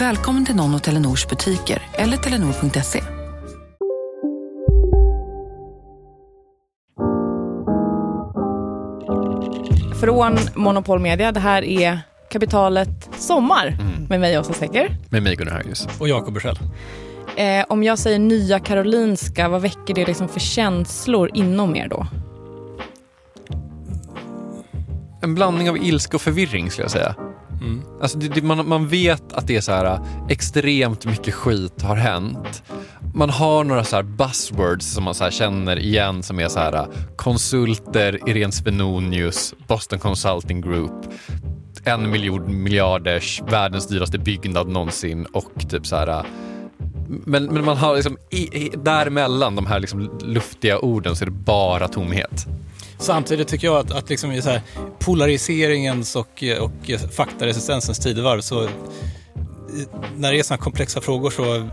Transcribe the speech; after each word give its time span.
Välkommen 0.00 0.46
till 0.46 0.56
någon 0.56 0.74
av 0.74 0.78
Telenors 0.78 1.28
butiker 1.28 1.82
eller 1.92 2.16
telenor.se. 2.16 3.00
Från 10.00 10.38
Monopol 10.54 11.00
Media, 11.00 11.32
det 11.32 11.40
här 11.40 11.62
är 11.62 12.00
Kapitalet 12.30 13.08
Sommar 13.18 13.76
med 14.08 14.20
mig 14.20 14.38
Åsa 14.38 14.52
Secker. 14.52 14.96
Med 15.10 15.22
mig 15.22 15.36
Gunnar 15.36 15.52
Harjus. 15.52 15.88
Och 16.00 16.08
Jakob 16.08 16.34
Bursell. 16.34 16.58
Eh, 17.36 17.64
om 17.68 17.82
jag 17.82 17.98
säger 17.98 18.18
Nya 18.18 18.58
Karolinska, 18.58 19.48
vad 19.48 19.62
väcker 19.62 19.94
det 19.94 20.06
liksom 20.06 20.28
för 20.28 20.40
känslor 20.40 21.30
inom 21.34 21.76
er 21.76 21.88
då? 21.88 22.06
En 25.22 25.34
blandning 25.34 25.70
av 25.70 25.76
ilska 25.76 26.16
och 26.16 26.20
förvirring 26.20 26.70
skulle 26.70 26.84
jag 26.84 26.90
säga. 26.90 27.14
Mm. 27.60 27.82
Alltså 28.02 28.18
det, 28.18 28.28
det, 28.28 28.42
man, 28.42 28.68
man 28.68 28.88
vet 28.88 29.32
att 29.32 29.46
det 29.46 29.56
är 29.56 29.60
så 29.60 29.72
här 29.72 29.84
äh, 29.84 30.00
extremt 30.28 31.06
mycket 31.06 31.34
skit 31.34 31.82
har 31.82 31.96
hänt. 31.96 32.62
Man 33.14 33.30
har 33.30 33.64
några 33.64 33.84
så 33.84 33.96
här 33.96 34.02
buzzwords 34.02 34.92
som 34.92 35.04
man 35.04 35.14
så 35.14 35.24
här 35.24 35.30
känner 35.30 35.78
igen 35.78 36.22
som 36.22 36.40
är 36.40 36.48
så 36.48 36.58
här 36.58 36.72
äh, 36.72 36.86
konsulter, 37.16 38.28
Irene 38.28 38.52
Svenonius, 38.52 39.54
Boston 39.68 39.98
Consulting 39.98 40.60
Group, 40.60 41.06
en 41.84 42.10
miljon 42.10 42.62
miljarders, 42.62 43.42
världens 43.48 43.88
dyraste 43.88 44.18
byggnad 44.18 44.68
någonsin 44.68 45.26
och 45.26 45.68
typ 45.70 45.86
så 45.86 45.96
här 45.96 46.08
äh, 46.08 46.22
men, 47.08 47.44
men 47.44 47.64
man 47.64 47.76
har 47.76 47.94
liksom 47.96 48.16
i, 48.30 48.38
i, 48.38 48.70
däremellan 48.76 49.56
de 49.56 49.66
här 49.66 49.80
liksom 49.80 50.18
luftiga 50.22 50.78
orden 50.78 51.16
så 51.16 51.24
är 51.24 51.26
det 51.26 51.32
bara 51.32 51.88
tomhet. 51.88 52.46
Samtidigt 53.00 53.48
tycker 53.48 53.66
jag 53.66 53.76
att, 53.76 53.90
att 53.90 54.10
liksom 54.10 54.32
i 54.32 54.42
så 54.42 54.50
här 54.50 54.62
polariseringens 54.98 56.16
och, 56.16 56.44
och 56.60 57.10
faktaresistensens 57.16 57.98
tidevarv 57.98 58.40
så 58.40 58.68
när 60.16 60.32
det 60.32 60.38
är 60.38 60.42
sådana 60.42 60.62
komplexa 60.62 61.00
frågor 61.00 61.30
så 61.30 61.68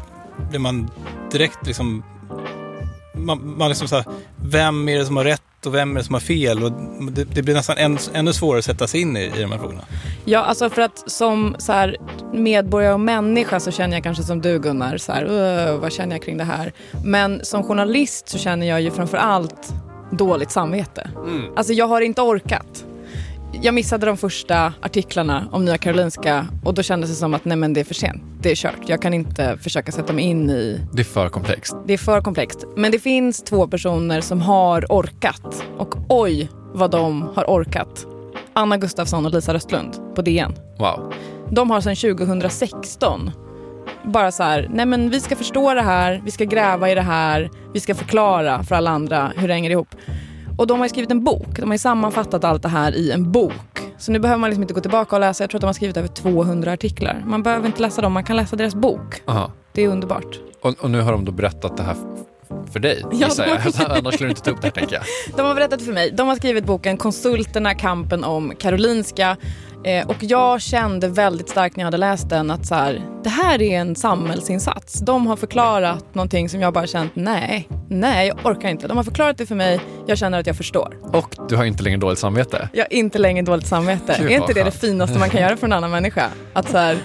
blir 0.50 0.60
man 0.60 0.90
direkt 1.32 1.68
liksom 1.68 2.04
man, 3.14 3.58
man 3.58 3.70
liksom 3.70 3.88
så 3.88 3.96
här, 3.96 4.06
vem 4.46 4.90
är 4.90 4.98
det 4.98 5.06
som 5.06 5.18
har 5.18 5.24
rätt 5.24 5.66
och 5.66 5.76
vem 5.76 5.92
är 5.92 6.00
det 6.00 6.06
som 6.06 6.14
har 6.14 6.22
fel? 6.22 6.64
Och 6.64 6.72
det, 7.12 7.24
det 7.24 7.44
blir 7.44 7.54
nästan 7.54 7.78
än, 7.78 7.98
ännu 8.14 8.34
svårare 8.34 8.60
att 8.60 8.66
sätta 8.66 8.88
sig 8.88 9.02
in 9.02 9.18
i, 9.18 9.24
i 9.24 9.42
de 9.42 9.52
här 9.52 9.60
frågorna. 9.60 9.82
Ja, 10.26 10.40
alltså 10.40 10.70
för 10.70 10.82
att 10.82 11.12
som 11.12 11.56
så 11.60 11.72
här, 11.72 11.98
medborgare 12.34 12.94
och 12.94 13.00
människa 13.00 13.60
så 13.60 13.72
känner 13.72 13.98
jag 13.98 14.04
kanske 14.04 14.24
som 14.24 14.42
du 14.42 14.60
Gunnar, 14.60 14.98
så 14.98 15.12
här, 15.12 15.78
vad 15.78 15.94
känner 15.94 16.16
jag 16.16 16.24
kring 16.24 16.38
det 16.38 16.44
här? 16.44 16.74
Men 17.06 17.46
som 17.46 17.64
journalist 17.64 18.30
så 18.30 18.38
känner 18.38 18.68
jag 18.68 18.82
ju 18.82 18.92
framför 18.92 19.18
allt 19.18 19.74
dåligt 20.12 20.52
samvete. 20.52 21.10
Alltså 21.56 21.74
jag 21.74 21.88
har 21.88 22.02
inte 22.02 22.22
orkat. 22.22 22.86
Jag 23.62 23.74
missade 23.74 24.06
de 24.06 24.18
första 24.18 24.74
artiklarna 24.82 25.48
om 25.52 25.66
Nya 25.66 25.78
Karolinska 25.78 26.48
och 26.64 26.74
då 26.74 26.84
kändes 26.84 27.10
det 27.10 27.16
som 27.16 27.34
att 27.34 27.46
nej 27.46 27.58
men 27.58 27.74
det 27.74 27.80
är 27.80 27.84
för 27.84 27.94
sent. 27.94 28.22
Det 28.42 28.52
är 28.52 28.56
kört. 28.56 28.80
Jag 28.88 29.02
kan 29.02 29.14
inte 29.14 29.58
försöka 29.62 29.92
sätta 29.92 30.14
mig 30.14 30.26
in 30.26 30.50
i 30.50 30.82
Det 30.94 31.02
är 31.02 31.04
för 31.04 31.30
komplext. 31.30 31.76
det 31.86 31.94
är 31.94 31.98
för 31.98 32.22
komplext. 32.22 32.66
Men 32.76 32.92
det 32.92 33.00
finns 33.00 33.44
två 33.44 33.68
personer 33.68 34.22
som 34.22 34.42
har 34.42 34.86
orkat. 34.90 35.64
Och 35.78 35.96
oj 36.10 36.50
vad 36.74 36.92
de 36.92 37.30
har 37.36 37.44
orkat. 37.46 38.06
Anna 38.54 38.78
Gustafsson 38.78 39.26
och 39.26 39.34
Lisa 39.34 39.54
Röstlund 39.54 40.16
på 40.16 40.22
DN. 40.22 40.54
Wow. 40.80 41.14
De 41.52 41.72
har 41.72 41.82
sedan 41.82 41.96
2016 41.96 43.32
bara 44.08 44.32
så 44.32 44.44
här, 44.44 44.68
nej 44.74 44.86
men 44.86 45.10
vi 45.10 45.22
ska 45.22 45.36
förstå 45.36 45.74
det 45.74 45.82
här, 45.82 46.22
vi 46.26 46.32
ska 46.32 46.44
gräva 46.44 46.92
i 46.92 46.96
det 46.96 47.02
här, 47.02 47.50
vi 47.74 47.80
ska 47.80 47.96
förklara 47.96 48.64
för 48.64 48.76
alla 48.76 48.92
andra 48.92 49.32
hur 49.36 49.48
det 49.48 49.54
hänger 49.54 49.70
ihop. 49.70 49.96
Och 50.58 50.68
de 50.68 50.80
har 50.80 50.88
skrivit 50.88 51.12
en 51.12 51.24
bok, 51.24 51.60
de 51.60 51.70
har 51.72 51.78
sammanfattat 51.78 52.44
allt 52.44 52.64
det 52.64 52.70
här 52.70 52.96
i 52.96 53.12
en 53.12 53.32
bok. 53.32 53.54
Så 53.98 54.12
nu 54.12 54.20
behöver 54.20 54.40
man 54.40 54.50
liksom 54.50 54.64
inte 54.64 54.74
gå 54.74 54.82
tillbaka 54.82 55.16
och 55.16 55.20
läsa, 55.20 55.44
jag 55.44 55.50
tror 55.50 55.58
att 55.58 55.62
de 55.62 55.68
har 55.68 55.74
skrivit 55.74 55.98
över 55.98 56.08
200 56.08 56.72
artiklar. 56.72 57.24
Man 57.28 57.44
behöver 57.44 57.68
inte 57.68 57.82
läsa 57.82 58.02
dem, 58.02 58.14
man 58.14 58.24
kan 58.24 58.36
läsa 58.36 58.56
deras 58.56 58.76
bok. 58.76 59.22
Aha. 59.26 59.52
Det 59.74 59.84
är 59.84 59.88
underbart. 59.88 60.40
Och, 60.62 60.84
och 60.84 60.92
nu 60.92 61.02
har 61.02 61.12
de 61.12 61.26
då 61.26 61.32
berättat 61.32 61.78
det 61.78 61.84
här 61.84 61.96
för 62.72 62.80
dig, 62.80 63.04
Ja, 63.12 63.28
de. 63.38 63.44
Annars 63.86 64.14
skulle 64.14 64.28
du 64.28 64.30
inte 64.30 64.42
ta 64.42 64.52
upp 64.52 64.62
det 64.62 64.68
här, 64.68 64.72
tänker 64.72 64.96
jag. 64.96 65.04
De 65.36 65.42
har 65.46 65.56
berättat 65.56 65.82
för 65.82 65.94
mig. 65.94 66.12
De 66.12 66.28
har 66.28 66.36
skrivit 66.36 66.66
boken 66.66 66.98
Konsulterna, 66.98 67.76
kampen 67.76 68.24
om 68.24 68.54
Karolinska. 68.60 69.38
Eh, 69.84 70.08
och 70.08 70.16
jag 70.20 70.62
kände 70.62 71.08
väldigt 71.08 71.50
starkt 71.50 71.76
när 71.76 71.82
jag 71.82 71.88
hade 71.88 71.98
läst 71.98 72.30
den 72.30 72.52
att 72.52 72.66
så 72.66 72.76
här, 72.76 73.02
det 73.24 73.30
här 73.30 73.62
är 73.62 73.80
en 73.80 73.96
samhällsinsats. 73.96 75.00
De 75.00 75.28
har 75.28 75.36
förklarat 75.36 76.16
någonting 76.16 76.50
som 76.50 76.62
jag 76.62 76.74
bara 76.74 76.88
känt, 76.88 77.12
nej, 77.16 77.68
nej, 77.90 78.28
jag 78.28 78.46
orkar 78.46 78.70
inte. 78.70 78.88
De 78.88 78.98
har 78.98 79.04
förklarat 79.04 79.38
det 79.38 79.46
för 79.46 79.56
mig, 79.56 79.80
jag 80.08 80.18
känner 80.18 80.40
att 80.40 80.48
jag 80.48 80.58
förstår. 80.58 80.98
Och 81.14 81.36
du 81.50 81.56
har 81.56 81.66
inte 81.66 81.84
längre 81.84 81.98
dåligt 81.98 82.20
samvete. 82.20 82.70
Jag 82.74 82.84
har 82.84 82.94
inte 82.94 83.20
längre 83.20 83.46
dåligt 83.46 83.68
samvete. 83.68 84.16
Gud, 84.20 84.32
är 84.32 84.36
inte 84.36 84.54
det 84.54 84.54
det 84.54 84.64
skönt. 84.64 84.76
finaste 84.76 85.20
man 85.20 85.30
kan 85.30 85.42
göra 85.42 85.58
för 85.58 85.68
en 85.68 85.74
annan 85.74 85.92
människa? 85.92 86.26
Att 86.54 86.70
så 86.70 86.78
här, 86.78 86.98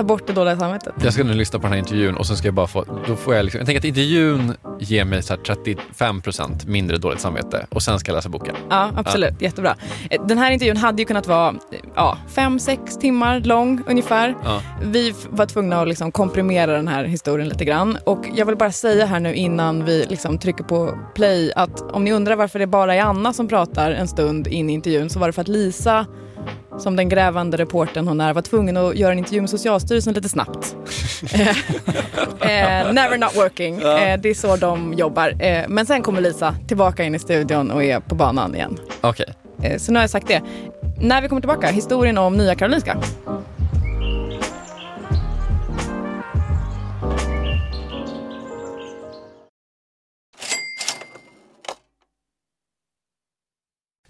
ta 0.00 0.04
bort 0.04 0.26
det 0.26 0.32
dåliga 0.32 0.56
samvetet. 0.56 0.94
Jag 1.02 1.12
ska 1.12 1.24
nu 1.24 1.34
lyssna 1.34 1.58
på 1.58 1.62
den 1.62 1.72
här 1.72 1.78
intervjun 1.78 2.16
och 2.16 2.26
sen 2.26 2.36
ska 2.36 2.46
jag 2.46 2.54
bara 2.54 2.66
få, 2.66 2.84
då 3.06 3.16
får 3.16 3.34
jag 3.34 3.44
liksom, 3.44 3.58
jag 3.58 3.66
tänker 3.66 3.78
att 3.80 3.84
intervjun 3.84 4.54
ger 4.80 5.04
mig 5.04 5.22
så 5.22 5.34
här 5.34 5.40
35% 5.40 6.68
mindre 6.68 6.96
dåligt 6.96 7.20
samvete 7.20 7.66
och 7.70 7.82
sen 7.82 7.98
ska 7.98 8.10
jag 8.12 8.16
läsa 8.16 8.28
boken. 8.28 8.54
Ja, 8.70 8.90
absolut. 8.96 9.42
Jättebra. 9.42 9.76
Eh, 10.10 10.26
Den 10.26 10.38
här 10.38 10.50
intervjun 10.50 10.76
hade 10.76 11.02
ju 11.02 11.06
kunnat 11.06 11.26
vara 11.26 11.48
eh, 11.48 11.78
ja, 11.94 12.18
fem, 12.28 12.58
sex 12.58 12.96
timmar 12.96 13.40
lång 13.40 13.82
ungefär. 13.86 14.34
Ja. 14.44 14.62
Vi 14.82 15.14
var 15.30 15.46
tvungna 15.46 15.80
att 15.82 15.88
liksom 15.88 16.12
komprimera 16.12 16.72
den 16.72 16.88
här 16.88 17.04
historien 17.04 17.48
lite 17.48 17.64
grann. 17.64 17.98
Och 18.04 18.26
jag 18.34 18.46
vill 18.46 18.56
bara 18.56 18.72
säga 18.72 19.06
här 19.06 19.20
nu 19.20 19.34
innan 19.34 19.84
vi 19.84 20.06
liksom 20.08 20.38
trycker 20.38 20.64
på 20.64 20.98
play 21.14 21.52
att 21.56 21.80
om 21.92 22.04
ni 22.04 22.12
undrar 22.12 22.36
varför 22.36 22.58
det 22.58 22.66
bara 22.66 22.94
är 22.94 23.02
Anna 23.02 23.32
som 23.32 23.48
pratar 23.48 23.90
en 23.92 24.08
stund 24.08 24.46
in 24.46 24.70
i 24.70 24.72
intervjun 24.72 25.10
så 25.10 25.18
var 25.18 25.26
det 25.26 25.32
för 25.32 25.42
att 25.42 25.48
Lisa 25.48 26.06
som 26.78 26.96
den 26.96 27.08
grävande 27.08 27.56
reportern 27.56 28.08
hon 28.08 28.20
är 28.20 28.34
var 28.34 28.42
tvungen 28.42 28.76
att 28.76 28.96
göra 28.96 29.12
en 29.12 29.18
intervju 29.18 29.40
med 29.40 29.50
Socialstyrelsen 29.50 30.14
lite 30.14 30.28
snabbt. 30.28 30.76
Eh, 32.40 32.80
eh, 32.80 32.92
never 32.92 33.18
not 33.18 33.36
working. 33.36 33.74
Eh, 33.80 34.20
det 34.20 34.28
är 34.30 34.34
så 34.34 34.56
de 34.56 34.94
jobbar. 34.94 35.42
Eh, 35.42 35.64
men 35.68 35.86
sen 35.86 36.02
kommer 36.02 36.20
Lisa 36.20 36.54
tillbaka 36.68 37.04
in 37.04 37.14
i 37.14 37.18
studion 37.18 37.70
och 37.70 37.84
är 37.84 38.00
på 38.00 38.14
banan 38.14 38.54
igen. 38.54 38.78
Okej. 39.00 39.26
Eh, 39.62 39.78
Så 39.78 39.92
nu 39.92 39.98
har 39.98 40.02
jag 40.02 40.10
sagt 40.10 40.28
det. 40.28 40.42
När 41.00 41.22
vi 41.22 41.28
kommer 41.28 41.40
tillbaka, 41.42 41.66
historien 41.66 42.18
om 42.18 42.34
Nya 42.36 42.54
Karolinska. 42.54 42.96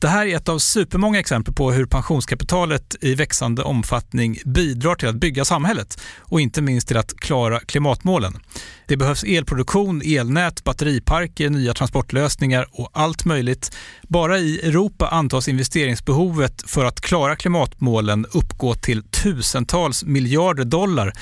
Det 0.00 0.08
här 0.08 0.26
är 0.26 0.36
ett 0.36 0.48
av 0.48 0.58
supermånga 0.58 1.18
exempel 1.18 1.54
på 1.54 1.72
hur 1.72 1.86
pensionskapitalet 1.86 2.96
i 3.00 3.14
växande 3.14 3.62
omfattning 3.62 4.38
bidrar 4.44 4.94
till 4.94 5.08
att 5.08 5.14
bygga 5.14 5.44
samhället 5.44 6.00
och 6.18 6.40
inte 6.40 6.62
minst 6.62 6.88
till 6.88 6.96
att 6.96 7.16
klara 7.16 7.60
klimatmålen. 7.60 8.38
Det 8.86 8.96
behövs 8.96 9.24
elproduktion, 9.24 10.02
elnät, 10.04 10.64
batteriparker, 10.64 11.50
nya 11.50 11.74
transportlösningar 11.74 12.66
och 12.72 12.90
allt 12.92 13.24
möjligt. 13.24 13.76
Bara 14.02 14.38
i 14.38 14.60
Europa 14.60 15.08
antas 15.08 15.48
investeringsbehovet 15.48 16.62
för 16.66 16.84
att 16.84 17.00
klara 17.00 17.36
klimatmålen 17.36 18.26
uppgå 18.32 18.74
till 18.74 19.02
tusentals 19.02 20.04
miljarder 20.04 20.64
dollar. 20.64 21.12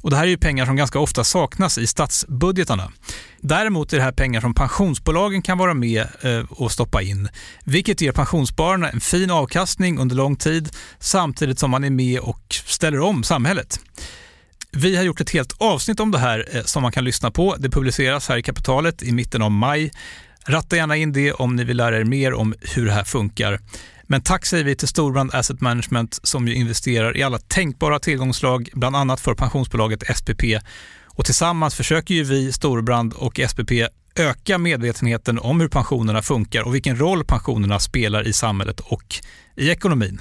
Och 0.00 0.10
det 0.10 0.16
här 0.16 0.24
är 0.24 0.28
ju 0.28 0.38
pengar 0.38 0.66
som 0.66 0.76
ganska 0.76 0.98
ofta 0.98 1.24
saknas 1.24 1.78
i 1.78 1.86
statsbudgetarna. 1.86 2.92
Däremot 3.40 3.92
är 3.92 3.96
det 3.96 4.02
här 4.02 4.12
pengar 4.12 4.40
som 4.40 4.54
pensionsbolagen 4.54 5.42
kan 5.42 5.58
vara 5.58 5.74
med 5.74 6.06
eh, 6.20 6.44
och 6.50 6.72
stoppa 6.72 7.02
in, 7.02 7.28
vilket 7.64 8.00
ger 8.00 8.12
pensionsspararna 8.28 8.90
en 8.90 9.00
fin 9.00 9.30
avkastning 9.30 9.98
under 9.98 10.16
lång 10.16 10.36
tid 10.36 10.68
samtidigt 10.98 11.58
som 11.58 11.70
man 11.70 11.84
är 11.84 11.90
med 11.90 12.20
och 12.20 12.40
ställer 12.50 13.00
om 13.00 13.22
samhället. 13.22 13.80
Vi 14.72 14.96
har 14.96 15.02
gjort 15.02 15.20
ett 15.20 15.30
helt 15.30 15.52
avsnitt 15.58 16.00
om 16.00 16.10
det 16.10 16.18
här 16.18 16.48
eh, 16.52 16.62
som 16.62 16.82
man 16.82 16.92
kan 16.92 17.04
lyssna 17.04 17.30
på. 17.30 17.56
Det 17.58 17.70
publiceras 17.70 18.28
här 18.28 18.36
i 18.36 18.42
Kapitalet 18.42 19.02
i 19.02 19.12
mitten 19.12 19.42
av 19.42 19.50
maj. 19.50 19.92
Ratta 20.46 20.76
gärna 20.76 20.96
in 20.96 21.12
det 21.12 21.32
om 21.32 21.56
ni 21.56 21.64
vill 21.64 21.76
lära 21.76 21.98
er 21.98 22.04
mer 22.04 22.34
om 22.34 22.54
hur 22.60 22.86
det 22.86 22.92
här 22.92 23.04
funkar. 23.04 23.60
Men 24.02 24.22
tack 24.22 24.46
säger 24.46 24.64
vi 24.64 24.76
till 24.76 24.88
Storbrand 24.88 25.34
Asset 25.34 25.60
Management 25.60 26.20
som 26.22 26.48
ju 26.48 26.54
investerar 26.54 27.16
i 27.16 27.22
alla 27.22 27.38
tänkbara 27.38 27.98
tillgångslag, 27.98 28.70
bland 28.74 28.96
annat 28.96 29.20
för 29.20 29.34
pensionsbolaget 29.34 30.16
SPP. 30.16 30.42
Och 31.06 31.24
tillsammans 31.24 31.74
försöker 31.74 32.14
ju 32.14 32.24
vi, 32.24 32.52
Storbrand 32.52 33.12
och 33.12 33.40
SPP, 33.48 33.72
öka 34.18 34.58
medvetenheten 34.58 35.38
om 35.38 35.60
hur 35.60 35.68
pensionerna 35.68 36.22
funkar 36.22 36.62
och 36.62 36.74
vilken 36.74 36.96
roll 36.96 37.24
pensionerna 37.24 37.78
spelar 37.78 38.28
i 38.28 38.32
samhället 38.32 38.80
och 38.80 39.14
i 39.56 39.70
ekonomin. 39.70 40.20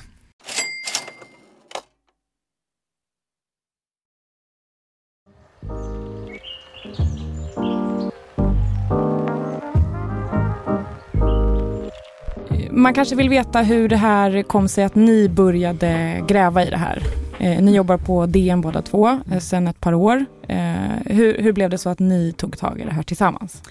Man 12.71 12.94
kanske 12.94 13.15
vill 13.15 13.29
veta 13.29 13.61
hur 13.61 13.89
det 13.89 13.97
här 13.97 14.44
kom 14.44 14.67
sig 14.67 14.83
att 14.83 14.95
ni 14.95 15.29
började 15.29 16.23
gräva 16.27 16.65
i 16.65 16.69
det 16.69 16.77
här. 16.77 17.26
Eh, 17.39 17.61
ni 17.61 17.75
jobbar 17.75 17.97
på 17.97 18.25
DN 18.25 18.61
båda 18.61 18.81
två 18.81 19.19
eh, 19.31 19.39
sedan 19.39 19.67
ett 19.67 19.79
par 19.79 19.93
år. 19.93 20.25
Eh, 20.47 20.57
hur, 21.05 21.41
hur 21.41 21.53
blev 21.53 21.69
det 21.69 21.77
så 21.77 21.89
att 21.89 21.99
ni 21.99 22.33
tog 22.37 22.57
tag 22.57 22.79
i 22.79 22.83
det 22.83 22.91
här 22.91 23.03
tillsammans? 23.03 23.63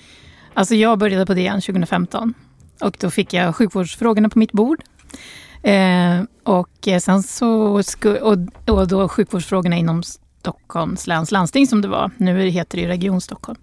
Alltså 0.55 0.75
jag 0.75 0.99
började 0.99 1.27
på 1.27 1.35
DN 1.35 1.61
2015 1.61 2.35
och 2.81 2.97
då 3.01 3.11
fick 3.11 3.33
jag 3.33 3.57
sjukvårdsfrågorna 3.57 4.29
på 4.29 4.39
mitt 4.39 4.53
bord. 4.53 4.83
Eh, 5.63 6.23
och 6.43 6.89
sen 7.01 7.23
så, 7.23 7.83
sku, 7.83 8.17
och, 8.17 8.39
och 8.67 8.89
då 8.89 9.09
sjukvårdsfrågorna 9.09 9.77
inom 9.77 10.03
Stockholms 10.03 11.07
läns 11.07 11.33
landsting 11.33 11.67
som 11.67 11.83
det 11.83 11.89
var. 11.89 12.11
Nu 12.17 12.49
heter 12.49 12.79
det 12.79 12.83
ju 12.83 12.89
Region 12.89 13.21
Stockholm. 13.21 13.59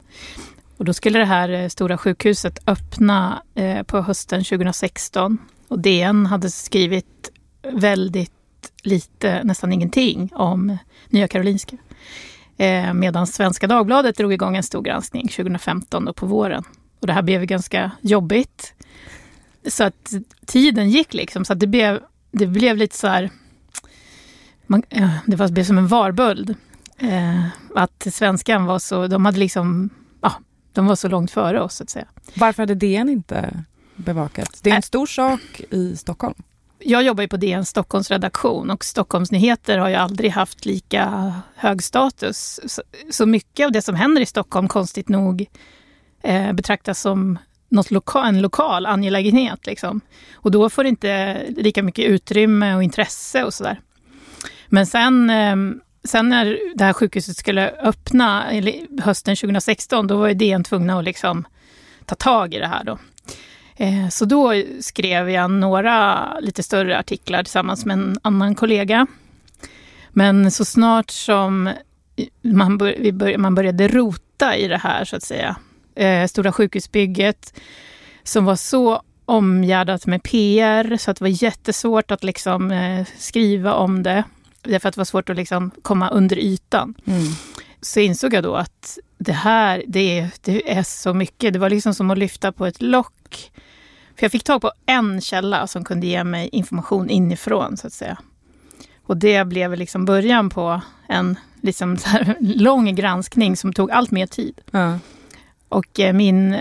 Och 0.78 0.86
då 0.86 0.94
skulle 0.94 1.20
det 1.20 1.26
här 1.26 1.50
eh, 1.50 1.68
stora 1.68 1.98
sjukhuset 1.98 2.60
öppna 2.68 3.44
eh, 3.56 3.84
på 3.84 4.02
hösten 4.02 4.44
2016. 4.44 5.38
Och 5.68 5.80
DN 5.80 6.26
hade 6.26 6.50
skrivit 6.50 7.32
väldigt 7.72 8.32
lite, 8.84 9.44
nästan 9.44 9.74
ingenting, 9.74 10.30
om 10.34 10.78
Nya 11.10 11.28
Karolinska. 11.28 11.78
Eh, 12.58 12.94
medan 12.94 13.28
Svenska 13.28 13.68
Dagbladet 13.68 14.18
drog 14.18 14.34
igång 14.34 14.58
en 14.58 14.64
stor 14.64 14.82
granskning 14.82 15.28
2015 15.28 16.06
då 16.06 16.14
på 16.14 16.26
våren. 16.26 16.64
Och 17.00 17.08
det 17.08 17.14
här 17.14 17.22
blev 17.22 17.46
ganska 17.46 17.92
jobbigt. 18.02 18.74
Så 19.68 19.84
att 19.84 20.14
tiden 20.46 20.90
gick 20.90 21.14
liksom, 21.14 21.46
så 21.46 21.54
att 21.54 21.60
det 21.60 21.68
blev, 21.68 22.00
det 22.32 22.48
blev 22.48 22.78
lite 22.78 22.98
så 22.98 23.08
här... 23.08 23.30
Man, 24.68 24.84
det 25.26 25.36
var, 25.36 25.48
blev 25.48 25.64
som 25.64 25.78
en 25.78 25.88
varböld. 25.88 26.56
Eh, 26.98 27.46
att 27.76 28.08
svenskan 28.12 28.66
var 28.66 28.80
så, 28.80 29.08
de 29.08 29.26
hade 29.26 29.40
liksom 29.40 29.90
de 30.74 30.86
var 30.86 30.96
så 30.96 31.08
långt 31.08 31.32
före 31.32 31.62
oss, 31.62 31.76
så 31.76 31.84
att 31.84 31.90
säga. 31.90 32.06
Varför 32.36 32.64
hade 32.64 32.76
DN 32.76 33.10
inte 33.10 33.64
bevakat? 33.96 34.60
Det 34.62 34.70
är 34.70 34.76
en 34.76 34.82
stor 34.82 35.06
sak 35.06 35.62
i 35.70 35.96
Stockholm. 35.96 36.36
Jag 36.86 37.04
jobbar 37.04 37.22
ju 37.22 37.28
på 37.28 37.38
DN 37.38 37.66
Stockholms 37.66 38.12
redaktion 38.12 38.70
och 38.70 38.84
Stockholmsnyheter 38.84 39.78
har 39.78 39.90
ju 39.90 39.96
aldrig 39.96 40.32
haft 40.32 40.66
lika 40.66 41.34
hög 41.56 41.84
status. 41.84 42.60
Så 43.12 43.26
mycket 43.26 43.66
av 43.66 43.72
det 43.72 43.82
som 43.82 43.96
händer 43.96 44.22
i 44.22 44.26
Stockholm, 44.26 44.68
konstigt 44.68 45.10
nog, 45.10 45.46
eh, 46.24 46.54
betraktas 46.54 47.02
som 47.02 47.38
något 47.70 47.92
loka 47.92 48.20
en 48.20 48.42
lokal 48.42 48.86
angelägenhet. 48.86 49.66
Liksom. 49.66 50.02
Och 50.34 50.52
då 50.52 50.70
får 50.70 50.84
det 50.84 50.90
inte 50.90 51.42
lika 51.58 51.84
mycket 51.84 52.06
utrymme 52.06 52.76
och 52.76 52.84
intresse 52.84 53.44
och 53.44 53.54
sådär. 53.54 53.82
Men 54.68 54.86
sen 54.86 55.30
eh, 55.30 55.56
Sen 56.06 56.30
när 56.30 56.60
det 56.76 56.84
här 56.84 56.94
sjukhuset 56.94 57.38
skulle 57.38 57.70
öppna 57.70 58.46
hösten 59.02 59.36
2016, 59.36 60.08
då 60.08 60.18
var 60.18 60.28
ju 60.28 60.34
DN 60.34 60.64
tvungna 60.64 61.00
att 61.00 61.04
liksom 61.04 61.46
ta 62.06 62.16
tag 62.16 62.54
i 62.54 62.60
det 62.60 62.68
här. 62.68 62.84
Då. 62.84 62.98
Eh, 63.76 64.10
så 64.10 64.26
då 64.26 64.54
skrev 64.82 65.30
jag 65.30 65.52
några 65.52 66.28
lite 66.40 66.64
större 66.64 67.00
artiklar 67.00 67.44
tillsammans 67.44 67.86
med 67.86 67.94
en 67.94 68.18
annan 68.22 68.56
kollega. 68.56 69.08
Men 70.10 70.52
så 70.52 70.66
snart 70.66 71.10
som 71.10 71.70
man, 72.42 72.78
bör, 72.78 73.38
man 73.38 73.56
började 73.56 73.88
rota 73.88 74.58
i 74.58 74.68
det 74.68 74.78
här, 74.78 75.06
så 75.06 75.16
att 75.16 75.24
säga, 75.24 75.56
eh, 75.96 76.28
Stora 76.28 76.52
sjukhusbygget, 76.52 77.54
som 78.24 78.46
var 78.46 78.56
så 78.56 79.02
omgärdat 79.26 80.06
med 80.06 80.24
PR, 80.24 80.98
så 80.98 81.12
att 81.12 81.18
det 81.18 81.24
var 81.24 81.44
jättesvårt 81.44 82.12
att 82.12 82.24
liksom, 82.24 82.72
eh, 82.72 83.06
skriva 83.18 83.74
om 83.74 84.04
det 84.04 84.24
därför 84.64 84.90
att 84.90 84.96
det 84.96 85.00
var 85.00 85.06
svårt 85.06 85.30
att 85.30 85.36
liksom 85.36 85.72
komma 85.82 86.10
under 86.10 86.40
ytan. 86.40 86.94
Mm. 87.06 87.24
Så 87.82 88.00
insåg 88.00 88.34
jag 88.34 88.44
då 88.44 88.56
att 88.56 88.98
det 89.24 89.34
här, 89.34 89.84
det, 89.88 90.30
det 90.42 90.72
är 90.72 90.84
så 90.84 91.14
mycket. 91.14 91.54
Det 91.54 91.60
var 91.60 91.70
liksom 91.70 91.94
som 91.94 92.12
att 92.12 92.18
lyfta 92.18 92.52
på 92.52 92.66
ett 92.66 92.82
lock. 92.82 93.52
För 94.16 94.24
jag 94.24 94.32
fick 94.32 94.44
tag 94.44 94.62
på 94.62 94.72
en 94.86 95.22
källa 95.22 95.68
som 95.68 95.84
kunde 95.84 96.08
ge 96.08 96.24
mig 96.24 96.50
information 96.52 97.10
inifrån, 97.10 97.78
så 97.78 97.88
att 97.88 97.94
säga. 97.94 98.18
Och 99.04 99.18
det 99.18 99.48
blev 99.48 99.78
liksom 99.78 100.06
början 100.06 100.50
på 100.50 100.82
en 101.10 101.40
liksom 101.62 101.98
lång 102.40 102.96
granskning 102.96 103.58
som 103.58 103.74
tog 103.74 103.92
allt 103.92 104.12
mer 104.12 104.28
tid. 104.28 104.62
Mm. 104.74 105.00
Och 105.70 106.00
eh, 106.00 106.14
min 106.14 106.58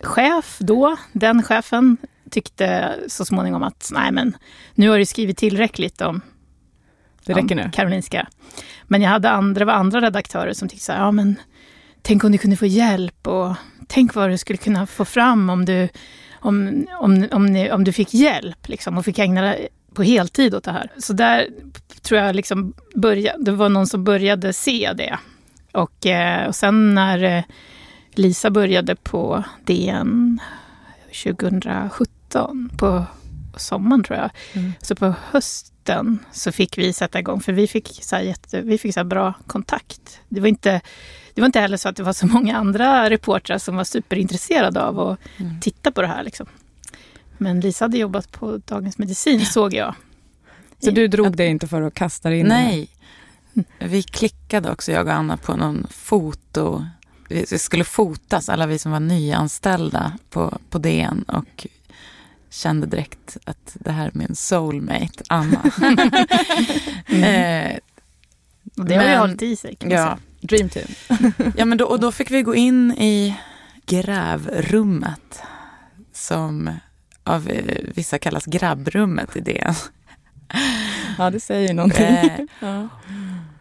chef 0.00 0.58
då, 0.60 0.96
den 1.12 1.42
chefen, 1.42 1.96
tyckte 2.30 2.94
så 3.08 3.24
småningom 3.24 3.62
att 3.62 3.90
nej 3.94 4.12
men 4.12 4.36
nu 4.74 4.88
har 4.88 4.98
du 4.98 5.06
skrivit 5.06 5.36
tillräckligt 5.36 6.00
om 6.00 6.20
det 7.34 7.40
räcker 7.40 7.54
nu. 7.54 7.70
Karolinska. 7.72 8.28
Men 8.84 9.02
jag 9.02 9.10
hade 9.10 9.30
andra, 9.30 9.64
var 9.64 9.72
andra 9.72 10.00
redaktörer 10.00 10.52
som 10.52 10.68
tyckte 10.68 10.84
så 10.84 10.92
här, 10.92 11.00
ja 11.00 11.10
men 11.10 11.36
tänk 12.02 12.24
om 12.24 12.32
du 12.32 12.38
kunde 12.38 12.56
få 12.56 12.66
hjälp 12.66 13.26
och 13.26 13.54
tänk 13.86 14.14
vad 14.14 14.30
du 14.30 14.38
skulle 14.38 14.56
kunna 14.56 14.86
få 14.86 15.04
fram 15.04 15.50
om 15.50 15.64
du, 15.64 15.88
om, 16.32 16.86
om, 17.00 17.28
om, 17.30 17.46
ni, 17.46 17.70
om 17.72 17.84
du 17.84 17.92
fick 17.92 18.14
hjälp 18.14 18.68
liksom, 18.68 18.98
och 18.98 19.04
fick 19.04 19.18
ägna 19.18 19.42
dig 19.42 19.68
på 19.94 20.02
heltid 20.02 20.54
åt 20.54 20.64
det 20.64 20.72
här. 20.72 20.90
Så 20.98 21.12
där 21.12 21.48
tror 22.02 22.20
jag 22.20 22.36
liksom 22.36 22.74
började, 22.94 23.44
det 23.44 23.52
var 23.52 23.68
någon 23.68 23.86
som 23.86 24.04
började 24.04 24.52
se 24.52 24.92
det. 24.96 25.18
Och, 25.72 26.06
eh, 26.06 26.48
och 26.48 26.54
sen 26.54 26.94
när 26.94 27.22
eh, 27.22 27.44
Lisa 28.14 28.50
började 28.50 28.96
på 28.96 29.44
DN 29.64 30.40
2017, 31.24 32.70
på 32.78 33.04
sommaren 33.56 34.04
tror 34.04 34.18
jag, 34.18 34.30
mm. 34.52 34.72
så 34.82 34.94
på 34.94 35.14
höst 35.30 35.72
hösten 35.88 36.18
så 36.32 36.52
fick 36.52 36.78
vi 36.78 36.92
sätta 36.92 37.18
igång, 37.18 37.40
för 37.40 37.52
vi 37.52 37.66
fick, 37.66 37.98
så 38.02 38.16
jätte, 38.16 38.60
vi 38.60 38.78
fick 38.78 38.94
så 38.94 39.04
bra 39.04 39.34
kontakt. 39.46 40.20
Det 40.28 40.40
var, 40.40 40.48
inte, 40.48 40.80
det 41.34 41.40
var 41.40 41.46
inte 41.46 41.60
heller 41.60 41.76
så 41.76 41.88
att 41.88 41.96
det 41.96 42.02
var 42.02 42.12
så 42.12 42.26
många 42.26 42.56
andra 42.56 43.10
reportrar 43.10 43.58
som 43.58 43.76
var 43.76 43.84
superintresserade 43.84 44.82
av 44.82 45.00
att 45.00 45.18
mm. 45.36 45.60
titta 45.60 45.90
på 45.90 46.02
det 46.02 46.08
här. 46.08 46.22
Liksom. 46.22 46.46
Men 47.38 47.60
Lisa 47.60 47.84
hade 47.84 47.98
jobbat 47.98 48.32
på 48.32 48.60
Dagens 48.66 48.98
Medicin, 48.98 49.46
såg 49.46 49.74
jag. 49.74 49.94
Så 50.84 50.90
du 50.90 51.08
drog 51.08 51.36
dig 51.36 51.48
inte 51.48 51.66
för 51.68 51.82
att 51.82 51.94
kasta 51.94 52.28
dig 52.28 52.38
in 52.38 52.46
Nej. 52.46 52.88
Vi 53.78 54.02
klickade 54.02 54.70
också, 54.70 54.92
jag 54.92 55.06
och 55.06 55.12
Anna, 55.12 55.36
på 55.36 55.56
någon 55.56 55.86
foto. 55.90 56.86
Vi 57.28 57.46
skulle 57.46 57.84
fotas, 57.84 58.48
alla 58.48 58.66
vi 58.66 58.78
som 58.78 58.92
var 58.92 59.00
nyanställda 59.00 60.12
på, 60.30 60.58
på 60.70 60.78
DN. 60.78 61.24
Och 61.28 61.66
kände 62.50 62.86
direkt 62.86 63.36
att 63.44 63.76
det 63.80 63.92
här 63.92 64.06
är 64.06 64.12
min 64.14 64.34
soulmate, 64.34 65.24
Anna. 65.28 65.62
mm. 67.08 67.22
eh, 67.22 67.78
det 68.74 68.94
har 68.94 69.04
ju 69.04 69.16
hållit 69.16 69.42
i 69.42 69.56
sig 69.56 69.76
kan 69.76 69.88
man 69.88 69.98
ja. 69.98 70.18
Dream 70.40 70.68
team. 70.68 70.88
ja, 71.56 71.64
men 71.64 71.78
då, 71.78 71.84
och 71.84 72.00
då 72.00 72.12
fick 72.12 72.30
vi 72.30 72.42
gå 72.42 72.54
in 72.54 72.92
i 72.92 73.36
grävrummet 73.86 75.42
som 76.12 76.70
av 77.24 77.48
eh, 77.48 77.76
vissa 77.94 78.18
kallas 78.18 78.44
grabbrummet 78.44 79.36
i 79.36 79.40
det. 79.40 79.74
ja, 81.18 81.30
det 81.30 81.40
säger 81.40 81.74
någonting. 81.74 82.06
Eh, 82.06 82.40
ja 82.60 82.88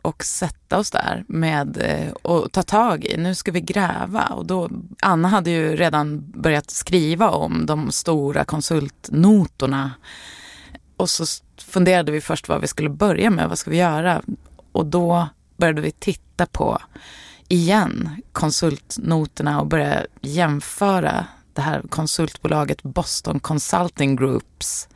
och 0.08 0.24
sätta 0.24 0.78
oss 0.78 0.92
där 0.92 1.24
med 1.28 1.78
eh, 1.78 2.12
och 2.12 2.52
ta 2.52 2.64
tag 2.64 3.06
i, 3.06 3.18
nu 3.18 3.36
ska 3.36 3.52
vi 3.52 3.62
gräva. 3.62 4.24
Och 4.26 4.46
då, 4.46 4.70
Anna 5.02 5.28
hade 5.28 5.50
ju 5.50 5.76
redan 5.76 6.32
börjat 6.32 6.72
skriva 6.72 7.30
om 7.30 7.66
de 7.66 7.92
stora 7.92 8.46
konsultnotorna. 8.46 9.92
Och 10.98 11.10
så 11.10 11.26
funderade 11.58 12.12
vi 12.12 12.22
först 12.22 12.50
vad 12.50 12.62
vi 12.62 12.68
skulle 12.68 12.90
börja 12.90 13.30
med, 13.30 13.50
vad 13.50 13.60
ska 13.60 13.72
vi 13.72 13.78
göra? 13.78 14.22
Och 14.72 14.86
då 14.86 15.28
började 15.58 15.82
vi 15.82 15.92
titta 15.92 16.46
på, 16.46 16.78
igen, 17.48 18.10
konsultnoterna 18.32 19.60
och 19.60 19.68
börja 19.68 20.06
jämföra 20.22 21.26
det 21.54 21.62
här 21.62 21.82
konsultbolaget 21.90 22.84
Boston 22.84 23.40
Consulting 23.40 24.16
Groups 24.16 24.88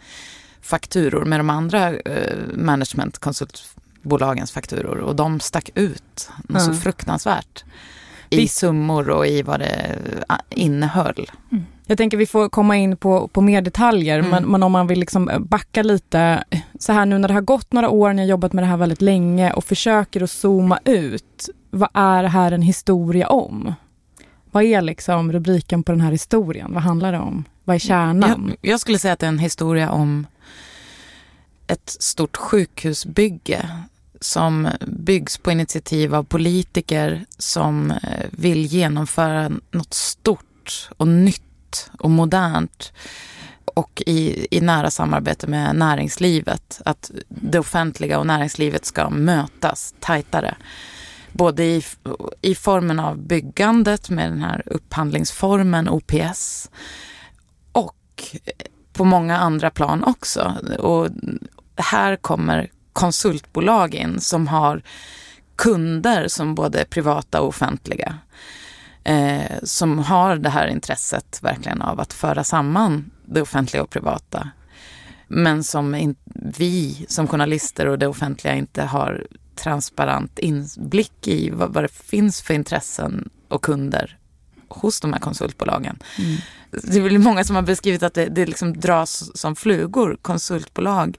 fakturor 0.61 1.25
med 1.25 1.39
de 1.39 1.49
andra 1.49 1.93
eh, 1.93 2.37
managementkonsultbolagens 4.01 4.51
fakturor 4.51 4.97
och 4.97 5.15
de 5.15 5.39
stack 5.39 5.69
ut 5.75 6.29
mm. 6.49 6.61
så 6.61 6.73
fruktansvärt 6.73 7.63
i 8.29 8.47
summor 8.47 9.09
och 9.09 9.27
i 9.27 9.41
vad 9.41 9.59
det 9.59 9.95
eh, 10.29 10.35
innehöll. 10.49 11.31
Mm. 11.51 11.65
Jag 11.85 11.97
tänker 11.97 12.17
vi 12.17 12.25
får 12.25 12.49
komma 12.49 12.77
in 12.77 12.97
på, 12.97 13.27
på 13.27 13.41
mer 13.41 13.61
detaljer, 13.61 14.19
mm. 14.19 14.31
men, 14.31 14.45
men, 14.45 14.63
om 14.63 14.71
man 14.71 14.87
vill 14.87 14.99
liksom 14.99 15.29
backa 15.39 15.83
lite, 15.83 16.43
så 16.79 16.93
här 16.93 17.05
nu 17.05 17.17
när 17.17 17.27
det 17.27 17.33
har 17.33 17.41
gått 17.41 17.73
några 17.73 17.89
år, 17.89 18.13
ni 18.13 18.21
har 18.21 18.29
jobbat 18.29 18.53
med 18.53 18.63
det 18.63 18.67
här 18.67 18.77
väldigt 18.77 19.01
länge 19.01 19.53
och 19.53 19.63
försöker 19.63 20.23
att 20.23 20.31
zooma 20.31 20.79
ut, 20.85 21.49
vad 21.69 21.89
är 21.93 22.23
det 22.23 22.29
här 22.29 22.51
en 22.51 22.61
historia 22.61 23.27
om? 23.27 23.73
Vad 24.51 24.63
är 24.63 24.81
liksom 24.81 25.31
rubriken 25.31 25.83
på 25.83 25.91
den 25.91 26.01
här 26.01 26.11
historien? 26.11 26.73
Vad 26.73 26.83
handlar 26.83 27.11
det 27.11 27.19
om? 27.19 27.43
Vad 27.63 27.75
är 27.75 27.79
kärnan? 27.79 28.53
Jag, 28.61 28.71
jag 28.71 28.79
skulle 28.79 28.99
säga 28.99 29.13
att 29.13 29.19
det 29.19 29.25
är 29.25 29.29
en 29.29 29.39
historia 29.39 29.91
om 29.91 30.25
ett 31.71 31.89
stort 31.89 32.37
sjukhusbygge 32.37 33.69
som 34.21 34.67
byggs 34.87 35.37
på 35.37 35.51
initiativ 35.51 36.15
av 36.15 36.23
politiker 36.23 37.25
som 37.37 37.91
eh, 37.91 38.25
vill 38.31 38.65
genomföra 38.65 39.51
något 39.71 39.93
stort 39.93 40.89
och 40.97 41.07
nytt 41.07 41.91
och 41.99 42.09
modernt 42.09 42.93
och 43.65 44.03
i, 44.05 44.47
i 44.57 44.61
nära 44.61 44.91
samarbete 44.91 45.47
med 45.47 45.75
näringslivet. 45.75 46.81
Att 46.85 47.11
det 47.27 47.59
offentliga 47.59 48.19
och 48.19 48.27
näringslivet 48.27 48.85
ska 48.85 49.09
mötas 49.09 49.93
tajtare. 49.99 50.55
Både 51.31 51.63
i, 51.63 51.83
i 52.41 52.55
formen 52.55 52.99
av 52.99 53.17
byggandet 53.17 54.09
med 54.09 54.31
den 54.31 54.41
här 54.41 54.63
upphandlingsformen 54.65 55.89
OPS 55.89 56.69
och 57.71 57.97
på 58.93 59.05
många 59.05 59.37
andra 59.37 59.69
plan 59.69 60.03
också. 60.03 60.53
Och 60.79 61.07
här 61.75 62.15
kommer 62.15 62.69
konsultbolag 62.93 63.95
in 63.95 64.21
som 64.21 64.47
har 64.47 64.81
kunder 65.55 66.27
som 66.27 66.55
både 66.55 66.85
privata 66.85 67.41
och 67.41 67.47
offentliga. 67.47 68.17
Eh, 69.03 69.57
som 69.63 69.99
har 69.99 70.35
det 70.35 70.49
här 70.49 70.67
intresset 70.67 71.39
verkligen 71.41 71.81
av 71.81 71.99
att 71.99 72.13
föra 72.13 72.43
samman 72.43 73.11
det 73.25 73.41
offentliga 73.41 73.83
och 73.83 73.89
privata. 73.89 74.49
Men 75.27 75.63
som 75.63 75.95
in, 75.95 76.15
vi 76.57 77.05
som 77.09 77.27
journalister 77.27 77.87
och 77.87 77.99
det 77.99 78.07
offentliga 78.07 78.55
inte 78.55 78.83
har 78.83 79.27
transparent 79.55 80.39
inblick 80.39 81.27
i 81.27 81.49
vad, 81.49 81.73
vad 81.73 81.83
det 81.83 81.93
finns 81.93 82.41
för 82.41 82.53
intressen 82.53 83.29
och 83.47 83.61
kunder 83.61 84.17
hos 84.67 85.01
de 85.01 85.13
här 85.13 85.19
konsultbolagen. 85.19 85.99
Mm. 86.19 86.37
Det 86.71 86.97
är 86.97 87.01
väl 87.01 87.19
många 87.19 87.43
som 87.43 87.55
har 87.55 87.63
beskrivit 87.63 88.03
att 88.03 88.13
det, 88.13 88.25
det 88.25 88.45
liksom 88.45 88.79
dras 88.79 89.37
som 89.37 89.55
flugor, 89.55 90.17
konsultbolag 90.21 91.17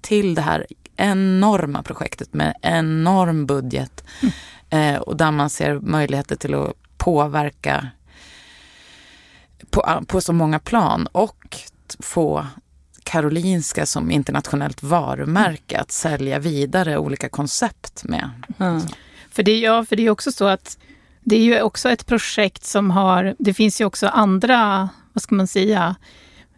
till 0.00 0.34
det 0.34 0.42
här 0.42 0.66
enorma 1.02 1.82
projektet 1.82 2.34
med 2.34 2.54
enorm 2.62 3.46
budget 3.46 4.04
mm. 4.22 4.94
eh, 4.94 5.00
och 5.00 5.16
där 5.16 5.30
man 5.30 5.50
ser 5.50 5.80
möjligheter 5.80 6.36
till 6.36 6.54
att 6.54 6.72
påverka 6.96 7.88
på, 9.70 10.04
på 10.06 10.20
så 10.20 10.32
många 10.32 10.58
plan 10.58 11.08
och 11.12 11.56
få 12.00 12.46
Karolinska 13.04 13.86
som 13.86 14.10
internationellt 14.10 14.82
varumärke 14.82 15.78
att 15.78 15.92
sälja 15.92 16.38
vidare 16.38 16.98
olika 16.98 17.28
koncept 17.28 18.04
med. 18.04 18.30
Mm. 18.58 18.80
För, 19.30 19.42
det, 19.42 19.58
ja, 19.58 19.84
för 19.84 19.96
det 19.96 20.06
är 20.06 20.10
också 20.10 20.32
så 20.32 20.46
att 20.46 20.78
det 21.20 21.36
är 21.36 21.40
ju 21.40 21.62
också 21.62 21.90
ett 21.90 22.06
projekt 22.06 22.64
som 22.64 22.90
har, 22.90 23.34
det 23.38 23.54
finns 23.54 23.80
ju 23.80 23.84
också 23.84 24.06
andra, 24.06 24.88
vad 25.12 25.22
ska 25.22 25.34
man 25.34 25.46
säga, 25.46 25.96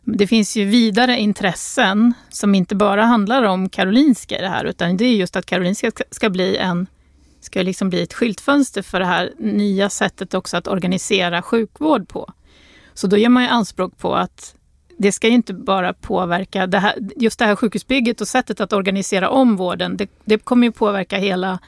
det 0.04 0.26
finns 0.26 0.56
ju 0.56 0.64
vidare 0.64 1.18
intressen 1.18 2.14
som 2.28 2.54
inte 2.54 2.74
bara 2.74 3.04
handlar 3.04 3.42
om 3.42 3.68
Karolinska 3.68 4.38
i 4.38 4.42
det 4.42 4.48
här, 4.48 4.64
utan 4.64 4.96
det 4.96 5.04
är 5.04 5.16
just 5.16 5.36
att 5.36 5.46
Karolinska 5.46 5.90
ska 6.10 6.30
bli 6.30 6.56
en 6.56 6.86
ska 7.40 7.62
liksom 7.62 7.90
bli 7.90 8.02
ett 8.02 8.14
skyltfönster 8.14 8.82
för 8.82 9.00
det 9.00 9.06
här 9.06 9.32
nya 9.38 9.90
sättet 9.90 10.34
också 10.34 10.56
att 10.56 10.68
organisera 10.68 11.42
sjukvård 11.42 12.08
på. 12.08 12.32
Så 12.94 13.06
då 13.06 13.16
gör 13.16 13.28
man 13.28 13.42
ju 13.42 13.48
anspråk 13.48 13.98
på 13.98 14.14
att 14.14 14.54
det 14.98 15.12
ska 15.12 15.28
ju 15.28 15.34
inte 15.34 15.54
bara 15.54 15.92
påverka 15.92 16.66
det 16.66 16.78
här, 16.78 16.94
just 17.16 17.38
det 17.38 17.44
här 17.44 17.56
sjukhusbygget 17.56 18.20
och 18.20 18.28
sättet 18.28 18.60
att 18.60 18.72
organisera 18.72 19.28
om 19.28 19.56
vården. 19.56 19.96
Det, 19.96 20.10
det 20.24 20.38
kommer 20.38 20.66
ju 20.66 20.72
påverka 20.72 21.18
hela 21.18 21.58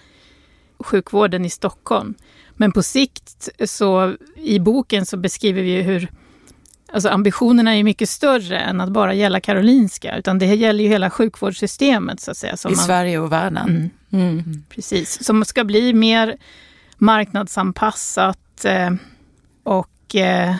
sjukvården 0.78 1.44
i 1.44 1.50
Stockholm. 1.50 2.14
Men 2.54 2.72
på 2.72 2.82
sikt 2.82 3.48
så 3.64 4.16
i 4.36 4.58
boken 4.58 5.06
så 5.06 5.16
beskriver 5.16 5.62
vi 5.62 5.70
ju 5.70 5.82
hur 5.82 6.08
Alltså 6.92 7.08
ambitionerna 7.08 7.76
är 7.76 7.84
mycket 7.84 8.08
större 8.08 8.58
än 8.58 8.80
att 8.80 8.90
bara 8.90 9.14
gälla 9.14 9.40
Karolinska, 9.40 10.16
utan 10.16 10.38
det 10.38 10.46
gäller 10.46 10.84
ju 10.84 10.90
hela 10.90 11.10
sjukvårdssystemet 11.10 12.20
så 12.20 12.30
att 12.30 12.36
säga. 12.36 12.56
I 12.64 12.68
man, 12.68 12.76
Sverige 12.76 13.18
och 13.18 13.32
världen. 13.32 13.90
Mm, 14.12 14.28
mm. 14.28 14.64
Precis, 14.68 15.24
som 15.24 15.44
ska 15.44 15.64
bli 15.64 15.92
mer 15.92 16.36
marknadsanpassat 16.96 18.64
eh, 18.64 18.90
och, 19.62 20.16
eh, 20.16 20.54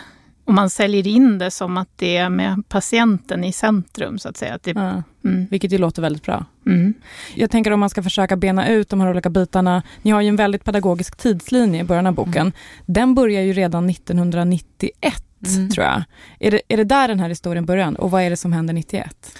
och 0.47 0.53
man 0.53 0.69
säljer 0.69 1.07
in 1.07 1.37
det 1.37 1.51
som 1.51 1.77
att 1.77 1.89
det 1.95 2.17
är 2.17 2.29
med 2.29 2.63
patienten 2.69 3.43
i 3.43 3.53
centrum 3.53 4.19
så 4.19 4.29
att 4.29 4.37
säga. 4.37 4.53
Att 4.53 4.63
det, 4.63 4.71
ja, 4.71 5.03
mm. 5.25 5.47
Vilket 5.51 5.71
ju 5.71 5.77
låter 5.77 6.01
väldigt 6.01 6.23
bra. 6.23 6.45
Mm. 6.65 6.93
Jag 7.35 7.51
tänker 7.51 7.71
om 7.71 7.79
man 7.79 7.89
ska 7.89 8.03
försöka 8.03 8.35
bena 8.35 8.67
ut 8.67 8.89
de 8.89 9.01
här 9.01 9.09
olika 9.09 9.29
bitarna. 9.29 9.83
Ni 10.01 10.11
har 10.11 10.21
ju 10.21 10.27
en 10.27 10.35
väldigt 10.35 10.63
pedagogisk 10.63 11.17
tidslinje 11.17 11.81
i 11.81 11.83
början 11.83 12.07
av 12.07 12.13
boken. 12.13 12.41
Mm. 12.41 12.53
Den 12.85 13.15
börjar 13.15 13.41
ju 13.41 13.53
redan 13.53 13.89
1991 13.89 15.23
mm. 15.47 15.69
tror 15.69 15.85
jag. 15.85 16.03
Är 16.39 16.51
det, 16.51 16.61
är 16.67 16.77
det 16.77 16.83
där 16.83 17.07
den 17.07 17.19
här 17.19 17.29
historien 17.29 17.65
börjar? 17.65 18.01
Och 18.01 18.11
vad 18.11 18.21
är 18.21 18.29
det 18.29 18.37
som 18.37 18.53
händer 18.53 18.73
91? 18.73 19.37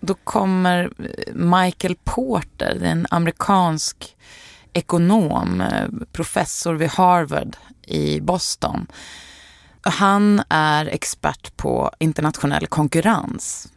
Då 0.00 0.14
kommer 0.14 0.90
Michael 1.32 1.96
Porter, 2.04 2.80
en 2.82 3.06
amerikansk 3.10 4.16
ekonom, 4.72 5.60
eh, 5.60 6.06
professor 6.12 6.74
vid 6.74 6.88
Harvard 6.88 7.56
i 7.86 8.20
Boston. 8.20 8.86
Han 9.88 10.42
är 10.48 10.86
expert 10.86 11.56
på 11.56 11.90
internationell 11.98 12.66
konkurrens 12.66 13.68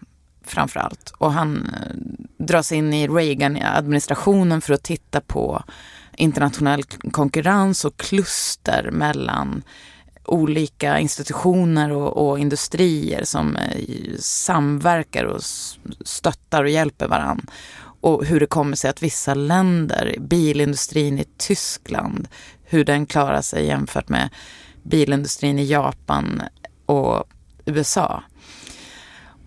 framför 0.44 0.80
allt. 0.80 1.14
Och 1.18 1.34
han 1.34 1.74
eh, 1.74 2.46
dras 2.46 2.72
in 2.72 2.94
i 2.94 3.08
Reagan-administrationen 3.08 4.62
för 4.62 4.74
att 4.74 4.84
titta 4.84 5.22
på 5.22 5.64
internationell 6.18 6.84
konkurrens 7.12 7.86
och 7.86 7.98
kluster 7.98 8.90
mellan 8.92 9.64
olika 10.26 11.00
institutioner 11.00 11.92
och, 11.92 12.30
och 12.30 12.40
industrier 12.40 13.24
som 13.24 13.56
eh, 13.56 14.18
samverkar 14.20 15.24
och 15.24 15.44
stöttar 16.06 16.64
och 16.64 16.70
hjälper 16.70 17.08
varandra. 17.08 17.46
Och 18.02 18.26
hur 18.26 18.40
det 18.40 18.46
kommer 18.46 18.76
sig 18.76 18.90
att 18.90 19.04
vissa 19.04 19.34
länder, 19.34 20.16
bilindustrin 20.20 21.20
i 21.20 21.26
Tyskland, 21.38 22.28
hur 22.64 22.86
den 22.86 23.06
klarar 23.06 23.42
sig 23.42 23.66
jämfört 23.66 24.10
med 24.10 24.30
bilindustrin 24.90 25.60
i 25.60 25.66
Japan 25.66 26.42
och 26.86 27.24
USA. 27.66 28.24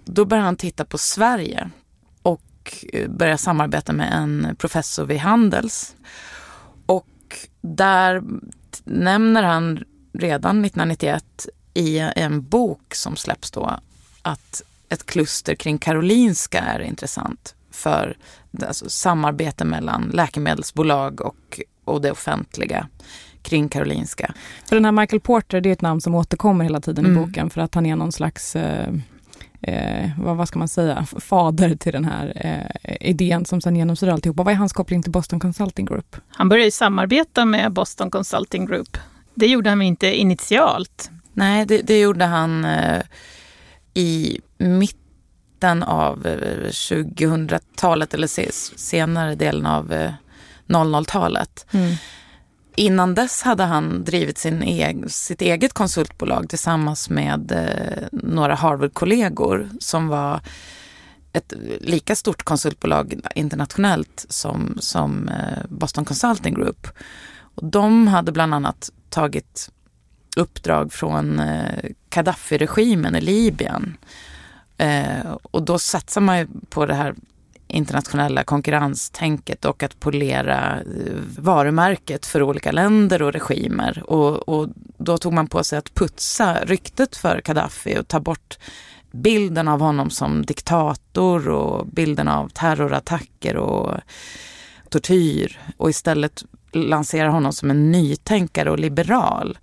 Då 0.05 0.25
börjar 0.25 0.45
han 0.45 0.57
titta 0.57 0.85
på 0.85 0.99
Sverige 0.99 1.71
och 2.23 2.85
eh, 2.93 3.11
börjar 3.11 3.37
samarbeta 3.37 3.93
med 3.93 4.13
en 4.13 4.57
professor 4.59 5.05
vid 5.05 5.19
Handels. 5.19 5.97
Och 6.87 7.39
där 7.61 8.23
nämner 8.85 9.43
han 9.43 9.85
redan 10.13 10.65
1991 10.65 11.49
i 11.75 11.99
en 11.99 12.43
bok 12.49 12.95
som 12.95 13.17
släpps 13.17 13.51
då 13.51 13.81
att 14.23 14.63
ett 14.89 15.07
kluster 15.07 15.55
kring 15.55 15.79
Karolinska 15.79 16.59
är 16.59 16.81
intressant 16.81 17.55
för 17.71 18.17
alltså, 18.67 18.89
samarbete 18.89 19.65
mellan 19.65 20.03
läkemedelsbolag 20.03 21.21
och, 21.21 21.61
och 21.85 22.01
det 22.01 22.11
offentliga 22.11 22.89
kring 23.43 23.69
Karolinska. 23.69 24.35
För 24.69 24.77
den 24.77 24.85
här 24.85 24.93
Michael 24.93 25.21
Porter, 25.21 25.61
det 25.61 25.69
är 25.69 25.73
ett 25.73 25.83
namn 25.83 26.01
som 26.01 26.15
återkommer 26.15 26.65
hela 26.65 26.81
tiden 26.81 27.07
mm. 27.07 27.17
i 27.17 27.27
boken 27.27 27.51
för 27.51 27.61
att 27.61 27.75
han 27.75 27.87
är 27.87 27.97
någon 27.97 28.13
slags 28.13 28.57
eh, 28.57 28.89
eh, 29.61 30.11
vad, 30.19 30.37
vad 30.37 30.49
ska 30.49 30.59
man 30.59 30.69
säga, 30.69 31.07
fader 31.21 31.77
till 31.77 31.93
den 31.93 32.05
här 32.05 32.33
eh, 32.37 32.97
idén 33.11 33.45
som 33.45 33.61
sen 33.61 33.77
genomsyrar 33.77 34.13
alltihopa. 34.13 34.43
Vad 34.43 34.53
är 34.53 34.57
hans 34.57 34.73
koppling 34.73 35.03
till 35.03 35.13
Boston 35.13 35.41
Consulting 35.41 35.87
Group? 35.87 36.17
Han 36.29 36.49
började 36.49 36.71
samarbeta 36.71 37.45
med 37.45 37.73
Boston 37.73 38.11
Consulting 38.11 38.67
Group 38.67 38.99
det 39.35 39.47
gjorde 39.47 39.71
han 39.71 39.83
inte 39.83 40.15
initialt. 40.15 41.11
Nej, 41.33 41.67
det, 41.67 41.83
det 41.83 42.01
gjorde 42.01 42.25
han 42.25 42.65
eh, 42.65 43.03
i 43.95 44.41
mitten 44.59 45.83
av 45.83 46.27
2000-talet 46.27 48.15
eh, 48.15 48.19
eller 48.19 48.27
se, 48.27 48.53
senare 48.77 49.35
delen 49.35 49.67
av 49.67 49.93
eh, 49.93 50.13
00-talet. 50.67 51.67
Mm. 51.73 51.95
Innan 52.77 53.15
dess 53.15 53.43
hade 53.43 53.63
han 53.63 54.05
drivit 54.05 54.39
sin 54.39 54.63
e 54.63 55.05
sitt 55.09 55.43
eget 55.43 55.73
konsultbolag 55.73 56.49
tillsammans 56.49 57.11
med 57.11 57.53
eh, 57.53 58.09
några 58.13 58.55
Harvard-kollegor 58.55 59.69
som 59.81 60.09
var 60.09 60.41
ett 61.33 61.53
lika 61.81 62.17
stort 62.17 62.43
konsultbolag 62.43 63.21
internationellt 63.35 64.27
som, 64.29 64.77
som 64.81 65.29
eh, 65.29 65.65
Boston 65.69 66.05
Consulting 66.05 66.55
Group. 66.55 66.87
Och 67.55 67.65
de 67.65 68.07
hade 68.07 68.33
bland 68.33 68.55
annat 68.55 68.91
tagit 69.11 69.71
uppdrag 70.37 70.93
från 70.93 71.39
eh, 71.41 71.91
Gaddafi-regimen 72.11 73.17
i 73.17 73.21
Libyen. 73.21 73.97
Eh, 74.79 75.37
och 75.43 75.63
då 75.63 75.79
satsar 75.79 76.21
man 76.21 76.39
ju 76.39 76.49
på 76.69 76.87
det 76.87 76.95
här 76.95 77.15
internationella 77.73 78.45
konkurrenstänket 78.45 79.65
och 79.65 79.83
att 79.83 80.01
polera 80.01 80.81
eh, 80.81 81.15
varumärket 81.39 82.27
för 82.27 82.43
olika 82.43 82.73
länder 82.73 83.23
och 83.23 83.33
regimer. 83.33 84.03
Och, 84.07 84.49
och, 84.49 84.69
då 84.99 85.19
tog 85.19 85.33
man 85.33 85.47
på 85.47 85.65
sig 85.65 85.79
att 85.79 85.95
putsa 85.95 86.65
ryktet 86.65 87.17
för 87.17 87.41
Gaddafi 87.45 87.99
och 87.99 88.09
ta 88.09 88.21
bort 88.21 88.59
bilden 89.13 89.69
av 89.69 89.81
honom 89.81 90.11
som 90.11 90.47
diktator 90.47 91.49
och 91.49 91.87
bilden 91.87 92.29
av 92.29 92.49
terrorattacker 92.49 93.57
och 93.57 94.01
tortyr 94.89 95.61
och 95.77 95.91
istället 95.91 96.45
lansera 96.73 97.31
honom 97.31 97.53
som 97.53 97.71
en 97.71 97.93
nytänkare 97.93 98.71
och 98.71 98.79
liberal. 98.79 99.59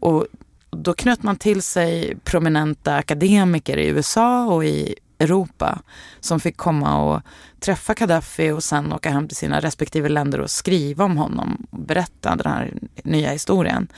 Och 0.00 0.26
då 0.70 0.94
knöt 0.94 1.22
man 1.22 1.36
till 1.36 1.62
sig 1.62 2.16
prominenta 2.24 2.96
akademiker 2.96 3.76
i 3.76 3.86
USA 3.86 4.46
och 4.46 4.64
i 4.64 4.94
Europa 5.18 5.78
som 6.20 6.40
fick 6.40 6.56
komma 6.56 7.02
och 7.02 7.22
träffa 7.60 7.94
Gaddafi 7.94 8.50
och 8.50 8.64
sen 8.64 8.92
åka 8.92 9.10
hem 9.10 9.28
till 9.28 9.36
sina 9.36 9.60
respektive 9.60 10.08
länder 10.08 10.40
och 10.40 10.50
skriva 10.50 11.04
om 11.04 11.16
honom 11.16 11.66
och 11.70 11.78
berätta 11.78 12.36
den 12.36 12.52
här 12.52 12.74
nya 13.04 13.30
historien. 13.30 13.88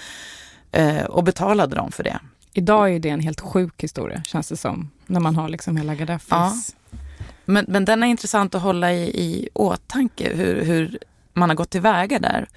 Eh, 0.72 1.04
och 1.04 1.24
betalade 1.24 1.76
dem 1.76 1.92
för 1.92 2.04
det. 2.04 2.18
Idag 2.52 2.94
är 2.94 2.98
det 2.98 3.08
en 3.08 3.20
helt 3.20 3.40
sjuk 3.40 3.82
historia, 3.82 4.22
känns 4.22 4.48
det 4.48 4.56
som. 4.56 4.90
När 5.06 5.20
man 5.20 5.36
har 5.36 5.48
liksom 5.48 5.76
hela 5.76 5.94
Gaddafis... 5.94 6.28
Ja. 6.30 6.52
Men, 7.44 7.64
men 7.68 7.84
den 7.84 8.02
är 8.02 8.06
intressant 8.06 8.54
att 8.54 8.62
hålla 8.62 8.92
i, 8.92 9.02
i 9.02 9.48
åtanke, 9.52 10.34
hur, 10.34 10.64
hur 10.64 10.98
man 11.32 11.48
har 11.48 11.56
gått 11.56 11.70
tillväga 11.70 12.18
där. 12.18 12.48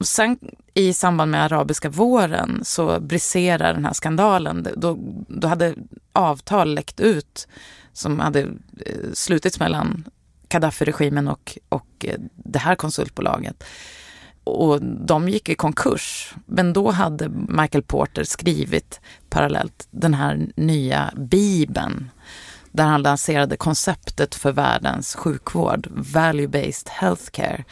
Sen 0.00 0.38
i 0.74 0.92
samband 0.92 1.30
med 1.30 1.44
arabiska 1.44 1.88
våren 1.88 2.60
så 2.64 3.00
briserar 3.00 3.74
den 3.74 3.84
här 3.84 3.92
skandalen. 3.92 4.68
Då, 4.76 4.98
då 5.28 5.48
hade 5.48 5.74
avtal 6.12 6.74
läckt 6.74 7.00
ut 7.00 7.48
som 7.92 8.20
hade 8.20 8.40
eh, 8.86 9.12
slutits 9.12 9.60
mellan 9.60 10.04
Gaddafi-regimen 10.48 11.28
och, 11.28 11.58
och 11.68 12.04
eh, 12.04 12.18
det 12.34 12.58
här 12.58 12.74
konsultbolaget. 12.74 13.64
Och 14.44 14.82
de 14.82 15.28
gick 15.28 15.48
i 15.48 15.54
konkurs. 15.54 16.34
Men 16.46 16.72
då 16.72 16.90
hade 16.90 17.28
Michael 17.28 17.82
Porter 17.82 18.24
skrivit 18.24 19.00
parallellt 19.28 19.88
den 19.90 20.14
här 20.14 20.46
nya 20.56 21.12
bibeln 21.16 22.10
där 22.72 22.84
han 22.84 23.02
lanserade 23.02 23.56
konceptet 23.56 24.34
för 24.34 24.52
världens 24.52 25.14
sjukvård, 25.14 25.86
value-based 25.86 26.88
healthcare, 26.90 27.64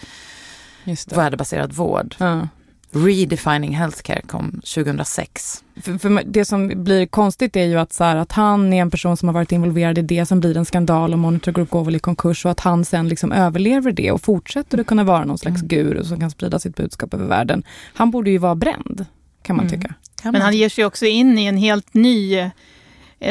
värdebaserad 1.06 1.72
vård. 1.72 2.14
Ja. 2.18 2.48
Redefining 2.94 3.74
Healthcare 3.74 4.22
kom 4.26 4.50
2006. 4.50 5.64
För, 5.82 5.98
för 5.98 6.22
det 6.26 6.44
som 6.44 6.84
blir 6.84 7.06
konstigt 7.06 7.56
är 7.56 7.64
ju 7.64 7.78
att, 7.78 7.92
så 7.92 8.04
här, 8.04 8.16
att 8.16 8.32
han 8.32 8.72
är 8.72 8.82
en 8.82 8.90
person 8.90 9.16
som 9.16 9.28
har 9.28 9.32
varit 9.32 9.52
involverad 9.52 9.98
i 9.98 10.02
det 10.02 10.26
som 10.26 10.40
blir 10.40 10.56
en 10.56 10.64
skandal 10.64 11.12
och 11.12 11.18
Monitor 11.18 11.52
Group 11.52 11.70
går 11.70 11.84
väl 11.84 11.96
i 11.96 11.98
konkurs 11.98 12.44
och 12.44 12.50
att 12.50 12.60
han 12.60 12.84
sen 12.84 13.08
liksom 13.08 13.32
överlever 13.32 13.92
det 13.92 14.12
och 14.12 14.22
fortsätter 14.22 14.78
att 14.78 14.86
kunna 14.86 15.04
vara 15.04 15.24
någon 15.24 15.38
slags 15.38 15.62
mm. 15.62 15.68
guru 15.68 16.04
som 16.04 16.20
kan 16.20 16.30
sprida 16.30 16.58
sitt 16.58 16.76
budskap 16.76 17.14
över 17.14 17.26
världen. 17.26 17.62
Han 17.94 18.10
borde 18.10 18.30
ju 18.30 18.38
vara 18.38 18.54
bränd, 18.54 19.06
kan 19.42 19.56
man 19.56 19.66
mm. 19.66 19.80
tycka. 19.80 19.94
Men 20.22 20.42
han 20.42 20.56
ger 20.56 20.68
sig 20.68 20.84
också 20.84 21.06
in 21.06 21.38
i 21.38 21.44
en 21.44 21.56
helt 21.56 21.94
ny 21.94 22.38
eh, 22.38 22.48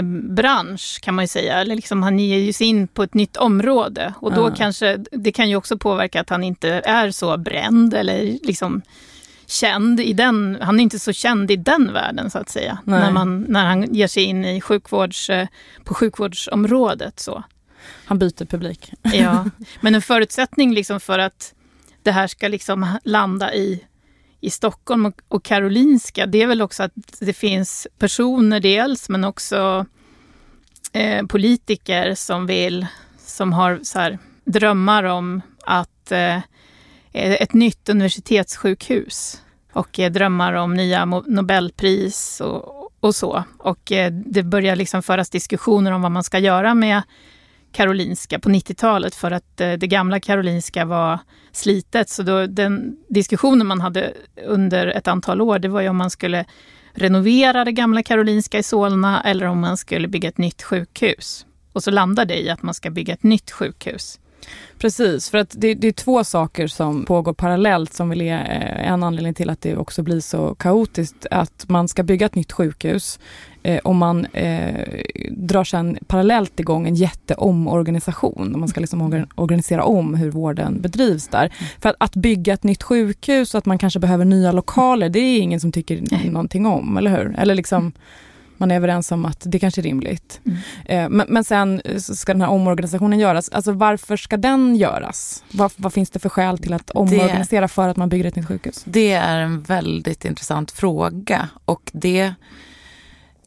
bransch 0.01 0.99
kan 1.01 1.15
man 1.15 1.23
ju 1.23 1.27
säga. 1.27 1.59
Eller 1.59 1.75
liksom, 1.75 2.03
han 2.03 2.19
ger 2.19 2.53
sig 2.53 2.67
in 2.67 2.87
på 2.87 3.03
ett 3.03 3.13
nytt 3.13 3.37
område 3.37 4.13
och 4.19 4.33
då 4.33 4.45
mm. 4.45 4.55
kanske, 4.55 4.97
det 5.11 5.31
kan 5.31 5.49
ju 5.49 5.55
också 5.55 5.77
påverka 5.77 6.21
att 6.21 6.29
han 6.29 6.43
inte 6.43 6.69
är 6.85 7.11
så 7.11 7.37
bränd 7.37 7.93
eller 7.93 8.37
liksom 8.43 8.81
känd 9.45 9.99
i 9.99 10.13
den, 10.13 10.57
han 10.61 10.79
är 10.79 10.83
inte 10.83 10.99
så 10.99 11.13
känd 11.13 11.51
i 11.51 11.55
den 11.55 11.93
världen 11.93 12.29
så 12.29 12.39
att 12.39 12.49
säga. 12.49 12.77
När, 12.83 13.11
man, 13.11 13.41
när 13.41 13.65
han 13.65 13.93
ger 13.93 14.07
sig 14.07 14.23
in 14.23 14.45
i 14.45 14.61
sjukvårds, 14.61 15.29
eh, 15.29 15.47
på 15.83 15.93
sjukvårdsområdet. 15.93 17.19
Så. 17.19 17.43
Han 18.05 18.19
byter 18.19 18.45
publik. 18.45 18.93
ja, 19.01 19.45
men 19.81 19.95
en 19.95 20.01
förutsättning 20.01 20.73
liksom 20.73 20.99
för 20.99 21.19
att 21.19 21.53
det 22.03 22.11
här 22.11 22.27
ska 22.27 22.47
liksom 22.47 22.87
landa 23.03 23.53
i, 23.53 23.83
i 24.43 24.49
Stockholm 24.49 25.05
och, 25.05 25.21
och 25.27 25.43
Karolinska, 25.43 26.25
det 26.25 26.41
är 26.41 26.47
väl 26.47 26.61
också 26.61 26.83
att 26.83 26.91
det 27.19 27.33
finns 27.33 27.87
personer 27.97 28.59
dels, 28.59 29.09
men 29.09 29.23
också 29.23 29.85
eh, 30.91 31.25
politiker 31.25 32.15
som 32.15 32.45
vill, 32.45 32.87
som 33.17 33.53
har 33.53 33.79
så 33.83 33.99
här, 33.99 34.19
drömmar 34.45 35.03
om 35.03 35.41
att 35.65 36.11
eh, 36.11 36.39
ett 37.13 37.53
nytt 37.53 37.89
universitetssjukhus 37.89 39.41
och 39.73 39.99
eh, 39.99 40.11
drömmar 40.11 40.53
om 40.53 40.73
nya 40.73 41.05
Nobelpris 41.05 42.41
och, 42.41 42.91
och 42.99 43.15
så. 43.15 43.43
Och 43.57 43.91
eh, 43.91 44.11
det 44.11 44.43
börjar 44.43 44.75
liksom 44.75 45.03
föras 45.03 45.29
diskussioner 45.29 45.91
om 45.91 46.01
vad 46.01 46.11
man 46.11 46.23
ska 46.23 46.39
göra 46.39 46.73
med 46.73 47.01
Karolinska 47.71 48.39
på 48.39 48.49
90-talet 48.49 49.15
för 49.15 49.31
att 49.31 49.61
eh, 49.61 49.73
det 49.73 49.87
gamla 49.87 50.19
Karolinska 50.19 50.85
var 50.85 51.19
slitet. 51.55 52.09
Så 52.09 52.23
då, 52.23 52.47
den 52.47 52.97
diskussionen 53.07 53.67
man 53.67 53.81
hade 53.81 54.13
under 54.45 54.87
ett 54.87 55.07
antal 55.07 55.41
år, 55.41 55.59
det 55.59 55.67
var 55.67 55.81
ju 55.81 55.89
om 55.89 55.97
man 55.97 56.09
skulle 56.09 56.45
renovera 56.93 57.65
det 57.65 57.71
gamla 57.71 58.03
Karolinska 58.03 58.59
i 58.59 58.63
Solna 58.63 59.23
eller 59.23 59.45
om 59.45 59.59
man 59.59 59.77
skulle 59.77 60.07
bygga 60.07 60.29
ett 60.29 60.37
nytt 60.37 60.63
sjukhus. 60.63 61.45
Och 61.73 61.83
så 61.83 61.91
landade 61.91 62.33
det 62.33 62.41
i 62.41 62.49
att 62.49 62.61
man 62.63 62.73
ska 62.73 62.89
bygga 62.89 63.13
ett 63.13 63.23
nytt 63.23 63.51
sjukhus. 63.51 64.19
Precis, 64.77 65.29
för 65.29 65.37
att 65.37 65.55
det, 65.57 65.73
det, 65.73 65.87
är 65.87 65.91
två 65.91 66.23
saker 66.23 66.67
som 66.67 67.05
pågår 67.05 67.33
parallellt 67.33 67.93
som 67.93 68.09
väl 68.09 68.21
är 68.21 68.33
eh, 68.33 68.91
en 68.91 69.03
anledning 69.03 69.33
till 69.33 69.49
att 69.49 69.61
det 69.61 69.77
också 69.77 70.03
blir 70.03 70.19
så 70.19 70.55
kaotiskt. 70.55 71.25
Att 71.31 71.65
man 71.67 71.87
ska 71.87 72.03
bygga 72.03 72.25
ett 72.25 72.35
nytt 72.35 72.51
sjukhus 72.51 73.19
eh, 73.63 73.77
och 73.77 73.95
man 73.95 74.25
eh, 74.25 74.87
drar 75.31 75.63
sedan 75.63 75.97
parallellt 76.07 76.59
igång 76.59 76.87
en 76.87 76.95
jätteomorganisation. 76.95 78.59
Man 78.59 78.67
ska 78.67 78.81
liksom 78.81 79.25
organisera 79.35 79.83
om 79.83 80.13
hur 80.13 80.31
vården 80.31 80.81
bedrivs 80.81 81.27
där. 81.27 81.53
För 81.79 81.89
att, 81.89 81.95
att 81.99 82.15
bygga 82.15 82.53
ett 82.53 82.63
nytt 82.63 82.83
sjukhus 82.83 83.53
och 83.53 83.57
att 83.57 83.65
man 83.65 83.77
kanske 83.77 83.99
behöver 83.99 84.25
nya 84.25 84.51
lokaler, 84.51 85.09
det 85.09 85.19
är 85.19 85.39
ingen 85.39 85.59
som 85.59 85.71
tycker 85.71 86.03
Nej. 86.11 86.29
någonting 86.29 86.65
om, 86.65 86.97
eller 86.97 87.11
hur? 87.11 87.35
Eller 87.39 87.55
liksom... 87.55 87.93
Man 88.63 88.71
är 88.71 88.75
överens 88.75 89.11
om 89.11 89.25
att 89.25 89.43
det 89.45 89.59
kanske 89.59 89.81
är 89.81 89.83
rimligt. 89.83 90.41
Mm. 90.45 90.57
Eh, 90.85 91.09
men, 91.09 91.27
men, 91.29 91.43
sen 91.43 91.81
ska 91.99 92.33
den 92.33 92.41
här 92.41 92.49
omorganisationen 92.49 93.19
göras. 93.19 93.49
Alltså 93.49 93.71
varför 93.71 94.17
ska 94.17 94.37
den 94.37 94.75
göras? 94.75 95.43
Vad, 95.51 95.71
vad 95.75 95.93
finns 95.93 96.09
det 96.09 96.19
för 96.19 96.29
skäl 96.29 96.57
till 96.57 96.73
att 96.73 96.89
omorganisera 96.89 97.61
det, 97.61 97.67
för 97.67 97.89
att 97.89 97.97
man 97.97 98.09
bygger 98.09 98.25
ett 98.25 98.35
nytt 98.35 98.47
sjukhus? 98.47 98.81
Det 98.85 99.13
är 99.13 99.39
en 99.39 99.61
väldigt 99.61 100.25
intressant 100.25 100.71
fråga 100.71 101.49
och 101.65 101.91
det 101.93 102.33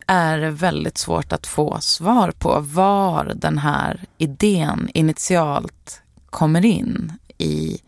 är 0.06 0.38
väldigt 0.38 0.98
svårt 0.98 1.32
att 1.32 1.46
få 1.46 1.80
svar 1.80 2.30
på 2.30 2.60
var 2.60 3.32
den 3.36 3.58
här 3.58 4.04
idén 4.18 4.90
initialt 4.94 6.02
kommer 6.30 6.64
in 6.64 7.12
i, 7.38 7.78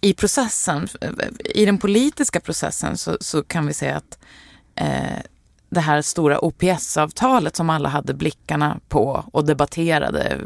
i 0.00 0.14
processen. 0.14 0.88
I 1.54 1.64
den 1.64 1.78
politiska 1.78 2.40
processen 2.40 2.96
så, 2.96 3.16
så 3.20 3.42
kan 3.42 3.66
vi 3.66 3.74
säga 3.74 3.96
att 3.96 4.18
eh, 4.74 5.20
det 5.74 5.80
här 5.80 6.02
stora 6.02 6.44
OPS-avtalet 6.44 7.56
som 7.56 7.70
alla 7.70 7.88
hade 7.88 8.14
blickarna 8.14 8.80
på 8.88 9.24
och 9.32 9.46
debatterade 9.46 10.38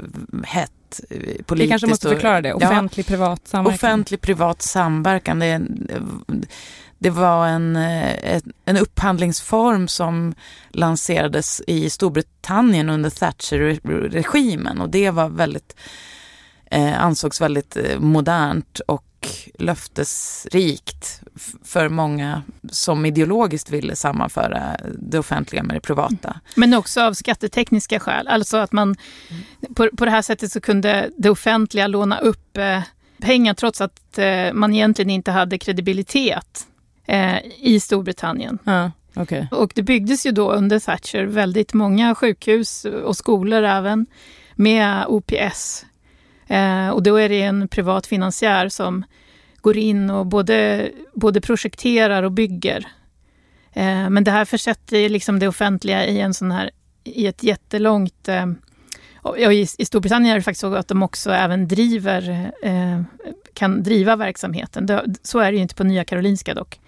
hett 0.45 0.73
politiskt. 1.47 1.51
Vi 1.51 1.69
kanske 1.69 1.87
måste 1.87 2.09
förklara 2.09 2.41
det, 2.41 2.53
offentlig-privat 2.55 3.41
ja, 3.45 3.51
samverkan. 3.51 3.75
Offentlig-privat 3.75 4.63
samverkan, 4.63 5.39
det, 5.39 5.61
det 6.99 7.11
var 7.11 7.47
en, 7.47 7.77
en 8.65 8.77
upphandlingsform 8.81 9.89
som 9.89 10.35
lanserades 10.71 11.63
i 11.67 11.91
Storbritannien 11.91 12.91
under 12.91 13.11
Thatcher-regimen 13.11 14.81
och 14.81 14.89
det 14.91 15.11
var 15.11 15.29
väldigt, 15.29 15.77
eh, 16.71 17.05
ansågs 17.05 17.41
väldigt 17.41 17.77
eh, 17.77 17.99
modernt 17.99 18.81
och 18.87 19.08
löftesrikt 19.59 21.21
för 21.65 21.89
många 21.89 22.43
som 22.71 23.07
ideologiskt 23.07 23.71
ville 23.71 23.97
sammanföra 23.97 24.77
det 24.99 25.19
offentliga 25.19 25.63
med 25.63 25.77
det 25.77 25.81
privata. 25.81 26.41
Men 26.55 26.75
också 26.75 27.01
av 27.01 27.13
skattetekniska 27.13 28.01
skäl, 28.01 28.29
alltså 28.29 28.57
att 28.57 28.73
man 28.73 28.97
på, 29.77 29.89
på 29.97 30.05
det 30.05 30.11
här 30.11 30.23
sättet 30.23 30.53
så 30.53 30.61
kunde 30.61 31.11
det 31.17 31.31
offentliga 31.31 31.87
låna 31.87 32.19
upp 32.19 32.57
eh, 32.57 32.83
pengar 33.21 33.55
trots 33.55 33.81
att 33.81 34.19
eh, 34.19 34.53
man 34.53 34.75
egentligen 34.75 35.11
inte 35.11 35.31
hade 35.31 35.59
kredibilitet 35.59 36.67
eh, 37.07 37.37
i 37.59 37.81
Storbritannien. 37.81 38.59
Ja, 38.65 38.93
okay. 39.15 39.47
Och 39.51 39.73
det 39.75 39.83
byggdes 39.83 40.27
ju 40.27 40.33
då 40.33 40.53
under 40.53 40.79
Thatcher 40.79 41.25
väldigt 41.25 41.75
många 41.75 42.15
sjukhus 42.15 42.85
och 42.85 43.17
skolor 43.17 43.63
även 43.63 44.07
med 44.55 45.05
OPS 45.09 45.85
Eh, 46.49 46.89
och 46.89 47.03
då 47.03 47.17
är 47.17 47.29
det 47.29 47.43
en 47.43 47.69
privat 47.69 48.07
finansiär 48.07 48.69
som 48.69 49.05
går 49.61 49.77
in 49.77 50.11
och 50.11 50.27
både, 50.27 50.91
både 51.15 51.41
projekterar 51.41 52.23
och 52.23 52.33
bygger. 52.33 52.87
Eh, 53.73 54.11
men 54.11 54.25
det 54.25 54.31
här 54.31 54.45
försätter 54.45 55.09
liksom 55.09 55.39
det 55.39 55.49
offentliga 55.49 56.07
i 56.07 56.21
en 56.21 56.35
sån 56.35 56.51
här, 56.51 56.71
i 57.05 57.27
ett 57.27 57.43
jättelångt 57.43 58.29
eh, 58.29 58.47
Ja, 59.37 59.53
i, 59.53 59.67
I 59.79 59.85
Storbritannien 59.85 60.33
är 60.33 60.37
det 60.37 60.43
faktiskt 60.43 60.61
så 60.61 60.75
att 60.75 60.89
de 60.89 61.03
också 61.03 61.31
även 61.31 61.69
driver, 61.69 62.53
eh, 62.63 63.03
kan 63.55 63.83
driva 63.83 64.17
verksamheten. 64.17 64.87
Det, 64.87 65.05
så 65.23 65.39
är 65.39 65.53
det 65.53 65.57
ju 65.57 65.63
inte 65.63 65.75
på 65.75 65.85
Nya 65.85 66.05
Karolinska 66.05 66.55
dock. 66.55 66.81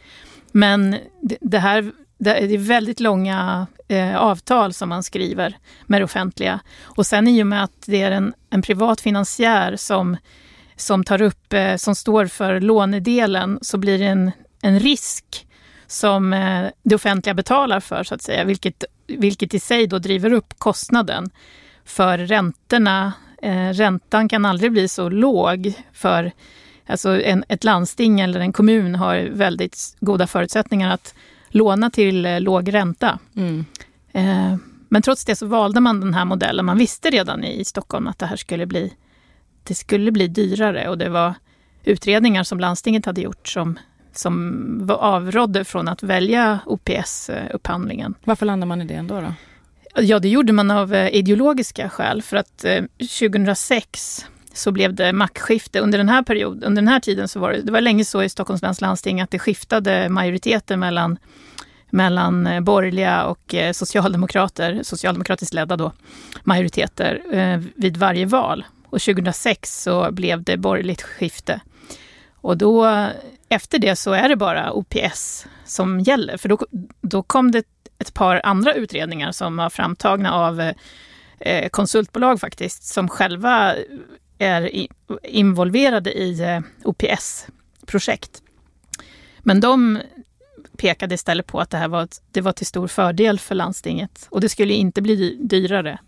Men 0.53 0.97
det, 1.23 1.37
det 1.41 1.59
här 1.59 1.93
det 2.21 2.55
är 2.55 2.59
väldigt 2.59 3.01
långa 3.01 3.67
eh, 3.89 4.17
avtal 4.17 4.73
som 4.73 4.89
man 4.89 5.03
skriver 5.03 5.57
med 5.87 6.01
det 6.01 6.05
offentliga. 6.05 6.61
Och 6.83 7.07
sen 7.07 7.29
i 7.29 7.43
och 7.43 7.47
med 7.47 7.65
att 7.65 7.83
det 7.87 8.03
är 8.03 8.11
en, 8.11 8.35
en 8.51 8.63
privat 8.63 9.01
finansiär 9.01 9.77
som, 9.77 10.17
som 10.77 11.05
tar 11.05 11.23
upp, 11.23 11.53
eh, 11.53 11.77
som 11.77 11.95
står 11.95 12.27
för 12.27 12.61
lånedelen, 12.61 13.59
så 13.63 13.79
blir 13.79 13.99
det 13.99 14.07
en, 14.07 14.31
en 14.63 14.81
risk 14.81 15.47
som 15.87 16.33
eh, 16.33 16.67
det 16.83 16.95
offentliga 16.95 17.35
betalar 17.35 17.81
för, 17.81 18.05
så 18.05 18.15
att 18.15 18.23
säga, 18.23 18.45
vilket, 18.45 18.85
vilket 19.07 19.55
i 19.55 19.61
sig 19.61 19.87
då 19.87 19.99
driver 19.99 20.33
upp 20.33 20.55
kostnaden 20.59 21.31
för 21.85 22.19
räntorna. 22.19 23.13
Eh, 23.43 23.69
räntan 23.69 24.29
kan 24.29 24.45
aldrig 24.45 24.73
bli 24.73 24.89
så 24.89 25.09
låg 25.09 25.73
för 25.93 26.33
alltså 26.87 27.23
en, 27.23 27.45
ett 27.49 27.65
landsting 27.65 28.21
eller 28.21 28.41
en 28.41 28.53
kommun 28.53 28.95
har 28.95 29.29
väldigt 29.33 29.97
goda 30.01 30.27
förutsättningar 30.27 30.91
att 30.91 31.15
låna 31.51 31.91
till 31.91 32.27
eh, 32.27 32.41
låg 32.41 32.75
ränta. 32.75 33.19
Mm. 33.37 33.65
Eh, 34.13 34.57
men 34.89 35.03
trots 35.03 35.25
det 35.25 35.37
så 35.37 35.47
valde 35.47 35.81
man 35.81 36.01
den 36.01 36.15
här 36.15 36.25
modellen. 36.25 36.65
Man 36.65 36.79
visste 36.79 37.11
redan 37.11 37.45
i 37.45 37.65
Stockholm 37.65 38.07
att 38.07 38.19
det 38.19 38.27
här 38.27 38.37
skulle 38.37 38.67
bli, 38.67 38.93
det 39.65 39.75
skulle 39.75 40.13
bli 40.13 40.29
dyrare 40.29 40.89
och 40.89 40.99
det 40.99 41.09
var 41.09 41.35
utredningar 41.85 42.43
som 42.43 42.61
landstinget 42.61 43.07
hade 43.07 43.21
gjort 43.21 43.49
som, 43.49 43.79
som 44.13 44.91
avrådde 44.99 45.65
från 45.65 45.89
att 45.89 46.03
välja 46.03 46.59
OPS-upphandlingen. 46.67 48.15
Varför 48.25 48.47
landade 48.47 48.69
man 48.69 48.83
i 48.83 48.85
det 48.85 48.95
ändå? 48.95 49.21
Då? 49.21 49.35
Ja, 50.03 50.19
det 50.19 50.29
gjorde 50.29 50.53
man 50.53 50.71
av 50.71 50.95
eh, 50.95 51.15
ideologiska 51.15 51.89
skäl 51.89 52.23
för 52.23 52.37
att 52.37 52.65
2006 53.21 54.27
så 54.55 54.73
blev 54.73 54.95
det 54.95 55.13
maktskifte. 55.13 55.81
Under 55.81 55.99
den 55.99 56.09
här 56.09 56.23
perioden, 56.23 56.65
under 56.65 56.83
den 56.83 56.89
här 56.89 57.01
tiden 57.01 57.29
så 57.29 57.41
var 57.41 57.53
det, 57.53 57.63
det 57.63 57.73
var 57.73 57.81
länge 57.81 58.05
så 58.05 58.23
i 58.23 58.29
Stockholms 58.29 58.63
läns 58.63 58.81
landsting 58.81 59.21
att 59.21 59.31
det 59.31 59.39
skiftade 59.39 60.09
majoriteter 60.09 60.77
mellan, 60.77 61.19
mellan 61.91 62.47
eh, 62.47 62.61
borgerliga 62.61 63.25
och 63.25 63.55
eh, 63.55 63.73
socialdemokrater, 63.73 64.81
socialdemokratiskt 64.83 65.55
ledda 65.55 65.77
då, 65.77 65.93
majoriteter 66.43 67.23
eh, 67.33 67.61
vid 67.75 67.97
varje 67.97 68.27
val. 68.27 68.65
Och 68.85 69.01
2006 69.01 69.83
så 69.83 70.13
blev 70.13 70.43
det 70.43 70.57
borgerligt 70.57 71.03
skifte. 71.03 71.61
Och 72.41 72.57
då, 72.57 73.07
efter 73.49 73.79
det 73.79 73.97
så 73.97 74.13
är 74.13 74.29
det 74.29 74.37
bara 74.37 74.73
OPS 74.73 75.47
som 75.65 76.01
gäller, 76.01 76.37
för 76.37 76.49
då, 76.49 76.59
då 77.01 77.23
kom 77.23 77.51
det 77.51 77.65
ett 77.99 78.15
par 78.15 78.41
andra 78.45 78.75
utredningar 78.75 79.33
som 79.33 79.57
var 79.57 79.71
framtagna 79.71 80.33
av 80.33 80.73
eh, 81.41 81.69
konsultbolag 81.69 82.41
faktiskt, 82.41 82.85
som 82.85 83.09
själva 83.09 83.75
är 84.41 84.87
involverade 85.23 86.13
i 86.13 86.41
eh, 86.41 86.61
OPS-projekt. 86.85 88.43
Men 89.39 89.61
de 89.61 89.99
pekade 90.77 91.15
istället 91.15 91.47
på 91.47 91.61
att 91.61 91.71
det 91.71 91.79
här 91.79 91.89
var, 91.89 92.09
det 92.31 92.41
var 92.41 92.53
till 92.53 92.67
stor 92.67 92.89
fördel 92.89 93.39
för 93.39 93.55
landstinget 93.55 94.27
och 94.31 94.41
det 94.41 94.49
skulle 94.49 94.75
inte 94.75 95.03
bli 95.03 95.39
dyrare. 95.41 95.99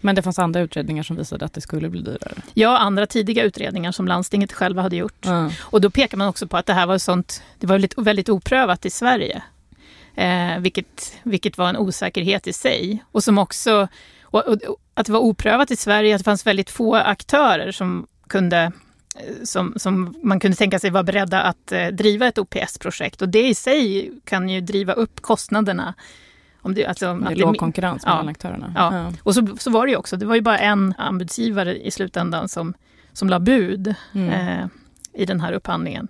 Men 0.00 0.14
det 0.14 0.22
fanns 0.22 0.38
andra 0.38 0.60
utredningar 0.60 1.02
som 1.02 1.16
visade 1.16 1.44
att 1.44 1.52
det 1.52 1.60
skulle 1.60 1.88
bli 1.88 2.00
dyrare? 2.00 2.34
Ja, 2.54 2.78
andra 2.78 3.06
tidiga 3.06 3.42
utredningar 3.42 3.92
som 3.92 4.08
landstinget 4.08 4.52
själva 4.52 4.82
hade 4.82 4.96
gjort. 4.96 5.26
Mm. 5.26 5.50
Och 5.60 5.80
då 5.80 5.90
pekar 5.90 6.18
man 6.18 6.28
också 6.28 6.46
på 6.46 6.56
att 6.56 6.66
det 6.66 6.72
här 6.72 6.86
var 6.86 6.98
sånt, 6.98 7.42
det 7.58 7.66
var 7.66 7.74
väldigt, 7.74 7.98
väldigt 7.98 8.28
oprövat 8.28 8.86
i 8.86 8.90
Sverige. 8.90 9.42
Eh, 10.14 10.58
vilket, 10.58 11.14
vilket 11.22 11.58
var 11.58 11.68
en 11.68 11.76
osäkerhet 11.76 12.46
i 12.46 12.52
sig 12.52 13.04
och 13.12 13.24
som 13.24 13.38
också 13.38 13.88
och, 14.34 14.48
och, 14.48 14.76
att 14.94 15.06
det 15.06 15.12
var 15.12 15.20
oprövat 15.20 15.70
i 15.70 15.76
Sverige, 15.76 16.14
att 16.14 16.20
det 16.20 16.24
fanns 16.24 16.46
väldigt 16.46 16.70
få 16.70 16.94
aktörer 16.94 17.72
som 17.72 18.06
kunde 18.28 18.72
eh, 19.16 19.44
som, 19.44 19.74
som 19.76 20.14
man 20.22 20.40
kunde 20.40 20.56
tänka 20.56 20.78
sig 20.78 20.90
vara 20.90 21.02
beredda 21.02 21.42
att 21.42 21.72
eh, 21.72 21.86
driva 21.86 22.26
ett 22.26 22.38
OPS-projekt. 22.38 23.22
Och 23.22 23.28
det 23.28 23.48
i 23.48 23.54
sig 23.54 24.12
kan 24.24 24.48
ju 24.48 24.60
driva 24.60 24.92
upp 24.92 25.20
kostnaderna. 25.20 25.94
Om 26.62 26.74
det, 26.74 26.86
alltså, 26.86 27.14
det 27.14 27.32
är 27.32 27.36
låg 27.36 27.58
konkurrens 27.58 28.02
ja, 28.06 28.10
mellan 28.10 28.28
aktörerna. 28.28 28.72
Ja. 28.76 28.96
ja. 28.96 29.12
och 29.22 29.34
så, 29.34 29.56
så 29.58 29.70
var 29.70 29.86
det 29.86 29.92
ju 29.92 29.96
också. 29.96 30.16
Det 30.16 30.26
var 30.26 30.34
ju 30.34 30.40
bara 30.40 30.58
en 30.58 30.94
anbudsgivare 30.98 31.86
i 31.86 31.90
slutändan 31.90 32.48
som, 32.48 32.74
som 33.12 33.28
la 33.28 33.40
bud 33.40 33.94
mm. 34.12 34.28
eh, 34.28 34.66
i 35.12 35.24
den 35.24 35.40
här 35.40 35.52
upphandlingen. 35.52 36.08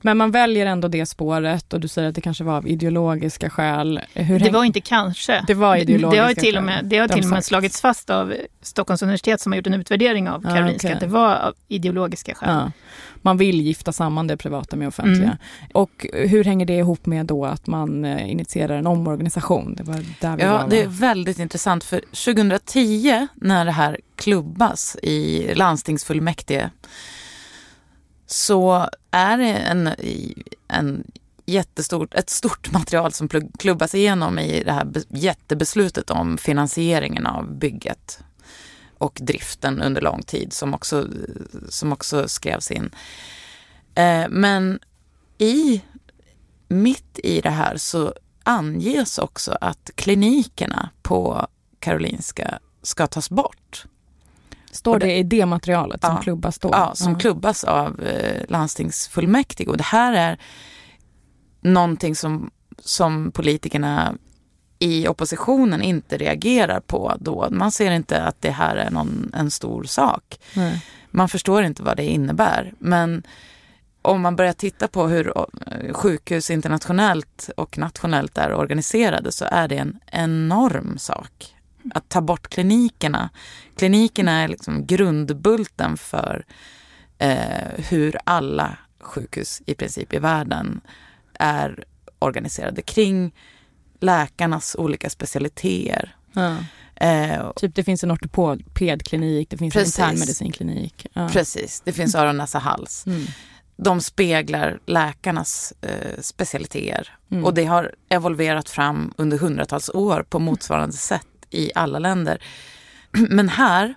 Men 0.00 0.16
man 0.16 0.30
väljer 0.30 0.66
ändå 0.66 0.88
det 0.88 1.06
spåret 1.06 1.72
och 1.72 1.80
du 1.80 1.88
säger 1.88 2.08
att 2.08 2.14
det 2.14 2.20
kanske 2.20 2.44
var 2.44 2.56
av 2.56 2.68
ideologiska 2.68 3.50
skäl. 3.50 4.00
Hur 4.14 4.40
det 4.40 4.50
var 4.50 4.64
inte 4.64 4.80
kanske. 4.80 5.44
Det 5.46 5.54
var 5.54 5.76
ideologiska 5.76 6.22
det 6.22 6.26
har 6.26 6.34
till 6.34 6.56
och 6.56 6.62
med, 6.62 6.84
Det 6.84 6.98
har 6.98 7.08
till 7.08 7.24
och 7.24 7.30
med 7.30 7.44
slagits 7.44 7.80
fast 7.80 8.10
av 8.10 8.34
Stockholms 8.62 9.02
universitet 9.02 9.40
som 9.40 9.52
har 9.52 9.56
gjort 9.56 9.66
en 9.66 9.74
utvärdering 9.74 10.28
av 10.28 10.42
Karolinska, 10.42 10.88
ah, 10.88 10.90
okay. 10.90 10.94
att 10.94 11.00
det 11.00 11.06
var 11.06 11.36
av 11.36 11.54
ideologiska 11.68 12.34
skäl. 12.34 12.50
Ah. 12.50 12.72
Man 13.22 13.36
vill 13.36 13.60
gifta 13.60 13.92
samman 13.92 14.26
det 14.26 14.36
privata 14.36 14.76
med 14.76 14.88
offentliga. 14.88 15.24
Mm. 15.24 15.36
Och 15.72 16.06
hur 16.12 16.44
hänger 16.44 16.66
det 16.66 16.76
ihop 16.76 17.06
med 17.06 17.26
då 17.26 17.44
att 17.44 17.66
man 17.66 18.04
eh, 18.04 18.30
initierar 18.30 18.76
en 18.76 18.86
omorganisation? 18.86 19.74
Det 19.74 19.82
var 19.82 20.04
där 20.20 20.36
vi 20.36 20.42
ja, 20.42 20.52
var. 20.52 20.68
det 20.70 20.82
är 20.82 20.86
väldigt 20.86 21.38
intressant 21.38 21.84
för 21.84 22.00
2010 22.00 23.26
när 23.34 23.64
det 23.64 23.72
här 23.72 24.00
klubbas 24.16 24.96
i 25.02 25.50
landstingsfullmäktige 25.54 26.70
så 28.30 28.88
är 29.10 29.38
det 29.38 29.52
en, 29.52 29.90
en 30.68 31.04
jättestort, 31.46 32.14
ett 32.14 32.30
stort 32.30 32.72
material 32.72 33.12
som 33.12 33.28
klubbas 33.58 33.94
igenom 33.94 34.38
i 34.38 34.64
det 34.64 34.72
här 34.72 34.92
jättebeslutet 35.08 36.10
om 36.10 36.38
finansieringen 36.38 37.26
av 37.26 37.58
bygget 37.58 38.20
och 38.98 39.18
driften 39.22 39.82
under 39.82 40.00
lång 40.00 40.22
tid 40.22 40.52
som 40.52 40.74
också, 40.74 41.08
som 41.68 41.92
också 41.92 42.28
skrevs 42.28 42.70
in. 42.70 42.90
Eh, 43.94 44.26
men 44.28 44.78
i, 45.38 45.82
mitt 46.68 47.18
i 47.22 47.40
det 47.40 47.50
här 47.50 47.76
så 47.76 48.14
anges 48.42 49.18
också 49.18 49.58
att 49.60 49.90
klinikerna 49.94 50.90
på 51.02 51.46
Karolinska 51.78 52.58
ska 52.82 53.06
tas 53.06 53.30
bort. 53.30 53.86
Står 54.70 54.98
det, 54.98 55.16
i 55.16 55.22
det 55.22 55.46
materialet 55.46 56.00
som 56.00 56.14
ja, 56.14 56.22
klubbas 56.22 56.58
då? 56.58 56.68
Ja, 56.72 56.94
som 56.94 57.12
ja. 57.12 57.18
klubbas 57.18 57.64
av 57.64 58.00
eh, 58.00 58.42
landstingsfullmäktige. 58.48 59.70
Och 59.70 59.76
det 59.76 59.84
här 59.84 60.12
är 60.12 60.38
någonting 61.60 62.16
som, 62.16 62.50
som 62.78 63.32
politikerna 63.32 64.14
i 64.78 65.08
oppositionen 65.08 65.82
inte 65.82 66.16
reagerar 66.16 66.80
på 66.80 67.16
då. 67.20 67.48
Man 67.50 67.72
ser 67.72 67.90
inte 67.90 68.22
att 68.22 68.40
det 68.40 68.50
här 68.50 68.76
är 68.76 68.90
någon, 68.90 69.32
en 69.34 69.50
stor 69.50 69.84
sak. 69.84 70.40
Nej. 70.54 70.84
Man 71.10 71.28
förstår 71.28 71.62
inte 71.62 71.82
vad 71.82 71.96
det 71.96 72.04
innebär. 72.04 72.72
Men 72.78 73.22
om 74.02 74.20
man 74.20 74.36
börjar 74.36 74.52
titta 74.52 74.88
på 74.88 75.06
hur 75.06 75.32
eh, 75.36 75.94
sjukhus 75.94 76.50
internationellt 76.50 77.50
och 77.56 77.78
nationellt 77.78 78.38
är 78.38 78.54
organiserade 78.54 79.32
så 79.32 79.44
är 79.50 79.68
det 79.68 79.76
en 79.76 80.00
enorm 80.06 80.98
sak 80.98 81.54
att 81.94 82.08
ta 82.08 82.20
bort 82.20 82.48
klinikerna. 82.48 83.30
Klinikerna 83.76 84.32
är 84.42 84.48
liksom 84.48 84.86
grundbulten 84.86 85.96
för 85.96 86.44
eh, 87.18 87.84
hur 87.88 88.18
alla 88.24 88.76
sjukhus 89.00 89.62
i 89.66 89.74
princip 89.74 90.14
i 90.14 90.18
världen 90.18 90.80
är 91.34 91.84
organiserade 92.18 92.82
kring 92.82 93.34
läkarnas 94.00 94.76
olika 94.78 95.10
specialiteter. 95.10 96.16
Ja. 96.32 96.56
Eh, 96.94 97.52
typ 97.56 97.74
det 97.74 97.84
finns 97.84 98.04
en 98.04 98.12
ortopedklinik, 98.12 99.50
det 99.50 99.56
finns 99.56 99.74
precis. 99.74 99.98
en 99.98 100.04
internmedicinklinik. 100.04 101.06
Ja. 101.12 101.28
Precis, 101.28 101.82
det 101.84 101.92
finns 101.92 102.14
öron, 102.14 102.36
näsa, 102.36 102.58
hals. 102.58 103.06
Mm. 103.06 103.26
De 103.76 104.00
speglar 104.00 104.80
läkarnas 104.86 105.72
eh, 105.80 106.20
specialiteter 106.20 107.16
mm. 107.30 107.44
och 107.44 107.54
det 107.54 107.64
har 107.64 107.94
evolverat 108.08 108.68
fram 108.68 109.14
under 109.16 109.38
hundratals 109.38 109.88
år 109.88 110.24
på 110.28 110.38
motsvarande 110.38 110.96
sätt 110.96 111.27
i 111.50 111.72
alla 111.74 111.98
länder. 111.98 112.42
Men 113.30 113.48
här 113.48 113.94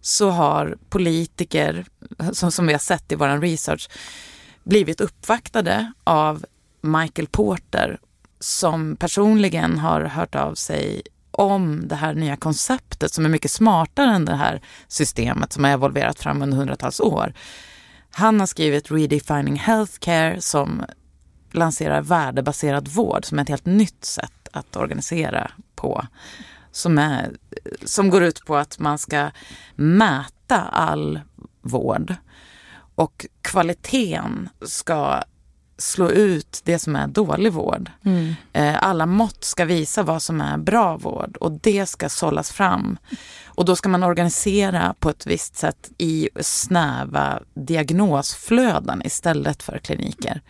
så 0.00 0.30
har 0.30 0.76
politiker, 0.88 1.86
som, 2.32 2.52
som 2.52 2.66
vi 2.66 2.72
har 2.72 2.80
sett 2.80 3.12
i 3.12 3.14
vår 3.14 3.40
research, 3.40 3.88
blivit 4.64 5.00
uppvaktade 5.00 5.92
av 6.04 6.44
Michael 6.80 7.28
Porter 7.28 7.98
som 8.40 8.96
personligen 8.96 9.78
har 9.78 10.00
hört 10.00 10.34
av 10.34 10.54
sig 10.54 11.02
om 11.30 11.88
det 11.88 11.94
här 11.94 12.14
nya 12.14 12.36
konceptet 12.36 13.12
som 13.12 13.24
är 13.24 13.28
mycket 13.28 13.50
smartare 13.50 14.10
än 14.10 14.24
det 14.24 14.34
här 14.34 14.62
systemet 14.88 15.52
som 15.52 15.64
har 15.64 15.70
evolverat 15.70 16.20
fram 16.20 16.42
under 16.42 16.56
hundratals 16.56 17.00
år. 17.00 17.34
Han 18.10 18.40
har 18.40 18.46
skrivit 18.46 18.90
Redefining 18.90 19.56
Healthcare 19.56 20.40
som 20.40 20.84
lanserar 21.52 22.02
värdebaserad 22.02 22.88
vård 22.88 23.24
som 23.24 23.38
är 23.38 23.42
ett 23.42 23.48
helt 23.48 23.66
nytt 23.66 24.04
sätt 24.04 24.48
att 24.52 24.76
organisera 24.76 25.50
på. 25.80 26.06
Som, 26.70 26.98
är, 26.98 27.36
som 27.84 28.10
går 28.10 28.22
ut 28.22 28.44
på 28.46 28.56
att 28.56 28.78
man 28.78 28.98
ska 28.98 29.30
mäta 29.76 30.60
all 30.60 31.20
vård 31.62 32.14
och 32.94 33.26
kvaliteten 33.42 34.48
ska 34.62 35.22
slå 35.78 36.10
ut 36.10 36.60
det 36.64 36.78
som 36.78 36.96
är 36.96 37.06
dålig 37.06 37.52
vård. 37.52 37.90
Mm. 38.04 38.34
Eh, 38.52 38.82
Alla 38.82 39.06
mått 39.06 39.44
ska 39.44 39.64
visa 39.64 40.02
vad 40.02 40.22
som 40.22 40.40
är 40.40 40.56
bra 40.58 40.96
vård 40.96 41.36
och 41.36 41.52
det 41.52 41.86
ska 41.86 42.08
sållas 42.08 42.52
fram. 42.52 42.98
Och 43.44 43.64
då 43.64 43.76
ska 43.76 43.88
man 43.88 44.02
organisera 44.02 44.94
på 44.98 45.10
ett 45.10 45.26
visst 45.26 45.56
sätt 45.56 45.90
i 45.98 46.28
snäva 46.40 47.40
diagnosflöden 47.54 49.02
istället 49.04 49.62
för 49.62 49.78
kliniker. 49.78 50.40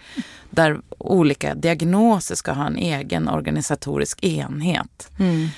Där 0.50 0.80
olika 0.98 1.54
diagnoser 1.54 2.34
ska 2.34 2.52
ha 2.52 2.66
en 2.66 2.76
egen 2.76 3.28
organisatorisk 3.28 4.24
enhet. 4.24 5.10
Mm. 5.18 5.48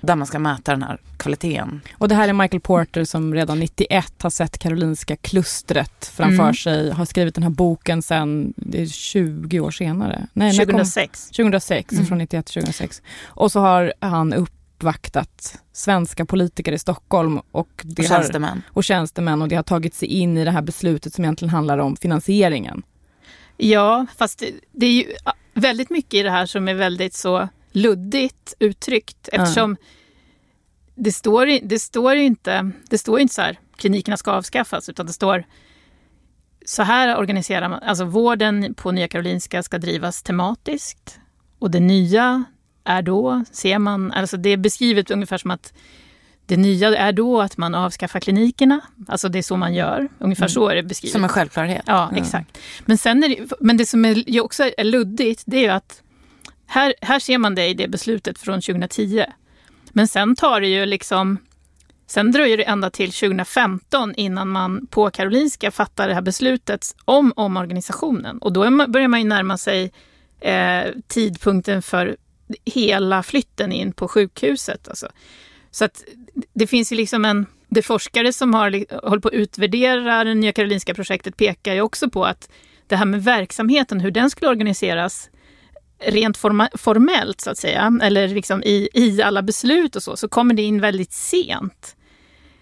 Där 0.00 0.16
man 0.16 0.26
ska 0.26 0.38
mäta 0.38 0.70
den 0.72 0.82
här 0.82 0.98
kvaliteten. 1.16 1.80
Och 1.98 2.08
det 2.08 2.14
här 2.14 2.28
är 2.28 2.32
Michael 2.32 2.60
Porter 2.60 3.04
som 3.04 3.34
redan 3.34 3.58
91 3.60 4.22
har 4.22 4.30
sett 4.30 4.58
Karolinska 4.58 5.16
klustret 5.16 6.06
framför 6.14 6.42
Mm. 6.42 6.54
sig, 6.54 6.90
har 6.90 7.04
skrivit 7.04 7.34
den 7.34 7.42
här 7.42 7.50
boken 7.50 8.02
sen, 8.02 8.52
det 8.56 8.82
är 8.82 8.86
20 8.86 9.60
år 9.60 9.70
senare. 9.70 10.26
Nej, 10.32 10.56
när 10.58 10.64
kom- 10.64 10.72
2006. 10.72 11.30
2006, 11.30 11.92
Mm. 11.92 12.06
från 12.06 12.18
91 12.18 12.46
till 12.46 12.52
2006. 12.54 13.02
Och 13.24 13.52
så 13.52 13.60
har 13.60 13.92
han 14.00 14.32
uppvaktat 14.32 15.58
svenska 15.72 16.24
politiker 16.24 16.72
i 16.72 16.78
Stockholm 16.78 17.40
och, 17.52 17.68
det 17.82 18.02
Och 18.02 18.08
har, 18.08 18.16
tjänstemän. 18.16 18.62
och 18.68 18.84
tjänstemän 18.84 19.42
och 19.42 19.48
det 19.48 19.56
har 19.56 19.62
tagit 19.62 19.94
sig 19.94 20.08
in 20.08 20.36
i 20.38 20.44
det 20.44 20.50
här 20.50 20.62
beslutet 20.62 21.14
som 21.14 21.24
egentligen 21.24 21.50
handlar 21.50 21.78
om 21.78 21.96
finansieringen. 21.96 22.82
Ja, 23.56 24.06
fast 24.18 24.38
det, 24.38 24.50
det 24.72 24.86
är 24.86 24.92
ju 24.92 25.04
väldigt 25.54 25.90
mycket 25.90 26.14
i 26.14 26.22
det 26.22 26.30
här 26.30 26.46
som 26.46 26.68
är 26.68 26.74
väldigt 26.74 27.14
så 27.14 27.48
luddigt 27.72 28.54
uttryckt 28.58 29.28
eftersom 29.32 29.76
det 30.94 31.12
står, 31.12 31.68
det 31.68 31.78
står 31.78 32.14
inte, 32.14 32.70
det 32.90 32.98
står 32.98 33.20
inte 33.20 33.34
så 33.34 33.42
här 33.42 33.58
klinikerna 33.76 34.16
ska 34.16 34.30
avskaffas 34.30 34.88
utan 34.88 35.06
det 35.06 35.12
står 35.12 35.44
så 36.64 36.82
här 36.82 37.18
organiserar 37.18 37.68
man, 37.68 37.82
alltså 37.82 38.04
vården 38.04 38.74
på 38.74 38.92
Nya 38.92 39.08
Karolinska 39.08 39.62
ska 39.62 39.78
drivas 39.78 40.22
tematiskt 40.22 41.20
och 41.58 41.70
det 41.70 41.80
nya 41.80 42.44
är 42.84 43.02
då, 43.02 43.44
ser 43.52 43.78
man, 43.78 44.12
alltså 44.12 44.36
det 44.36 44.50
är 44.50 44.56
beskrivet 44.56 45.10
ungefär 45.10 45.38
som 45.38 45.50
att 45.50 45.72
det 46.46 46.56
nya 46.56 46.96
är 46.96 47.12
då 47.12 47.40
att 47.40 47.56
man 47.56 47.74
avskaffar 47.74 48.20
klinikerna, 48.20 48.80
alltså 49.08 49.28
det 49.28 49.38
är 49.38 49.42
så 49.42 49.56
man 49.56 49.74
gör, 49.74 50.08
ungefär 50.18 50.48
så 50.48 50.68
är 50.68 50.74
det 50.74 50.82
beskrivet. 50.82 51.12
Som 51.12 51.24
en 51.24 51.28
självklarhet. 51.28 51.82
Ja, 51.86 52.12
exakt. 52.16 52.58
Men, 52.84 52.98
sen 52.98 53.24
är 53.24 53.28
det, 53.28 53.52
men 53.60 53.76
det 53.76 53.86
som 53.86 54.04
är, 54.04 54.40
också 54.40 54.70
är 54.78 54.84
luddigt, 54.84 55.42
det 55.46 55.56
är 55.56 55.60
ju 55.60 55.68
att 55.68 56.02
här, 56.70 56.94
här 57.00 57.18
ser 57.18 57.38
man 57.38 57.54
det 57.54 57.66
i 57.66 57.74
det 57.74 57.88
beslutet 57.88 58.38
från 58.38 58.60
2010. 58.60 59.24
Men 59.92 60.08
sen 60.08 60.36
tar 60.36 60.60
det 60.60 60.66
ju 60.66 60.86
liksom, 60.86 61.38
sen 62.06 62.32
dröjer 62.32 62.56
det 62.56 62.62
ända 62.62 62.90
till 62.90 63.12
2015 63.12 64.14
innan 64.14 64.48
man 64.48 64.86
på 64.86 65.10
Karolinska 65.10 65.70
fattar 65.70 66.08
det 66.08 66.14
här 66.14 66.22
beslutet 66.22 66.94
om 67.04 67.32
omorganisationen. 67.36 68.38
Och 68.38 68.52
då 68.52 68.86
börjar 68.86 69.08
man 69.08 69.20
ju 69.20 69.28
närma 69.28 69.56
sig 69.58 69.92
eh, 70.40 70.84
tidpunkten 71.06 71.82
för 71.82 72.16
hela 72.64 73.22
flytten 73.22 73.72
in 73.72 73.92
på 73.92 74.08
sjukhuset. 74.08 74.88
Alltså. 74.88 75.08
Så 75.70 75.84
att 75.84 76.04
det 76.52 76.66
finns 76.66 76.92
ju 76.92 76.96
liksom 76.96 77.24
en... 77.24 77.46
Det 77.72 77.82
forskare 77.82 78.32
som 78.32 78.54
har 78.54 79.04
hållit 79.08 79.22
på 79.22 79.28
att 79.28 79.34
utvärdera 79.34 80.24
det 80.24 80.34
Nya 80.34 80.52
Karolinska 80.52 80.94
projektet 80.94 81.36
pekar 81.36 81.74
ju 81.74 81.80
också 81.80 82.10
på 82.10 82.24
att 82.24 82.50
det 82.86 82.96
här 82.96 83.06
med 83.06 83.24
verksamheten, 83.24 84.00
hur 84.00 84.10
den 84.10 84.30
skulle 84.30 84.50
organiseras 84.50 85.30
rent 86.00 86.36
forma, 86.36 86.68
formellt 86.74 87.40
så 87.40 87.50
att 87.50 87.58
säga, 87.58 87.98
eller 88.02 88.28
liksom 88.28 88.62
i, 88.62 88.88
i 88.94 89.22
alla 89.22 89.42
beslut 89.42 89.96
och 89.96 90.02
så, 90.02 90.16
så 90.16 90.28
kommer 90.28 90.54
det 90.54 90.62
in 90.62 90.80
väldigt 90.80 91.12
sent. 91.12 91.96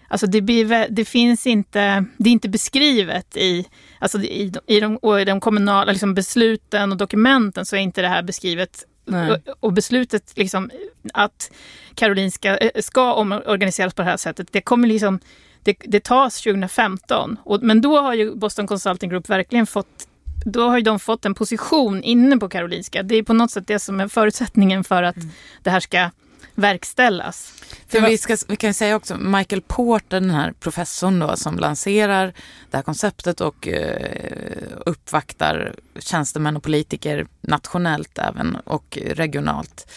Alltså 0.07 0.27
det, 0.27 0.41
blir, 0.41 0.87
det 0.89 1.05
finns 1.05 1.47
inte, 1.47 2.05
det 2.17 2.29
är 2.29 2.33
inte 2.33 2.49
beskrivet 2.49 3.37
i, 3.37 3.65
alltså 3.99 4.19
i, 4.19 4.51
i, 4.67 4.79
de, 4.79 5.19
i 5.19 5.25
de 5.25 5.39
kommunala 5.39 5.91
liksom 5.91 6.13
besluten 6.13 6.91
och 6.91 6.97
dokumenten 6.97 7.65
så 7.65 7.75
är 7.75 7.79
inte 7.79 8.01
det 8.01 8.07
här 8.07 8.23
beskrivet 8.23 8.85
och, 9.05 9.53
och 9.59 9.73
beslutet 9.73 10.33
liksom 10.35 10.71
att 11.13 11.51
Karolinska 11.95 12.57
eh, 12.57 12.81
ska 12.81 13.13
omorganiseras 13.13 13.93
på 13.93 14.01
det 14.01 14.09
här 14.09 14.17
sättet, 14.17 14.47
det 14.51 14.61
kommer 14.61 14.87
liksom 14.87 15.19
det, 15.63 15.77
det 15.79 16.03
tas 16.03 16.41
2015. 16.41 17.37
Och, 17.43 17.63
men 17.63 17.81
då 17.81 18.01
har 18.01 18.13
ju 18.13 18.35
Boston 18.35 18.67
Consulting 18.67 19.09
Group 19.09 19.29
verkligen 19.29 19.67
fått 19.67 20.07
då 20.45 20.69
har 20.69 20.77
ju 20.77 20.83
de 20.83 20.99
fått 20.99 21.25
en 21.25 21.33
position 21.33 22.03
inne 22.03 22.37
på 22.37 22.49
Karolinska. 22.49 23.03
Det 23.03 23.15
är 23.15 23.23
på 23.23 23.33
något 23.33 23.51
sätt 23.51 23.67
det 23.67 23.79
som 23.79 23.99
är 23.99 24.07
förutsättningen 24.07 24.83
för 24.83 25.03
att 25.03 25.15
det 25.63 25.69
här 25.69 25.79
ska 25.79 26.09
verkställas. 26.55 27.53
För 27.87 28.01
vi, 28.01 28.17
ska, 28.17 28.37
vi 28.47 28.55
kan 28.55 28.73
säga 28.73 28.95
också, 28.95 29.17
Michael 29.17 29.61
Porter, 29.61 30.19
den 30.19 30.29
här 30.29 30.53
professorn 30.59 31.19
då, 31.19 31.35
som 31.35 31.57
lanserar 31.57 32.33
det 32.69 32.77
här 32.77 32.83
konceptet 32.83 33.41
och 33.41 33.67
eh, 33.67 34.63
uppvaktar 34.85 35.75
tjänstemän 35.99 36.57
och 36.57 36.63
politiker 36.63 37.27
nationellt 37.41 38.17
även 38.17 38.55
och 38.55 38.97
regionalt 39.11 39.91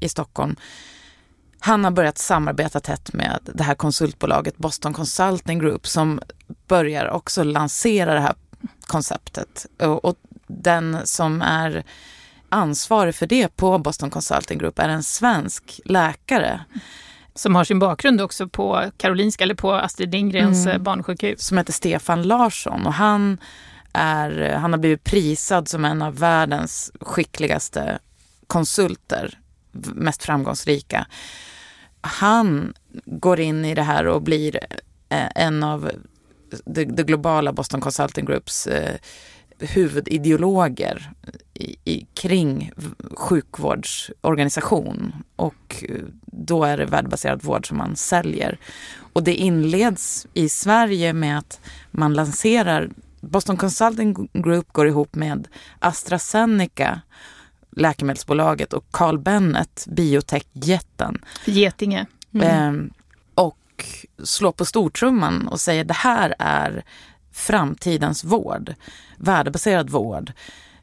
i 0.00 0.08
Stockholm. 0.08 0.56
Han 1.58 1.84
har 1.84 1.90
börjat 1.90 2.18
samarbeta 2.18 2.80
tätt 2.80 3.12
med 3.12 3.38
det 3.54 3.62
här 3.62 3.74
konsultbolaget 3.74 4.56
Boston 4.56 4.92
Consulting 4.92 5.58
Group 5.58 5.86
som 5.86 6.20
börjar 6.66 7.10
också 7.10 7.42
lansera 7.42 8.14
det 8.14 8.20
här 8.20 8.34
konceptet. 8.86 9.66
Och, 9.80 10.04
och 10.04 10.16
den 10.46 10.98
som 11.04 11.42
är 11.42 11.84
ansvarig 12.48 13.14
för 13.14 13.26
det 13.26 13.56
på 13.56 13.78
Boston 13.78 14.10
Consulting 14.10 14.58
Group 14.58 14.78
är 14.78 14.88
en 14.88 15.02
svensk 15.02 15.80
läkare 15.84 16.60
Som 17.34 17.54
har 17.54 17.64
sin 17.64 17.78
bakgrund 17.78 18.20
också 18.20 18.48
på 18.48 18.90
Karolinska 18.96 19.44
eller 19.44 19.54
på 19.54 19.72
Astrid 19.74 20.12
Lindgrens 20.12 20.66
Mm. 20.66 20.76
eh, 20.76 20.82
barnsjukhus. 20.82 21.42
som 21.42 21.58
heter 21.58 21.72
Stefan 21.72 22.22
Larsson 22.22 22.86
och 22.86 22.92
han, 22.94 23.38
är, 23.92 24.52
han 24.54 24.72
har 24.72 24.78
blivit 24.78 25.04
prisad 25.04 25.68
som 25.68 25.84
en 25.84 26.02
av 26.02 26.18
världens 26.18 26.92
skickligaste 27.00 27.98
konsulter, 28.46 29.38
mest 29.94 30.22
framgångsrika. 30.22 31.06
Han 32.00 32.74
går 33.04 33.40
in 33.40 33.64
i 33.64 33.74
det 33.74 33.82
här 33.82 34.06
och 34.06 34.22
blir 34.22 34.56
eh, 35.08 35.28
en 35.34 35.62
av 35.64 35.90
det, 36.64 36.84
det 36.84 37.02
globala 37.02 37.52
Boston 37.52 37.80
Consulting 37.80 38.24
Groups 38.24 38.66
eh, 38.66 38.96
huvudideologer 39.58 41.10
i, 41.54 41.76
i, 41.84 42.06
kring 42.14 42.72
sjukvårdsorganisation. 43.14 45.12
Och 45.36 45.84
eh, 45.88 46.00
då 46.26 46.64
är 46.64 46.76
det 46.76 46.86
värdebaserad 46.86 47.42
vård 47.42 47.68
som 47.68 47.78
man 47.78 47.96
säljer. 47.96 48.58
Och 49.12 49.22
det 49.22 49.34
inleds 49.34 50.26
i 50.34 50.48
Sverige 50.48 51.12
med 51.12 51.38
att 51.38 51.60
man 51.90 52.14
lanserar 52.14 52.90
Boston 53.20 53.56
Consulting 53.56 54.28
Group 54.32 54.72
går 54.72 54.88
ihop 54.88 55.14
med 55.14 55.48
AstraZeneca, 55.78 57.00
läkemedelsbolaget 57.70 58.72
och 58.72 58.84
Carl 58.90 59.18
Bennet, 59.18 59.86
biotechjätten. 59.90 61.18
Getinge. 61.44 62.06
Eh, 62.42 62.72
och 63.76 64.26
slår 64.26 64.52
på 64.52 64.64
stortrumman 64.64 65.48
och 65.48 65.60
säger 65.60 65.84
det 65.84 65.94
här 65.94 66.34
är 66.38 66.84
framtidens 67.32 68.24
vård, 68.24 68.74
värdebaserad 69.16 69.90
vård. 69.90 70.32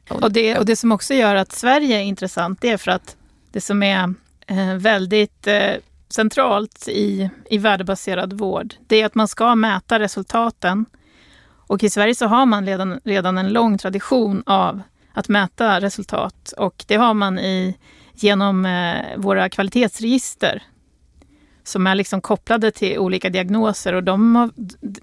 Och 0.08 0.32
det, 0.32 0.58
och 0.58 0.66
det 0.66 0.76
som 0.76 0.92
också 0.92 1.14
gör 1.14 1.34
att 1.34 1.52
Sverige 1.52 1.96
är 1.96 2.02
intressant, 2.02 2.60
det 2.60 2.70
är 2.70 2.76
för 2.76 2.90
att 2.90 3.16
det 3.52 3.60
som 3.60 3.82
är 3.82 4.14
eh, 4.46 4.74
väldigt 4.74 5.46
eh, 5.46 5.72
centralt 6.08 6.88
i, 6.88 7.30
i 7.50 7.58
värdebaserad 7.58 8.32
vård, 8.32 8.74
det 8.86 9.00
är 9.00 9.06
att 9.06 9.14
man 9.14 9.28
ska 9.28 9.54
mäta 9.54 9.98
resultaten. 9.98 10.86
Och 11.66 11.82
i 11.82 11.90
Sverige 11.90 12.14
så 12.14 12.26
har 12.26 12.46
man 12.46 12.66
redan, 12.66 13.00
redan 13.04 13.38
en 13.38 13.52
lång 13.52 13.78
tradition 13.78 14.42
av 14.46 14.82
att 15.12 15.28
mäta 15.28 15.80
resultat. 15.80 16.54
Och 16.56 16.84
det 16.88 16.96
har 16.96 17.14
man 17.14 17.38
i, 17.38 17.76
genom 18.14 18.66
eh, 18.66 19.16
våra 19.16 19.48
kvalitetsregister 19.48 20.62
som 21.64 21.86
är 21.86 21.94
liksom 21.94 22.20
kopplade 22.20 22.70
till 22.70 22.98
olika 22.98 23.30
diagnoser. 23.30 23.92
Och 23.92 24.04
de 24.04 24.36
har, 24.36 24.50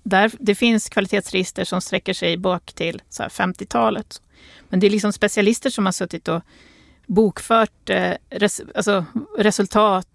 där, 0.04 0.32
det 0.40 0.56
finns 0.56 0.90
kvalitetsregister 0.90 1.64
som 1.64 1.82
sträcker 1.82 2.14
sig 2.14 2.38
bak 2.38 2.74
till 2.74 3.02
så 3.10 3.24
här 3.24 3.30
50-talet. 3.30 4.22
Men 4.70 4.80
det 4.80 4.88
är 4.88 4.92
liksom 4.92 5.14
specialister 5.14 5.70
som 5.70 5.86
har 5.86 5.92
suttit 5.92 6.28
och 6.28 6.42
bokfört 7.06 7.90
eh, 7.90 8.14
res, 8.30 8.62
alltså 8.76 9.06
resultat 9.38 10.08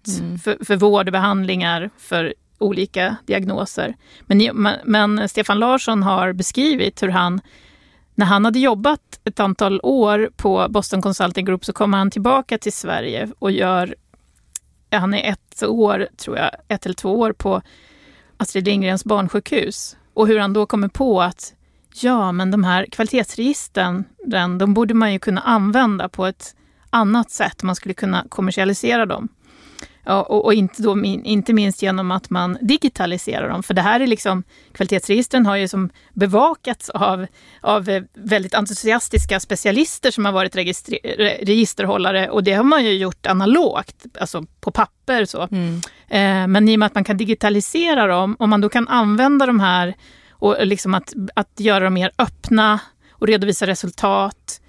för, 0.43 0.65
för 0.65 0.75
vård 0.75 1.07
och 1.07 1.11
behandlingar 1.11 1.89
för 1.97 2.33
olika 2.57 3.15
diagnoser. 3.25 3.95
Men, 4.21 4.77
men, 4.83 5.29
Stefan 5.29 5.59
Larsson 5.59 6.03
har 6.03 6.33
beskrivit 6.33 7.03
hur 7.03 7.09
han, 7.09 7.41
när 8.15 8.25
han 8.25 8.45
hade 8.45 8.59
jobbat 8.59 9.19
ett 9.23 9.39
antal 9.39 9.79
år 9.83 10.29
på 10.35 10.67
Boston 10.69 11.01
Consulting 11.01 11.45
Group 11.45 11.65
så 11.65 11.73
kommer 11.73 11.97
han 11.97 12.11
tillbaka 12.11 12.57
till 12.57 12.73
Sverige 12.73 13.29
och 13.39 13.51
gör, 13.51 13.95
han 14.91 15.13
är 15.13 15.31
ett 15.31 15.63
år, 15.63 16.07
tror 16.17 16.37
jag, 16.37 16.51
ett 16.67 16.85
eller 16.85 16.95
två 16.95 17.19
år 17.19 17.31
på 17.31 17.61
Astrid 18.37 18.65
Lindgrens 18.65 19.05
barnsjukhus. 19.05 19.97
Och 20.13 20.27
hur 20.27 20.39
han 20.39 20.53
då 20.53 20.65
kommer 20.65 20.87
på 20.87 21.21
att 21.21 21.53
ja, 22.01 22.31
men 22.31 22.51
de 22.51 22.63
här 22.63 22.85
kvalitetsregistren, 22.85 24.03
den, 24.25 24.57
de 24.57 24.73
borde 24.73 24.93
man 24.93 25.13
ju 25.13 25.19
kunna 25.19 25.41
använda 25.41 26.09
på 26.09 26.25
ett 26.25 26.55
annat 26.89 27.31
sätt. 27.31 27.63
Man 27.63 27.75
skulle 27.75 27.93
kunna 27.93 28.25
kommersialisera 28.29 29.05
dem. 29.05 29.29
Ja, 30.09 30.21
och, 30.21 30.45
och 30.45 30.53
inte, 30.53 30.81
då, 30.81 31.03
inte 31.05 31.53
minst 31.53 31.81
genom 31.81 32.11
att 32.11 32.29
man 32.29 32.57
digitaliserar 32.61 33.49
dem. 33.49 33.63
För 33.63 33.73
det 33.73 33.81
här 33.81 33.99
är 33.99 34.07
liksom, 34.07 34.43
kvalitetsregistren 34.71 35.45
har 35.45 35.55
ju 35.55 35.67
som 35.67 35.89
bevakats 36.13 36.89
av, 36.89 37.25
av 37.61 37.89
eh, 37.89 38.03
väldigt 38.13 38.53
entusiastiska 38.53 39.39
specialister 39.39 40.11
som 40.11 40.25
har 40.25 40.31
varit 40.31 40.55
registerhållare 40.55 42.29
och 42.29 42.43
det 42.43 42.53
har 42.53 42.63
man 42.63 42.85
ju 42.85 42.91
gjort 42.91 43.25
analogt, 43.25 44.05
alltså 44.19 44.45
på 44.59 44.71
papper. 44.71 45.25
Så. 45.25 45.47
Mm. 45.51 45.81
Eh, 46.07 46.47
men 46.47 46.69
i 46.69 46.75
och 46.75 46.79
med 46.79 46.85
att 46.85 46.95
man 46.95 47.03
kan 47.03 47.17
digitalisera 47.17 48.07
dem, 48.07 48.35
om 48.39 48.49
man 48.49 48.61
då 48.61 48.69
kan 48.69 48.87
använda 48.87 49.45
de 49.45 49.59
här 49.59 49.95
och 50.31 50.67
liksom 50.67 50.93
att, 50.93 51.13
att 51.33 51.59
göra 51.59 51.83
dem 51.83 51.93
mer 51.93 52.11
öppna 52.17 52.79
och 53.11 53.27
redovisa 53.27 53.67
resultat 53.67 54.61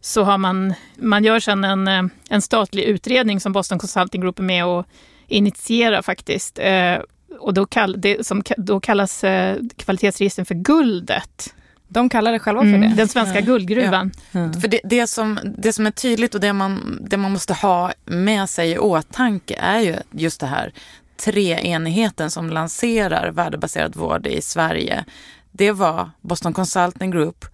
så 0.00 0.22
har 0.22 0.38
man, 0.38 0.74
man 0.96 1.24
gör 1.24 1.40
sedan 1.40 1.64
en, 1.64 1.88
eh, 1.88 2.02
en 2.28 2.42
statlig 2.42 2.82
utredning 2.82 3.40
som 3.40 3.52
Boston 3.52 3.78
Consulting 3.78 4.20
Group 4.20 4.38
är 4.38 4.42
med 4.42 4.66
och 4.66 4.86
initierar 5.26 6.02
faktiskt. 6.02 6.58
Eh, 6.58 6.96
och 7.38 7.54
då, 7.54 7.66
kall, 7.66 8.00
det, 8.00 8.26
som, 8.26 8.42
då 8.56 8.80
kallas 8.80 9.24
eh, 9.24 9.56
kvalitetsregistren 9.76 10.46
för 10.46 10.54
Guldet. 10.54 11.54
De 11.88 12.08
kallar 12.08 12.32
det 12.32 12.38
själva 12.38 12.62
för 12.62 12.68
mm, 12.68 12.80
det? 12.80 12.96
Den 12.96 13.08
svenska 13.08 13.40
ja. 13.40 13.46
guldgruvan. 13.46 14.12
Ja. 14.32 14.40
Mm. 14.40 14.60
För 14.60 14.68
det, 14.68 14.80
det, 14.84 15.06
som, 15.06 15.38
det 15.58 15.72
som 15.72 15.86
är 15.86 15.90
tydligt 15.90 16.34
och 16.34 16.40
det 16.40 16.52
man, 16.52 16.98
det 17.10 17.16
man 17.16 17.32
måste 17.32 17.54
ha 17.54 17.92
med 18.04 18.48
sig 18.48 18.70
i 18.70 18.78
åtanke 18.78 19.54
är 19.54 19.80
ju 19.80 19.96
just 20.10 20.40
det 20.40 20.46
här 20.46 20.72
treenigheten 21.16 22.30
som 22.30 22.50
lanserar 22.50 23.30
värdebaserad 23.30 23.96
vård 23.96 24.26
i 24.26 24.42
Sverige. 24.42 25.04
Det 25.52 25.72
var 25.72 26.10
Boston 26.20 26.52
Consulting 26.52 27.10
Group, 27.10 27.44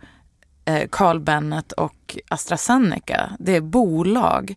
Carl 0.91 1.21
Bennet 1.21 1.73
och 1.73 2.19
AstraZeneca. 2.29 3.31
Det 3.39 3.57
är 3.57 3.61
bolag 3.61 4.55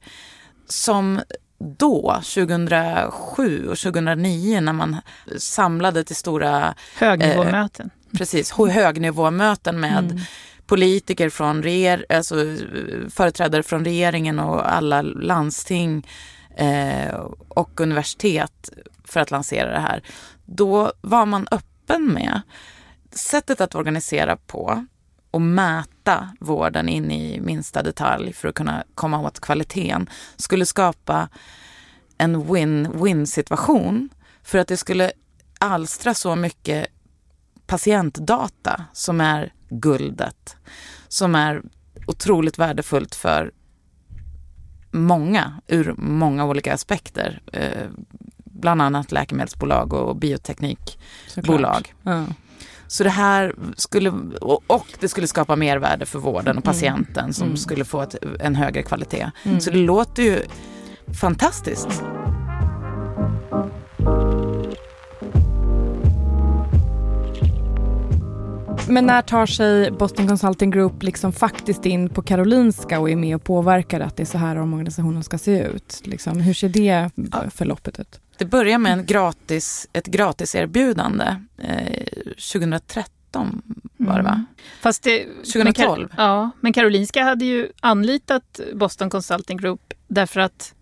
som 0.70 1.22
då, 1.60 2.14
2007 2.14 3.68
och 3.68 3.78
2009, 3.78 4.62
när 4.62 4.74
man 4.74 4.98
samlade 5.38 6.04
till 6.04 6.16
stora 6.16 6.76
högnivåmöten. 6.96 7.90
Eh, 8.12 8.18
precis, 8.18 8.52
högnivåmöten 8.52 9.80
med 9.80 10.12
mm. 10.12 10.20
politiker 10.66 11.30
från 11.30 11.64
reger, 11.64 12.06
alltså, 12.10 12.36
företrädare 13.10 13.64
från 13.64 13.86
regeringen 13.86 14.40
och 14.40 14.74
alla 14.74 15.02
landsting 15.02 16.08
eh, 16.58 17.16
och 17.48 17.82
universitet 17.82 18.70
för 19.04 19.20
att 19.20 19.32
lansera 19.32 19.72
det 19.72 19.80
här. 19.80 20.04
Då 20.46 20.92
var 21.02 21.26
man 21.26 21.48
öppen 21.52 22.06
med 22.14 22.42
sättet 23.12 23.62
att 23.62 23.76
organisera 23.76 24.38
på 24.38 24.86
och 25.38 25.42
mäta 25.42 26.30
vården 26.40 26.90
in 26.90 27.12
i 27.12 27.40
minsta 27.42 27.84
detalj 27.84 28.34
för 28.34 28.48
att 28.48 28.56
kunna 28.56 28.84
komma 28.96 29.20
åt 29.20 29.40
kvaliteten 29.40 30.10
skulle 30.36 30.66
skapa 30.66 31.30
en 32.18 32.44
win-win 32.44 33.26
situation 33.26 34.10
för 34.44 34.58
att 34.58 34.68
det 34.68 34.78
skulle 34.78 35.12
alstra 35.60 36.14
så 36.14 36.36
mycket 36.36 36.88
patientdata 37.66 38.86
som 38.94 39.22
är 39.22 39.54
guldet, 39.70 40.56
som 41.08 41.36
är 41.36 41.62
otroligt 42.08 42.60
värdefullt 42.60 43.16
för 43.16 43.52
många 44.92 45.62
ur 45.68 45.94
många 45.98 46.46
olika 46.46 46.74
aspekter. 46.74 47.42
Eh, 47.54 47.88
bland 48.46 48.82
annat 48.82 49.12
läkemedelsbolag 49.12 49.94
och 49.94 50.16
bioteknikbolag. 50.16 51.94
Ja. 52.04 52.26
Så 52.88 53.04
det 53.04 53.10
här 53.10 53.56
skulle, 53.76 54.10
och 54.42 54.86
det 55.00 55.08
skulle 55.08 55.28
skapa 55.28 55.56
mervärde 55.56 56.06
för 56.06 56.20
vården 56.20 56.58
och 56.58 56.64
mm. 56.66 56.74
patienten 56.74 57.24
mm. 57.24 57.34
som 57.34 57.48
mm. 57.48 57.58
skulle 57.58 57.86
få 57.86 58.02
ett, 58.02 58.16
en 58.40 58.56
högre 58.56 58.84
kvalitet. 58.84 59.32
Mm. 59.44 59.60
Så 59.60 59.72
det 59.72 59.78
låter 59.78 60.24
ju 60.24 60.40
fantastiskt. 61.22 62.04
Men 68.90 69.06
när 69.06 69.22
tar 69.22 69.46
sig 69.46 69.92
Boston 69.92 70.28
Consulting 70.28 70.72
Group 70.72 71.04
liksom 71.04 71.34
faktiskt 71.34 71.86
in 71.86 72.10
på 72.10 72.22
Karolinska 72.22 73.00
och 73.00 73.10
är 73.10 73.16
med 73.16 73.36
och 73.36 73.44
påverkar 73.44 74.00
att 74.00 74.18
det 74.18 74.24
är 74.24 74.26
så 74.26 74.38
här 74.38 74.58
organisationen 74.58 75.24
ska 75.24 75.38
se 75.38 75.60
ut? 75.62 76.02
Liksom, 76.04 76.40
hur 76.40 76.54
ser 76.54 76.70
det 76.70 77.10
förloppet 77.54 78.00
ut? 78.00 78.20
Det 78.38 78.46
börjar 78.46 78.78
med 78.78 78.94
en 78.94 79.06
gratis, 79.06 79.88
ett 79.94 80.06
gratiserbjudande 80.06 81.36
eh, 81.58 82.04
2013 82.52 83.62
var 83.98 84.18
det 84.18 84.24
va? 84.24 84.30
Mm. 84.30 84.46
Fast 84.82 85.04
det, 85.04 85.26
2012. 85.54 86.08
Men, 86.16 86.26
ja, 86.26 86.50
men 86.60 86.74
Karolinska 86.74 87.24
hade 87.24 87.46
ju 87.46 87.72
anlitat 87.80 88.60
Boston 88.74 89.10
Consulting 89.10 89.58
Group 89.58 89.94
därför 90.08 90.40
att 90.40 90.74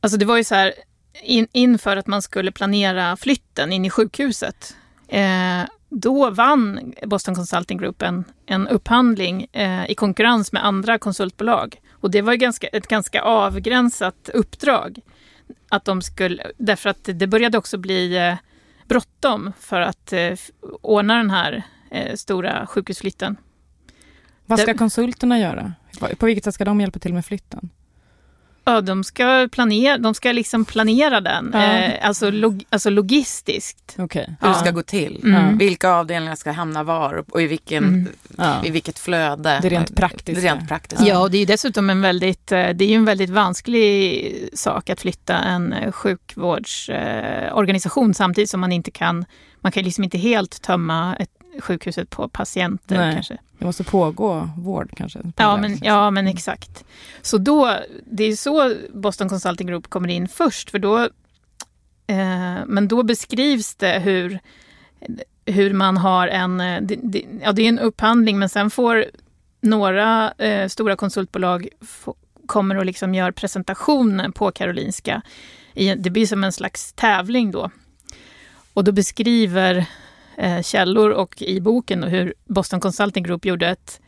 Alltså 0.00 0.18
det 0.18 0.24
var 0.24 0.36
ju 0.36 0.44
så 0.44 0.54
här 0.54 0.74
in, 1.22 1.48
inför 1.52 1.96
att 1.96 2.06
man 2.06 2.22
skulle 2.22 2.52
planera 2.52 3.16
flytten 3.16 3.72
in 3.72 3.84
i 3.84 3.90
sjukhuset. 3.90 4.76
Eh, 5.08 5.62
då 5.88 6.30
vann 6.30 6.94
Boston 7.06 7.34
Consulting 7.34 7.78
Group 7.78 8.02
en, 8.02 8.24
en 8.46 8.68
upphandling 8.68 9.46
eh, 9.52 9.90
i 9.90 9.94
konkurrens 9.94 10.52
med 10.52 10.66
andra 10.66 10.98
konsultbolag. 10.98 11.80
Och 11.90 12.10
det 12.10 12.22
var 12.22 12.34
ganska, 12.34 12.66
ett 12.66 12.86
ganska 12.86 13.22
avgränsat 13.22 14.30
uppdrag 14.34 15.00
att 15.68 15.84
de 15.84 16.02
skulle, 16.02 16.50
därför 16.56 16.90
att 16.90 17.08
det 17.14 17.26
började 17.26 17.58
också 17.58 17.78
bli 17.78 18.16
eh, 18.16 18.36
bråttom 18.88 19.52
för 19.58 19.80
att 19.80 20.12
eh, 20.12 20.34
ordna 20.82 21.16
den 21.16 21.30
här 21.30 21.62
eh, 21.90 22.14
stora 22.14 22.66
sjukhusflytten. 22.66 23.36
Vad 24.46 24.60
ska 24.60 24.74
konsulterna 24.74 25.38
göra? 25.38 25.72
På 26.18 26.26
vilket 26.26 26.44
sätt 26.44 26.54
ska 26.54 26.64
de 26.64 26.80
hjälpa 26.80 26.98
till 26.98 27.14
med 27.14 27.26
flytten? 27.26 27.70
Ja, 28.66 28.80
de 28.80 29.04
ska 29.04 29.48
planera, 29.52 29.98
de 29.98 30.14
ska 30.14 30.32
liksom 30.32 30.64
planera 30.64 31.20
den, 31.20 31.50
ja. 31.52 31.62
eh, 31.62 32.08
alltså, 32.08 32.30
log, 32.30 32.64
alltså 32.70 32.90
logistiskt. 32.90 33.94
Okay. 33.98 34.26
Hur 34.40 34.48
det 34.48 34.54
ska 34.54 34.70
gå 34.70 34.82
till, 34.82 35.20
mm. 35.24 35.58
vilka 35.58 35.90
avdelningar 35.90 36.34
ska 36.34 36.52
hamna 36.52 36.82
var 36.82 37.24
och 37.30 37.42
i, 37.42 37.46
vilken, 37.46 37.84
mm. 37.84 38.08
ja. 38.38 38.64
i 38.64 38.70
vilket 38.70 38.98
flöde. 38.98 39.58
Det 39.62 39.68
rent 39.68 39.96
praktiska. 39.96 40.40
Det 40.40 40.46
rent 40.48 40.68
praktiska. 40.68 41.04
Ja, 41.04 41.20
och 41.20 41.30
det 41.30 41.38
är 41.38 41.46
dessutom 41.46 41.90
en 41.90 42.00
väldigt, 42.00 42.52
eh, 42.52 42.68
det 42.68 42.84
är 42.84 42.96
en 42.96 43.04
väldigt 43.04 43.30
vansklig 43.30 44.48
sak 44.54 44.90
att 44.90 45.00
flytta 45.00 45.36
en 45.36 45.72
eh, 45.72 45.92
sjukvårdsorganisation 45.92 48.14
samtidigt 48.14 48.50
som 48.50 48.60
man 48.60 48.72
inte 48.72 48.90
kan, 48.90 49.24
man 49.60 49.72
kan 49.72 49.84
liksom 49.84 50.04
inte 50.04 50.18
helt 50.18 50.62
tömma 50.62 51.16
ett 51.16 51.30
sjukhuset 51.60 52.10
på 52.10 52.28
patienter. 52.28 52.96
Nej, 52.96 53.14
kanske. 53.14 53.38
Det 53.58 53.64
måste 53.64 53.84
pågå 53.84 54.50
vård 54.58 54.92
kanske? 54.96 55.20
Ja 55.36 55.56
men, 55.56 55.78
ja, 55.82 56.10
men 56.10 56.26
exakt. 56.26 56.84
Så 57.22 57.38
då, 57.38 57.78
det 58.04 58.24
är 58.24 58.36
så 58.36 58.74
Boston 58.94 59.28
Consulting 59.28 59.66
Group 59.66 59.88
kommer 59.88 60.08
in 60.08 60.28
först, 60.28 60.70
för 60.70 60.78
då, 60.78 60.98
eh, 62.06 62.66
men 62.66 62.88
då 62.88 63.02
beskrivs 63.02 63.74
det 63.74 63.98
hur, 63.98 64.38
hur 65.46 65.72
man 65.72 65.96
har 65.96 66.28
en, 66.28 66.58
det, 66.58 66.96
det, 67.02 67.24
ja 67.42 67.52
det 67.52 67.62
är 67.62 67.68
en 67.68 67.78
upphandling, 67.78 68.38
men 68.38 68.48
sen 68.48 68.70
får 68.70 69.04
några 69.60 70.32
eh, 70.32 70.68
stora 70.68 70.96
konsultbolag 70.96 71.68
få, 71.80 72.14
kommer 72.46 72.76
och 72.76 72.84
liksom 72.84 73.14
gör 73.14 73.32
presentationen 73.32 74.32
på 74.32 74.50
Karolinska. 74.50 75.22
I, 75.74 75.94
det 75.94 76.10
blir 76.10 76.26
som 76.26 76.44
en 76.44 76.52
slags 76.52 76.92
tävling 76.92 77.50
då. 77.50 77.70
Och 78.74 78.84
då 78.84 78.92
beskriver 78.92 79.86
eh, 80.36 80.62
källor 80.62 81.10
och 81.10 81.42
i 81.42 81.60
boken 81.60 82.04
och 82.04 82.10
hur 82.10 82.34
Boston 82.44 82.80
Consulting 82.80 83.22
Group 83.22 83.44
gjorde 83.44 83.68
ett 83.68 84.00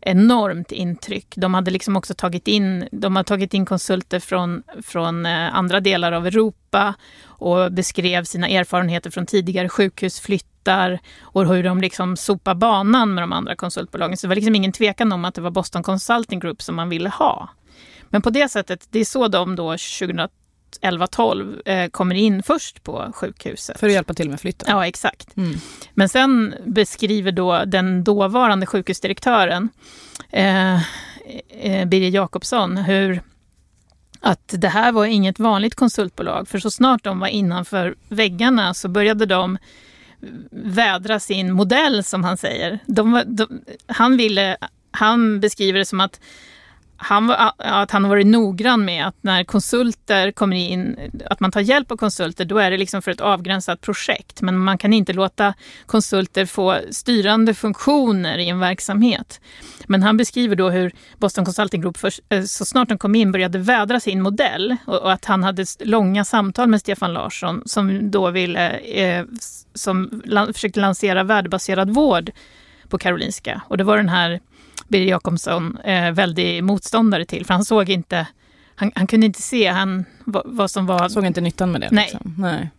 enormt 0.00 0.72
intryck. 0.72 1.34
De 1.36 1.54
hade 1.54 1.70
liksom 1.70 1.96
också 1.96 2.14
tagit 2.14 2.48
in, 2.48 2.88
de 2.92 3.16
har 3.16 3.22
tagit 3.22 3.54
in 3.54 3.66
konsulter 3.66 4.20
från, 4.20 4.62
från 4.82 5.26
eh, 5.26 5.56
andra 5.56 5.80
delar 5.80 6.12
av 6.12 6.26
Europa 6.26 6.94
och 7.24 7.72
beskrev 7.72 8.24
sina 8.24 8.48
erfarenheter 8.48 9.10
från 9.10 9.26
tidigare 9.26 9.68
sjukhusflyttar 9.68 10.98
och 11.20 11.46
hur 11.46 11.62
de 11.62 11.80
liksom 11.80 12.16
sopar 12.16 12.54
banan 12.54 13.14
med 13.14 13.22
de 13.22 13.32
andra 13.32 13.56
konsultbolagen. 13.56 14.16
Så 14.16 14.26
det 14.26 14.28
var 14.28 14.34
liksom 14.34 14.54
ingen 14.54 14.72
tvekan 14.72 15.12
om 15.12 15.24
att 15.24 15.34
det 15.34 15.40
var 15.40 15.50
Boston 15.50 15.82
Consulting 15.82 16.40
Group 16.40 16.62
som 16.62 16.76
man 16.76 16.88
ville 16.88 17.08
ha. 17.08 17.48
Men 18.08 18.22
på 18.22 18.30
det 18.30 18.48
sättet, 18.48 18.88
det 18.90 18.98
är 18.98 19.04
så 19.04 19.28
de 19.28 19.56
då 19.56 19.70
2012 19.70 20.30
11-12 20.80 21.68
eh, 21.68 21.88
kommer 21.88 22.14
in 22.14 22.42
först 22.42 22.82
på 22.82 23.12
sjukhuset. 23.14 23.80
För 23.80 23.86
att 23.86 23.92
hjälpa 23.92 24.14
till 24.14 24.30
med 24.30 24.40
flytten? 24.40 24.68
Ja, 24.70 24.86
exakt. 24.86 25.36
Mm. 25.36 25.54
Men 25.94 26.08
sen 26.08 26.54
beskriver 26.64 27.32
då 27.32 27.64
den 27.64 28.04
dåvarande 28.04 28.66
sjukhusdirektören 28.66 29.68
eh, 30.30 30.74
eh, 30.74 31.86
Birger 31.86 32.10
Jakobsson 32.10 32.76
hur 32.76 33.22
att 34.20 34.54
det 34.58 34.68
här 34.68 34.92
var 34.92 35.04
inget 35.04 35.38
vanligt 35.38 35.74
konsultbolag. 35.74 36.48
För 36.48 36.58
så 36.58 36.70
snart 36.70 37.04
de 37.04 37.18
var 37.18 37.28
innanför 37.28 37.94
väggarna 38.08 38.74
så 38.74 38.88
började 38.88 39.26
de 39.26 39.58
vädra 40.50 41.20
sin 41.20 41.52
modell, 41.52 42.04
som 42.04 42.24
han 42.24 42.36
säger. 42.36 42.78
De, 42.86 43.22
de, 43.26 43.60
han, 43.86 44.16
ville, 44.16 44.56
han 44.90 45.40
beskriver 45.40 45.78
det 45.78 45.84
som 45.84 46.00
att 46.00 46.20
han, 46.96 47.30
att 47.58 47.90
han 47.90 48.04
har 48.04 48.08
varit 48.08 48.26
noggrann 48.26 48.84
med 48.84 49.06
att 49.06 49.16
när 49.20 49.44
konsulter 49.44 50.32
kommer 50.32 50.56
in, 50.56 50.98
att 51.30 51.40
man 51.40 51.52
tar 51.52 51.60
hjälp 51.60 51.92
av 51.92 51.96
konsulter, 51.96 52.44
då 52.44 52.58
är 52.58 52.70
det 52.70 52.76
liksom 52.76 53.02
för 53.02 53.10
ett 53.10 53.20
avgränsat 53.20 53.80
projekt. 53.80 54.42
Men 54.42 54.58
man 54.58 54.78
kan 54.78 54.92
inte 54.92 55.12
låta 55.12 55.54
konsulter 55.86 56.46
få 56.46 56.78
styrande 56.90 57.54
funktioner 57.54 58.38
i 58.38 58.48
en 58.48 58.58
verksamhet. 58.58 59.40
Men 59.86 60.02
han 60.02 60.16
beskriver 60.16 60.56
då 60.56 60.70
hur 60.70 60.92
Boston 61.18 61.44
Consulting 61.44 61.80
Group 61.80 61.96
för, 61.96 62.12
eh, 62.28 62.42
så 62.42 62.64
snart 62.64 62.88
de 62.88 62.98
kom 62.98 63.14
in 63.14 63.32
började 63.32 63.58
vädra 63.58 64.00
sin 64.00 64.22
modell 64.22 64.76
och, 64.86 65.02
och 65.02 65.12
att 65.12 65.24
han 65.24 65.42
hade 65.42 65.64
långa 65.80 66.24
samtal 66.24 66.68
med 66.68 66.80
Stefan 66.80 67.12
Larsson 67.12 67.62
som 67.66 68.10
då 68.10 68.30
ville, 68.30 68.70
eh, 68.78 69.24
som 69.74 70.22
lan, 70.24 70.54
försökte 70.54 70.80
lansera 70.80 71.22
värdebaserad 71.22 71.90
vård 71.90 72.30
på 72.88 72.98
Karolinska. 72.98 73.62
Och 73.68 73.76
det 73.76 73.84
var 73.84 73.96
den 73.96 74.08
här 74.08 74.40
Birger 74.88 75.06
Jakobsson 75.06 75.78
eh, 75.78 76.12
väldigt 76.12 76.64
motståndare 76.64 77.24
till, 77.24 77.46
för 77.46 77.54
han 77.54 77.64
såg 77.64 77.88
inte, 77.88 78.26
han, 78.74 78.92
han 78.94 79.06
kunde 79.06 79.26
inte 79.26 79.42
se 79.42 79.66
han, 79.66 80.04
vad, 80.24 80.42
vad 80.46 80.70
som 80.70 80.86
var... 80.86 81.00
Jag 81.00 81.10
såg 81.10 81.26
inte 81.26 81.40
nyttan 81.40 81.72
med 81.72 81.80
det. 81.80 81.88
Nej. 81.90 82.08
Liksom. 82.12 82.34
Nej. 82.38 82.70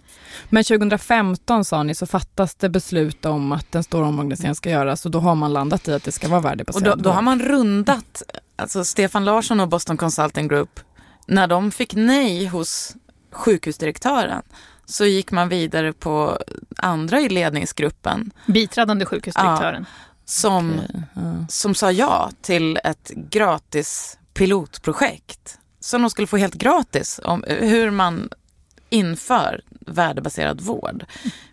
Men 0.49 0.63
2015 0.63 1.65
sa 1.65 1.83
ni 1.83 1.95
så 1.95 2.05
fattas 2.05 2.55
det 2.55 2.69
beslut 2.69 3.25
om 3.25 3.51
att 3.51 3.75
en 3.75 3.83
stor 3.83 4.03
omorganisering 4.03 4.55
ska 4.55 4.69
göras 4.69 5.05
och 5.05 5.11
då 5.11 5.19
har 5.19 5.35
man 5.35 5.53
landat 5.53 5.87
i 5.87 5.93
att 5.93 6.03
det 6.03 6.11
ska 6.11 6.27
vara 6.27 6.39
Och 6.39 6.45
värdebaserat. 6.45 6.97
då, 6.97 7.03
då 7.03 7.09
har 7.09 7.21
man 7.21 7.39
rundat, 7.39 8.23
alltså 8.55 8.83
Stefan 8.83 9.25
Larsson 9.25 9.59
och 9.59 9.67
Boston 9.69 9.97
Consulting 9.97 10.47
Group, 10.47 10.79
när 11.25 11.47
de 11.47 11.71
fick 11.71 11.95
nej 11.95 12.45
hos 12.45 12.95
sjukhusdirektören 13.31 14.41
så 14.85 15.05
gick 15.05 15.31
man 15.31 15.49
vidare 15.49 15.93
på 15.93 16.37
andra 16.77 17.19
i 17.19 17.29
ledningsgruppen 17.29 18.31
Biträdande 18.45 19.05
sjukhusdirektören. 19.05 19.85
Som, 20.29 20.81
Ja. 21.13 21.21
som 21.49 21.75
sa 21.75 21.91
ja 21.91 22.31
till 22.41 22.79
ett 22.83 23.11
gratis 23.15 24.17
pilotprojekt 24.33 25.59
som 25.79 26.01
de 26.01 26.09
skulle 26.09 26.27
få 26.27 26.37
helt 26.37 26.53
gratis 26.55 27.19
om 27.23 27.43
hur 27.47 27.91
man 27.91 28.29
inför 28.89 29.61
värdebaserad 29.69 30.61
vård 30.61 31.05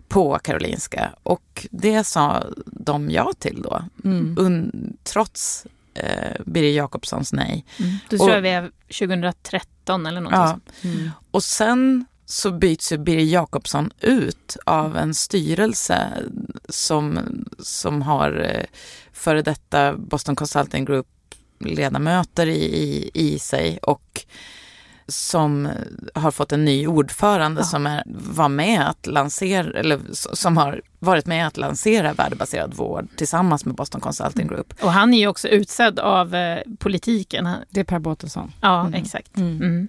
på 0.07 0.39
Karolinska. 0.43 1.13
Och 1.23 1.67
det 1.71 2.03
sa 2.03 2.43
de 2.65 3.09
ja 3.09 3.33
till 3.39 3.61
då, 3.61 3.83
Mm. 4.03 4.35
un, 4.39 4.71
trots 5.03 5.67
eh, 5.93 6.41
Birger 6.45 6.71
Jakobssons 6.71 7.33
nej. 7.33 7.65
Då 8.09 8.15
Och- 8.17 8.19
tror 8.23 8.31
jag 8.31 8.41
vi 8.41 8.49
är 8.49 8.71
2013 8.87 10.05
eller 10.05 10.21
något 10.21 10.33
Ja. 10.33 10.59
Mm. 10.83 11.09
Och 11.31 11.43
sen 11.43 12.05
så 12.25 12.51
byts 12.51 12.91
ju 12.91 12.97
Birger 12.97 13.25
Jakobsson 13.25 13.91
ut 14.01 14.57
av 14.65 14.97
en 14.97 15.13
styrelse 15.13 16.07
som, 16.69 17.19
som 17.59 18.01
har 18.01 18.41
eh, 18.55 18.65
före 19.13 19.41
detta 19.41 19.93
Boston 19.97 20.35
Consulting 20.35 20.85
Group 20.85 21.07
ledamöter 21.59 22.47
i, 22.47 22.63
i, 22.63 23.11
i 23.13 23.39
sig 23.39 23.77
och 23.81 24.21
som 25.07 25.69
har 26.15 26.31
fått 26.31 26.51
en 26.51 26.65
ny 26.65 26.87
ordförande 26.87 27.61
Ja. 27.61 27.65
som 27.65 27.87
är, 27.87 28.03
var 28.07 28.49
med 28.49 28.89
att 28.89 29.07
lansera, 29.07 29.79
eller 29.79 29.99
som 30.11 30.57
har 30.57 30.81
varit 30.99 31.25
med 31.25 31.47
att 31.47 31.57
lansera 31.57 32.13
värdebaserad 32.13 32.73
vård 32.73 33.07
tillsammans 33.17 33.65
med 33.65 33.75
Boston 33.75 34.01
Consulting 34.01 34.47
Group. 34.47 34.73
Och 34.81 34.91
han 34.91 35.13
är 35.13 35.17
ju 35.17 35.27
också 35.27 35.47
utsedd 35.47 35.99
av 35.99 36.35
eh, 36.35 36.59
politiken. 36.79 37.49
Det 37.69 37.79
är 37.79 37.83
Per 37.83 37.99
Båtelson. 37.99 38.51
Ja, 38.61 38.81
Mm. 38.81 38.93
exakt. 38.93 39.37
Mm. 39.37 39.57
Mm. 39.57 39.87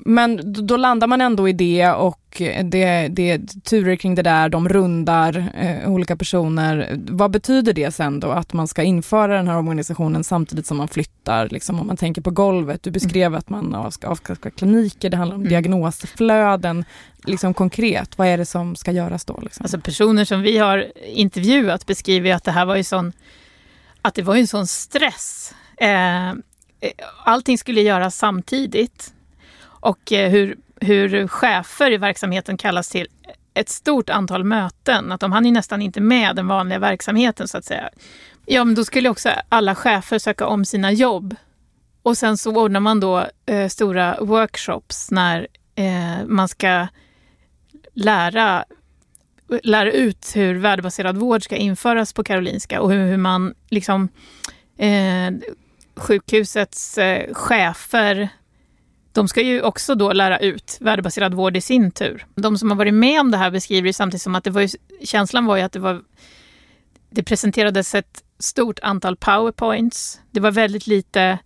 Men 0.00 0.52
då 0.66 0.76
landar 0.76 1.06
man 1.06 1.20
ändå 1.20 1.48
i 1.48 1.52
det 1.52 1.90
och 1.90 2.42
det, 2.64 3.08
det 3.08 3.30
är 3.30 3.60
turer 3.60 3.96
kring 3.96 4.14
det 4.14 4.22
där, 4.22 4.48
de 4.48 4.68
rundar 4.68 5.52
eh, 5.54 5.90
olika 5.90 6.16
personer. 6.16 6.96
Vad 7.08 7.30
betyder 7.30 7.72
det 7.72 7.90
sen 7.94 8.20
då 8.20 8.30
att 8.30 8.52
man 8.52 8.68
ska 8.68 8.82
införa 8.82 9.36
den 9.36 9.48
här 9.48 9.58
organisationen 9.58 10.24
samtidigt 10.24 10.66
som 10.66 10.76
man 10.76 10.88
flyttar? 10.88 11.48
Liksom 11.48 11.80
om 11.80 11.86
man 11.86 11.96
tänker 11.96 12.22
på 12.22 12.30
golvet, 12.30 12.82
du 12.82 12.90
beskrev 12.90 13.34
att 13.34 13.50
man 13.50 13.92
ska 13.92 14.08
avskaffa 14.08 14.50
kliniker, 14.50 15.10
det 15.10 15.16
handlar 15.16 15.34
om 15.36 15.40
Mm. 15.42 15.48
diagnosflöden. 15.50 16.84
Liksom 17.24 17.54
konkret, 17.54 18.18
vad 18.18 18.26
är 18.28 18.38
det 18.38 18.46
som 18.46 18.76
ska 18.76 18.92
göras 18.92 19.24
då? 19.24 19.40
Liksom? 19.42 19.64
Alltså 19.64 19.80
personer 19.80 20.24
som 20.24 20.42
vi 20.42 20.58
har 20.58 20.86
intervjuat 21.06 21.86
beskriver 21.86 22.34
att 22.34 22.44
det 22.44 22.52
här 22.52 22.64
var 22.64 22.76
ju 22.76 22.84
sån, 22.84 23.12
att 24.02 24.14
det 24.14 24.22
var 24.22 24.36
en 24.36 24.46
sån 24.46 24.66
stress. 24.66 25.54
Eh, 25.76 26.28
eh, 26.28 26.34
allting 27.24 27.58
skulle 27.58 27.80
göras 27.80 28.16
samtidigt. 28.16 29.12
Och 29.80 30.12
eh, 30.12 30.30
hur, 30.30 30.56
hur 30.80 31.28
chefer 31.28 31.90
i 31.90 31.96
verksamheten 31.96 32.56
kallas 32.56 32.88
till 32.88 33.08
ett 33.54 33.68
stort 33.68 34.10
antal 34.10 34.44
möten. 34.44 35.12
Att 35.12 35.20
de 35.20 35.32
hann 35.32 35.44
ju 35.46 35.52
nästan 35.52 35.82
inte 35.82 36.00
med 36.00 36.36
den 36.36 36.46
vanliga 36.46 36.78
verksamheten 36.78 37.48
så 37.48 37.58
att 37.58 37.64
säga. 37.64 37.90
Ja, 38.46 38.64
men 38.64 38.74
då 38.74 38.84
skulle 38.84 39.08
också 39.08 39.30
alla 39.48 39.74
chefer 39.74 40.18
söka 40.18 40.46
om 40.46 40.64
sina 40.64 40.92
jobb. 40.92 41.36
Och 42.02 42.18
sen 42.18 42.38
så 42.38 42.56
ordnar 42.56 42.80
man 42.80 43.00
då 43.00 43.26
eh, 43.46 43.68
stora 43.68 44.16
workshops 44.20 45.10
när 45.10 45.46
eh, 45.74 46.26
man 46.26 46.48
ska 46.48 46.86
lära 47.94 48.64
lära 49.62 49.92
ut 49.92 50.32
hur 50.34 50.54
värdebaserad 50.54 51.16
vård 51.16 51.44
ska 51.44 51.56
införas 51.56 52.12
på 52.12 52.24
Karolinska 52.24 52.80
och 52.80 52.92
hur, 52.92 53.06
hur 53.06 53.16
man 53.16 53.54
liksom 53.68 54.08
eh, 54.78 55.30
sjukhusets 55.96 56.98
eh, 56.98 57.34
chefer 57.34 58.28
de 59.18 59.28
ska 59.28 59.42
ju 59.42 59.62
också 59.62 59.94
då 59.94 60.12
lära 60.12 60.38
ut 60.38 60.78
värdebaserad 60.80 61.34
vård 61.34 61.56
i 61.56 61.60
sin 61.60 61.90
tur. 61.90 62.26
De 62.34 62.58
som 62.58 62.70
har 62.70 62.76
varit 62.76 62.94
med 62.94 63.20
om 63.20 63.30
det 63.30 63.36
här 63.36 63.50
beskriver 63.50 63.86
det 63.86 63.92
samtidigt 63.92 64.22
som 64.22 64.34
att 64.34 64.44
det 64.44 64.50
var 64.50 64.60
ju, 64.60 64.68
känslan 65.02 65.46
var 65.46 65.56
ju 65.56 65.62
att 65.62 65.72
det 65.72 65.78
var 65.78 66.02
det 67.10 67.22
presenterades 67.22 67.94
ett 67.94 68.24
stort 68.38 68.78
antal 68.82 69.16
powerpoints. 69.16 70.20
Det 70.30 70.40
var 70.40 70.50
väldigt 70.50 70.86
lite, 70.86 71.38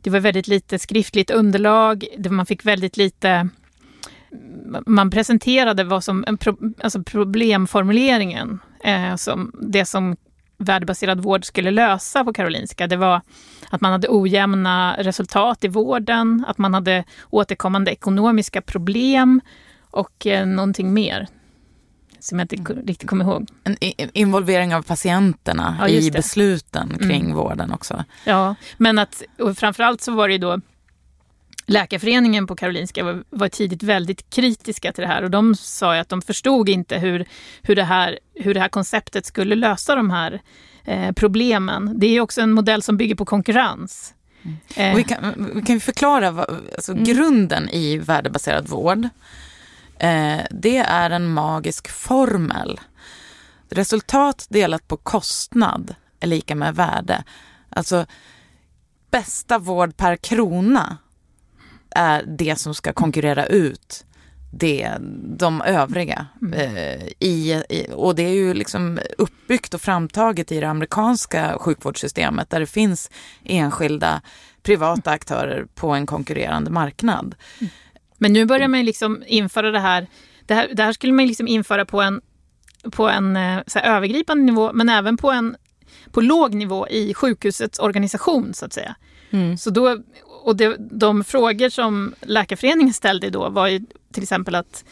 det 0.00 0.10
var 0.10 0.20
väldigt 0.20 0.48
lite 0.48 0.78
skriftligt 0.78 1.30
underlag. 1.30 2.04
Det, 2.18 2.30
man 2.30 2.46
fick 2.46 2.64
väldigt 2.66 2.96
lite 2.96 3.48
man 4.86 5.10
presenterade 5.10 5.84
vad 5.84 6.04
som 6.04 6.24
en 6.26 6.38
pro, 6.38 6.56
alltså 6.82 7.02
problemformuleringen, 7.02 8.58
eh, 8.84 9.16
som 9.16 9.52
det 9.62 9.84
som 9.84 10.16
värdebaserad 10.58 11.20
vård 11.20 11.44
skulle 11.44 11.70
lösa 11.70 12.24
på 12.24 12.32
Karolinska. 12.32 12.86
Det 12.86 12.96
var 12.96 13.20
att 13.70 13.80
man 13.80 13.92
hade 13.92 14.08
ojämna 14.10 14.96
resultat 14.98 15.64
i 15.64 15.68
vården, 15.68 16.44
att 16.48 16.58
man 16.58 16.74
hade 16.74 17.04
återkommande 17.30 17.90
ekonomiska 17.92 18.62
problem 18.62 19.40
och 19.90 20.26
eh, 20.26 20.46
någonting 20.46 20.92
mer 20.94 21.26
som 22.18 22.38
jag 22.38 22.44
inte 22.44 22.56
ko- 22.56 22.82
riktigt 22.86 23.08
kommer 23.08 23.24
ihåg. 23.24 23.48
En 23.64 23.76
involvering 24.12 24.74
av 24.74 24.82
patienterna 24.82 25.76
Ja, 25.80 25.88
i 25.88 26.10
besluten 26.10 26.98
kring 26.98 27.20
Mm. 27.24 27.34
vården 27.36 27.72
också. 27.72 28.04
Ja, 28.24 28.54
men 28.76 28.98
att 28.98 29.22
och 29.38 29.58
framförallt 29.58 30.00
så 30.00 30.12
var 30.12 30.28
det 30.28 30.32
ju 30.34 30.38
då 30.38 30.60
Läkarföreningen 31.66 32.46
på 32.46 32.56
Karolinska 32.56 33.04
var, 33.04 33.24
var 33.30 33.48
tidigt 33.48 33.82
väldigt 33.82 34.30
kritiska 34.30 34.92
till 34.92 35.02
det 35.02 35.08
här 35.08 35.22
och 35.22 35.30
de 35.30 35.54
sa 35.54 35.94
ju 35.94 36.00
att 36.00 36.08
de 36.08 36.22
förstod 36.22 36.68
inte 36.68 36.98
hur, 36.98 37.24
hur, 37.62 37.76
det, 37.76 37.84
här, 37.84 38.18
hur 38.34 38.54
det 38.54 38.60
här 38.60 38.68
konceptet 38.68 39.26
skulle 39.26 39.54
lösa 39.54 39.94
de 39.94 40.10
här 40.10 40.40
eh, 40.90 41.12
problemen. 41.12 41.92
Det 41.96 42.06
är 42.06 42.20
också 42.20 42.40
en 42.40 42.52
modell 42.52 42.82
som 42.82 42.96
bygger 42.96 43.14
på 43.14 43.24
konkurrens. 43.24 44.14
Eh, 44.76 44.92
Och 44.92 44.98
vi, 44.98 45.04
kan, 45.04 45.50
vi 45.54 45.62
kan 45.62 45.80
förklara 45.80 46.30
vad, 46.30 46.50
alltså 46.74 46.92
Mm. 46.92 47.04
grunden 47.04 47.68
i 47.68 47.98
värdebaserad 47.98 48.68
vård. 48.68 49.08
Eh, 49.98 50.40
det 50.50 50.76
är 50.76 51.10
en 51.10 51.32
magisk 51.32 51.88
formel. 51.90 52.80
Resultat 53.70 54.46
delat 54.50 54.88
på 54.88 54.96
kostnad 54.96 55.94
är 56.20 56.26
lika 56.26 56.54
med 56.54 56.74
värde. 56.74 57.24
Alltså 57.68 58.06
bästa 59.10 59.58
vård 59.58 59.96
per 59.96 60.16
krona 60.16 60.96
är 61.90 62.22
det 62.38 62.58
som 62.58 62.74
ska 62.74 62.92
konkurrera 62.92 63.46
ut 63.46 64.04
det, 64.50 64.90
de 65.38 65.62
övriga. 65.62 66.26
Eh, 66.54 67.06
i, 67.18 67.62
i, 67.68 67.86
och 67.92 68.14
det 68.14 68.22
är 68.22 68.34
ju 68.34 68.54
liksom 68.54 68.98
uppbyggt 69.18 69.74
och 69.74 69.80
framtaget 69.80 70.52
i 70.52 70.60
det 70.60 70.68
amerikanska 70.68 71.56
sjukvårdssystemet 71.60 72.50
där 72.50 72.60
det 72.60 72.66
finns 72.66 73.10
enskilda 73.44 74.22
privata 74.62 75.10
aktörer 75.10 75.66
på 75.74 75.90
en 75.90 76.06
konkurrerande 76.06 76.70
marknad. 76.70 77.34
Men 78.18 78.32
nu 78.32 78.44
börjar 78.44 78.68
man 78.68 78.84
liksom 78.84 79.22
införa 79.26 79.70
det 79.70 79.78
här. 79.78 80.06
Det 80.46 80.54
här, 80.54 80.68
det 80.72 80.82
här 80.82 80.92
skulle 80.92 81.12
man 81.12 81.26
liksom 81.26 81.48
införa 81.48 81.84
på 81.84 82.02
en, 82.02 82.20
på 82.90 83.08
en 83.08 83.36
eh, 83.36 83.60
övergripande 83.82 84.44
nivå, 84.44 84.70
men 84.72 84.88
även 84.88 85.16
på 85.16 85.30
en 85.30 85.56
på 86.10 86.20
låg 86.20 86.54
nivå 86.54 86.88
i 86.88 87.14
sjukhusets 87.14 87.78
organisation, 87.78 88.54
så 88.54 88.64
att 88.64 88.72
säga. 88.72 88.96
Mm. 89.30 89.58
Så 89.58 89.70
då, 89.70 89.98
och 90.44 90.56
det, 90.56 90.76
de 90.78 91.24
frågor 91.24 91.68
som 91.68 92.14
Läkarföreningen 92.20 92.94
ställde 92.94 93.30
då 93.30 93.48
var 93.48 93.68
ju 93.68 93.80
till 94.12 94.22
exempel 94.22 94.54
att 94.54 94.84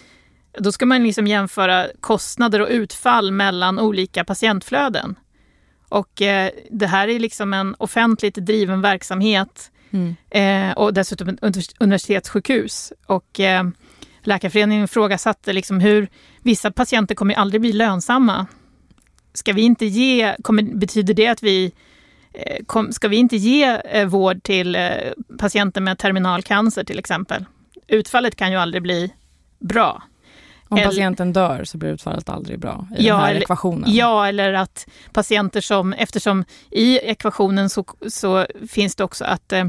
då 0.58 0.72
ska 0.72 0.86
man 0.86 1.02
liksom 1.02 1.26
jämföra 1.26 1.86
kostnader 2.00 2.60
och 2.60 2.68
utfall 2.70 3.32
mellan 3.32 3.78
olika 3.78 4.24
patientflöden. 4.24 5.14
Och 5.88 6.22
eh, 6.22 6.50
det 6.70 6.86
här 6.86 7.08
är 7.08 7.18
liksom 7.18 7.54
en 7.54 7.74
offentligt 7.78 8.34
driven 8.34 8.80
verksamhet 8.80 9.70
Mm. 9.90 10.16
eh, 10.30 10.76
och 10.78 10.94
dessutom 10.94 11.28
ett 11.28 11.40
univers- 11.40 11.74
universitetssjukhus. 11.80 12.92
Och 13.06 13.40
eh, 13.40 13.64
Läkarföreningen 14.22 14.84
ifrågasatte 14.84 15.52
liksom 15.52 15.80
hur 15.80 16.08
vissa 16.42 16.70
patienter 16.70 17.14
kommer 17.14 17.34
aldrig 17.34 17.60
bli 17.60 17.72
lönsamma. 17.72 18.46
Ska 19.32 19.52
vi 19.52 19.62
inte 19.62 19.86
ge, 19.86 20.36
kommer, 20.42 20.62
betyder 20.62 21.14
det 21.14 21.26
att 21.28 21.42
vi 21.42 21.72
eh, 22.32 22.64
kom, 22.66 22.92
ska 22.92 23.08
vi 23.08 23.16
inte 23.16 23.36
ge 23.36 23.64
eh, 23.84 24.06
vård 24.06 24.42
till 24.42 24.74
eh, 24.74 24.90
patienter 25.38 25.80
med 25.80 25.98
terminalcancer 25.98 26.84
till 26.84 26.98
exempel? 26.98 27.44
Utfallet 27.88 28.36
kan 28.36 28.50
ju 28.50 28.56
aldrig 28.56 28.82
bli 28.82 29.12
bra. 29.58 30.02
Om 30.70 30.78
patienten 30.78 31.32
dör 31.32 31.64
så 31.64 31.78
blir 31.78 31.90
utfallet 31.90 32.28
aldrig 32.28 32.58
bra 32.58 32.88
i 32.98 33.06
Ja, 33.06 33.14
den 33.14 33.22
här 33.22 33.30
eller- 33.30 33.40
ekvationen. 33.40 33.94
Ja, 33.94 34.28
eller 34.28 34.52
att 34.52 34.88
patienter 35.12 35.60
som, 35.60 35.92
eftersom 35.92 36.44
i 36.70 36.98
ekvationen 36.98 37.70
så, 37.70 37.84
så 38.08 38.46
finns 38.70 38.96
det 38.96 39.04
också 39.04 39.24
att 39.24 39.52
eh, 39.52 39.64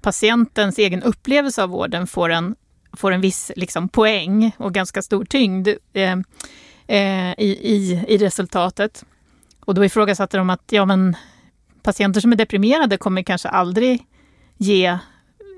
patientens 0.00 0.78
egen 0.78 1.02
upplevelse 1.02 1.62
av 1.62 1.68
vården 1.68 2.06
får 2.06 2.28
en, 2.30 2.56
får 2.92 3.12
en 3.12 3.20
viss 3.20 3.52
liksom, 3.56 3.88
poäng 3.88 4.52
och 4.58 4.74
ganska 4.74 5.02
stor 5.02 5.24
tyngd 5.24 5.68
eh, 5.92 6.12
eh, 6.86 7.30
i, 7.38 7.58
i, 7.62 8.04
i 8.08 8.18
resultatet. 8.18 9.04
Och 9.60 9.74
då 9.74 9.84
ifrågasatte 9.84 10.36
de 10.36 10.50
att 10.50 10.64
ja, 10.70 10.84
men 10.84 11.16
patienter 11.82 12.20
som 12.20 12.32
är 12.32 12.36
deprimerade 12.36 12.96
kommer 12.96 13.22
kanske 13.22 13.48
aldrig 13.48 14.06
ge 14.56 14.98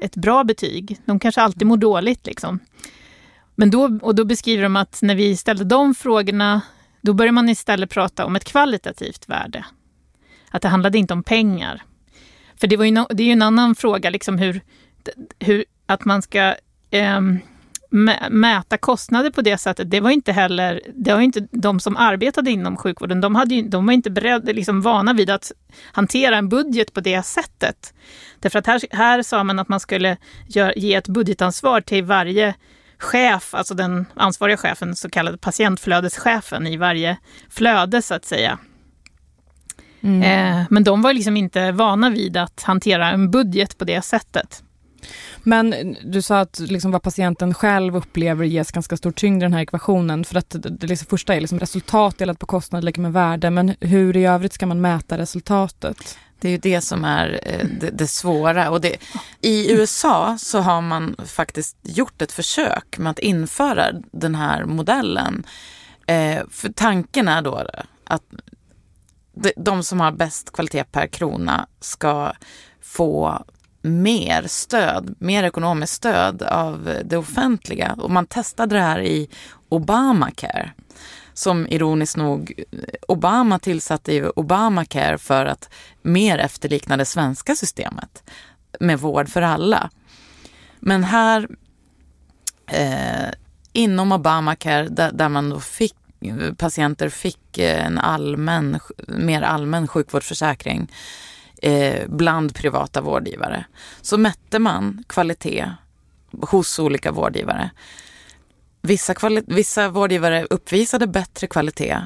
ett 0.02 0.16
bra 0.16 0.44
betyg. 0.44 1.00
De 1.04 1.18
kanske 1.18 1.40
alltid 1.40 1.66
mår 1.66 1.76
dåligt. 1.76 2.26
Liksom. 2.26 2.58
Men 3.54 3.70
då, 3.70 3.98
och 4.02 4.14
då 4.14 4.24
beskriver 4.24 4.62
de 4.62 4.76
att 4.76 4.98
när 5.02 5.14
vi 5.14 5.36
ställde 5.36 5.64
de 5.64 5.94
frågorna, 5.94 6.60
då 7.00 7.14
började 7.14 7.32
man 7.32 7.48
istället 7.48 7.90
prata 7.90 8.26
om 8.26 8.36
ett 8.36 8.44
kvalitativt 8.44 9.28
värde. 9.28 9.64
Att 10.50 10.62
det 10.62 10.68
handlade 10.68 10.98
inte 10.98 11.14
om 11.14 11.22
pengar. 11.22 11.82
För 12.56 12.66
det, 12.66 12.76
var 12.76 12.84
ju 12.84 12.90
no, 12.90 13.06
det 13.10 13.22
är 13.22 13.26
ju 13.26 13.32
en 13.32 13.42
annan 13.42 13.74
fråga, 13.74 14.10
liksom 14.10 14.38
hur, 14.38 14.60
hur 15.38 15.64
att 15.86 16.04
man 16.04 16.22
ska 16.22 16.54
ehm, 16.90 17.38
mäta 18.30 18.78
kostnader 18.78 19.30
på 19.30 19.42
det 19.42 19.58
sättet. 19.58 19.90
Det 19.90 20.00
var 20.00 20.10
inte 20.10 20.32
heller, 20.32 20.80
det 20.94 21.12
var 21.12 21.20
inte 21.20 21.48
de 21.50 21.80
som 21.80 21.96
arbetade 21.96 22.50
inom 22.50 22.76
sjukvården, 22.76 23.20
de, 23.20 23.34
hade 23.34 23.54
ju, 23.54 23.62
de 23.62 23.86
var 23.86 23.92
inte 23.92 24.10
beredda, 24.10 24.52
liksom 24.52 24.80
vana 24.80 25.12
vid 25.12 25.30
att 25.30 25.52
hantera 25.92 26.36
en 26.36 26.48
budget 26.48 26.92
på 26.92 27.00
det 27.00 27.22
sättet. 27.22 27.94
Därför 28.40 28.58
att 28.58 28.66
här, 28.66 28.80
här 28.90 29.22
sa 29.22 29.44
man 29.44 29.58
att 29.58 29.68
man 29.68 29.80
skulle 29.80 30.16
gör, 30.46 30.78
ge 30.78 30.94
ett 30.94 31.08
budgetansvar 31.08 31.80
till 31.80 32.04
varje 32.04 32.54
chef, 32.98 33.54
alltså 33.54 33.74
den 33.74 34.06
ansvariga 34.14 34.56
chefen, 34.56 34.96
så 34.96 35.10
kallade 35.10 35.38
patientflödeschefen 35.38 36.66
i 36.66 36.76
varje 36.76 37.16
flöde 37.50 38.02
så 38.02 38.14
att 38.14 38.24
säga. 38.24 38.58
Mm. 40.00 40.22
Eh, 40.22 40.66
men 40.70 40.84
de 40.84 41.02
var 41.02 41.12
liksom 41.12 41.36
inte 41.36 41.72
vana 41.72 42.10
vid 42.10 42.36
att 42.36 42.62
hantera 42.62 43.10
en 43.10 43.30
budget 43.30 43.78
på 43.78 43.84
det 43.84 44.02
sättet. 44.02 44.62
Men 45.42 45.96
du 46.04 46.22
sa 46.22 46.40
att 46.40 46.58
liksom 46.58 46.90
vad 46.90 47.02
patienten 47.02 47.54
själv 47.54 47.96
upplever 47.96 48.44
ges 48.44 48.72
ganska 48.72 48.96
stor 48.96 49.12
tyngd 49.12 49.42
i 49.42 49.44
den 49.44 49.52
här 49.52 49.62
ekvationen. 49.62 50.24
För 50.24 50.36
att 50.36 50.50
det, 50.50 50.58
det 50.58 50.86
liksom 50.86 51.06
första 51.06 51.34
är 51.34 51.40
liksom 51.40 51.58
resultat 51.58 52.18
delat 52.18 52.38
på 52.38 52.46
kostnad 52.46 52.84
lika 52.84 53.00
med 53.00 53.12
värde. 53.12 53.50
Men 53.50 53.74
hur 53.80 54.16
i 54.16 54.24
övrigt 54.24 54.52
ska 54.52 54.66
man 54.66 54.80
mäta 54.80 55.18
resultatet? 55.18 56.18
Det 56.40 56.48
är 56.48 56.52
ju 56.52 56.58
det 56.58 56.80
som 56.80 57.04
är 57.04 57.40
eh, 57.42 57.66
det, 57.80 57.90
det 57.90 58.06
svåra. 58.06 58.70
Och 58.70 58.80
det, 58.80 58.96
I 59.40 59.72
USA 59.72 60.36
så 60.38 60.58
har 60.58 60.80
man 60.80 61.16
faktiskt 61.26 61.76
gjort 61.82 62.22
ett 62.22 62.32
försök 62.32 62.98
med 62.98 63.10
att 63.10 63.18
införa 63.18 63.86
den 64.12 64.34
här 64.34 64.64
modellen. 64.64 65.46
Eh, 66.06 66.42
för 66.50 66.72
tanken 66.72 67.28
är 67.28 67.42
då 67.42 67.66
att 68.04 68.22
de 69.56 69.84
som 69.84 70.00
har 70.00 70.12
bäst 70.12 70.52
kvalitet 70.52 70.84
per 70.84 71.06
krona 71.06 71.66
ska 71.80 72.32
få 72.80 73.44
mer 73.82 74.46
stöd, 74.46 75.14
mer 75.18 75.42
ekonomiskt 75.42 75.92
stöd 75.92 76.42
av 76.42 76.98
det 77.04 77.16
offentliga. 77.16 77.96
Och 77.98 78.10
man 78.10 78.26
testade 78.26 78.74
det 78.74 78.82
här 78.82 79.00
i 79.00 79.28
Obamacare. 79.68 80.72
Som 81.34 81.66
ironiskt 81.66 82.16
nog, 82.16 82.62
Obama 83.08 83.58
tillsatte 83.58 84.12
ju 84.12 84.28
Obamacare 84.28 85.18
för 85.18 85.46
att 85.46 85.70
mer 86.02 86.38
efterlikna 86.38 86.96
det 86.96 87.04
svenska 87.04 87.54
systemet 87.54 88.30
med 88.80 88.98
vård 88.98 89.28
för 89.28 89.42
alla. 89.42 89.90
Men 90.80 91.04
här 91.04 91.48
eh, 92.66 93.30
inom 93.72 94.12
Obamacare 94.12 94.88
där, 94.88 95.12
där 95.12 95.28
man 95.28 95.50
då 95.50 95.60
fick 95.60 95.96
eh, 96.20 96.54
patienter 96.54 97.08
fick 97.08 97.58
eh, 97.58 97.86
en 97.86 97.98
allmän, 97.98 98.80
mer 99.08 99.42
allmän 99.42 99.88
sjukvårdsförsäkring 99.88 100.90
eh, 101.62 102.08
bland 102.08 102.54
privata 102.54 103.00
vårdgivare. 103.00 103.64
Så 104.00 104.18
mätte 104.18 104.58
man 104.58 105.04
kvalitet 105.08 105.70
hos 106.42 106.78
olika 106.78 107.12
vårdgivare. 107.12 107.70
Vissa, 108.82 109.14
kvali- 109.14 109.44
vissa 109.46 109.88
vårdgivare 109.88 110.44
uppvisade 110.50 111.06
bättre 111.06 111.46
kvalitet, 111.46 111.98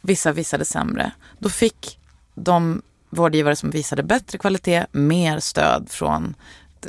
vissa 0.00 0.32
visade 0.32 0.64
sämre. 0.64 1.12
Då 1.38 1.48
fick 1.48 1.98
de 2.34 2.82
vårdgivare 3.10 3.56
som 3.56 3.70
visade 3.70 4.02
bättre 4.02 4.38
kvalitet 4.38 4.86
mer 4.92 5.40
stöd 5.40 5.86
från 5.90 6.34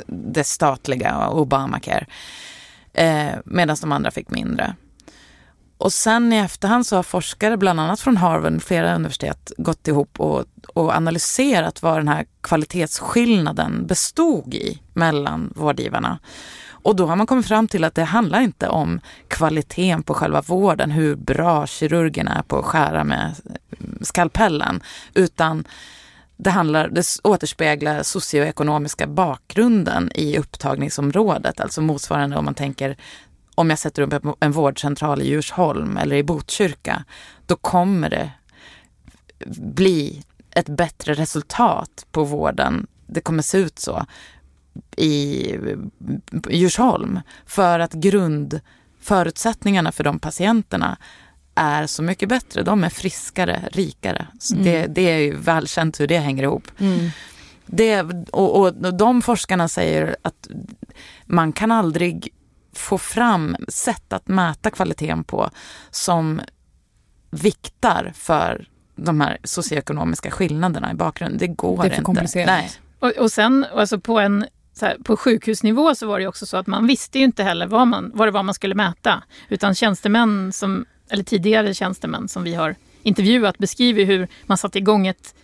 det 0.06 0.44
statliga 0.44 1.28
Obamacare. 1.28 2.06
Eh, 2.92 3.32
Medan 3.44 3.76
de 3.80 3.92
andra 3.92 4.10
fick 4.10 4.30
mindre. 4.30 4.76
Och 5.84 5.92
sen 5.92 6.32
i 6.32 6.36
efterhand 6.36 6.86
så 6.86 6.96
har 6.96 7.02
forskare, 7.02 7.56
bland 7.56 7.80
annat 7.80 8.00
från 8.00 8.16
Harvard, 8.16 8.62
flera 8.62 8.94
universitet, 8.94 9.52
gått 9.56 9.88
ihop 9.88 10.20
och, 10.20 10.44
och 10.74 10.94
analyserat 10.94 11.82
vad 11.82 11.96
den 11.96 12.08
här 12.08 12.24
kvalitetsskillnaden 12.40 13.86
bestod 13.86 14.54
i 14.54 14.82
mellan 14.92 15.52
vårdgivarna. 15.56 16.18
Och 16.68 16.96
då 16.96 17.06
har 17.06 17.16
man 17.16 17.26
kommit 17.26 17.48
fram 17.48 17.68
till 17.68 17.84
att 17.84 17.94
det 17.94 18.04
handlar 18.04 18.40
inte 18.40 18.68
om 18.68 19.00
kvaliteten 19.28 20.02
på 20.02 20.14
själva 20.14 20.40
vården, 20.40 20.90
hur 20.90 21.14
bra 21.16 21.66
kirurgerna 21.66 22.34
är 22.34 22.42
på 22.42 22.58
att 22.58 22.64
skära 22.64 23.04
med 23.04 23.34
skalpellen, 24.00 24.82
utan 25.14 25.64
det, 26.36 26.50
handlar, 26.50 26.88
det 26.88 27.04
återspeglar 27.24 28.02
socioekonomiska 28.02 29.06
bakgrunden 29.06 30.10
i 30.14 30.38
upptagningsområdet, 30.38 31.60
alltså 31.60 31.80
motsvarande 31.80 32.36
om 32.36 32.44
man 32.44 32.54
tänker 32.54 32.96
om 33.54 33.70
jag 33.70 33.78
sätter 33.78 34.02
upp 34.02 34.36
en 34.40 34.52
vårdcentral 34.52 35.22
i 35.22 35.28
Djursholm 35.28 35.96
eller 35.96 36.16
i 36.16 36.22
Botkyrka, 36.22 37.04
då 37.46 37.56
kommer 37.56 38.10
det 38.10 38.30
bli 39.56 40.22
ett 40.50 40.68
bättre 40.68 41.14
resultat 41.14 42.06
på 42.12 42.24
vården. 42.24 42.86
Det 43.06 43.20
kommer 43.20 43.42
se 43.42 43.58
ut 43.58 43.78
så 43.78 44.06
i 44.96 45.56
Djursholm 46.50 47.20
för 47.46 47.78
att 47.78 47.92
grundförutsättningarna 47.92 49.92
för 49.92 50.04
de 50.04 50.18
patienterna 50.18 50.96
är 51.54 51.86
så 51.86 52.02
mycket 52.02 52.28
bättre. 52.28 52.62
De 52.62 52.84
är 52.84 52.88
friskare, 52.88 53.68
rikare. 53.72 54.26
Mm. 54.52 54.64
det, 54.64 54.86
det 54.86 55.10
är 55.10 55.18
ju 55.18 55.36
välkänt 55.36 56.00
hur 56.00 56.06
det 56.06 56.18
hänger 56.18 56.42
ihop. 56.42 56.70
Det, 57.66 58.02
och, 58.32 58.60
och 58.60 58.94
de 58.94 59.22
forskarna 59.22 59.68
säger 59.68 60.16
att 60.22 60.48
man 61.24 61.52
kan 61.52 61.70
aldrig 61.70 62.32
få 62.78 62.98
fram 62.98 63.56
sätt 63.68 64.12
att 64.12 64.28
mäta 64.28 64.70
kvaliteten 64.70 65.24
på 65.24 65.50
som 65.90 66.40
viktar 67.30 68.12
för 68.14 68.68
de 68.96 69.20
här 69.20 69.38
socioekonomiska 69.44 70.30
skillnaderna 70.30 70.90
i 70.90 70.94
bakgrunden. 70.94 71.38
Det 71.38 71.46
går 71.46 71.76
Det 71.76 71.80
är 71.80 71.82
för 71.82 71.94
inte. 71.94 72.02
komplicerat. 72.04 72.46
Nej. 72.46 72.70
Och, 72.98 73.10
och 73.10 73.32
sen 73.32 73.66
alltså 73.74 74.00
på, 74.00 74.18
en, 74.20 74.46
så 74.72 74.86
här, 74.86 74.96
på 75.04 75.16
sjukhusnivå 75.16 75.94
så 75.94 76.06
var 76.06 76.20
det 76.20 76.26
också 76.26 76.46
så 76.46 76.56
att 76.56 76.66
man 76.66 76.86
visste 76.86 77.18
ju 77.18 77.24
inte 77.24 77.42
heller 77.42 77.66
vad, 77.66 77.86
man, 77.86 78.10
vad 78.14 78.28
det 78.28 78.32
var 78.32 78.42
man 78.42 78.54
skulle 78.54 78.74
mäta. 78.74 79.22
Utan 79.48 79.74
tjänstemän, 79.74 80.52
som, 80.52 80.86
eller 81.10 81.24
tidigare 81.24 81.74
tjänstemän 81.74 82.28
som 82.28 82.42
vi 82.44 82.54
har 82.54 82.74
intervjuat 83.02 83.58
beskriver 83.58 84.04
hur 84.04 84.28
man 84.46 84.58
satte 84.58 84.78
igång 84.78 85.06
ett 85.06 85.34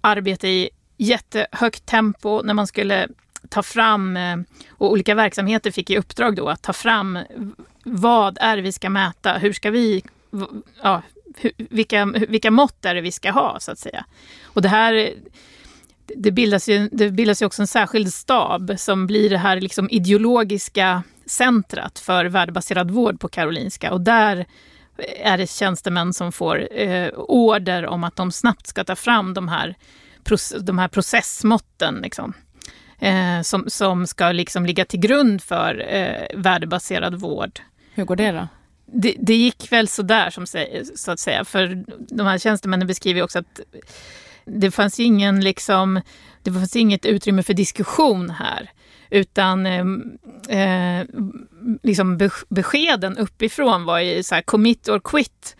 arbete 0.00 0.48
i 0.48 0.70
jättehögt 0.96 1.86
tempo 1.86 2.42
när 2.42 2.54
man 2.54 2.66
skulle 2.66 3.08
ta 3.48 3.62
fram, 3.62 4.16
eh, 4.16 4.36
och 4.70 4.90
olika 4.90 5.14
verksamheter 5.14 5.70
fick 5.70 5.90
i 5.90 5.98
uppdrag 5.98 6.36
då 6.36 6.48
att 6.48 6.62
ta 6.62 6.72
fram 6.72 7.18
vad 7.84 8.38
är 8.40 8.56
det 8.56 8.62
vi 8.62 8.72
ska 8.72 8.90
mäta, 8.90 9.32
hur 9.32 9.52
ska 9.52 9.70
vi, 9.70 10.02
ja, 10.82 11.02
vilka, 11.56 12.06
vilka 12.06 12.50
mått 12.50 12.84
är 12.84 12.94
det 12.94 13.00
vi 13.00 13.12
ska 13.12 13.30
ha 13.30 13.60
så 13.60 13.72
att 13.72 13.78
säga. 13.78 14.04
Och 14.44 14.62
det 14.62 14.68
här 14.68 15.10
det 16.16 16.32
bildas, 16.32 16.68
ju, 16.68 16.88
det 16.92 17.10
bildas 17.10 17.42
ju 17.42 17.46
också 17.46 17.62
en 17.62 17.66
särskild 17.66 18.14
stab 18.14 18.74
som 18.76 19.06
blir 19.06 19.30
det 19.30 19.38
här 19.38 19.60
liksom 19.60 19.90
ideologiska 19.90 21.02
centrat 21.26 21.98
för 21.98 22.24
värdebaserad 22.24 22.90
vård 22.90 23.20
på 23.20 23.28
Karolinska. 23.28 23.92
Och 23.92 24.00
där 24.00 24.46
är 25.20 25.38
det 25.38 25.50
tjänstemän 25.50 26.12
som 26.12 26.32
får 26.32 26.78
eh, 26.80 27.08
order 27.16 27.86
om 27.86 28.04
att 28.04 28.16
de 28.16 28.32
snabbt 28.32 28.66
ska 28.66 28.84
ta 28.84 28.96
fram 28.96 29.34
de 29.34 29.48
här, 29.48 29.74
proce- 30.24 30.58
de 30.58 30.78
här 30.78 30.88
processmåtten. 30.88 31.94
Liksom, 32.02 32.32
eh, 32.98 33.42
som, 33.42 33.64
som 33.70 34.06
ska 34.06 34.32
liksom 34.32 34.66
ligga 34.66 34.84
till 34.84 35.00
grund 35.00 35.42
för 35.42 35.94
eh, 35.94 36.40
värdebaserad 36.40 37.14
vård. 37.14 37.60
Hur 37.94 38.04
går 38.04 38.16
det 38.16 38.32
då? 38.32 38.48
Det, 38.86 39.14
det 39.18 39.34
gick 39.34 39.72
väl 39.72 39.88
sådär, 39.88 40.30
som, 40.30 40.46
så 40.96 41.10
att 41.10 41.20
säga. 41.20 41.44
För 41.44 41.84
de 42.16 42.26
här 42.26 42.38
tjänstemännen 42.38 42.86
beskriver 42.86 43.22
också 43.22 43.38
att 43.38 43.60
det 44.44 44.70
fanns 44.70 45.00
ingen 45.00 45.40
liksom, 45.40 46.00
det 46.42 46.52
fanns 46.52 46.76
inget 46.76 47.06
utrymme 47.06 47.42
för 47.42 47.54
diskussion 47.54 48.30
här. 48.30 48.70
Utan 49.10 49.66
eh, 49.66 49.84
eh, 50.58 51.06
liksom 51.82 52.18
be- 52.18 52.30
beskeden 52.48 53.18
uppifrån 53.18 53.84
var 53.84 54.00
ju 54.00 54.22
så 54.22 54.34
här 54.34 54.42
commit 54.42 54.88
or 54.88 55.00
quit. 55.00 55.56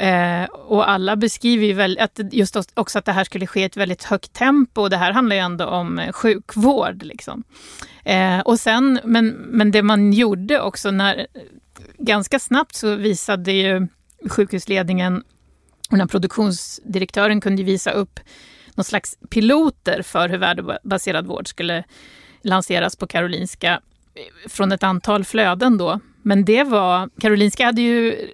Eh, 0.00 0.44
och 0.44 0.90
alla 0.90 1.16
beskriver 1.16 1.66
ju 1.66 1.72
väl 1.72 1.98
att 1.98 2.20
just 2.32 2.56
också 2.74 2.98
att 2.98 3.04
det 3.04 3.12
här 3.12 3.24
skulle 3.24 3.46
ske 3.46 3.60
i 3.60 3.64
ett 3.64 3.76
väldigt 3.76 4.04
högt 4.04 4.32
tempo. 4.32 4.82
Och 4.82 4.90
det 4.90 4.96
här 4.96 5.12
handlar 5.12 5.36
ju 5.36 5.42
ändå 5.42 5.64
om 5.64 5.98
eh, 5.98 6.12
sjukvård. 6.12 7.02
Liksom. 7.02 7.44
Eh, 8.04 8.40
och 8.40 8.60
sen, 8.60 9.00
men, 9.04 9.28
men 9.28 9.70
det 9.70 9.82
man 9.82 10.12
gjorde 10.12 10.60
också 10.60 10.90
när 10.90 11.26
ganska 11.98 12.38
snabbt 12.38 12.74
så 12.74 12.94
visade 12.94 13.52
ju 13.52 13.88
sjukhusledningen 14.30 15.22
och 15.90 15.98
den 15.98 16.08
produktionsdirektören 16.08 17.40
kunde 17.40 17.62
visa 17.62 17.90
upp 17.90 18.20
någon 18.74 18.84
slags 18.84 19.18
piloter 19.30 20.02
för 20.02 20.28
hur 20.28 20.38
värdebaserad 20.38 21.26
vård 21.26 21.48
skulle 21.48 21.84
lanseras 22.42 22.96
på 22.96 23.06
Karolinska 23.06 23.80
eh, 24.14 24.48
från 24.48 24.72
ett 24.72 24.82
antal 24.82 25.24
flöden 25.24 25.78
då. 25.78 26.00
Men 26.22 26.44
det 26.44 26.64
var, 26.64 27.10
Karolinska 27.20 27.64
hade 27.64 27.82
ju, 27.82 28.28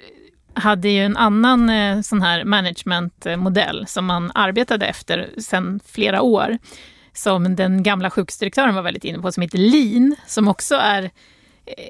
hade 0.57 0.89
ju 0.89 1.05
en 1.05 1.17
annan 1.17 1.71
eh, 1.71 2.01
sån 2.01 2.23
här 2.23 2.45
managementmodell 2.45 3.87
som 3.87 4.07
man 4.07 4.33
arbetade 4.35 4.87
efter 4.87 5.31
sedan 5.39 5.81
flera 5.87 6.23
år. 6.23 6.59
Som 7.13 7.57
den 7.57 7.83
gamla 7.83 8.11
sjukhusdirektören 8.11 8.75
var 8.75 8.83
väldigt 8.83 9.05
inne 9.05 9.19
på, 9.19 9.33
som 9.33 9.43
heter 9.43 9.59
Lean, 9.59 10.17
som 10.27 10.49
också 10.49 10.75
är 10.75 11.03
eh, 11.03 11.11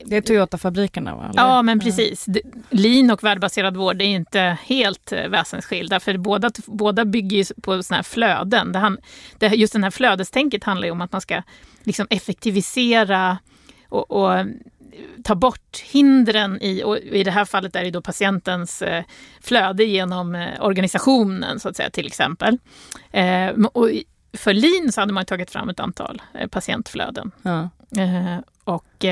det 0.04 0.16
är 0.16 0.20
Toyota-fabrikerna 0.20 1.16
va? 1.16 1.30
Ja, 1.34 1.62
men 1.62 1.80
precis. 1.80 2.26
Lean 2.70 3.10
och 3.10 3.24
värdebaserad 3.24 3.76
vård 3.76 4.02
är 4.02 4.06
inte 4.06 4.58
helt 4.64 5.12
eh, 5.12 5.28
väsensskilda, 5.28 6.00
för 6.00 6.16
båda, 6.16 6.50
båda 6.66 7.04
bygger 7.04 7.60
på 7.60 7.82
såna 7.82 7.96
här 7.96 8.02
flöden. 8.02 8.72
Det, 8.72 8.96
det, 9.38 9.46
just 9.46 9.72
den 9.72 9.84
här 9.84 9.90
flödestänket 9.90 10.64
handlar 10.64 10.86
ju 10.86 10.92
om 10.92 11.00
att 11.00 11.12
man 11.12 11.20
ska 11.20 11.42
liksom 11.82 12.06
effektivisera 12.10 13.38
och, 13.88 14.10
och 14.10 14.46
ta 15.24 15.34
bort 15.34 15.78
hindren 15.84 16.62
i, 16.62 16.82
och 16.84 16.99
i 16.99 17.24
det 17.24 17.30
här 17.30 17.44
fallet 17.44 17.76
är 17.76 17.84
det 17.84 17.90
då 17.90 18.03
patientens 18.03 18.82
eh, 18.82 19.05
flöde 19.40 19.84
genom 19.84 20.34
eh, 20.34 20.49
organisationen 20.61 21.61
så 21.61 21.68
att 21.68 21.76
säga 21.76 21.90
till 21.90 22.07
exempel. 22.07 22.59
Eh, 23.11 23.49
och 23.72 23.90
för 24.32 24.55
LIN 24.55 24.92
så 24.92 25.01
hade 25.01 25.12
man 25.12 25.24
tagit 25.24 25.51
fram 25.51 25.68
ett 25.68 25.80
antal 25.80 26.22
patientflöden. 26.51 27.30
Ja. 27.42 27.68
Och 28.64 29.05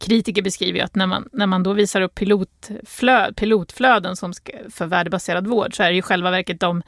kritiker 0.00 0.42
beskriver 0.42 0.84
att 0.84 0.94
när 0.94 1.06
man, 1.06 1.28
när 1.32 1.46
man 1.46 1.62
då 1.62 1.72
visar 1.72 2.00
upp 2.00 2.14
pilotflö, 2.14 3.32
pilotflöden 3.32 4.16
som 4.16 4.34
ska, 4.34 4.52
för 4.70 4.86
värdebaserad 4.86 5.46
vård 5.46 5.76
så 5.76 5.82
är 5.82 5.88
det 5.88 5.94
ju 5.94 6.02
själva 6.02 6.30
verket 6.30 6.60
de, 6.60 6.82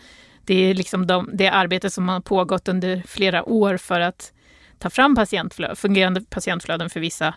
det 0.45 0.55
är 0.55 0.75
liksom 0.75 1.07
de, 1.07 1.31
det 1.33 1.49
arbete 1.49 1.91
som 1.91 2.09
har 2.09 2.21
pågått 2.21 2.69
under 2.69 3.03
flera 3.07 3.45
år 3.45 3.77
för 3.77 4.01
att 4.01 4.33
ta 4.79 4.91
fram 4.91 5.15
patientflö, 5.15 5.75
fungerande 5.75 6.21
patientflöden 6.21 6.91
för 6.91 7.01
vissa 7.01 7.35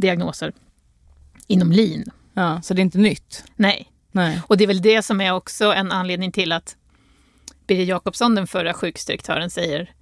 diagnoser 0.00 0.52
inom 1.46 1.72
LIN. 1.72 2.10
Ja, 2.34 2.62
så 2.62 2.74
det 2.74 2.80
är 2.80 2.82
inte 2.82 2.98
nytt? 2.98 3.44
Nej. 3.56 3.92
Nej. 4.12 4.42
Och 4.46 4.56
det 4.56 4.64
är 4.64 4.68
väl 4.68 4.82
det 4.82 5.02
som 5.02 5.20
är 5.20 5.32
också 5.32 5.72
en 5.72 5.92
anledning 5.92 6.32
till 6.32 6.52
att 6.52 6.76
Birger 7.66 7.84
Jakobsson, 7.84 8.34
den 8.34 8.46
förra 8.46 8.74
sjukhusdirektören, 8.74 9.50
säger 9.50 9.94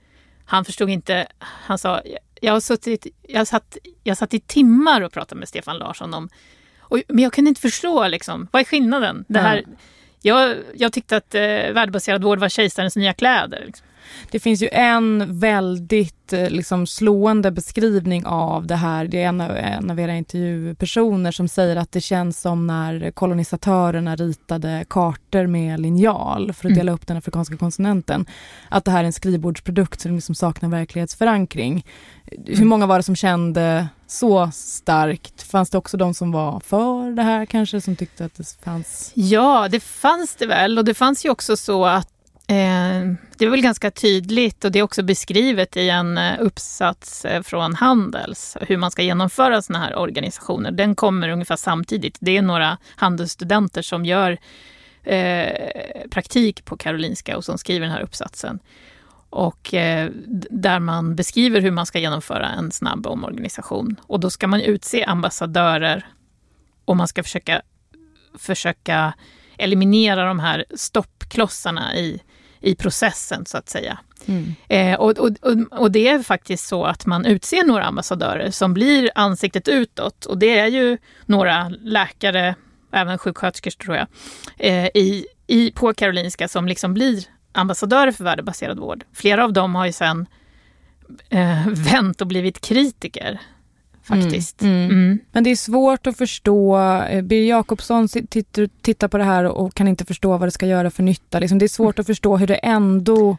han 0.45 0.65
förstod 0.65 0.91
inte, 0.91 1.27
han 1.39 1.79
sa, 1.79 2.03
jag 2.41 2.53
har 2.53 2.61
suttit, 2.61 3.07
jag 3.23 3.47
satt, 3.47 3.77
jag 4.03 4.17
satt 4.17 4.35
i 4.35 4.41
timmar 4.41 5.01
och 5.01 5.13
pratade 5.13 5.39
med 5.39 5.49
Stefan 5.49 5.79
Larsson 5.79 6.15
om, 6.15 6.29
och, 6.81 7.03
men 7.09 7.23
jag 7.23 7.33
kunde 7.33 7.49
inte 7.49 7.61
förstå 7.61 8.09
liksom, 8.09 8.49
vad 8.53 8.61
är 8.61 8.65
skillnaden? 8.65 9.25
Det 9.29 9.39
här, 9.39 9.65
ja. 9.67 9.73
jag, 10.23 10.57
jag 10.75 10.93
tyckte 10.93 11.17
att 11.17 11.35
eh, 11.35 11.41
värdebaserad 11.73 12.23
vård 12.23 12.39
var 12.39 12.49
kejsarens 12.49 12.97
nya 12.97 13.15
kläder. 13.15 13.63
Liksom. 13.67 13.87
Det 14.31 14.41
finns 14.41 14.63
ju 14.63 14.69
en 14.73 15.39
väldigt 15.39 16.33
eh, 16.33 16.51
liksom, 16.51 16.87
slående 16.87 17.51
beskrivning 17.51 18.27
av 18.27 18.67
det 18.67 18.77
här. 18.77 19.05
Det 19.05 19.23
är 19.23 19.29
en 19.29 19.41
av, 19.41 19.57
en 19.57 19.91
av 19.91 20.01
era 20.01 20.17
intervjupersoner 20.17 21.33
som 21.33 21.49
säger 21.49 21.77
att 21.77 21.93
det 21.93 22.01
känns 22.01 22.41
som 22.41 22.67
när 22.67 23.11
kolonisatörerna 23.11 24.17
ritade 24.17 24.85
kartor 24.89 25.47
med 25.47 25.81
linjal 25.81 26.53
för 26.53 26.69
att 26.69 26.73
mm. 26.73 26.79
dela 26.79 26.93
upp 26.93 27.07
den 27.07 27.17
afrikanska 27.17 27.57
kontinenten. 27.57 28.27
Att 28.69 28.85
det 28.85 28.91
här 28.91 29.01
är 29.01 29.05
en 29.05 29.13
skrivbordsprodukt 29.13 30.01
som 30.01 30.15
liksom 30.15 30.35
saknar 30.35 30.69
verklighetsförankring. 30.69 31.85
Hur 32.47 32.57
mm. 32.57 32.69
många 32.69 32.87
var 32.87 32.97
det 32.97 33.03
som 33.03 33.17
kände 33.17 33.89
så 34.07 34.51
starkt? 34.55 35.43
Fanns 35.43 35.71
det 35.71 35.79
också 35.79 35.97
de 35.97 36.15
som 36.15 36.33
var 36.33 36.61
för 36.61 37.17
det 37.17 37.23
här 37.23 37.47
kanske, 37.47 37.81
som 37.81 37.97
tyckte 37.97 38.25
att 38.25 38.35
det 38.35 38.57
fanns? 38.65 39.13
Ja, 39.15 39.69
det 39.71 39.81
fanns 39.81 40.37
det 40.37 40.47
väl. 40.47 40.79
Och 40.79 40.85
det 40.85 40.95
fanns 40.95 41.25
ju 41.25 41.31
också 41.31 41.57
så 41.57 41.85
att 41.85 42.18
Eh, 42.51 43.13
det 43.39 43.45
är 43.45 43.51
väl 43.51 43.61
ganska 43.61 43.91
tydligt 43.91 44.65
och 44.65 44.73
det 44.73 44.79
är 44.79 44.83
också 44.83 45.03
beskrivet 45.03 45.77
i 45.77 45.89
en 45.89 46.19
eh, 46.19 46.37
uppsats 46.41 47.25
eh, 47.25 47.43
från 47.43 47.75
Handels 47.75 48.57
hur 48.61 48.77
man 48.77 48.91
ska 48.91 49.03
genomföra 49.03 49.63
sådana 49.63 49.85
här 49.85 49.97
organisationer. 49.97 50.71
Den 50.71 50.95
kommer 50.95 51.29
ungefär 51.29 51.57
samtidigt. 51.57 52.17
Det 52.21 52.37
är 52.37 52.43
några 52.43 52.79
handelsstudenter 52.97 53.83
som 53.83 54.05
gör 54.05 54.39
eh, 55.05 55.53
praktik 56.11 56.65
på 56.65 56.77
Karolinska 56.77 57.37
och 57.37 57.45
som 57.45 57.59
skriver 57.59 57.87
den 57.87 57.95
här 57.95 58.03
uppsatsen. 58.03 58.59
Och 59.31 59.75
eh, 59.75 60.11
där 60.51 60.79
man 60.81 61.17
beskriver 61.17 61.61
hur 61.61 61.71
man 61.71 61.87
ska 61.87 61.99
genomföra 61.99 62.49
en 62.49 62.73
snabb 62.73 63.07
omorganisation. 63.07 63.97
Och 64.03 64.21
då 64.21 64.31
ska 64.31 64.47
man 64.47 64.61
utse 64.61 65.05
ambassadörer 65.05 66.07
och 66.85 66.97
man 66.97 67.09
ska 67.09 67.23
försöka, 67.23 67.63
försöka 68.39 69.15
eliminera 69.59 70.25
de 70.25 70.39
här 70.39 70.65
stoppklossarna 70.75 71.97
i 71.97 72.21
i 72.61 72.75
processen 72.75 73.47
så 73.47 73.59
att 73.59 73.69
säga. 73.69 73.99
Mm. 74.27 74.55
Eh, 74.69 75.01
och, 75.01 75.19
och, 75.19 75.31
och, 75.71 75.91
det 75.93 76.09
är 76.09 76.23
faktiskt 76.23 76.67
så 76.67 76.85
att 76.85 77.07
man 77.07 77.27
utser 77.27 77.65
några 77.65 77.85
ambassadörer 77.85 78.51
som 78.51 78.75
blir 78.75 79.11
ansiktet 79.15 79.69
utåt 79.69 80.25
och 80.25 80.39
det 80.39 80.59
är 80.59 80.67
ju 80.67 80.99
några 81.27 81.69
läkare, 81.69 82.55
även 82.93 83.19
sjuksköterskor 83.19 83.71
tror 83.71 83.97
jag, 83.97 84.07
eh, 84.59 84.87
i, 84.87 85.27
i, 85.47 85.71
på 85.71 85.95
Karolinska 85.95 86.49
som 86.49 86.69
liksom 86.69 86.95
blir 86.95 87.25
ambassadörer 87.53 88.13
för 88.13 88.25
värdebaserad 88.25 88.79
vård. 88.79 89.05
Flera 89.13 89.45
av 89.45 89.53
dem 89.53 89.75
har 89.75 89.87
ju 89.87 89.93
sen 89.93 90.27
eh, 91.29 91.69
vänt 91.93 92.21
och 92.21 92.27
blivit 92.27 92.61
kritiker 92.61 93.41
faktiskt. 94.09 94.63
Mm, 94.63 94.75
mm. 94.75 94.91
Mm. 94.91 95.19
Men 95.33 95.45
det 95.45 95.51
är 95.51 95.57
svårt 95.57 96.07
att 96.07 96.17
förstå. 96.17 96.79
Eh, 96.79 97.23
Birger 97.23 97.49
Jakobsson 97.49 98.09
tittar 98.83 99.09
på 99.09 99.19
det 99.19 99.25
här 99.25 99.45
och 99.45 99.75
kan 99.75 99.89
inte 99.89 100.05
förstå 100.05 100.37
vad 100.37 100.49
det 100.49 100.51
ska 100.51 100.67
göra 100.67 100.91
för 100.91 101.03
nytta. 101.03 101.39
Liksom 101.39 101.59
det 101.59 101.67
är 101.67 101.69
svårt 101.69 101.99
att 101.99 102.07
förstå 102.07 102.37
hur 102.37 102.47
det 102.47 102.55
ändå 102.55 103.37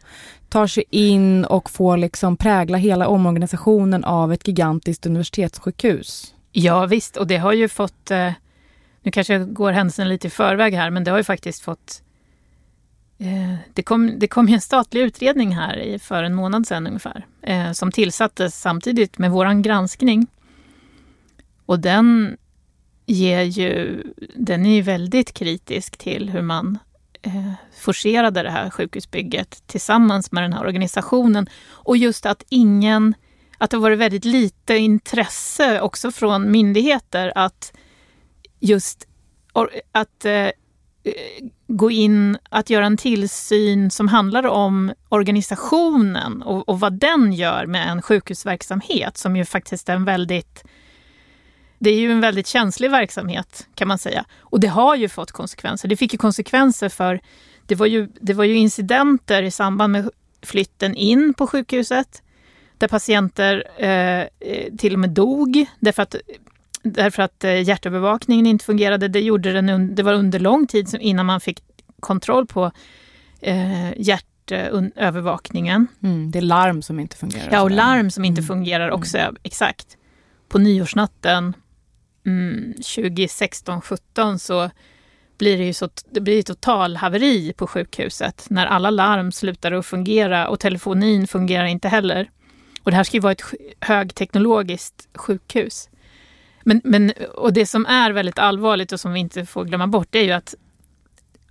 tar 0.49 0.67
sig 0.67 0.83
in 0.89 1.45
och 1.45 1.69
får 1.69 1.97
liksom 1.97 2.37
prägla 2.37 2.77
hela 2.77 3.07
omorganisationen 3.07 4.03
av 4.03 4.33
ett 4.33 4.47
gigantiskt 4.47 5.05
universitetssjukhus. 5.05 6.33
Ja 6.51 6.85
visst, 6.85 7.17
och 7.17 7.27
det 7.27 7.37
har 7.37 7.53
ju 7.53 7.67
fått... 7.67 8.11
Eh, 8.11 8.31
nu 9.03 9.11
kanske 9.11 9.33
jag 9.33 9.53
går 9.53 9.71
händelsen 9.71 10.09
lite 10.09 10.27
i 10.27 10.29
förväg 10.29 10.73
här, 10.73 10.89
men 10.89 11.03
det 11.03 11.11
har 11.11 11.17
ju 11.17 11.23
faktiskt 11.23 11.61
fått 11.61 12.01
eh, 13.17 13.55
det 13.73 13.83
kom, 13.83 14.19
det 14.19 14.27
kom 14.27 14.47
en 14.47 14.61
statlig 14.61 15.01
utredning 15.01 15.55
här 15.55 15.97
för 15.97 16.23
en 16.23 16.33
månad 16.33 16.67
sedan 16.67 16.87
ungefär, 16.87 17.25
som 17.73 17.91
tillsattes 17.91 18.61
samtidigt 18.61 19.17
med 19.17 19.31
vår 19.31 19.61
granskning. 19.61 20.27
Och 21.69 21.79
den 21.79 22.37
ger 23.05 23.41
ju, 23.41 24.03
den 24.35 24.65
är 24.65 24.75
ju 24.75 24.81
väldigt 24.81 25.33
kritisk 25.33 25.97
till 25.97 26.29
hur 26.29 26.41
man 26.41 26.77
eh, 27.21 27.51
forcerade 27.79 28.43
det 28.43 28.49
här 28.49 28.69
sjukhusbygget 28.69 29.63
tillsammans 29.67 30.31
med 30.31 30.43
den 30.43 30.53
här 30.53 30.65
organisationen. 30.65 31.49
Och 31.67 31.97
just 31.97 32.25
att 32.25 32.43
ingen, 32.49 33.13
att 33.57 33.69
det 33.69 33.77
varit 33.77 33.99
väldigt 33.99 34.25
lite 34.25 34.77
intresse 34.77 35.81
också 35.81 36.11
från 36.11 36.51
myndigheter 36.51 37.31
att 37.35 37.73
just 38.59 39.07
att 39.91 40.25
eh, 40.25 40.49
gå 41.67 41.91
in, 41.91 42.37
att 42.49 42.69
göra 42.69 42.85
en 42.85 42.97
tillsyn 42.97 43.91
som 43.91 44.07
handlar 44.07 44.47
om 44.47 44.93
organisationen 45.09 46.41
och, 46.41 46.69
och 46.69 46.79
vad 46.79 46.93
den 46.99 47.33
gör 47.33 47.65
med 47.65 47.89
en 47.89 48.01
sjukhusverksamhet 48.01 49.17
som 49.17 49.35
ju 49.35 49.45
faktiskt 49.45 49.89
är 49.89 49.95
en 49.95 50.05
väldigt 50.05 50.63
det 51.79 51.89
är 51.89 51.99
ju 51.99 52.11
en 52.11 52.21
väldigt 52.21 52.47
känslig 52.47 52.91
verksamhet 52.91 53.67
kan 53.75 53.87
man 53.87 53.97
säga. 53.97 54.25
Och 54.39 54.59
det 54.59 54.67
har 54.67 54.95
ju 54.95 55.09
fått 55.09 55.31
konsekvenser. 55.31 55.87
Det 55.87 55.97
fick 55.97 56.13
ju 56.13 56.17
konsekvenser 56.17 56.89
för, 56.89 57.19
det 57.65 57.75
var 57.75 57.85
ju, 57.85 58.07
det 58.21 58.33
var 58.33 58.43
ju 58.43 58.55
incidenter 58.55 59.43
i 59.43 59.51
samband 59.51 59.91
med 59.91 60.09
flytten 60.41 60.95
in 60.95 61.33
på 61.33 61.47
sjukhuset 61.47 62.23
där 62.77 62.87
patienter 62.87 63.83
eh, 63.83 64.25
till 64.77 64.93
och 64.93 64.99
med 64.99 65.09
dog 65.09 65.65
därför 65.79 66.03
att, 66.03 66.15
därför 66.83 67.23
att 67.23 67.43
eh, 67.43 67.61
hjärtövervakningen 67.61 68.45
inte 68.45 68.65
fungerade. 68.65 69.07
Det, 69.07 69.21
gjorde 69.21 69.53
den, 69.53 69.95
det 69.95 70.03
var 70.03 70.13
under 70.13 70.39
lång 70.39 70.67
tid 70.67 70.97
innan 70.99 71.25
man 71.25 71.41
fick 71.41 71.63
kontroll 71.99 72.45
på 72.45 72.71
eh, 73.41 73.91
hjärtövervakningen. 73.97 75.87
Mm, 76.03 76.31
det 76.31 76.39
är 76.39 76.41
larm 76.41 76.81
som 76.81 76.99
inte 76.99 77.17
fungerar. 77.17 77.49
Ja, 77.51 77.61
och 77.61 77.71
larm 77.71 78.11
som 78.11 78.25
inte 78.25 78.39
mm. 78.41 78.47
fungerar 78.47 78.89
också, 78.89 79.17
mm. 79.17 79.35
exakt. 79.43 79.97
På 80.49 80.57
nyårsnatten 80.57 81.53
mm, 82.25 82.73
2016-17 82.73 84.37
så 84.37 84.69
blir 85.37 85.57
det 85.57 85.63
ju 85.63 85.73
så, 85.73 85.89
det 86.11 86.21
blir 86.21 86.43
total 86.43 86.97
haveri 86.97 87.53
på 87.53 87.67
sjukhuset 87.67 88.45
när 88.49 88.65
alla 88.65 88.89
larm 88.89 89.31
slutar 89.31 89.71
att 89.71 89.85
fungera 89.85 90.47
och 90.47 90.59
telefonin 90.59 91.27
fungerar 91.27 91.65
inte 91.65 91.89
heller. 91.89 92.29
Och 92.83 92.91
det 92.91 92.97
här 92.97 93.03
ska 93.03 93.17
ju 93.17 93.21
vara 93.21 93.31
ett 93.31 93.43
högteknologiskt 93.81 95.07
sjukhus. 95.13 95.89
Men, 96.63 96.81
men, 96.83 97.13
och 97.35 97.53
det 97.53 97.65
som 97.65 97.85
är 97.85 98.11
väldigt 98.11 98.39
allvarligt 98.39 98.91
och 98.91 98.99
som 98.99 99.13
vi 99.13 99.19
inte 99.19 99.45
får 99.45 99.65
glömma 99.65 99.87
bort 99.87 100.07
det 100.09 100.19
är 100.19 100.23
ju 100.23 100.31
att 100.31 100.55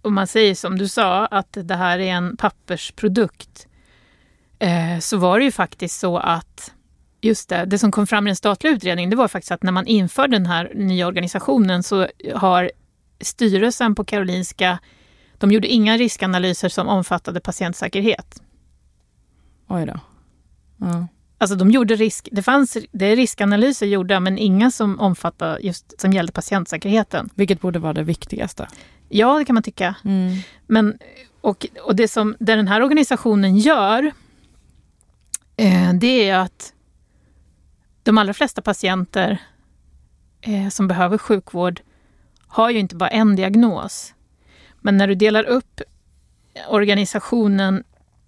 om 0.02 0.14
man 0.14 0.26
säger 0.26 0.54
som 0.54 0.78
du 0.78 0.88
sa, 0.88 1.26
att 1.26 1.58
det 1.62 1.74
här 1.74 1.98
är 1.98 2.12
en 2.12 2.36
pappersprodukt, 2.36 3.66
eh, 4.58 4.98
så 5.00 5.16
var 5.16 5.38
det 5.38 5.44
ju 5.44 5.52
faktiskt 5.52 6.00
så 6.00 6.18
att 6.18 6.72
Just 7.20 7.48
det, 7.48 7.64
det 7.64 7.78
som 7.78 7.90
kom 7.90 8.06
fram 8.06 8.26
i 8.26 8.28
den 8.28 8.36
statliga 8.36 8.72
utredningen, 8.72 9.10
det 9.10 9.16
var 9.16 9.28
faktiskt 9.28 9.52
att 9.52 9.62
när 9.62 9.72
man 9.72 9.86
inför 9.86 10.28
den 10.28 10.46
här 10.46 10.72
nya 10.74 11.06
organisationen 11.06 11.82
så 11.82 12.06
har 12.34 12.70
styrelsen 13.20 13.94
på 13.94 14.04
Karolinska, 14.04 14.78
de 15.38 15.52
gjorde 15.52 15.68
inga 15.68 15.96
riskanalyser 15.96 16.68
som 16.68 16.88
omfattade 16.88 17.40
patientsäkerhet. 17.40 18.42
Oj 19.68 19.86
då. 19.86 20.00
Ja. 20.76 21.06
Alltså 21.38 21.56
de 21.56 21.70
gjorde 21.70 21.94
risk, 21.94 22.28
det 22.32 22.42
fanns 22.42 22.76
det 22.92 23.06
är 23.06 23.16
riskanalyser 23.16 23.86
gjorda, 23.86 24.20
men 24.20 24.38
inga 24.38 24.70
som 24.70 25.00
omfattade 25.00 25.58
just 25.62 26.00
som 26.00 26.12
gällde 26.12 26.32
patientsäkerheten. 26.32 27.28
Vilket 27.34 27.60
borde 27.60 27.78
vara 27.78 27.92
det 27.92 28.02
viktigaste. 28.02 28.68
Ja, 29.08 29.38
det 29.38 29.44
kan 29.44 29.54
man 29.54 29.62
tycka. 29.62 29.94
Mm. 30.04 30.36
Men, 30.66 30.98
och, 31.40 31.66
och 31.82 31.96
det 31.96 32.08
som 32.08 32.36
det 32.40 32.54
den 32.54 32.68
här 32.68 32.82
organisationen 32.82 33.56
gör, 33.56 34.12
eh, 35.56 35.92
det 35.92 36.28
är 36.28 36.38
att 36.38 36.72
de 38.08 38.18
allra 38.18 38.34
flesta 38.34 38.62
patienter 38.62 39.38
eh, 40.40 40.68
som 40.68 40.88
behöver 40.88 41.18
sjukvård 41.18 41.80
har 42.46 42.70
ju 42.70 42.78
inte 42.78 42.96
bara 42.96 43.08
en 43.08 43.36
diagnos. 43.36 44.14
Men 44.80 44.96
när 44.96 45.08
du 45.08 45.14
delar 45.14 45.44
upp 45.44 45.80
organisationen 46.68 47.84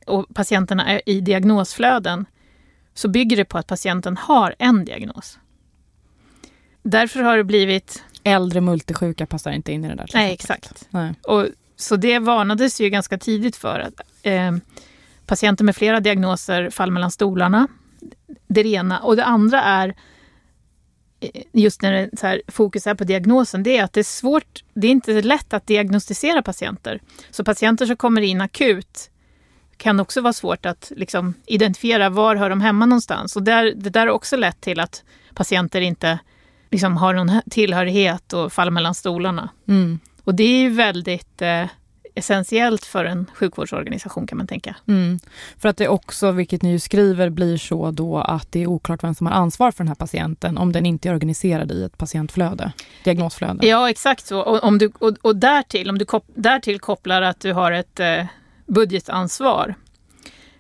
och 0.06 0.26
patienterna 0.34 1.00
i 1.00 1.20
diagnosflöden 1.20 2.26
så 2.94 3.08
bygger 3.08 3.36
det 3.36 3.44
på 3.44 3.58
att 3.58 3.66
patienten 3.66 4.16
har 4.16 4.54
en 4.58 4.84
diagnos. 4.84 5.38
Därför 6.82 7.22
har 7.22 7.36
det 7.36 7.44
blivit... 7.44 8.04
Äldre 8.24 8.60
multisjuka 8.60 9.26
passar 9.26 9.50
inte 9.50 9.72
in 9.72 9.84
i 9.84 9.88
det 9.88 9.94
där. 9.94 10.10
Nej, 10.14 10.32
exakt. 10.32 10.88
Nej. 10.90 11.14
Och, 11.22 11.46
så 11.76 11.96
det 11.96 12.18
varnades 12.18 12.80
ju 12.80 12.88
ganska 12.88 13.18
tidigt 13.18 13.56
för 13.56 13.80
att 13.80 14.00
eh, 14.22 14.52
patienter 15.26 15.64
med 15.64 15.76
flera 15.76 16.00
diagnoser 16.00 16.70
faller 16.70 16.92
mellan 16.92 17.10
stolarna. 17.10 17.68
Det 18.48 18.66
ena. 18.66 18.98
Och 18.98 19.16
det 19.16 19.24
andra 19.24 19.62
är, 19.62 19.94
eh, 21.20 21.42
just 21.52 21.82
när 21.82 21.92
det 21.92 22.18
så 22.18 22.26
här, 22.26 22.42
fokus 22.48 22.86
är 22.86 22.94
på 22.94 23.04
diagnosen, 23.04 23.62
det 23.62 23.76
är 23.76 23.84
att 23.84 23.92
det 23.92 24.00
är 24.00 24.04
svårt, 24.04 24.64
det 24.74 24.86
är 24.86 24.90
inte 24.90 25.22
lätt 25.22 25.52
att 25.52 25.66
diagnostisera 25.66 26.42
patienter. 26.42 27.00
Så 27.30 27.44
patienter 27.44 27.86
som 27.86 27.96
kommer 27.96 28.20
in 28.20 28.40
akut 28.40 29.10
kan 29.76 30.00
också 30.00 30.20
vara 30.20 30.32
svårt 30.32 30.66
att 30.66 30.92
liksom, 30.96 31.34
identifiera 31.46 32.08
var 32.08 32.36
hör 32.36 32.50
de 32.50 32.60
hemma 32.60 32.86
någonstans. 32.86 33.36
Och 33.36 33.42
där, 33.42 33.72
det 33.76 33.90
där 33.90 34.06
har 34.06 34.14
också 34.14 34.36
lett 34.36 34.60
till 34.60 34.80
att 34.80 35.04
patienter 35.34 35.80
inte 35.80 36.18
liksom, 36.70 36.96
har 36.96 37.14
någon 37.14 37.40
tillhörighet 37.50 38.32
och 38.32 38.52
faller 38.52 38.70
mellan 38.70 38.94
stolarna. 38.94 39.48
Mm. 39.68 39.98
Och 40.24 40.34
det 40.34 40.44
är 40.44 40.60
ju 40.60 40.70
väldigt 40.70 41.42
eh, 41.42 41.66
essentiellt 42.14 42.84
för 42.84 43.04
en 43.04 43.26
sjukvårdsorganisation 43.34 44.26
kan 44.26 44.38
man 44.38 44.46
tänka. 44.46 44.76
Mm. 44.88 45.18
För 45.58 45.68
att 45.68 45.76
det 45.76 45.88
också, 45.88 46.30
vilket 46.30 46.62
ni 46.62 46.70
ju 46.70 46.78
skriver, 46.78 47.30
blir 47.30 47.56
så 47.56 47.90
då 47.90 48.18
att 48.18 48.52
det 48.52 48.62
är 48.62 48.66
oklart 48.66 49.04
vem 49.04 49.14
som 49.14 49.26
har 49.26 49.34
ansvar 49.34 49.70
för 49.70 49.78
den 49.78 49.88
här 49.88 49.94
patienten 49.94 50.58
om 50.58 50.72
den 50.72 50.86
inte 50.86 51.08
är 51.08 51.14
organiserad 51.14 51.72
i 51.72 51.84
ett 51.84 51.98
patientflöde, 51.98 52.72
diagnosflöde. 53.04 53.66
Ja, 53.66 53.90
exakt 53.90 54.26
så. 54.26 54.40
Och, 54.40 54.64
om 54.64 54.78
du, 54.78 54.92
och, 54.98 55.16
och 55.22 55.36
därtill, 55.36 55.90
om 55.90 55.98
du 55.98 56.04
kop, 56.04 56.24
därtill 56.34 56.80
kopplar 56.80 57.22
att 57.22 57.40
du 57.40 57.52
har 57.52 57.72
ett 57.72 58.00
eh, 58.00 58.24
budgetansvar 58.66 59.74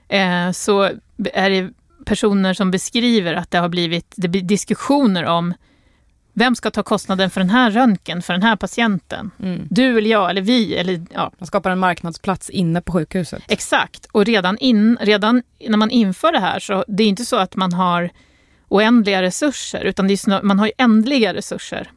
eh, 0.08 0.50
så 0.52 0.90
är 1.32 1.50
det 1.50 1.70
personer 2.04 2.54
som 2.54 2.70
beskriver 2.70 3.34
att 3.34 3.50
det 3.50 3.58
har 3.58 3.68
blivit 3.68 4.14
det 4.16 4.28
blir 4.28 4.42
diskussioner 4.42 5.24
om 5.24 5.54
vem 6.32 6.54
ska 6.56 6.70
ta 6.70 6.82
kostnaden 6.82 7.30
för 7.30 7.40
den 7.40 7.50
här 7.50 7.70
röntgen, 7.70 8.22
för 8.22 8.32
den 8.32 8.42
här 8.42 8.56
patienten? 8.56 9.30
Mm. 9.42 9.66
Du 9.70 9.98
eller 9.98 10.10
jag 10.10 10.30
eller 10.30 10.42
vi? 10.42 10.76
Eller, 10.76 11.02
ja. 11.14 11.32
Man 11.38 11.46
skapar 11.46 11.70
en 11.70 11.78
marknadsplats 11.78 12.50
inne 12.50 12.80
på 12.80 12.92
sjukhuset. 12.92 13.42
Exakt, 13.48 14.06
och 14.12 14.24
redan, 14.24 14.58
in, 14.58 14.98
redan 15.00 15.42
när 15.68 15.76
man 15.76 15.90
inför 15.90 16.32
det 16.32 16.40
här 16.40 16.60
så 16.60 16.84
det 16.88 17.02
är 17.02 17.08
inte 17.08 17.24
så 17.24 17.36
att 17.36 17.56
man 17.56 17.72
har 17.72 18.10
oändliga 18.68 19.22
resurser 19.22 19.84
utan 19.84 20.16
snar, 20.16 20.42
man 20.42 20.58
har 20.58 20.66
ju 20.66 20.72
ändliga 20.78 21.34
resurser. 21.34 21.90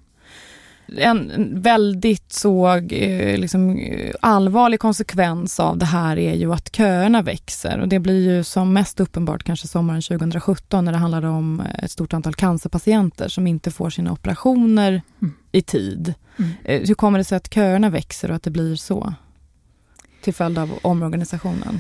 En 0.97 1.61
väldigt 1.61 2.33
så 2.33 2.67
eh, 2.75 3.37
liksom, 3.37 3.77
eh, 3.77 4.13
allvarlig 4.21 4.79
konsekvens 4.79 5.59
av 5.59 5.77
det 5.77 5.85
här 5.85 6.17
är 6.19 6.33
ju 6.35 6.53
att 6.53 6.75
köerna 6.75 7.21
växer 7.21 7.79
och 7.79 7.87
det 7.87 7.99
blir 7.99 8.35
ju 8.35 8.43
som 8.43 8.73
mest 8.73 8.99
uppenbart 8.99 9.43
kanske 9.43 9.67
sommaren 9.67 10.01
2017 10.01 10.85
när 10.85 10.91
det 10.91 10.97
handlade 10.97 11.27
om 11.27 11.61
ett 11.79 11.91
stort 11.91 12.13
antal 12.13 12.33
cancerpatienter 12.33 13.27
som 13.27 13.47
inte 13.47 13.71
får 13.71 13.89
sina 13.89 14.11
operationer 14.11 15.01
Mm. 15.21 15.33
i 15.51 15.61
tid. 15.61 16.13
Mm. 16.39 16.51
Eh, 16.63 16.87
Hur 16.87 16.93
kommer 16.95 17.17
det 17.17 17.23
sig 17.23 17.35
att 17.35 17.53
köerna 17.53 17.89
växer 17.89 18.29
och 18.29 18.35
att 18.35 18.43
det 18.43 18.51
blir 18.51 18.75
så? 18.75 19.13
Till 20.23 20.33
följd 20.33 20.57
av 20.57 20.71
omorganisationen. 20.81 21.79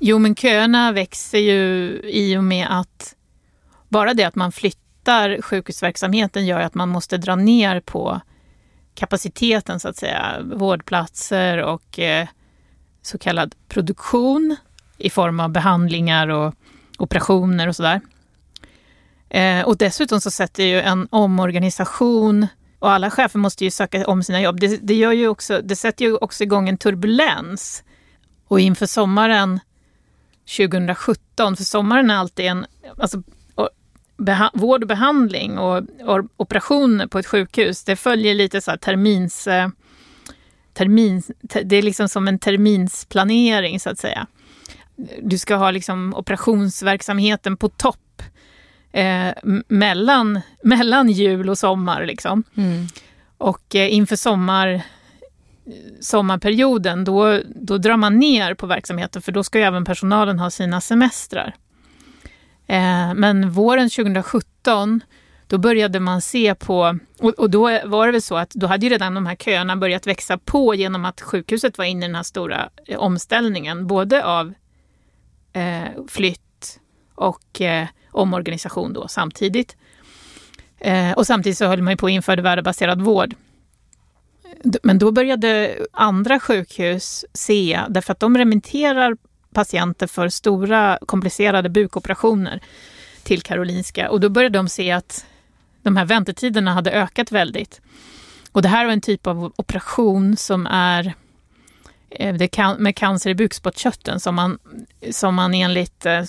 Jo, 0.00 0.18
men 0.18 0.34
köerna 0.34 0.92
växer 0.92 1.38
ju 1.38 1.90
i 2.04 2.36
och 2.36 2.44
med 2.44 2.66
att 2.70 3.14
bara 3.88 4.14
det 4.14 4.24
att 4.24 4.34
man 4.34 4.52
flyttar 4.52 5.42
sjukhusverksamheten 5.42 6.46
gör 6.46 6.60
att 6.60 6.74
man 6.74 6.88
måste 6.88 7.16
dra 7.16 7.36
ner 7.36 7.80
på 7.80 8.20
kapaciteten, 8.94 9.80
så 9.80 9.88
att 9.88 9.96
säga, 9.96 10.40
vårdplatser 10.42 11.58
och 11.58 11.98
eh, 11.98 12.28
så 13.02 13.18
kallad 13.18 13.54
produktion 13.68 14.56
i 14.98 15.10
form 15.10 15.40
av 15.40 15.50
behandlingar 15.50 16.28
och 16.28 16.54
operationer 16.98 17.68
och 17.68 17.76
sådär. 17.76 18.00
Eh, 19.28 19.64
och 19.64 19.76
dessutom 19.76 20.20
så 20.20 20.30
sätter 20.30 20.64
ju 20.64 20.80
en 20.80 21.08
omorganisation 21.10 22.46
och 22.78 22.90
alla 22.90 23.10
chefer 23.10 23.38
måste 23.38 23.64
ju 23.64 23.70
söka 23.70 24.06
om 24.06 24.22
sina 24.22 24.40
jobb. 24.40 24.60
Det, 24.60 24.76
det, 24.82 24.94
gör 24.94 25.12
ju 25.12 25.28
också, 25.28 25.60
det 25.64 25.76
sätter 25.76 26.04
ju 26.04 26.16
också 26.16 26.44
igång 26.44 26.68
en 26.68 26.78
turbulens. 26.78 27.84
Och 28.48 28.60
inför 28.60 28.86
sommaren 28.86 29.60
2017, 30.56 31.56
för 31.56 31.64
sommaren 31.64 32.10
är 32.10 32.14
alltid 32.14 32.46
en... 32.46 32.66
Alltså, 32.98 33.22
vård 34.54 34.82
och 34.82 34.88
behandling 34.88 35.58
och, 35.58 35.82
och 36.04 36.24
operationer 36.36 37.06
på 37.06 37.18
ett 37.18 37.26
sjukhus, 37.26 37.84
det 37.84 37.96
följer 37.96 38.34
lite 38.34 38.60
så 38.60 38.76
termins... 38.76 39.46
eh, 39.46 39.68
termins 40.72 41.30
te, 41.48 41.62
det 41.62 41.76
är 41.76 41.82
liksom 41.82 42.08
som 42.08 42.28
en 42.28 42.38
terminsplanering, 42.38 43.80
så 43.80 43.90
att 43.90 43.98
säga. 43.98 44.26
Du 45.22 45.38
ska 45.38 45.54
ha 45.54 45.70
liksom 45.70 46.14
operationsverksamheten 46.14 47.56
på 47.56 47.68
topp 47.68 48.22
eh, 48.92 49.30
mellan, 49.68 50.40
mellan 50.62 51.10
jul 51.10 51.50
och 51.50 51.58
sommar. 51.58 52.06
Liksom. 52.06 52.44
Och 53.38 53.74
eh, 53.74 53.94
inför 53.94 54.16
sommar, 54.16 54.82
sommarperioden, 56.00 57.04
då, 57.04 57.40
då 57.46 57.78
drar 57.78 57.96
man 57.96 58.18
ner 58.18 58.54
på 58.54 58.66
verksamheten 58.66 59.22
för 59.22 59.32
då 59.32 59.44
ska 59.44 59.58
ju 59.58 59.64
även 59.64 59.84
personalen 59.84 60.38
ha 60.38 60.50
sina 60.50 60.80
semestrar. 60.80 61.54
Eh, 62.66 63.14
men 63.14 63.50
våren 63.50 63.90
2017, 63.90 65.00
då 65.46 65.58
började 65.58 66.00
man 66.00 66.20
se 66.20 66.54
på, 66.54 66.98
och, 67.18 67.50
då 67.50 67.62
var 67.84 68.06
det 68.06 68.12
väl 68.12 68.22
så 68.22 68.36
att 68.36 68.50
då 68.50 68.66
hade 68.66 68.86
ju 68.86 68.92
redan 68.92 69.14
de 69.14 69.26
här 69.26 69.36
köerna 69.36 69.76
börjat 69.76 70.06
växa 70.06 70.38
på 70.38 70.74
genom 70.74 71.04
att 71.04 71.20
sjukhuset 71.20 71.78
var 71.78 71.84
inne 71.84 72.04
i 72.04 72.08
den 72.08 72.14
här 72.14 72.22
stora 72.22 72.68
eh, 72.86 72.98
omställningen, 72.98 73.86
både 73.86 74.24
av 74.24 74.52
eh, 75.52 76.04
flytt 76.08 76.80
och 77.14 77.60
eh, 77.60 77.86
omorganisation 78.10 78.92
då 78.92 79.08
samtidigt. 79.08 79.76
Eh, 80.78 81.12
och 81.12 81.26
samtidigt 81.26 81.58
så 81.58 81.66
höll 81.66 81.82
man 81.82 81.92
ju 81.92 81.96
på 81.96 82.06
att 82.06 82.12
införa 82.12 82.42
värdebaserad 82.42 83.00
vård. 83.00 83.34
Men 84.82 84.98
då 84.98 85.12
började 85.12 85.76
andra 85.92 86.40
sjukhus 86.40 87.24
se, 87.34 87.80
därför 87.88 88.12
att 88.12 88.20
de 88.20 88.38
remitterar 88.38 89.16
patienter 89.52 90.06
för 90.06 90.28
stora 90.28 90.98
komplicerade 91.06 91.68
bukoperationer 91.68 92.60
till 93.22 93.42
Karolinska 93.42 94.10
och 94.10 94.20
då 94.20 94.28
började 94.28 94.58
de 94.58 94.68
se 94.68 94.90
att 94.90 95.26
de 95.82 95.96
här 95.96 96.04
väntetiderna 96.04 96.74
hade 96.74 96.90
ökat 96.90 97.32
väldigt. 97.32 97.80
Och 98.52 98.62
det 98.62 98.68
här 98.68 98.84
var 98.84 98.92
en 98.92 99.00
typ 99.00 99.26
av 99.26 99.52
operation 99.56 100.36
som 100.36 100.66
är 100.66 101.14
eh, 102.10 102.34
det 102.34 102.48
kan, 102.48 102.76
med 102.82 102.96
cancer 102.96 103.30
i 103.30 103.34
bukspottkörteln 103.34 104.20
som 104.20 104.34
man, 104.34 104.58
som 105.10 105.34
man 105.34 105.54
enligt 105.54 106.06
eh, 106.06 106.22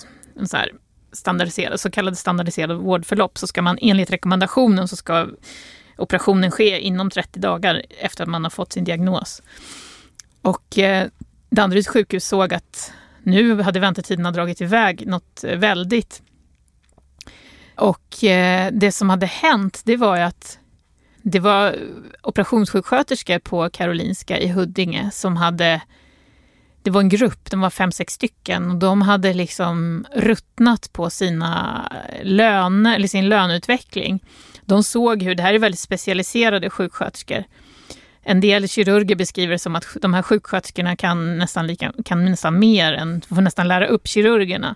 så, 0.44 0.56
här 0.56 0.72
standardiserad, 1.12 1.80
så 1.80 1.90
kallade 1.90 2.16
standardiserade 2.16 2.74
vårdförlopp 2.74 3.38
så 3.38 3.46
ska 3.46 3.62
man 3.62 3.78
enligt 3.80 4.10
rekommendationen 4.10 4.88
så 4.88 4.96
ska 4.96 5.28
operationen 5.96 6.50
ske 6.50 6.80
inom 6.80 7.10
30 7.10 7.40
dagar 7.40 7.82
efter 8.00 8.22
att 8.22 8.30
man 8.30 8.44
har 8.44 8.50
fått 8.50 8.72
sin 8.72 8.84
diagnos. 8.84 9.42
Och 10.42 10.78
eh, 10.78 11.08
Danderyds 11.50 11.88
sjukhus 11.88 12.28
såg 12.28 12.54
att 12.54 12.92
nu 13.24 13.62
hade 13.62 13.80
väntetiderna 13.80 14.30
dragit 14.30 14.60
iväg 14.60 15.06
något 15.06 15.44
eh, 15.44 15.58
väldigt. 15.58 16.22
Och 17.76 18.24
eh, 18.24 18.72
det 18.72 18.92
som 18.92 19.10
hade 19.10 19.26
hänt, 19.26 19.82
det 19.84 19.96
var 19.96 20.16
ju 20.16 20.22
att 20.22 20.58
det 21.22 21.40
var 21.40 21.76
operationssjuksköterskor 22.22 23.38
på 23.38 23.70
Karolinska 23.70 24.38
i 24.38 24.48
Huddinge 24.48 25.10
som 25.12 25.36
hade 25.36 25.80
det 26.84 26.90
var 26.90 27.00
en 27.00 27.08
grupp, 27.08 27.50
de 27.50 27.60
var 27.60 27.70
fem, 27.70 27.92
sex 27.92 28.14
stycken 28.14 28.70
och 28.70 28.76
de 28.76 29.02
hade 29.02 29.34
liksom 29.34 30.06
ruttnat 30.14 30.92
på 30.92 31.10
sina 31.10 31.82
löner, 32.22 32.94
eller 32.94 33.08
sin 33.08 33.28
löneutveckling. 33.28 34.24
De 34.64 34.82
såg 34.82 35.22
hur, 35.22 35.34
det 35.34 35.42
här 35.42 35.54
är 35.54 35.58
väldigt 35.58 35.80
specialiserade 35.80 36.70
sjuksköterskor, 36.70 37.44
en 38.24 38.40
del 38.40 38.68
kirurger 38.68 39.16
beskriver 39.16 39.52
det 39.52 39.58
som 39.58 39.76
att 39.76 39.86
de 40.02 40.14
här 40.14 40.22
sjuksköterskorna 40.22 40.96
kan 40.96 41.38
nästan, 41.38 41.66
lika, 41.66 41.92
kan 42.04 42.24
nästan 42.24 42.58
mer 42.58 42.92
än, 42.92 43.20
får 43.20 43.40
nästan 43.40 43.68
lära 43.68 43.86
upp 43.86 44.08
kirurgerna. 44.08 44.74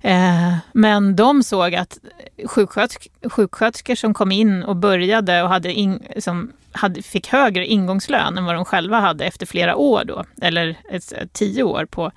Eh, 0.00 0.56
men 0.72 1.16
de 1.16 1.42
såg 1.42 1.74
att 1.74 1.98
sjukskötersk, 2.44 3.08
sjuksköterskor 3.30 3.94
som 3.94 4.14
kom 4.14 4.32
in 4.32 4.62
och 4.62 4.76
började 4.76 5.42
och 5.42 5.48
hade, 5.48 5.72
in, 5.72 6.02
som 6.18 6.52
hade 6.72 7.02
fick 7.02 7.28
högre 7.28 7.66
ingångslön 7.66 8.38
än 8.38 8.44
vad 8.44 8.54
de 8.54 8.64
själva 8.64 9.00
hade 9.00 9.24
efter 9.24 9.46
flera 9.46 9.76
år 9.76 10.04
då, 10.04 10.24
eller 10.42 10.76
ett, 10.90 11.12
ett, 11.12 11.32
tio 11.32 11.62
år 11.62 11.86
på, 11.90 12.12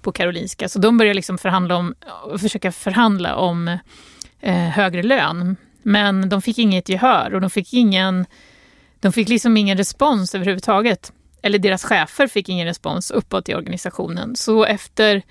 på 0.00 0.12
Karolinska. 0.12 0.68
Så 0.68 0.78
de 0.78 0.98
började 0.98 1.14
liksom 1.14 1.38
förhandla 1.38 1.76
om, 1.76 1.94
försöka 2.38 2.72
förhandla 2.72 3.36
om 3.36 3.78
eh, 4.40 4.54
högre 4.54 5.02
lön. 5.02 5.56
Men 5.82 6.28
de 6.28 6.42
fick 6.42 6.58
inget 6.58 6.88
gehör 6.88 7.34
och 7.34 7.40
de 7.40 7.50
fick 7.50 7.72
ingen, 7.72 8.26
de 9.04 9.12
fick 9.12 9.28
liksom 9.28 9.56
ingen 9.56 9.76
respons 9.76 10.34
överhuvudtaget. 10.34 11.12
Eller 11.42 11.58
deras 11.58 11.84
chefer 11.84 12.26
fick 12.26 12.48
ingen 12.48 12.66
respons 12.66 13.10
uppåt 13.10 13.48
i 13.48 13.54
organisationen. 13.54 14.36
Så 14.36 14.64
efter 14.64 15.22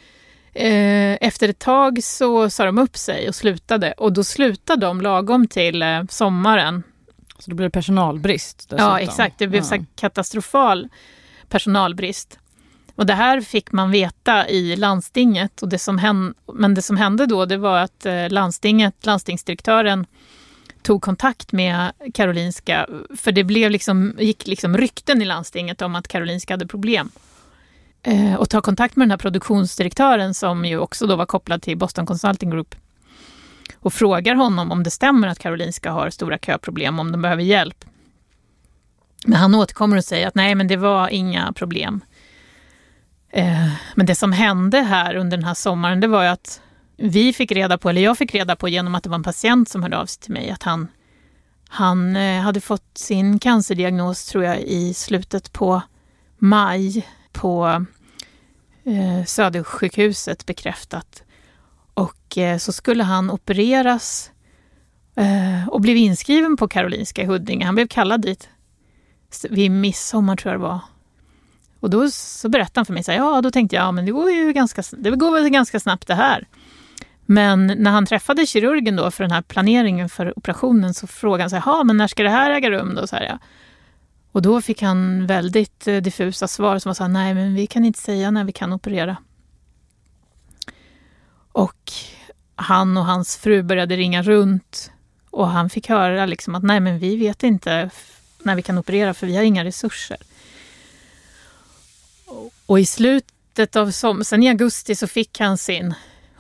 Eh, 0.56 1.18
efter 1.22 1.50
ett 1.50 1.60
tag 1.60 2.04
så 2.04 2.50
sa 2.50 2.66
de 2.66 2.78
upp 2.78 2.98
sig 2.98 3.28
och 3.28 3.36
slutade 3.36 3.92
och 3.92 4.14
då 4.14 4.24
slutade 4.24 4.86
de 4.86 5.02
lagom 5.02 5.48
till 5.48 5.82
eh, 5.82 6.04
sommaren. 6.10 6.84
Så 7.40 7.50
då 7.50 7.56
blev 7.56 7.70
det 7.70 7.74
personalbrist? 7.74 8.58
Dessutom. 8.58 8.78
Ja, 8.78 9.00
exakt. 9.00 9.40
Det 9.40 9.48
blev 9.48 9.64
ja. 9.72 9.78
katastrofal 9.96 10.90
personalbrist. 11.50 12.40
Och 12.96 13.06
det 13.06 13.14
här 13.14 13.42
fick 13.42 13.72
man 13.72 13.92
veta 13.92 14.50
i 14.50 14.76
landstinget. 14.76 15.62
Och 15.62 15.70
det 15.70 15.80
som 15.80 15.98
hände, 15.98 16.34
men 16.54 16.74
det 16.74 16.82
som 16.82 16.98
hände 16.98 17.26
då 17.26 17.46
det 17.46 17.58
var 17.58 17.78
att 17.78 18.06
eh, 18.06 18.30
landstinget, 18.30 19.06
landstingsdirektören 19.06 20.06
tog 20.84 21.02
kontakt 21.02 21.52
med 21.52 21.92
Karolinska. 22.14 22.88
För 23.18 23.32
det 23.32 23.44
blev 23.44 23.72
liksom, 23.72 24.16
gick 24.20 24.48
liksom 24.48 24.78
rykten 24.78 25.22
i 25.22 25.26
landstinget 25.26 25.82
om 25.82 25.96
att 25.96 26.08
Karolinska 26.08 26.54
hade 26.54 26.68
problem 26.68 27.12
eh, 28.04 28.36
och 28.36 28.50
ta 28.50 28.62
kontakt 28.62 28.96
med 28.96 29.06
den 29.06 29.12
här 29.12 29.18
produktionsdirektören 29.18 30.34
som 30.34 30.66
ju 30.66 30.78
också 30.78 31.08
då 31.08 31.16
var 31.16 31.26
kopplad 31.26 31.62
till 31.62 31.78
Boston 31.78 32.06
Consulting 32.06 32.50
Group 32.50 32.76
och 33.80 33.94
frågar 33.94 34.36
honom 34.36 34.72
om 34.72 34.84
det 34.84 34.92
stämmer 34.92 35.28
att 35.28 35.40
Karolinska 35.40 35.92
har 35.92 36.10
stora 36.10 36.38
köproblem, 36.38 37.00
om 37.00 37.12
de 37.12 37.22
behöver 37.22 37.44
hjälp. 37.44 37.86
Men 39.26 39.40
han 39.40 39.56
återkommer 39.56 39.98
och 39.98 40.06
säger 40.06 40.28
att 40.28 40.36
nej, 40.36 40.56
men 40.56 40.68
det 40.68 40.78
var 40.78 41.10
inga 41.10 41.54
problem. 41.54 42.02
Eh, 43.30 43.70
men 43.96 44.06
det 44.06 44.16
som 44.16 44.32
hände 44.32 44.82
här 44.82 45.16
under 45.16 45.38
den 45.38 45.46
här 45.46 45.54
sommaren, 45.54 46.00
det 46.00 46.08
var 46.08 46.24
ju 46.24 46.30
att 46.30 46.62
vi 46.98 47.34
fick 47.34 47.52
reda 47.52 47.78
på, 47.78 47.90
eller 47.90 48.02
jag 48.02 48.18
fick 48.18 48.36
reda 48.36 48.56
på 48.56 48.70
genom 48.70 48.96
att 48.96 49.04
det 49.04 49.10
var 49.10 49.16
en 49.16 49.24
patient 49.24 49.70
som 49.70 49.84
hörde 49.84 49.98
av 49.98 50.06
sig 50.06 50.22
till 50.22 50.34
mig, 50.34 50.50
att 50.50 50.64
han, 50.64 50.88
han 51.70 52.16
eh, 52.16 52.42
hade 52.42 52.62
fått 52.62 52.98
sin 52.98 53.40
cancerdiagnos, 53.40 54.26
tror 54.26 54.44
jag, 54.44 54.62
i 54.62 54.94
slutet 54.94 55.54
på 55.54 55.82
maj 56.38 57.08
på 57.32 57.86
eh, 58.84 59.26
Södersjukhuset 59.26 60.46
bekräftat. 60.46 61.24
Och 61.94 62.38
eh, 62.38 62.58
så 62.58 62.72
skulle 62.72 63.04
han 63.04 63.32
opereras 63.32 64.32
eh, 65.16 65.70
och 65.70 65.82
blev 65.82 65.98
inskriven 65.98 66.58
på 66.58 66.68
Karolinska 66.68 67.22
i 67.22 67.26
Huddinge. 67.26 67.66
Han 67.66 67.76
blev 67.76 67.88
kallad 67.88 68.22
dit 68.22 68.50
vid 69.50 69.72
midsommar 69.72 70.36
tror 70.36 70.52
jag 70.54 70.62
det 70.62 70.68
var. 70.68 70.80
Och 71.80 71.90
då 71.90 72.12
så 72.12 72.50
berättade 72.50 72.80
han 72.80 72.86
för 72.86 72.94
mig, 72.94 73.04
så 73.04 73.12
här, 73.12 73.18
ja 73.18 73.42
då 73.42 73.52
tänkte 73.52 73.76
jag, 73.76 73.84
ja 73.84 73.92
men 73.92 74.06
det 74.06 74.12
går 74.12 74.32
ju 74.32 74.54
ganska, 74.54 74.84
det 74.92 75.12
går 75.12 75.32
väl 75.32 75.50
ganska 75.50 75.80
snabbt 75.80 76.08
det 76.08 76.16
här. 76.16 76.48
Men 77.26 77.68
när 77.68 77.92
han 77.92 78.06
träffade 78.06 78.46
kirurgen 78.46 78.96
då 78.96 79.12
för 79.12 79.24
den 79.24 79.32
här 79.32 79.42
planeringen 79.42 80.10
för 80.10 80.38
operationen 80.38 80.94
så 80.94 81.08
frågade 81.08 81.44
han 81.44 81.50
så 81.50 81.56
här, 81.56 81.84
men 81.84 81.98
när 81.98 82.08
ska 82.08 82.24
det 82.24 82.30
här 82.30 82.52
äga 82.52 82.70
rum 82.70 82.96
då? 82.96 83.08
Så 83.08 83.16
här, 83.16 83.24
ja. 83.24 83.40
Och 84.32 84.42
då 84.42 84.62
fick 84.62 84.82
han 84.82 85.28
väldigt 85.28 85.88
eh, 85.88 85.98
diffusa 85.98 86.48
svar 86.48 86.80
som 86.80 86.90
var 86.90 86.94
så 86.94 87.04
här, 87.04 87.10
nej 87.10 87.34
men 87.34 87.56
vi 87.56 87.68
kan 87.68 87.86
inte 87.86 88.00
säga 88.00 88.32
när 88.32 88.44
vi 88.44 88.52
kan 88.52 88.74
operera. 88.74 89.18
Och 91.52 91.92
han 92.56 92.98
och 92.98 93.06
hans 93.06 93.38
fru 93.38 93.64
började 93.64 93.96
ringa 93.96 94.22
runt 94.22 94.92
och 95.30 95.48
han 95.48 95.70
fick 95.70 95.90
höra 95.90 96.26
liksom 96.26 96.56
att 96.56 96.64
nej 96.64 96.80
men 96.80 97.00
vi 97.00 97.18
vet 97.18 97.44
inte 97.44 97.90
när 98.44 98.56
vi 98.56 98.62
kan 98.62 98.78
operera 98.78 99.14
för 99.14 99.28
vi 99.28 99.36
har 99.36 99.44
inga 99.44 99.64
resurser. 99.64 100.18
Och 102.66 102.80
i 102.80 102.86
slutet 102.86 103.76
av 103.76 103.92
sommaren, 103.92 104.26
sen 104.26 104.44
i 104.44 104.50
augusti 104.50 104.96
så 104.96 105.08
fick 105.08 105.40
han 105.40 105.58
sin 105.58 105.94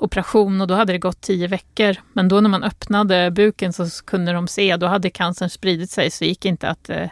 operation 0.03 0.61
och 0.61 0.67
då 0.67 0.73
hade 0.73 0.93
det 0.93 0.99
gått 0.99 1.21
tio 1.21 1.47
veckor. 1.47 1.95
Men 2.13 2.27
då 2.27 2.41
när 2.41 2.49
man 2.49 2.63
öppnade 2.63 3.31
buken 3.31 3.73
så 3.73 3.85
kunde 4.05 4.33
de 4.33 4.47
se, 4.47 4.77
då 4.77 4.87
hade 4.87 5.09
cancern 5.09 5.49
spridit 5.49 5.91
sig 5.91 6.11
så 6.11 6.25
gick 6.25 6.45
inte 6.45 6.69
att 6.69 6.89
eh, 6.89 7.09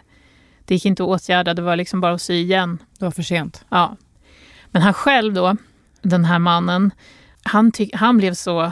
det 0.66 0.74
gick 0.74 0.86
inte 0.86 1.04
att 1.04 1.10
åtgärda, 1.10 1.54
det 1.54 1.62
var 1.62 1.76
liksom 1.76 2.02
bara 2.02 2.14
att 2.14 2.22
sy 2.22 2.34
igen. 2.34 2.78
Det 3.00 3.06
var 3.06 3.12
för 3.12 3.24
sent. 3.24 3.66
Ja. 3.70 3.98
Men 4.68 4.82
han 4.82 4.94
själv 4.94 5.34
då, 5.34 5.56
den 6.02 6.26
här 6.26 6.40
mannen, 6.40 6.92
han, 7.44 7.72
han 7.94 8.18
blev 8.18 8.34
så 8.34 8.72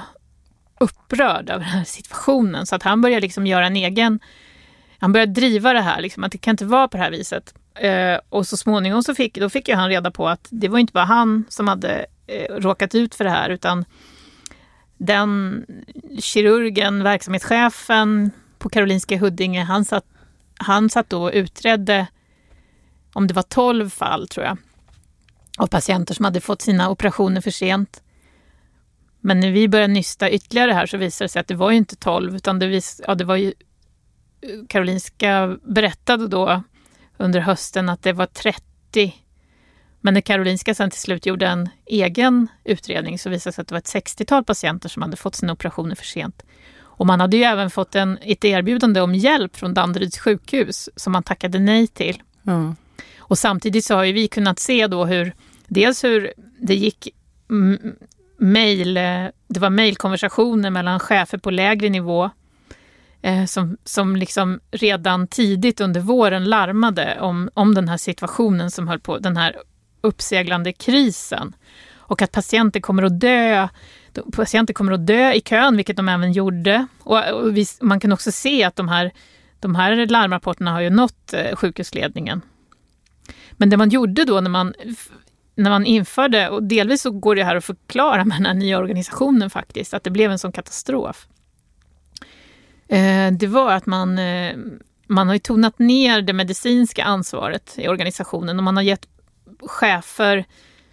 upprörd 0.79 1.49
över 1.49 1.63
den 1.65 1.73
här 1.73 1.83
situationen 1.83 2.65
så 2.65 2.75
att 2.75 2.83
han 2.83 3.01
började 3.01 3.21
liksom 3.21 3.47
göra 3.47 3.67
en 3.67 3.75
egen... 3.75 4.19
Han 5.01 5.13
började 5.13 5.31
driva 5.31 5.73
det 5.73 5.81
här, 5.81 6.01
liksom, 6.01 6.23
att 6.23 6.31
det 6.31 6.37
kan 6.37 6.51
inte 6.51 6.65
vara 6.65 6.87
på 6.87 6.97
det 6.97 7.03
här 7.03 7.11
viset. 7.11 7.53
Eh, 7.75 8.19
och 8.29 8.47
så 8.47 8.57
småningom 8.57 9.03
så 9.03 9.15
fick, 9.15 9.37
då 9.37 9.49
fick 9.49 9.67
ju 9.67 9.75
han 9.75 9.89
reda 9.89 10.11
på 10.11 10.29
att 10.29 10.47
det 10.49 10.67
var 10.67 10.79
inte 10.79 10.93
bara 10.93 11.05
han 11.05 11.45
som 11.49 11.67
hade 11.67 12.05
eh, 12.27 12.55
råkat 12.55 12.95
ut 12.95 13.15
för 13.15 13.23
det 13.23 13.29
här 13.29 13.49
utan 13.49 13.85
den 14.97 15.65
kirurgen, 16.19 17.03
verksamhetschefen 17.03 18.31
på 18.57 18.69
Karolinska 18.69 19.17
Huddinge, 19.17 19.63
han 19.63 19.85
satt 19.85 20.05
han 20.59 20.89
satt 20.89 21.09
då 21.09 21.23
och 21.23 21.31
utredde 21.33 22.07
om 23.13 23.27
det 23.27 23.33
var 23.33 23.41
12 23.41 23.89
fall, 23.89 24.27
tror 24.27 24.45
jag, 24.45 24.57
av 25.57 25.67
patienter 25.67 26.13
som 26.13 26.25
hade 26.25 26.41
fått 26.41 26.61
sina 26.61 26.89
operationer 26.89 27.41
för 27.41 27.51
sent. 27.51 28.03
Men 29.19 29.39
när 29.39 29.51
vi 29.51 29.67
började 29.67 29.93
nysta 29.93 30.29
ytterligare 30.29 30.71
här 30.71 30.85
så 30.85 30.97
visade 30.97 31.25
det 31.25 31.29
sig 31.29 31.39
att 31.39 31.47
det 31.47 31.55
var 31.55 31.71
ju 31.71 31.77
inte 31.77 31.95
12, 31.95 32.35
utan 32.35 32.59
det, 32.59 32.67
vis, 32.67 33.01
ja, 33.07 33.15
det 33.15 33.23
var 33.23 33.35
ju... 33.35 33.47
Eh, 34.41 34.65
Karolinska 34.69 35.57
berättade 35.63 36.27
då 36.27 36.63
under 37.19 37.39
hösten 37.39 37.89
att 37.89 38.03
det 38.03 38.13
var 38.13 38.25
30. 38.25 39.15
Men 40.01 40.13
när 40.13 40.21
Karolinska 40.21 40.75
sen 40.75 40.89
till 40.89 40.99
slut 40.99 41.25
gjorde 41.25 41.47
en 41.47 41.69
egen 41.85 42.47
utredning 42.63 43.19
så 43.19 43.29
visade 43.29 43.51
det 43.51 43.55
sig 43.55 43.61
att 43.61 43.67
det 43.67 43.73
var 43.73 43.79
ett 43.79 44.05
60-tal 44.05 44.43
patienter 44.43 44.89
som 44.89 45.01
hade 45.01 45.17
fått 45.17 45.35
sina 45.35 45.53
operationer 45.53 45.95
för 45.95 46.05
sent. 46.05 46.43
Och 46.81 47.07
man 47.07 47.19
hade 47.19 47.37
ju 47.37 47.43
även 47.43 47.69
fått 47.69 47.95
en, 47.95 48.17
ett 48.21 48.45
erbjudande 48.45 49.01
om 49.01 49.15
hjälp 49.15 49.55
från 49.55 49.73
Danderyds 49.73 50.19
sjukhus 50.19 50.89
som 50.95 51.13
man 51.13 51.23
tackade 51.23 51.59
nej 51.59 51.87
till. 51.87 52.23
Mm. 52.47 52.75
Och 53.17 53.37
samtidigt 53.37 53.85
så 53.85 53.95
har 53.95 54.03
ju 54.03 54.13
vi 54.13 54.27
kunnat 54.27 54.59
se 54.59 54.87
då 54.87 55.05
hur, 55.05 55.33
dels 55.67 56.03
hur 56.03 56.33
det 56.57 56.75
gick 56.75 57.07
mejl, 58.37 58.93
det 59.47 59.59
var 59.59 59.69
mejlkonversationer 59.69 60.69
mellan 60.69 60.99
chefer 60.99 61.37
på 61.37 61.51
lägre 61.51 61.89
nivå 61.89 62.23
eh, 62.23 62.29
Eh, 63.21 63.45
som, 63.45 63.77
som 63.83 64.15
liksom 64.15 64.59
redan 64.71 65.27
tidigt 65.27 65.81
under 65.81 66.01
våren 66.01 66.43
larmade 66.43 67.17
om, 67.21 67.49
om 67.53 67.75
den 67.75 67.89
här 67.89 67.97
situationen 67.97 68.71
som 68.71 68.87
höll 68.87 68.99
på, 68.99 69.17
den 69.17 69.37
här 69.37 69.55
uppseglande 70.01 70.73
krisen. 70.73 71.55
Och 71.95 72.21
att 72.21 72.31
patienter 72.31 72.79
kommer 72.79 73.03
att 73.03 73.19
dö 73.19 73.67
patienter 74.33 74.73
kommer 74.73 74.91
att 74.91 75.07
dö 75.07 75.33
i 75.33 75.41
kön, 75.41 75.75
vilket 75.75 75.97
de 75.97 76.09
även 76.09 76.31
gjorde. 76.31 76.87
Och, 76.99 77.31
och 77.31 77.57
vi, 77.57 77.65
man 77.81 77.99
kan 77.99 78.11
också 78.11 78.31
se 78.31 78.63
att 78.63 78.75
de 78.75 78.87
här, 78.87 79.11
de 79.59 79.75
här 79.75 80.07
larmrapporterna 80.07 80.71
har 80.71 80.81
ju 80.81 80.89
nått 80.89 81.33
eh, 81.33 81.55
sjukhusledningen. 81.55 82.41
Men 83.51 83.69
det 83.69 83.77
man 83.77 83.89
gjorde 83.89 84.25
då 84.25 84.41
när 84.41 84.49
man, 84.49 84.73
när 85.55 85.69
man 85.69 85.85
införde, 85.85 86.49
och 86.49 86.63
delvis 86.63 87.01
så 87.01 87.11
går 87.11 87.35
det 87.35 87.43
här 87.43 87.55
att 87.55 87.65
förklara 87.65 88.25
med 88.25 88.37
den 88.37 88.45
här 88.45 88.53
nya 88.53 88.77
organisationen 88.77 89.49
faktiskt, 89.49 89.93
att 89.93 90.03
det 90.03 90.09
blev 90.09 90.31
en 90.31 90.39
sån 90.39 90.51
katastrof. 90.51 91.27
Eh, 92.89 93.31
det 93.31 93.47
var 93.47 93.71
att 93.71 93.85
man, 93.85 94.19
eh, 94.19 94.55
man 95.07 95.27
har 95.27 95.37
tonat 95.37 95.79
ner 95.79 96.21
det 96.21 96.33
medicinska 96.33 97.03
ansvaret 97.03 97.75
i 97.77 97.87
organisationen 97.87 98.57
och 98.57 98.63
man 98.63 98.75
har 98.75 98.83
gett 98.83 99.07
chefer 99.61 100.45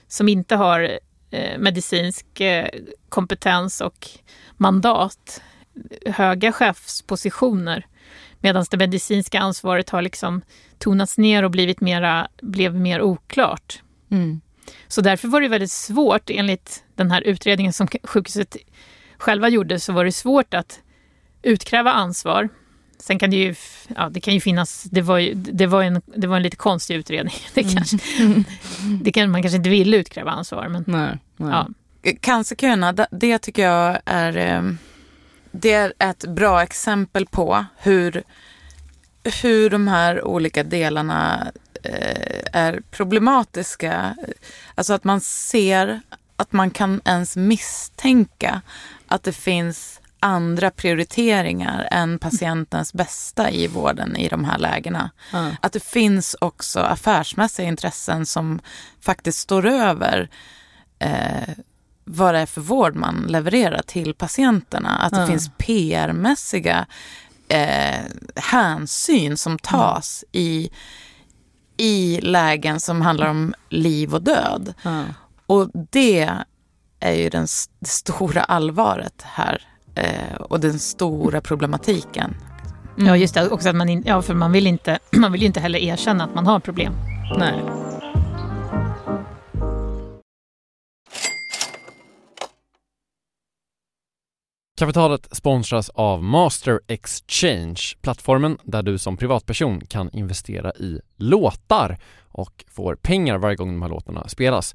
som 0.09 0.28
inte 0.28 0.57
har 0.57 0.99
Eh, 1.30 1.59
medicinsk 1.59 2.26
kompetens 3.09 3.80
och 3.80 4.09
mandat, 4.57 5.42
höga 6.07 6.53
chefspositioner. 6.53 7.86
Medan 8.40 8.64
det 8.70 8.76
medicinska 8.76 9.40
ansvaret 9.40 9.90
har 9.90 10.03
liksom 10.03 10.42
tonats 10.78 11.18
ner 11.18 11.42
och 11.42 11.51
blivit 11.51 11.80
mera, 11.80 12.28
blev 12.42 12.74
mer 12.74 13.03
oklart. 13.03 13.82
Mm. 14.11 14.40
Så 14.88 15.01
därför 15.01 15.28
var 15.28 15.40
det 15.40 15.49
väldigt 15.49 15.72
svårt, 15.72 16.30
enligt 16.30 16.84
den 16.94 17.11
här 17.11 17.20
utredningen 17.20 17.72
som 17.72 17.88
sjukhuset 18.03 18.57
själva 19.18 19.49
gjorde, 19.49 19.80
så 19.80 19.92
var 19.92 20.05
det 20.05 20.12
svårt 20.12 20.55
att 20.55 20.80
utkräva 21.47 21.92
ansvar 21.92 22.49
Sen 22.99 23.18
kan 23.18 23.30
det 23.30 23.36
ju, 23.36 23.55
ja, 23.97 24.09
det 24.09 24.20
kan 24.20 24.34
ju 24.34 24.40
finnas, 24.40 24.82
det 24.82 25.03
var, 25.03 25.18
ju, 25.18 25.34
det 25.34 25.66
var, 25.66 25.82
en, 25.82 26.03
det 26.05 26.26
var 26.26 26.36
en 26.36 26.42
lite 26.42 26.57
konstig 26.57 26.94
utredning. 26.94 27.34
Det, 27.55 27.61
mm. 27.61 27.74
kanske, 27.74 27.99
mm. 28.18 28.44
det 29.03 29.12
kan 29.12 29.30
man 29.30 29.42
kanske 29.42 29.57
inte 29.57 29.70
ville 29.70 29.97
utkräva 29.97 30.30
ansvar. 30.30 30.68
Men, 30.68 30.84
nej, 30.86 31.18
nej. 31.36 31.51
Ja. 31.51 31.68
Cancerköerna, 32.20 32.92
det 33.11 33.38
tycker 33.38 33.62
jag 33.62 33.99
är, 34.05 34.36
eh, 34.36 34.62
det 35.51 35.72
är 35.72 35.92
ett 35.99 36.24
bra 36.24 36.62
exempel 36.62 37.26
på 37.26 37.64
hur, 37.76 38.22
hur 39.42 39.70
de 39.70 39.88
här 39.88 40.24
olika 40.24 40.62
delarna 40.62 41.53
eh, 41.82 42.42
är 42.53 42.82
problematiska. 42.90 44.16
Alltså 44.74 44.92
att 44.92 45.05
man 45.05 45.20
ser 45.20 46.01
att 46.36 46.53
man 46.53 46.70
kan 46.70 47.01
ens 47.05 47.36
misstänka 47.36 48.61
att 49.07 49.22
det 49.22 49.32
finns 49.32 50.01
andra 50.20 50.70
prioriteringar 50.70 51.88
än 51.90 52.18
patientens 52.18 52.92
bästa 52.92 53.50
i 53.50 53.66
vården 53.66 54.16
i 54.16 54.28
de 54.28 54.44
här 54.44 54.58
lägena. 54.58 55.10
Mm. 55.32 55.54
Att 55.60 55.72
det 55.72 55.82
finns 55.84 56.36
också 56.40 56.80
affärsmässiga 56.80 57.66
intressen 57.68 58.26
som 58.26 58.60
faktiskt 59.00 59.38
står 59.38 59.66
över 59.66 60.30
eh, 60.98 61.54
vad 62.04 62.34
det 62.34 62.40
är 62.40 62.46
för 62.46 62.60
vård 62.60 62.94
man 62.96 63.26
levererar 63.28 63.82
till 63.82 64.14
patienterna. 64.14 64.98
Att 64.98 65.10
det 65.12 65.16
Mm. 65.16 65.28
finns 65.28 65.50
PR-mässiga 65.58 66.86
eh, 67.48 68.04
hänsyn 68.36 69.36
som 69.36 69.58
tas 69.58 70.24
i, 70.32 70.70
i 71.76 72.20
lägen 72.22 72.80
som 72.80 73.02
handlar 73.02 73.26
om 73.26 73.54
liv 73.68 74.14
och 74.14 74.22
död. 74.22 74.74
Och 75.46 75.70
det 75.90 76.30
är 77.00 77.12
ju 77.12 77.28
den, 77.28 77.46
det 77.80 77.88
stora 77.88 78.42
allvaret 78.42 79.22
här 79.22 79.62
eh, 79.97 80.34
och 80.40 80.61
den 80.61 80.78
stora 80.78 81.40
problematiken. 81.40 82.34
Ja, 82.97 83.16
just 83.16 83.34
det. 83.34 83.49
Också 83.49 83.68
att 83.68 83.76
man, 83.76 83.88
in, 83.88 84.03
ja, 84.07 84.22
för 84.22 84.34
man 84.34 84.53
vill, 84.53 84.66
inte, 84.66 84.99
man 85.16 85.32
vill 85.32 85.40
ju 85.40 85.47
inte 85.47 85.61
heller 85.61 85.78
erkänna 85.78 86.24
att 86.24 86.34
man 86.34 86.47
har 86.47 86.61
problem. 86.61 86.92
Nej. 87.38 87.62
Kapitalet 94.78 95.28
sponsras 95.36 95.88
av 95.88 96.22
Master 96.22 96.80
Exchange, 96.86 97.80
plattformen 98.01 98.59
där 98.62 98.82
du 98.82 98.99
som 98.99 99.16
privatperson 99.16 99.80
kan 99.80 100.11
investera 100.12 100.72
i 100.72 101.01
låtar 101.16 101.99
och 102.28 102.64
får 102.68 102.94
pengar 102.94 103.38
varje 103.38 103.57
gång 103.57 103.68
de 103.68 103.82
här 103.82 103.88
låtarna 103.88 104.28
spelas. 104.28 104.74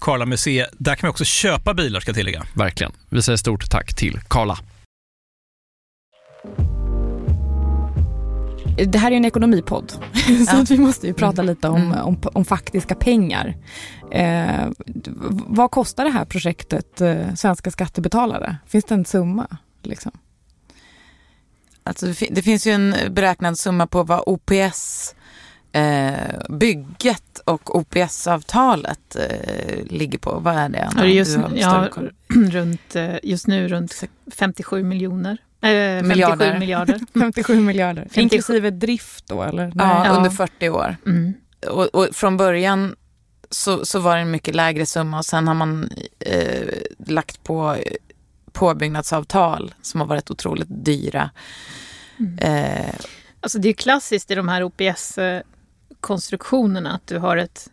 Karla 0.00 0.26
Museet. 0.26 0.68
Där 0.78 0.94
kan 0.94 1.06
man 1.06 1.10
också 1.10 1.24
köpa 1.24 1.74
bilar 1.74 2.00
ska 2.00 2.08
jag 2.08 2.16
tillägga. 2.16 2.44
Verkligen. 2.54 2.92
Vi 3.08 3.22
säger 3.22 3.36
stort 3.36 3.70
tack 3.70 3.94
till 3.94 4.20
Karla. 4.28 4.58
Det 8.86 8.98
här 8.98 9.12
är 9.12 9.16
en 9.16 9.24
ekonomipodd, 9.24 9.90
så 10.14 10.32
Ja. 10.46 10.62
att 10.62 10.70
vi 10.70 10.78
måste 10.78 11.06
ju 11.06 11.14
prata 11.14 11.42
lite 11.42 11.68
om, 11.68 11.82
Mm. 11.82 11.98
om, 11.98 12.18
om 12.34 12.44
faktiska 12.44 12.94
pengar. 12.94 13.56
Eh, 14.10 14.66
vad 15.46 15.70
kostar 15.70 16.04
det 16.04 16.10
här 16.10 16.24
projektet 16.24 17.00
eh, 17.00 17.34
svenska 17.34 17.70
skattebetalare? 17.70 18.56
Finns 18.66 18.84
det 18.84 18.94
en 18.94 19.04
summa? 19.04 19.46
Liksom? 19.82 20.12
Alltså 21.82 22.06
det, 22.06 22.14
fin- 22.14 22.34
det 22.34 22.42
finns 22.42 22.66
ju 22.66 22.70
en 22.72 22.94
beräknad 23.10 23.58
summa 23.58 23.86
på 23.86 24.02
vad 24.02 24.22
OPS 24.26 25.14
eh, 25.72 26.40
bygget 26.48 27.38
och 27.44 27.76
OPS-avtalet 27.76 29.16
eh, 29.16 29.84
ligger 29.90 30.18
på. 30.18 30.38
Vad 30.40 30.54
är 30.56 30.68
det? 30.68 30.84
Anna? 30.84 31.06
Just, 31.06 31.34
Du 31.36 31.40
har 31.42 31.56
ja, 31.56 31.88
runt, 32.50 32.96
eh, 32.96 33.14
just 33.22 33.46
nu 33.46 33.68
runt 33.68 34.04
57 34.36 34.82
miljoner. 34.82 35.38
Eh, 35.60 35.68
57 35.68 36.02
Miljarder. 36.08 36.58
miljarder. 36.58 37.00
57 37.20 37.60
miljarder, 37.60 38.02
57. 38.02 38.20
inklusive 38.20 38.70
drift 38.70 39.26
då 39.28 39.42
eller? 39.42 39.72
Ja, 39.74 40.06
Ja. 40.06 40.10
under 40.16 40.30
40 40.30 40.68
år. 40.68 40.96
Mm. 41.06 41.34
Och, 41.70 41.84
och 41.94 42.08
från 42.12 42.36
början 42.36 42.96
så, 43.50 43.84
så 43.86 43.98
var 44.00 44.16
det 44.16 44.22
en 44.22 44.30
mycket 44.30 44.54
lägre 44.54 44.86
summa 44.86 45.18
och 45.18 45.24
sen 45.26 45.48
har 45.48 45.54
man 45.54 45.90
eh, 46.18 46.68
lagt 47.06 47.42
på 47.44 47.74
eh, 47.74 47.92
påbyggnadsavtal 48.52 49.74
som 49.82 50.00
har 50.00 50.08
varit 50.08 50.30
otroligt 50.30 50.68
dyra. 50.84 51.30
Mm. 52.18 52.38
Eh, 52.38 52.94
Alltså 53.40 53.58
det 53.58 53.68
är 53.68 53.72
klassiskt 53.72 54.30
i 54.30 54.34
de 54.34 54.48
här 54.48 54.62
OPS-konstruktionerna 55.90 56.94
att 56.94 57.06
du 57.06 57.18
har 57.18 57.36
ett, 57.36 57.70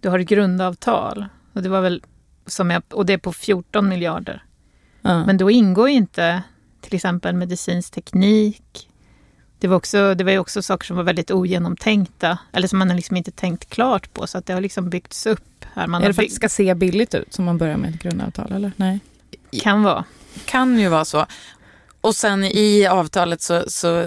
du 0.00 0.08
har 0.08 0.18
ett 0.18 0.28
grundavtal. 0.28 1.26
Och 1.52 1.62
det 1.62 1.68
var 1.68 1.80
väl 1.80 2.02
som 2.46 2.70
jag, 2.70 2.82
och 2.92 3.06
det 3.06 3.12
är 3.12 3.18
på 3.18 3.32
14 3.32 3.88
miljarder. 3.88 4.44
Ja. 5.02 5.26
Men 5.26 5.36
då 5.36 5.50
ingår 5.50 5.88
ju 5.88 5.94
inte 5.94 6.42
till 6.80 6.94
exempel 6.94 7.34
medicinsk 7.34 7.94
teknik. 7.94 8.88
Det 9.58 9.68
var, 9.68 9.76
också, 9.76 10.14
det 10.14 10.24
var 10.24 10.32
ju 10.32 10.38
också 10.38 10.62
saker 10.62 10.86
som 10.86 10.96
var 10.96 11.04
väldigt 11.04 11.30
ogenomtänkta, 11.30 12.38
eller 12.52 12.68
som 12.68 12.78
man 12.78 12.88
liksom 12.88 13.16
inte 13.16 13.30
tänkt 13.30 13.70
klart 13.70 14.14
på, 14.14 14.26
så 14.26 14.38
att 14.38 14.46
det 14.46 14.52
har 14.52 14.60
liksom 14.60 14.90
byggts 14.90 15.26
upp. 15.26 15.64
Här. 15.74 15.86
Man 15.86 16.02
är 16.02 16.08
det 16.08 16.14
för 16.14 16.22
byggt... 16.22 16.30
att 16.30 16.34
det 16.34 16.36
ska 16.36 16.48
se 16.48 16.74
billigt 16.74 17.14
ut 17.14 17.34
som 17.34 17.44
man 17.44 17.58
börjar 17.58 17.76
med 17.76 17.94
ett 17.94 18.02
grundavtal? 18.02 18.52
Eller? 18.52 18.72
Nej. 18.76 19.00
Kan 19.62 19.82
vara. 19.82 20.04
Kan 20.44 20.78
ju 20.78 20.88
vara 20.88 21.04
så. 21.04 21.26
Och 22.06 22.14
sen 22.14 22.44
i 22.44 22.86
avtalet 22.86 23.42
så, 23.42 23.64
så 23.66 24.04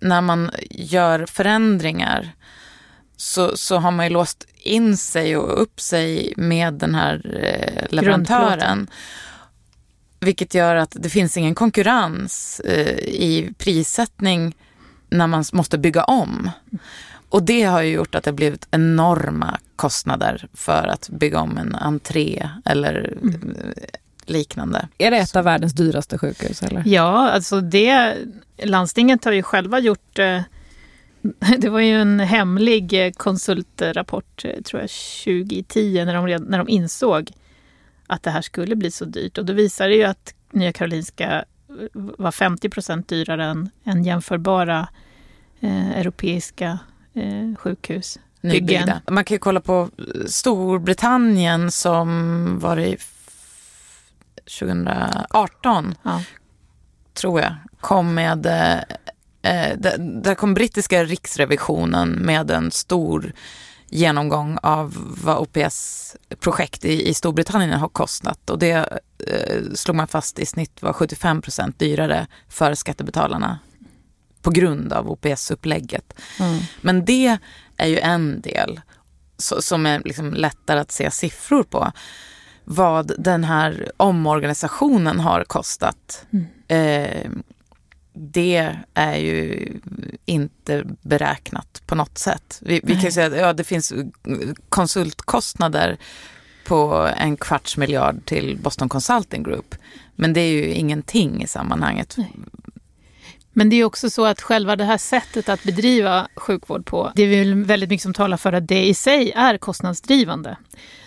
när 0.00 0.20
man 0.20 0.50
gör 0.70 1.26
förändringar 1.26 2.32
så, 3.16 3.56
så 3.56 3.76
har 3.76 3.90
man 3.90 4.06
ju 4.06 4.12
låst 4.12 4.46
in 4.56 4.96
sig 4.96 5.36
och 5.36 5.62
upp 5.62 5.80
sig 5.80 6.34
med 6.36 6.74
den 6.74 6.94
här 6.94 7.40
eh, 7.42 7.84
leverantören. 7.90 8.86
Vilket 10.20 10.54
gör 10.54 10.76
att 10.76 10.96
det 11.00 11.08
finns 11.08 11.36
ingen 11.36 11.54
konkurrens 11.54 12.60
eh, 12.60 12.98
i 12.98 13.52
prissättning 13.58 14.56
när 15.08 15.26
man 15.26 15.44
måste 15.52 15.78
bygga 15.78 16.04
om. 16.04 16.50
Och 17.28 17.42
det 17.42 17.62
har 17.62 17.82
ju 17.82 17.92
gjort 17.92 18.14
att 18.14 18.24
det 18.24 18.32
blivit 18.32 18.68
enorma 18.70 19.58
kostnader 19.76 20.48
för 20.54 20.86
att 20.88 21.08
bygga 21.08 21.40
om 21.40 21.58
en 21.58 21.74
entré 21.74 22.48
eller 22.64 23.18
mm. 23.22 23.56
Liknande. 24.30 24.88
Är 24.98 25.10
det 25.10 25.16
ett 25.16 25.36
av 25.36 25.44
världens 25.44 25.72
dyraste 25.72 26.18
sjukhus? 26.18 26.62
Eller? 26.62 26.82
Ja, 26.86 27.30
alltså 27.30 27.60
det, 27.60 28.16
landstinget 28.62 29.24
har 29.24 29.32
ju 29.32 29.42
själva 29.42 29.78
gjort 29.78 30.18
eh, 30.18 30.40
det 31.58 31.68
var 31.68 31.80
ju 31.80 32.00
en 32.00 32.20
hemlig 32.20 33.06
eh, 33.06 33.12
konsultrapport, 33.12 34.44
eh, 34.44 34.62
tror 34.62 34.80
jag, 34.80 34.90
2010 35.24 36.04
när 36.04 36.14
de, 36.14 36.44
när 36.44 36.58
de 36.58 36.68
insåg 36.68 37.30
att 38.06 38.22
det 38.22 38.30
här 38.30 38.42
skulle 38.42 38.76
bli 38.76 38.90
så 38.90 39.04
dyrt. 39.04 39.38
Och 39.38 39.44
då 39.44 39.52
visade 39.52 39.90
det 39.90 39.96
ju 39.96 40.04
att 40.04 40.34
Nya 40.52 40.72
Karolinska 40.72 41.44
var 41.92 42.32
50 42.32 42.68
procent 42.68 43.08
dyrare 43.08 43.44
än, 43.44 43.70
än 43.84 44.04
jämförbara 44.04 44.88
eh, 45.60 45.90
europeiska 45.90 46.78
eh, 47.14 47.56
sjukhus. 47.58 48.18
Nybyggda. 48.40 49.00
Man 49.10 49.24
kan 49.24 49.34
ju 49.34 49.38
kolla 49.38 49.60
på 49.60 49.88
Storbritannien 50.26 51.70
som 51.70 52.58
var 52.58 52.78
i 52.78 52.96
2018, 54.44 55.94
ja. 56.02 56.22
tror 57.14 57.40
jag, 57.40 57.54
kom 57.80 58.14
med 58.14 58.46
Eh, 59.42 59.76
där 59.98 60.34
kom 60.34 60.54
brittiska 60.54 61.04
riksrevisionen 61.04 62.10
med 62.10 62.50
en 62.50 62.70
stor 62.70 63.32
genomgång 63.90 64.58
av 64.62 65.16
vad 65.22 65.38
OPS-projekt 65.38 66.84
i, 66.84 67.08
i 67.08 67.14
Storbritannien 67.14 67.80
har 67.80 67.88
kostat. 67.88 68.50
Och 68.50 68.58
det 68.58 69.00
eh, 69.26 69.62
slog 69.74 69.96
man 69.96 70.08
fast 70.08 70.38
i 70.38 70.46
snitt 70.46 70.82
var 70.82 70.92
75 70.92 71.42
procent 71.42 71.78
dyrare 71.78 72.26
för 72.48 72.74
skattebetalarna 72.74 73.58
på 74.42 74.50
grund 74.50 74.92
av 74.92 75.10
OPS-upplägget. 75.10 76.14
Mm. 76.40 76.58
Men 76.80 77.04
det 77.04 77.38
är 77.76 77.86
ju 77.86 77.98
en 77.98 78.40
del 78.40 78.80
så, 79.36 79.62
som 79.62 79.86
är 79.86 80.02
liksom 80.04 80.34
lättare 80.34 80.80
att 80.80 80.92
se 80.92 81.10
siffror 81.10 81.62
på. 81.62 81.92
Vad 82.64 83.12
den 83.18 83.44
här 83.44 83.92
omorganisationen 83.96 85.20
har 85.20 85.44
kostat. 85.44 86.26
Mm. 86.30 86.46
Eh, 86.68 87.30
det 88.14 88.76
är 88.94 89.16
ju 89.16 89.68
inte 90.24 90.84
beräknat 91.02 91.82
på 91.86 91.94
något 91.94 92.18
sätt. 92.18 92.58
Vi, 92.62 92.80
vi 92.84 93.00
kan 93.00 93.12
säga 93.12 93.26
att 93.26 93.36
ja, 93.36 93.52
det 93.52 93.64
finns 93.64 93.92
konsultkostnader 94.68 95.96
på 96.66 97.10
en 97.16 97.36
kvarts 97.36 97.76
miljard 97.76 98.26
till 98.26 98.58
Boston 98.62 98.88
Consulting 98.88 99.42
Group. 99.42 99.74
Men 100.16 100.32
det 100.32 100.40
är 100.40 100.52
ju 100.52 100.66
ingenting 100.66 101.42
i 101.42 101.46
sammanhanget. 101.46 102.14
Nej. 102.18 102.32
Men 103.52 103.70
det 103.70 103.76
är 103.76 103.84
också 103.84 104.10
så 104.10 104.24
att 104.24 104.40
själva 104.40 104.76
det 104.76 104.84
här 104.84 104.98
sättet 104.98 105.48
att 105.48 105.62
bedriva 105.64 106.28
sjukvård 106.36 106.86
på, 106.86 107.12
det 107.14 107.22
är 107.22 107.38
väl 107.38 107.64
väldigt 107.64 107.90
mycket 107.90 108.02
som 108.02 108.14
talar 108.14 108.36
för 108.36 108.52
att 108.52 108.68
det 108.68 108.86
i 108.86 108.94
sig 108.94 109.32
är 109.32 109.58
kostnadsdrivande. 109.58 110.56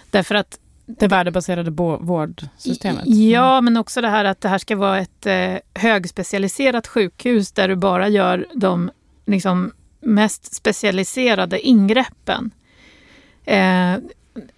Därför 0.10 0.36
att 0.36 0.60
det 0.86 1.08
värdebaserade 1.08 1.72
vårdsystemet? 2.00 3.04
Ja, 3.06 3.62
men 3.62 3.78
också 3.78 4.02
det 4.02 4.10
här 4.10 4.26
att 4.26 4.42
det 4.42 4.50
här 4.50 4.58
ska 4.58 4.76
vara 4.76 5.00
ett 5.00 5.26
eh, 5.26 5.56
högspecialiserat 5.74 6.88
sjukhus 6.88 7.52
där 7.52 7.68
du 7.68 7.76
bara 7.76 8.08
gör 8.08 8.48
de 8.54 8.92
liksom, 9.26 9.72
mest 10.02 10.56
specialiserade 10.56 11.68
ingreppen. 11.68 12.52
Eh, 13.46 13.96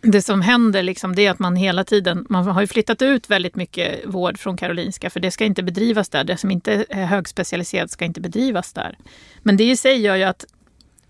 det 0.01 0.21
som 0.21 0.41
händer 0.41 0.83
liksom, 0.83 1.15
det 1.15 1.25
är 1.25 1.31
att 1.31 1.39
man 1.39 1.55
hela 1.55 1.83
tiden, 1.83 2.25
man 2.29 2.47
har 2.47 2.61
ju 2.61 2.67
flyttat 2.67 3.01
ut 3.01 3.29
väldigt 3.29 3.55
mycket 3.55 4.05
vård 4.05 4.39
från 4.39 4.57
Karolinska 4.57 5.09
för 5.09 5.19
det 5.19 5.31
ska 5.31 5.45
inte 5.45 5.63
bedrivas 5.63 6.09
där. 6.09 6.23
Det 6.23 6.37
som 6.37 6.51
inte 6.51 6.85
är 6.89 7.05
högspecialiserat 7.05 7.91
ska 7.91 8.05
inte 8.05 8.21
bedrivas 8.21 8.73
där. 8.73 8.97
Men 9.43 9.57
det 9.57 9.63
i 9.63 9.77
sig 9.77 10.01
gör 10.01 10.15
ju 10.15 10.23
att 10.23 10.45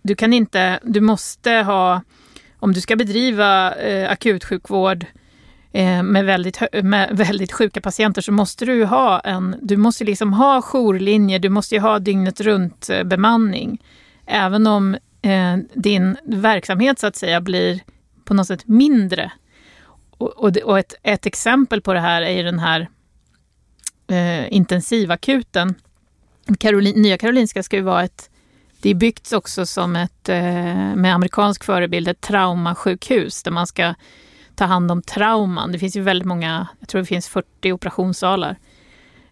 du 0.01 0.15
kan 0.15 0.33
inte, 0.33 0.79
du 0.83 1.01
måste 1.01 1.51
ha 1.51 2.01
om 2.59 2.73
du 2.73 2.81
ska 2.81 2.95
bedriva 2.95 3.75
eh, 3.75 4.11
akutsjukvård 4.11 5.05
eh, 5.71 6.03
med, 6.03 6.25
väldigt, 6.25 6.61
med 6.83 7.09
väldigt 7.17 7.51
sjuka 7.51 7.81
patienter 7.81 8.21
så 8.21 8.31
måste 8.31 8.65
du 8.65 8.85
ha 8.85 9.19
en, 9.19 9.55
du 9.61 9.77
måste 9.77 10.03
liksom 10.03 10.33
ha 10.33 10.61
jourlinjer, 10.61 11.39
du 11.39 11.49
måste 11.49 11.79
ha 11.79 11.99
dygnet 11.99 12.41
runt 12.41 12.89
eh, 12.89 13.03
bemanning. 13.03 13.83
Även 14.25 14.67
om 14.67 14.97
eh, 15.21 15.57
din 15.73 16.17
verksamhet 16.23 16.99
så 16.99 17.07
att 17.07 17.15
säga 17.15 17.41
blir 17.41 17.81
på 18.25 18.33
något 18.33 18.47
sätt 18.47 18.67
mindre. 18.67 19.31
Och, 20.17 20.37
och, 20.37 20.57
och 20.57 20.79
ett, 20.79 20.95
ett, 21.03 21.25
exempel 21.25 21.81
på 21.81 21.93
det 21.93 21.99
här 21.99 22.21
är 22.21 22.43
den 22.43 22.59
här 22.59 22.89
eh, 24.07 24.53
intensivakuten. 24.53 25.75
Karolin, 26.59 27.01
Nya 27.01 27.17
Karolinska 27.17 27.63
ska 27.63 27.75
ju 27.75 27.81
vara 27.81 28.03
ett 28.03 28.29
det 28.81 28.89
är 28.89 28.95
byggt 28.95 29.33
också 29.33 29.65
som 29.65 29.95
ett, 29.95 30.29
eh, 30.29 30.95
med 30.95 31.15
amerikansk 31.15 31.63
förebild, 31.63 32.07
ett 32.07 32.21
traumasjukhus 32.21 33.43
där 33.43 33.51
man 33.51 33.67
ska 33.67 33.93
ta 34.55 34.65
hand 34.65 34.91
om 34.91 35.01
trauman. 35.01 35.71
Det 35.71 35.79
finns 35.79 35.95
ju 35.95 36.01
väldigt 36.01 36.27
många, 36.27 36.67
jag 36.79 36.89
tror 36.89 37.01
det 37.01 37.07
finns 37.07 37.27
40 37.27 37.71
operationssalar. 37.71 38.57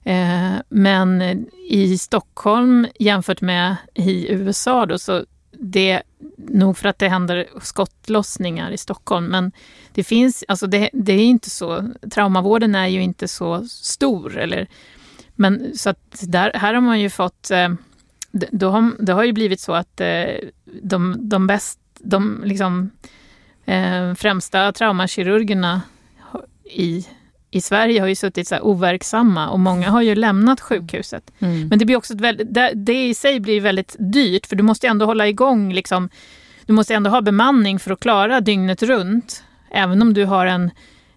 Eh, 0.03 0.53
men 0.69 1.21
i 1.69 1.97
Stockholm 1.97 2.87
jämfört 2.99 3.41
med 3.41 3.75
i 3.93 4.31
USA 4.31 4.85
då, 4.85 4.97
så 4.97 5.25
det 5.51 6.01
nog 6.37 6.77
för 6.77 6.89
att 6.89 6.99
det 6.99 7.09
händer 7.09 7.47
skottlossningar 7.61 8.71
i 8.71 8.77
Stockholm, 8.77 9.25
men 9.25 9.51
det 9.93 10.03
finns, 10.03 10.43
alltså 10.47 10.67
det, 10.67 10.89
det 10.93 11.13
är 11.13 11.25
inte 11.25 11.49
så, 11.49 11.93
traumavården 12.11 12.75
är 12.75 12.87
ju 12.87 13.01
inte 13.01 13.27
så 13.27 13.67
stor. 13.67 14.37
Eller, 14.37 14.67
men 15.35 15.77
så 15.77 15.89
att 15.89 16.23
där, 16.27 16.51
här 16.53 16.73
har 16.73 16.81
man 16.81 16.99
ju 16.99 17.09
fått 17.09 17.51
eh, 17.51 17.69
det, 18.51 18.65
har, 18.65 18.91
det 18.99 19.13
har 19.13 19.23
ju 19.23 19.33
blivit 19.33 19.59
så 19.59 19.73
att 19.73 20.01
eh, 20.01 20.25
de, 20.81 21.15
de, 21.29 21.47
bäst, 21.47 21.79
de 21.99 22.41
liksom, 22.45 22.91
eh, 23.65 24.13
främsta 24.13 24.71
traumakirurgerna 24.71 25.81
i, 26.63 27.05
i 27.51 27.61
Sverige 27.61 27.99
har 27.99 28.07
ju 28.07 28.15
suttit 28.15 28.47
så 28.47 28.59
overksamma 28.59 29.49
och 29.49 29.59
många 29.59 29.89
har 29.89 30.01
ju 30.01 30.15
lämnat 30.15 30.61
sjukhuset. 30.61 31.31
Mm. 31.39 31.67
Men 31.67 31.79
det 31.79 31.85
blir 31.85 31.95
också 31.95 32.15
väldigt, 32.15 32.53
det, 32.53 32.71
det, 32.75 33.07
i 33.07 33.13
sig 33.13 33.39
blir 33.39 33.61
väldigt 33.61 33.95
dyrt 33.99 34.45
för 34.45 34.55
du 34.55 34.63
måste 34.63 34.87
ändå 34.87 35.05
hålla 35.05 35.27
igång 35.27 35.73
liksom, 35.73 36.09
du 36.65 36.73
måste 36.73 36.93
ändå 36.93 37.09
ha 37.09 37.21
bemanning 37.21 37.79
för 37.79 37.91
att 37.91 37.99
klara 37.99 38.41
dygnet 38.41 38.83
runt. 38.83 39.43
Även 39.71 40.01
om 40.01 40.13
du 40.13 40.25
har 40.25 40.45
en, 40.45 40.71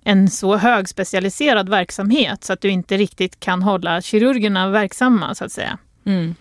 en 0.05 0.31
så 0.31 0.57
högspecialiserad 0.57 1.69
verksamhet 1.69 2.45
så 2.45 2.53
att 2.53 2.61
du 2.61 2.69
inte 2.69 2.97
riktigt 2.97 3.41
kan 3.41 3.63
hålla 3.63 4.03
kirurgerna 4.03 4.69
verksamma 4.69 5.35
så 5.35 5.45
att 5.45 5.53
säga. 5.53 5.79
Mm. 6.05 6.35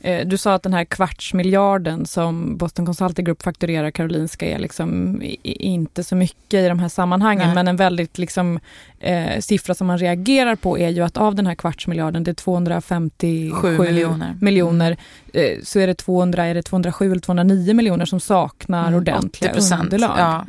Eh, 0.00 0.26
du 0.26 0.36
sa 0.36 0.54
att 0.54 0.62
den 0.62 0.74
här 0.74 0.84
kvartsmiljarden 0.84 2.06
som 2.06 2.56
Boston 2.56 2.86
Consulting 2.86 3.24
Group 3.24 3.42
fakturerar 3.42 3.90
Karolinska 3.90 4.46
är 4.46 4.58
liksom 4.58 5.20
inte 5.42 6.04
så 6.04 6.16
mycket 6.16 6.64
i 6.64 6.68
de 6.68 6.78
här 6.78 6.88
sammanhangen, 6.88 7.46
Nej. 7.46 7.54
men 7.54 7.68
en 7.68 7.76
väldigt 7.76 8.18
liksom, 8.18 8.60
eh, 9.00 9.40
siffra 9.40 9.74
som 9.74 9.86
man 9.86 9.98
reagerar 9.98 10.56
på 10.56 10.78
är 10.78 10.88
ju 10.88 11.02
att 11.02 11.16
av 11.16 11.34
den 11.34 11.46
här 11.46 11.54
kvartsmiljarden, 11.54 12.24
det 12.24 12.30
är 12.30 12.34
257 12.34 13.78
miljoner, 13.78 14.34
miljoner 14.40 14.96
mm. 15.34 15.52
eh, 15.52 15.62
så 15.62 15.78
är 15.78 15.86
det, 15.86 15.94
200, 15.94 16.44
är 16.44 16.54
det 16.54 16.62
207 16.62 17.10
eller 17.12 17.20
209 17.20 17.74
miljoner 17.74 18.04
som 18.04 18.20
saknar 18.20 18.88
mm, 18.88 18.94
ordentliga 18.94 19.52
underlag. 19.80 20.18
Ja. 20.18 20.44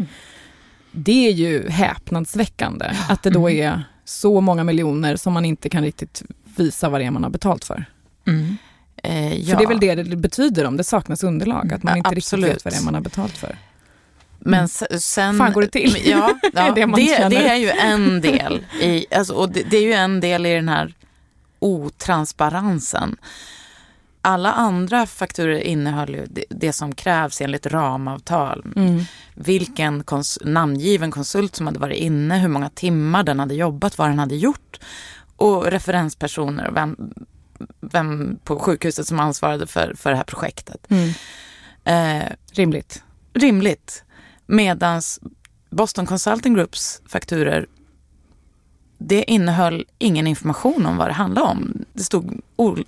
Det 0.91 1.27
är 1.27 1.31
ju 1.31 1.69
häpnadsväckande 1.69 2.85
att 3.09 3.23
det 3.23 3.29
då 3.29 3.47
mm. 3.47 3.67
är 3.67 3.83
så 4.05 4.41
många 4.41 4.63
miljoner 4.63 5.15
som 5.15 5.33
man 5.33 5.45
inte 5.45 5.69
kan 5.69 5.83
riktigt 5.83 6.23
visa 6.57 6.89
vad 6.89 7.01
det 7.01 7.05
är 7.05 7.11
man 7.11 7.23
har 7.23 7.29
betalt 7.29 7.65
för. 7.65 7.85
Mm. 8.27 8.57
Eh, 9.03 9.33
ja. 9.33 9.49
För 9.49 9.57
det 9.57 9.63
är 9.63 9.67
väl 9.67 9.79
det 9.79 9.95
det 9.95 10.15
betyder 10.15 10.65
om 10.65 10.77
det 10.77 10.83
saknas 10.83 11.23
underlag, 11.23 11.73
att 11.73 11.83
man 11.83 11.97
inte 11.97 12.09
Absolut. 12.09 12.45
riktigt 12.45 12.55
vet 12.55 12.65
vad 12.65 12.73
det 12.73 12.77
är 12.77 12.85
man 12.85 12.93
har 12.93 13.01
betalt 13.01 13.37
för. 13.37 13.57
Men 14.39 14.67
sen... 14.67 15.37
Fan 15.37 15.53
går 15.53 15.61
det 15.61 15.67
till? 15.67 15.97
Ja, 16.05 16.39
ja 16.53 16.71
det, 16.71 16.85
det, 16.85 17.29
det, 17.29 17.49
är 17.49 17.55
ju 17.55 17.69
en 17.69 18.21
del 18.21 18.65
i, 18.81 19.05
alltså, 19.11 19.33
och 19.33 19.51
det, 19.51 19.63
det, 19.63 19.77
är 19.77 19.81
ju 19.81 19.93
en 19.93 20.19
del 20.19 20.45
i 20.45 20.53
den 20.53 20.69
här 20.69 20.93
otransparensen. 21.59 23.17
Alla 24.21 24.51
andra 24.51 25.05
fakturer 25.05 25.59
innehöll 25.59 26.09
ju 26.09 26.25
det, 26.25 26.43
det 26.49 26.73
som 26.73 26.95
krävs 26.95 27.41
enligt 27.41 27.65
ramavtal. 27.65 28.65
Mm. 28.75 29.03
Vilken 29.35 30.03
kons, 30.03 30.39
namngiven 30.41 31.11
konsult 31.11 31.55
som 31.55 31.67
hade 31.67 31.79
varit 31.79 31.97
inne, 31.97 32.37
hur 32.37 32.47
många 32.47 32.69
timmar 32.69 33.23
den 33.23 33.39
hade 33.39 33.55
jobbat, 33.55 33.97
vad 33.97 34.09
den 34.09 34.19
hade 34.19 34.35
gjort 34.35 34.79
och 35.35 35.65
referenspersoner 35.65 36.67
och 36.67 36.75
vem, 36.75 37.13
vem 37.81 38.39
på 38.43 38.59
sjukhuset 38.59 39.07
som 39.07 39.19
ansvarade 39.19 39.67
för, 39.67 39.93
för 39.93 40.09
det 40.09 40.15
här 40.15 40.23
projektet. 40.23 40.87
Mm. 40.89 41.09
Eh, 41.83 42.31
Rimligt. 42.51 43.03
rimligt. 43.33 44.03
Medans 44.45 45.19
Boston 45.69 46.05
Consulting 46.05 46.53
Groups 46.53 47.01
fakturer 47.07 47.65
det 48.97 49.31
innehöll 49.31 49.85
ingen 49.97 50.27
information 50.27 50.85
om 50.85 50.97
vad 50.97 51.07
det 51.07 51.13
handlade 51.13 51.47
om. 51.47 51.85
Det 51.93 52.03
stod 52.03 52.41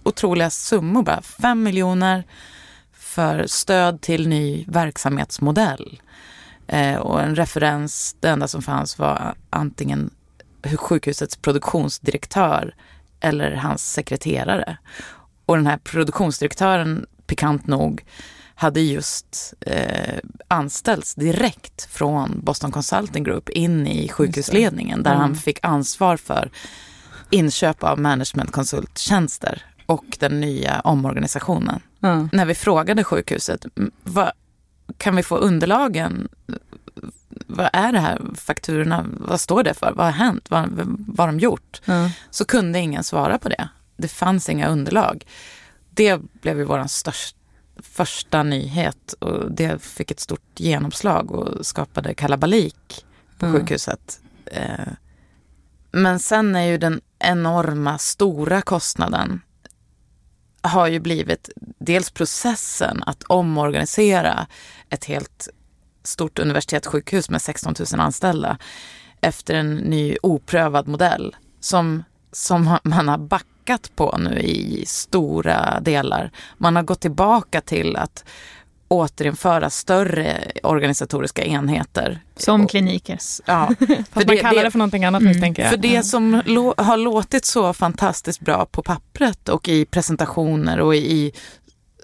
otroliga 0.03 0.49
summor 0.49 1.03
bara. 1.03 1.21
Fem 1.21 1.63
miljoner 1.63 2.23
för 2.93 3.47
stöd 3.47 4.01
till 4.01 4.27
ny 4.27 4.65
verksamhetsmodell. 4.67 6.01
Eh, 6.67 6.95
och 6.95 7.21
en 7.21 7.35
referens, 7.35 8.15
det 8.19 8.29
enda 8.29 8.47
som 8.47 8.61
fanns 8.61 8.99
var 8.99 9.35
antingen 9.49 10.09
sjukhusets 10.77 11.37
produktionsdirektör 11.37 12.75
eller 13.21 13.51
hans 13.51 13.91
sekreterare. 13.93 14.77
Och 15.45 15.55
den 15.55 15.67
här 15.67 15.77
produktionsdirektören, 15.77 17.05
pikant 17.27 17.67
nog, 17.67 18.03
hade 18.55 18.81
just 18.81 19.53
eh, 19.61 20.17
anställts 20.47 21.15
direkt 21.15 21.87
från 21.91 22.39
Boston 22.43 22.71
Consulting 22.71 23.23
Group 23.23 23.49
in 23.49 23.87
i 23.87 24.09
sjukhusledningen 24.09 25.03
där 25.03 25.11
Mm. 25.11 25.21
han 25.21 25.35
fick 25.35 25.59
ansvar 25.61 26.17
för 26.17 26.51
inköp 27.29 27.83
av 27.83 27.99
managementkonsulttjänster 27.99 29.65
och 29.85 30.05
den 30.19 30.39
nya 30.41 30.79
omorganisationen. 30.79 31.79
Ja. 31.99 32.27
När 32.31 32.45
vi 32.45 32.55
frågade 32.55 33.03
sjukhuset, 33.03 33.65
"M, 33.77 33.91
vad, 34.03 34.31
kan 34.97 35.15
vi 35.15 35.23
få 35.23 35.35
underlagen? 35.37 36.27
Vad 37.55 37.69
är 37.73 37.91
det 37.91 37.99
här 37.99 38.21
fakturorna? 38.35 39.05
Vad 39.17 39.41
står 39.41 39.63
det 39.63 39.73
för? 39.73 39.91
Vad 39.95 40.05
har 40.05 40.13
hänt? 40.13 40.45
Vad, 40.49 40.69
vad 41.07 41.19
har 41.19 41.27
de 41.27 41.39
gjort? 41.39 41.81
Ja. 41.85 42.09
Så 42.29 42.45
kunde 42.45 42.79
ingen 42.79 43.03
svara 43.03 43.37
på 43.39 43.49
det. 43.49 43.69
Det 43.97 44.07
fanns 44.07 44.49
inga 44.49 44.67
underlag. 44.67 45.25
Det 45.89 46.17
blev 46.41 46.57
ju 46.57 46.63
vår 46.63 46.87
största 46.87 47.37
första 47.83 48.43
nyhet 48.43 49.13
och 49.19 49.51
det 49.51 49.81
fick 49.83 50.11
ett 50.11 50.19
stort 50.19 50.59
genomslag 50.59 51.31
och 51.31 51.65
skapade 51.65 52.13
kalabalik 52.13 53.05
på 53.39 53.45
Mm. 53.45 53.59
sjukhuset. 53.59 54.19
Eh, 54.45 54.87
Men 55.91 56.19
sen 56.19 56.55
är 56.55 56.63
ju 56.65 56.77
den 56.77 57.01
enorma 57.19 57.97
stora 57.97 58.61
kostnaden 58.61 59.41
har 60.61 60.87
ju 60.87 60.99
blivit 60.99 61.49
dels 61.79 62.11
processen 62.11 63.03
att 63.05 63.23
omorganisera 63.23 64.47
ett 64.89 65.05
helt 65.05 65.49
stort 66.03 66.39
universitetssjukhus 66.39 67.29
med 67.29 67.41
16 67.41 67.73
000 67.91 68.01
anställda 68.01 68.57
efter 69.21 69.53
en 69.53 69.75
ny 69.75 70.17
oprövad 70.23 70.87
modell 70.87 71.35
som, 71.59 72.03
som 72.31 72.77
man 72.83 73.07
har 73.07 73.17
backat 73.17 73.91
på 73.95 74.17
nu 74.17 74.39
i 74.39 74.83
stora 74.87 75.79
delar. 75.79 76.31
Man 76.57 76.75
har 76.75 76.83
gått 76.83 76.99
tillbaka 77.01 77.61
till 77.61 77.95
att 77.95 78.25
återinföra 78.87 79.69
större 79.69 80.51
organisatoriska 80.63 81.43
enheter. 81.45 82.19
Som 82.37 82.67
kliniker. 82.67 83.19
Ja, 83.45 83.69
Fast 84.11 84.27
man 84.27 84.37
kallar 84.37 84.63
det, 84.63 84.71
för 84.71 84.77
någonting 84.79 85.05
annat 85.05 85.21
Mm. 85.21 85.31
misstänker 85.31 85.61
jag. 85.63 85.71
för 85.71 85.77
det 85.77 86.03
som 86.03 86.35
lå- 86.45 86.81
har 86.81 86.97
låtit 86.97 87.45
så 87.45 87.73
fantastiskt 87.73 88.39
bra 88.39 88.65
på 88.65 88.83
pappret 88.83 89.49
och 89.49 89.69
i 89.69 89.85
presentationer 89.85 90.79
och 90.79 90.95
i 90.95 91.31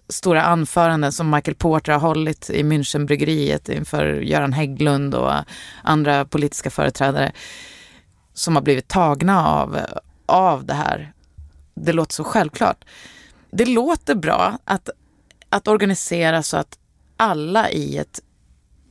stora 0.09 0.41
anföranden 0.41 1.11
som 1.11 1.29
Michael 1.29 1.55
Porter 1.55 1.91
har 1.93 1.99
hållit 1.99 2.49
i 2.49 2.63
Münchenbryggeriet 2.63 3.69
inför 3.69 4.05
Göran 4.21 4.53
Hägglund 4.53 5.15
och 5.15 5.34
andra 5.84 6.25
politiska 6.25 6.69
företrädare 6.69 7.31
som 8.34 8.55
har 8.55 8.61
blivit 8.61 8.88
tagna 8.88 9.47
av, 9.47 9.79
av 10.25 10.65
det 10.65 10.73
här. 10.73 11.13
Det 11.75 11.93
låter 11.93 12.13
så 12.13 12.23
självklart. 12.23 12.85
Det 13.51 13.65
låter 13.65 14.15
bra 14.15 14.57
att, 14.65 14.89
att 15.49 15.67
organisera 15.67 16.43
så 16.43 16.57
att 16.57 16.77
alla 17.17 17.69
i 17.69 17.97
ett 17.97 18.21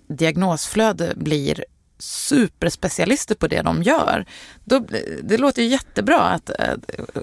diagnosflöde 0.09 1.13
blir 1.17 1.65
superspecialister 1.99 3.35
på 3.35 3.47
det 3.47 3.63
de 3.63 3.83
gör. 3.83 4.27
Då, 4.65 4.79
det 5.23 5.37
låter 5.37 5.63
ju 5.63 5.69
jättebra 5.69 6.21
att 6.21 6.51
eh, 6.51 6.75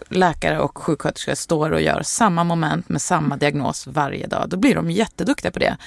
läkare 0.09 0.59
och 0.59 0.77
sjuksköterskor 0.77 1.35
står 1.35 1.71
och 1.71 1.81
gör 1.81 2.01
samma 2.03 2.43
moment 2.43 2.89
med 2.89 3.01
samma 3.01 3.37
diagnos 3.37 3.87
varje 3.87 4.27
dag. 4.27 4.49
Då 4.49 4.57
blir 4.57 4.75
de 4.75 4.91
jätteduktiga 4.91 5.51
på 5.51 5.59
det. 5.59 5.77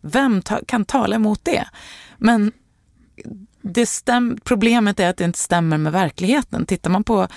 Vem 0.00 0.42
ta, 0.42 0.60
kan 0.66 0.84
tala 0.84 1.16
emot 1.16 1.40
det? 1.42 1.64
Men 2.18 2.52
det 3.62 3.86
stäm, 3.86 4.38
problemet 4.44 5.00
är 5.00 5.08
att 5.08 5.16
det 5.16 5.24
inte 5.24 5.38
stämmer 5.38 5.78
med 5.78 5.92
verkligheten. 5.92 6.66
Tittar 6.66 6.90
man 6.90 7.04
på 7.04 7.28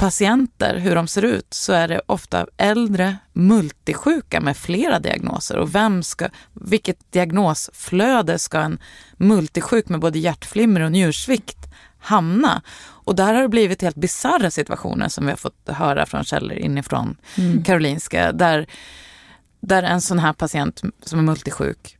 patienter, 0.00 0.76
hur 0.78 0.94
de 0.94 1.08
ser 1.08 1.24
ut, 1.24 1.54
så 1.54 1.72
är 1.72 1.88
det 1.88 2.00
ofta 2.06 2.46
äldre 2.56 3.16
multisjuka 3.32 4.40
med 4.40 4.56
flera 4.56 4.98
diagnoser. 4.98 5.56
Och 5.56 5.74
vem 5.74 6.02
ska, 6.02 6.28
vilket 6.52 7.12
diagnosflöde 7.12 8.38
ska 8.38 8.60
en 8.60 8.78
multisjuk 9.16 9.88
med 9.88 10.00
både 10.00 10.18
hjärtflimmer 10.18 10.80
och 10.80 10.92
njursvikt 10.92 11.58
hamna? 11.98 12.62
Och 12.80 13.16
där 13.16 13.34
har 13.34 13.42
det 13.42 13.48
blivit 13.48 13.82
helt 13.82 13.96
bisarra 13.96 14.50
situationer 14.50 15.08
som 15.08 15.24
vi 15.24 15.30
har 15.32 15.36
fått 15.36 15.68
höra 15.68 16.06
från 16.06 16.24
källor 16.24 16.56
inifrån 16.58 17.16
Mm. 17.38 17.64
Karolinska, 17.64 18.32
där, 18.32 18.66
där 19.60 19.82
en 19.82 20.00
sån 20.00 20.18
här 20.18 20.32
patient 20.32 20.82
som 21.04 21.18
är 21.18 21.22
multisjuk 21.22 21.96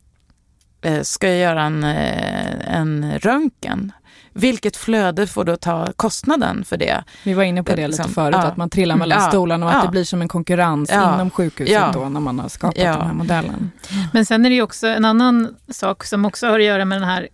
eh, 0.81 1.01
ska 1.01 1.35
göra 1.35 1.63
en, 1.63 1.83
eh, 1.83 2.77
en 2.77 3.19
röntgen. 3.19 3.91
Vilket 4.33 4.77
flöde 4.77 5.27
får 5.27 5.43
då 5.45 5.55
ta 5.55 5.87
kostnaden 5.95 6.65
för 6.65 6.77
det? 6.77 7.03
Vi 7.23 7.33
var 7.33 7.43
inne 7.43 7.63
på 7.63 7.75
det 7.75 7.87
Liksom, 7.87 8.03
lite 8.03 8.13
förut, 8.15 8.35
ja. 8.39 8.43
att 8.47 8.57
man 8.57 8.69
trillar 8.69 8.95
mellan 8.95 9.21
Ja, 9.23 9.27
stolarna 9.29 9.65
och 9.65 9.71
att 9.71 9.77
ja. 9.77 9.85
det 9.85 9.91
blir 9.91 10.03
som 10.03 10.21
en 10.21 10.27
konkurrens 10.27 10.89
Ja, 10.93 11.15
inom 11.15 11.29
sjukhuset 11.29 11.73
ja. 11.73 11.91
då 11.93 12.09
när 12.09 12.19
man 12.19 12.39
har 12.39 12.49
skapat 12.49 12.77
Ja. 12.77 12.91
den 12.97 13.07
här 13.07 13.13
modellen. 13.13 13.71
Men 14.13 14.25
sen 14.25 14.45
är 14.45 14.49
det 14.49 14.55
ju 14.55 14.61
också 14.61 14.87
en 14.87 15.05
annan 15.05 15.55
sak 15.69 16.03
som 16.03 16.25
också 16.25 16.47
har 16.47 16.59
att 16.59 16.65
göra 16.65 16.85
med 16.85 17.01
den 17.01 17.09
här 17.09 17.27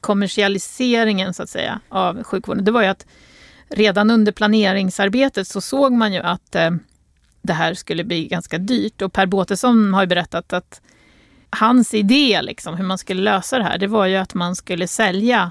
kommersialiseringen 0.00 1.34
så 1.34 1.42
att 1.42 1.48
säga 1.48 1.80
av 1.88 2.22
sjukvården. 2.22 2.64
Det 2.64 2.70
var 2.70 2.82
ju 2.82 2.88
att 2.88 3.06
redan 3.68 4.10
under 4.10 4.32
planeringsarbetet 4.32 5.48
så 5.48 5.60
såg 5.60 5.92
man 5.92 6.12
ju 6.12 6.20
att 6.20 6.54
eh, 6.54 6.70
det 7.42 7.52
här 7.52 7.74
skulle 7.74 8.04
bli 8.04 8.26
ganska 8.28 8.58
dyrt. 8.58 9.02
Och 9.02 9.12
Per 9.12 9.26
Båtesson 9.26 9.94
har 9.94 10.00
ju 10.02 10.06
berättat 10.06 10.52
att 10.52 10.80
hans 11.50 11.94
idé, 11.94 12.42
liksom, 12.42 12.74
hur 12.76 12.84
man 12.84 12.98
skulle 12.98 13.22
lösa 13.22 13.58
det 13.58 13.64
här, 13.64 13.78
det 13.78 13.86
var 13.86 14.06
ju 14.06 14.16
att 14.16 14.34
man 14.34 14.56
skulle 14.56 14.88
sälja 14.88 15.50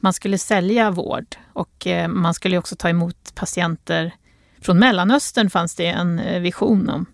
man 0.00 0.12
skulle 0.12 0.38
sälja 0.38 0.90
vård 0.90 1.36
och 1.52 1.86
eh, 1.86 2.08
man 2.08 2.34
skulle 2.34 2.58
också 2.58 2.76
ta 2.76 2.88
emot 2.88 3.32
patienter 3.34 4.12
från 4.60 4.78
Mellanöstern 4.78 5.50
fanns 5.50 5.74
det 5.74 5.86
en 5.86 6.18
eh, 6.18 6.40
vision 6.40 6.88
om. 6.88 7.06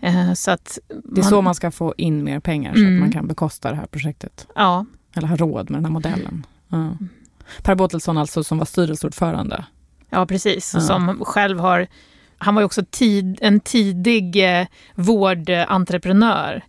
Eh, 0.00 0.32
så 0.32 0.50
att 0.50 0.78
Det 1.04 1.20
är 1.20 1.24
så 1.24 1.42
man 1.42 1.54
ska 1.54 1.70
få 1.70 1.94
in 1.96 2.24
mer 2.24 2.40
pengar 2.40 2.74
så 2.74 2.80
Mm. 2.80 2.94
att 2.94 3.00
man 3.00 3.12
kan 3.12 3.26
bekosta 3.26 3.70
det 3.70 3.76
här 3.76 3.86
projektet. 3.86 4.46
Ja, 4.54 4.86
Eller 5.14 5.28
ha 5.28 5.36
råd 5.36 5.70
med 5.70 5.78
den 5.78 5.84
här 5.84 5.92
modellen. 5.92 6.46
Ja. 6.68 6.92
Per 7.62 7.74
Båtelsson 7.74 8.18
alltså 8.18 8.44
som 8.44 8.58
var 8.58 8.64
styrelseordförande. 8.66 9.64
Ja, 10.10 10.26
precis. 10.26 10.74
Ja. 10.74 10.80
Som 10.80 11.24
själv 11.24 11.58
har... 11.58 11.86
Han 12.38 12.54
var 12.54 12.62
ju 12.62 12.66
också 12.66 12.84
tid, 12.90 13.38
en 13.40 13.60
tidig 13.60 14.60
eh, 14.60 14.66
vårdentreprenör 14.94 16.64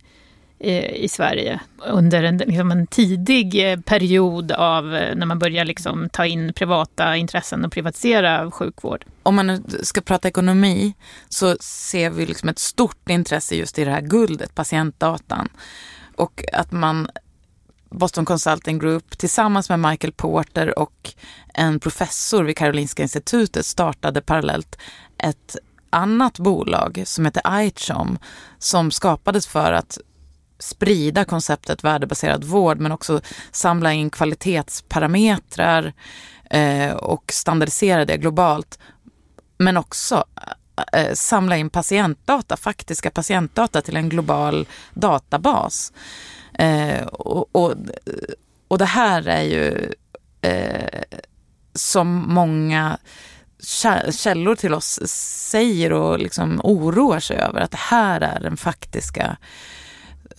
i 0.60 1.08
Sverige 1.08 1.60
under 1.86 2.22
en, 2.22 2.36
liksom 2.36 2.70
en 2.70 2.86
tidig 2.86 3.72
eh, 3.72 3.80
period 3.80 4.52
av 4.52 4.94
eh, 4.94 5.14
när 5.16 5.26
man 5.26 5.38
börjar 5.38 5.64
liksom 5.64 6.08
ta 6.08 6.26
in 6.26 6.52
privata 6.52 7.16
intressen 7.16 7.64
och 7.64 7.72
privatisera 7.72 8.50
sjukvård. 8.50 9.04
Om 9.22 9.34
man 9.34 9.46
nu 9.46 9.62
ska 9.82 10.00
prata 10.00 10.28
ekonomi 10.28 10.94
så 11.28 11.56
ser 11.60 12.10
vi 12.10 12.26
liksom 12.26 12.48
ett 12.48 12.58
stort 12.58 13.10
intresse 13.10 13.54
just 13.54 13.78
i 13.78 13.84
det 13.84 13.90
här 13.90 14.00
guldet, 14.00 14.54
patientdatan. 14.54 15.48
Och 16.16 16.44
att 16.52 16.72
man, 16.72 17.08
Boston 17.90 18.24
Consulting 18.24 18.78
Group 18.78 19.18
tillsammans 19.18 19.68
med 19.68 19.80
Michael 19.80 20.12
Porter 20.12 20.78
och 20.78 21.14
en 21.54 21.80
professor 21.80 22.42
vid 22.42 22.56
Karolinska 22.56 23.02
institutet 23.02 23.66
startade 23.66 24.20
parallellt 24.20 24.78
ett 25.18 25.56
annat 25.90 26.38
bolag 26.38 27.02
som 27.06 27.24
heter 27.24 27.42
iChom 27.62 28.18
som 28.58 28.90
skapades 28.90 29.46
för 29.46 29.72
att 29.72 29.98
sprida 30.60 31.24
konceptet 31.24 31.84
värdebaserad 31.84 32.44
vård 32.44 32.80
men 32.80 32.92
också 32.92 33.20
samla 33.52 33.92
in 33.92 34.10
kvalitetsparametrar 34.10 35.92
eh, 36.50 36.92
och 36.92 37.24
standardisera 37.32 38.04
det 38.04 38.16
globalt. 38.16 38.78
Men 39.58 39.76
också 39.76 40.24
eh, 40.92 41.00
eh, 41.00 41.14
samla 41.14 41.56
in 41.56 41.70
patientdata, 41.70 42.56
faktiska 42.56 43.10
patientdata 43.10 43.82
till 43.82 43.96
en 43.96 44.08
global 44.08 44.66
databas. 44.94 45.92
Eh, 46.54 47.06
och, 47.06 47.56
och, 47.56 47.74
och 48.68 48.78
det 48.78 48.84
här 48.84 49.28
är 49.28 49.42
ju 49.42 49.92
eh, 50.40 51.02
som 51.74 52.24
många 52.34 52.98
källor 54.10 54.54
till 54.54 54.74
oss 54.74 55.00
säger 55.50 55.92
och 55.92 56.18
liksom 56.18 56.60
oroar 56.64 57.20
sig 57.20 57.36
över 57.36 57.60
att 57.60 57.70
det 57.70 57.80
här 57.80 58.20
är 58.20 58.40
den 58.40 58.56
faktiska 58.56 59.36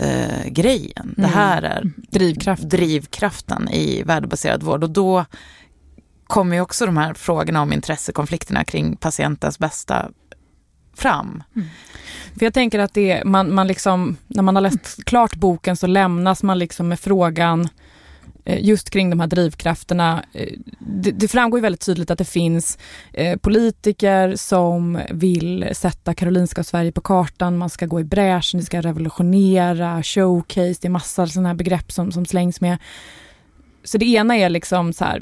eh, 0.01 0.47
grejen. 0.47 1.13
Det 1.17 1.21
Mm. 1.23 1.31
här 1.33 1.61
är 1.61 1.91
Drivkraft. 1.97 2.63
drivkraften 2.63 3.69
i 3.69 4.03
värdebaserad 4.03 4.63
vård 4.63 4.83
och 4.83 4.89
då 4.89 5.25
kommer 6.27 6.55
ju 6.55 6.61
också 6.61 6.85
de 6.85 6.97
här 6.97 7.13
frågorna 7.13 7.61
om 7.61 7.73
intressekonflikterna 7.73 8.63
kring 8.63 8.95
patientens 8.95 9.59
bästa 9.59 10.09
fram. 10.95 11.43
Mm. 11.55 11.67
För 12.37 12.45
jag 12.45 12.53
tänker 12.53 12.79
att 12.79 12.93
det, 12.93 13.23
man, 13.25 13.53
man 13.53 13.67
liksom, 13.67 14.17
när 14.27 14.43
man 14.43 14.55
har 14.55 14.61
läst 14.61 15.03
klart 15.05 15.35
boken 15.35 15.77
så 15.77 15.87
lämnas 15.87 16.43
man 16.43 16.59
liksom 16.59 16.87
med 16.87 16.99
frågan 16.99 17.69
just 18.45 18.89
kring 18.89 19.09
de 19.09 19.19
här 19.19 19.27
drivkrafterna. 19.27 20.25
Eh, 20.33 20.53
det, 20.79 21.11
det 21.11 21.27
framgår 21.27 21.57
ju 21.57 21.61
väldigt 21.61 21.85
tydligt 21.85 22.11
att 22.11 22.17
det 22.17 22.25
finns 22.25 22.77
eh, 23.13 23.37
politiker 23.37 24.35
som 24.35 24.99
vill 25.09 25.69
sätta 25.73 26.13
Karolinska 26.13 26.61
och 26.61 26.67
Sverige 26.67 26.91
på 26.91 27.01
kartan. 27.01 27.57
Man 27.57 27.69
ska 27.69 27.85
gå 27.85 27.99
i 27.99 28.03
bräschen, 28.03 28.59
det 28.59 28.65
ska 28.65 28.81
revolutionera, 28.81 30.03
showcase, 30.03 30.79
det 30.81 30.87
är 30.87 30.89
massa 30.89 31.27
sådana 31.27 31.49
här 31.49 31.55
begrepp 31.55 31.91
som, 31.91 32.11
som 32.11 32.25
slängs 32.25 32.61
med. 32.61 32.77
Så 33.83 33.97
det 33.97 34.05
ena 34.05 34.37
är 34.37 34.49
liksom 34.49 34.93
så 34.93 35.05
här, 35.05 35.21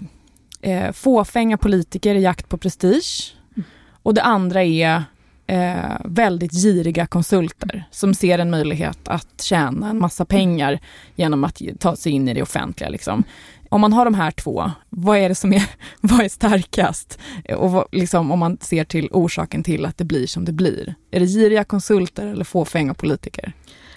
eh, 0.62 0.92
fåfänga 0.92 1.58
politiker 1.58 2.16
i 2.16 2.22
jakt 2.22 2.50
på 2.50 2.58
prestige. 2.58 3.36
Mm. 3.56 3.70
Och 4.04 4.14
det 4.14 4.24
andra 4.24 4.64
är 4.64 5.04
eh, 5.50 5.98
väldigt 6.06 6.52
giriga 6.52 7.08
konsulter 7.08 7.84
som 7.92 8.14
ser 8.14 8.40
en 8.40 8.50
möjlighet 8.50 9.08
att 9.08 9.42
tjäna 9.42 9.90
en 9.90 10.00
massa 10.00 10.26
pengar 10.26 10.80
genom 11.16 11.44
att 11.44 11.62
ta 11.80 11.96
sig 11.96 12.12
in 12.12 12.28
i 12.28 12.34
det 12.34 12.42
offentliga. 12.42 12.90
Liksom. 12.90 13.24
Om 13.70 13.82
man 13.82 13.94
har 13.94 14.06
de 14.06 14.14
här 14.14 14.32
två, 14.32 14.72
vad 14.90 15.18
är 15.18 15.30
det 15.30 15.36
som 15.36 15.54
är, 15.54 15.64
vad 16.02 16.22
är 16.22 16.30
starkast? 16.30 17.20
Och 17.58 17.72
vad, 17.72 17.88
liksom, 17.92 18.32
om 18.32 18.40
man 18.40 18.58
ser 18.62 18.84
till 18.84 19.10
orsaken 19.12 19.64
till 19.64 19.86
att 19.86 19.98
det 19.98 20.06
blir 20.06 20.28
som 20.28 20.46
det 20.46 20.52
blir. 20.52 20.96
Är 21.12 21.20
det 21.20 21.26
giriga 21.26 21.64
konsulter 21.64 22.28
eller 22.28 22.46
fåfänga 22.46 22.94
politiker? 22.94 23.54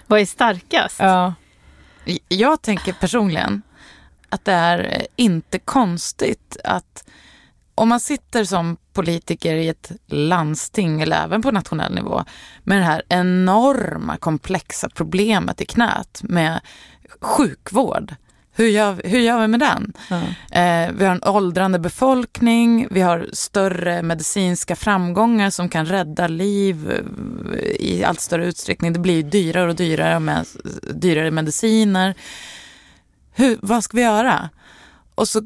Vad 0.07 0.19
är 0.19 0.25
starkast? 0.25 0.99
Ja. 0.99 1.33
Jag 2.27 2.61
tänker 2.61 2.93
personligen 2.93 3.61
att 4.29 4.45
det 4.45 4.51
är 4.51 5.07
inte 5.15 5.59
konstigt 5.59 6.57
att 6.63 7.03
om 7.75 7.89
man 7.89 7.99
sitter 7.99 8.43
som 8.43 8.77
politiker 8.93 9.55
i 9.55 9.67
ett 9.67 9.91
landsting 10.07 11.01
eller 11.01 11.23
även 11.23 11.41
på 11.41 11.51
nationell 11.51 11.95
nivå 11.95 12.23
med 12.63 12.77
det 12.77 12.83
här 12.83 13.03
enorma 13.09 14.17
komplexa 14.17 14.89
problemet 14.89 15.61
i 15.61 15.65
knät 15.65 16.21
med 16.23 16.61
sjukvård. 17.21 18.15
Hur 18.55 18.67
gör, 18.67 19.01
hur 19.03 19.19
gör 19.19 19.41
vi 19.41 19.47
med 19.47 19.59
den? 19.59 19.93
Mm. 20.09 20.23
Eh, 20.51 20.95
vi 20.97 21.05
har 21.05 21.11
en 21.11 21.23
åldrande 21.23 21.79
befolkning, 21.79 22.87
vi 22.91 23.01
har 23.01 23.29
större 23.33 24.01
medicinska 24.01 24.75
framgångar 24.75 25.49
som 25.49 25.69
kan 25.69 25.85
rädda 25.85 26.27
liv 26.27 26.91
eh, 26.91 27.59
i 27.59 28.03
allt 28.03 28.19
större 28.19 28.45
utsträckning. 28.45 28.93
Det 28.93 28.99
blir 28.99 29.23
dyrare 29.23 29.69
och 29.69 29.75
dyrare 29.75 30.19
med 30.19 30.45
dyrare 30.93 31.31
mediciner. 31.31 32.15
Hur, 33.31 33.57
vad 33.61 33.83
ska 33.83 33.97
vi 33.97 34.03
göra? 34.03 34.49
Och 35.15 35.27
så 35.27 35.41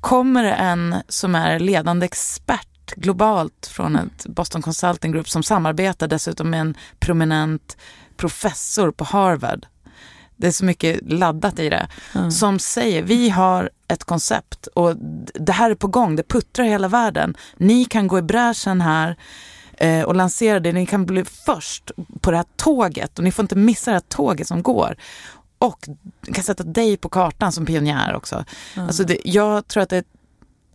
kommer 0.00 0.44
det 0.44 0.54
en 0.54 0.96
som 1.08 1.34
är 1.34 1.58
ledande 1.58 2.06
expert 2.06 2.94
globalt 2.96 3.66
från 3.72 3.96
ett 3.96 4.26
Boston 4.26 4.62
Consulting 4.62 5.12
Group 5.12 5.28
som 5.28 5.42
samarbetar 5.42 6.08
dessutom 6.08 6.50
med 6.50 6.60
en 6.60 6.76
prominent 6.98 7.76
professor 8.16 8.90
på 8.90 9.04
Harvard. 9.04 9.66
Det 10.36 10.46
är 10.46 10.50
så 10.50 10.64
mycket 10.64 11.12
laddat 11.12 11.58
i 11.58 11.68
det. 11.68 11.88
Mm. 12.14 12.30
Som 12.30 12.58
säger, 12.58 13.02
vi 13.02 13.28
har 13.28 13.70
ett 13.88 14.04
koncept 14.04 14.66
och 14.66 14.96
det 15.34 15.52
här 15.52 15.70
är 15.70 15.74
på 15.74 15.86
gång, 15.86 16.16
det 16.16 16.28
puttrar 16.28 16.64
hela 16.64 16.88
världen. 16.88 17.36
Ni 17.56 17.84
kan 17.84 18.08
gå 18.08 18.18
i 18.18 18.22
bräschen 18.22 18.80
här 18.80 19.16
eh, 19.72 20.02
och 20.02 20.14
lansera 20.14 20.60
det. 20.60 20.72
Ni 20.72 20.86
kan 20.86 21.06
bli 21.06 21.24
först 21.24 21.90
på 22.20 22.30
det 22.30 22.36
här 22.36 22.46
tåget 22.56 23.18
och 23.18 23.24
ni 23.24 23.32
får 23.32 23.42
inte 23.42 23.56
missa 23.56 23.90
det 23.90 23.94
här 23.94 24.00
tåget 24.08 24.46
som 24.46 24.62
går 24.62 24.96
och 25.58 25.88
kan 26.32 26.44
sätta 26.44 26.62
dig 26.62 26.96
på 26.96 27.08
kartan 27.08 27.52
som 27.52 27.66
pionjär 27.66 28.14
också. 28.14 28.44
Mm. 28.74 28.86
Alltså 28.86 29.04
det, 29.04 29.18
jag 29.24 29.68
tror 29.68 29.82
att 29.82 29.88
det 29.88 29.96
är 29.96 30.04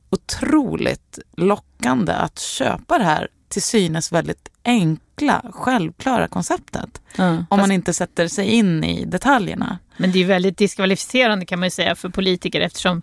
otroligt 0.10 1.20
lockande 1.38 2.14
att 2.14 2.40
köpa 2.40 2.98
det 2.98 3.04
här 3.04 3.28
till 3.50 3.62
synes 3.62 4.12
väldigt 4.12 4.50
enkla, 4.64 5.46
självklara 5.54 6.28
konceptet. 6.28 7.02
Mm. 7.18 7.46
Om 7.50 7.60
man 7.60 7.72
inte 7.72 7.94
sätter 7.94 8.28
sig 8.28 8.46
in 8.46 8.84
i 8.84 9.06
detaljerna. 9.06 9.78
Men 9.98 10.12
det 10.12 10.20
är 10.20 10.26
väldigt 10.26 10.58
diskvalificerande 10.58 11.46
kan 11.46 11.60
man 11.60 11.72
säga 11.72 11.96
för 11.96 12.10
politiker 12.10 12.62
eftersom 12.62 13.02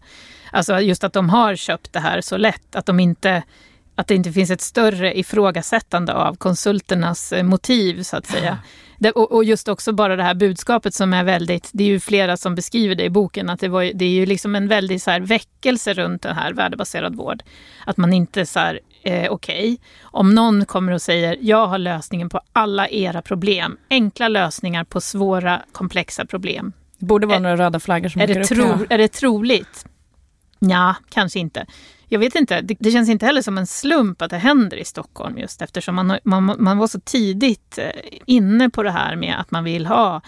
alltså 0.53 0.81
just 0.81 1.05
att 1.05 1.13
de 1.13 1.31
har 1.31 1.57
köpt 1.57 1.93
det 1.93 2.01
här 2.01 2.21
så 2.21 2.37
lätt, 2.37 2.77
att 2.77 2.87
de 2.87 3.01
inte 3.01 3.43
att 3.95 4.07
det 4.07 4.15
inte 4.15 4.33
finns 4.33 4.51
ett 4.51 4.61
större 4.61 5.19
ifrågasättande 5.19 6.15
av 6.15 6.35
konsulternas 6.35 7.33
eh, 7.33 7.43
motiv 7.43 8.03
så 8.03 8.17
att 8.17 8.27
säga. 8.27 8.59
Det, 9.01 9.11
och, 9.11 9.33
och, 9.33 9.45
just 9.45 9.69
också 9.69 9.93
bara 9.93 10.17
det 10.17 10.23
här 10.23 10.35
budskapet 10.35 10.95
som 10.95 11.13
är 11.13 11.25
väldigt, 11.25 11.71
det 11.73 11.85
är 11.85 11.89
ju 11.89 12.01
flera 12.01 12.37
som 12.37 12.55
beskriver 12.55 12.95
det 12.95 13.05
i 13.05 13.11
boken, 13.11 13.51
att 13.51 13.61
det, 13.61 13.69
var, 13.69 13.83
det 13.95 14.05
är 14.05 14.11
ju 14.11 14.27
liksom 14.27 14.55
en 14.55 14.69
väldig 14.69 15.03
så 15.03 15.11
här 15.11 15.21
väckelse 15.21 15.95
runt 15.95 16.23
den 16.23 16.37
här 16.37 16.53
värdebaserad 16.53 17.17
vård. 17.17 17.43
Att 17.87 17.97
man 17.97 18.13
inte 18.13 18.47
så 18.47 18.59
här, 18.59 18.81
eh, 19.03 19.33
okej, 19.33 19.73
okay, 19.73 19.77
om 20.03 20.35
någon 20.35 20.65
kommer 20.65 20.93
och 20.93 21.03
säger 21.03 21.39
jag 21.41 21.67
har 21.67 21.79
lösningen 21.79 22.29
på 22.29 22.41
alla 22.53 22.89
era 22.89 23.23
problem, 23.23 23.77
enkla 23.91 24.29
lösningar 24.29 24.85
på 24.85 25.01
svåra 25.01 25.63
komplexa 25.73 26.25
problem. 26.25 26.73
Det 26.99 27.07
borde 27.07 27.27
vara 27.27 27.37
är, 27.37 27.41
några 27.41 27.57
röda 27.57 27.81
flaggor 27.81 28.09
som 28.09 28.21
är 28.21 28.27
det, 28.27 28.45
tro, 28.45 28.65
upp, 28.65 28.81
ja. 28.81 28.95
är 28.95 28.99
det 28.99 29.09
troligt? 29.09 29.87
Ja, 30.59 30.95
kanske 31.09 31.39
inte. 31.39 31.67
Jag 32.13 32.19
vet 32.19 32.35
inte, 32.35 32.61
det, 32.61 32.77
det, 32.81 32.91
känns 32.91 33.09
inte 33.09 33.27
heller 33.27 33.43
som 33.43 33.59
en 33.59 33.67
slump 33.67 34.23
att 34.23 34.31
det 34.31 34.37
händer 34.37 34.77
i 34.77 34.85
Stockholm 34.85 35.39
just 35.39 35.63
eftersom 35.63 35.95
man, 35.95 36.19
man, 36.25 36.57
man 36.59 36.79
var 36.79 36.87
så 36.87 37.01
tidigt 37.01 37.79
eh, 37.79 37.91
inne 38.27 38.71
på 38.71 38.83
det 38.83 38.91
här 38.91 39.17
med 39.17 39.41
att 39.41 39.51
man 39.51 39.65
vill 39.65 39.87
ha 39.87 40.23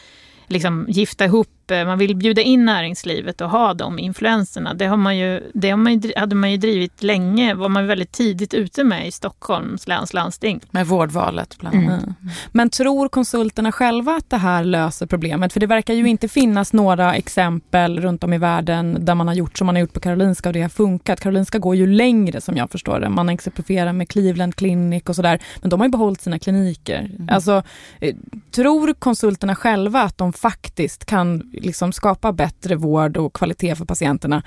liksom 0.47 0.87
gifta 0.89 1.25
ihop, 1.25 1.62
man 1.73 1.99
vill 1.99 2.17
bjuda 2.17 2.43
in 2.43 2.65
näringslivet 2.65 3.41
och 3.41 3.51
ha 3.51 3.75
de 3.75 3.99
influenserna. 3.99 4.75
Det, 4.75 4.87
har 4.87 4.97
man 4.97 5.19
ju, 5.19 5.51
det 5.55 5.71
har 5.71 5.77
man 5.77 6.01
ju, 6.01 6.13
hade 6.17 6.35
man 6.35 6.51
ju 6.51 6.57
drivit 6.57 7.03
länge, 7.03 7.55
var 7.55 7.69
man 7.69 7.87
väldigt 7.87 8.13
tidigt 8.13 8.55
ute 8.55 8.85
med 8.85 9.07
i 9.07 9.11
Stockholms 9.11 9.89
läns 9.89 10.15
landsting. 10.15 10.61
Med 10.71 10.87
vårdvalet 10.87 11.57
bland 11.59 11.77
annat. 11.77 12.03
Mm. 12.03 12.15
Men 12.53 12.71
tror 12.71 13.09
konsulterna 13.09 13.73
själva 13.73 14.17
att 14.17 14.31
det 14.31 14.37
här 14.37 14.65
löser 14.65 15.07
problemet? 15.07 15.53
För 15.53 15.61
det 15.61 15.67
verkar 15.67 15.95
ju 15.95 16.09
inte 16.09 16.29
finnas 16.29 16.73
några 16.73 17.15
exempel 17.15 18.01
runt 18.01 18.25
om 18.25 18.33
i 18.33 18.39
världen 18.39 19.05
där 19.05 19.15
man 19.15 19.29
har 19.29 19.35
gjort 19.35 19.59
som 19.59 19.67
man 19.67 19.75
har 19.75 19.81
gjort 19.81 19.93
på 19.93 20.01
Karolinska 20.01 20.49
och 20.49 20.53
det 20.53 20.63
har 20.63 20.69
funkat. 20.69 21.21
Karolinska 21.21 21.59
går 21.59 21.77
ju 21.77 21.87
längre 21.87 22.41
som 22.41 22.57
jag 22.57 22.71
förstår 22.71 23.01
det. 23.01 23.09
Man 23.09 23.29
exemplifierar 23.29 23.93
med 23.93 24.09
Cleveland 24.09 24.55
Clinic 24.55 25.03
och 25.09 25.17
sådär. 25.17 25.41
Men 25.61 25.71
de 25.71 25.81
har 25.81 25.87
ju 25.87 25.91
behållit 25.91 26.21
sina 26.21 26.39
kliniker. 26.39 26.99
Mm. 26.99 27.29
Alltså, 27.29 27.63
eh, 28.01 28.15
tror 28.51 28.95
konsulterna 28.95 29.55
själva 29.55 30.03
att 30.03 30.19
de 30.19 30.33
faktiskt 30.33 31.05
kan 31.05 31.53
liksom 31.63 31.93
skapa 31.93 32.33
bättre 32.33 32.77
vård 32.77 33.17
och 33.17 33.33
kvalitet 33.33 33.77
för 33.77 33.85
patienterna? 33.85 34.43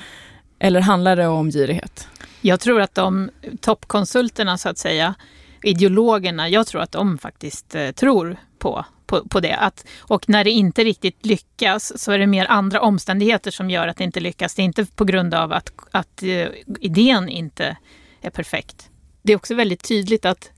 Eller 0.59 0.81
handlar 0.81 1.15
det 1.15 1.27
om 1.27 1.51
girighet? 1.51 2.07
Jag 2.41 2.59
tror 2.59 2.81
att 2.81 2.95
de 2.95 3.29
toppkonsulterna 3.61 4.57
så 4.57 4.69
att 4.69 4.77
säga, 4.77 5.15
ideologerna, 5.63 6.49
jag 6.49 6.67
tror 6.67 6.81
att 6.81 6.91
de 6.91 7.17
faktiskt 7.17 7.75
eh, 7.75 7.91
tror 7.91 8.37
på, 8.59 8.85
på, 9.05 9.27
på 9.29 9.39
det. 9.39 9.55
Att, 9.55 9.85
och 9.99 10.29
när 10.29 10.43
det 10.43 10.51
inte 10.51 10.83
riktigt 10.83 11.25
lyckas 11.25 12.01
så 12.01 12.11
är 12.11 12.19
det 12.19 12.27
mer 12.27 12.45
andra 12.45 12.81
omständigheter 12.81 13.51
som 13.51 13.69
gör 13.69 13.87
att 13.87 13.97
det 13.97 14.03
inte 14.03 14.19
lyckas. 14.19 14.55
Det 14.55 14.61
är 14.61 14.63
inte 14.63 14.85
på 14.85 15.05
grund 15.05 15.33
av 15.33 15.53
att, 15.53 15.71
att 15.91 16.23
eh, 16.23 16.47
idén 16.79 17.29
inte 17.29 17.77
är 18.21 18.29
perfekt. 18.29 18.89
Det 19.21 19.33
är 19.33 19.37
också 19.37 19.55
väldigt 19.55 19.83
tydligt 19.87 20.25
att 20.25 20.51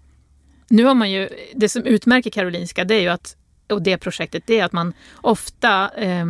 nu 0.69 0.83
har 0.83 0.95
man 0.95 1.11
ju, 1.11 1.29
det 1.55 1.69
som 1.69 1.83
utmärker 1.83 2.29
Karolinska 2.29 2.83
det 2.83 2.95
är 2.95 3.01
ju 3.01 3.09
att 3.09 3.35
och 3.69 3.81
det 3.81 3.97
projektet, 3.97 4.43
det 4.47 4.59
är 4.59 4.65
att 4.65 4.71
man 4.71 4.93
ofta 5.15 5.89
eh, 5.89 6.25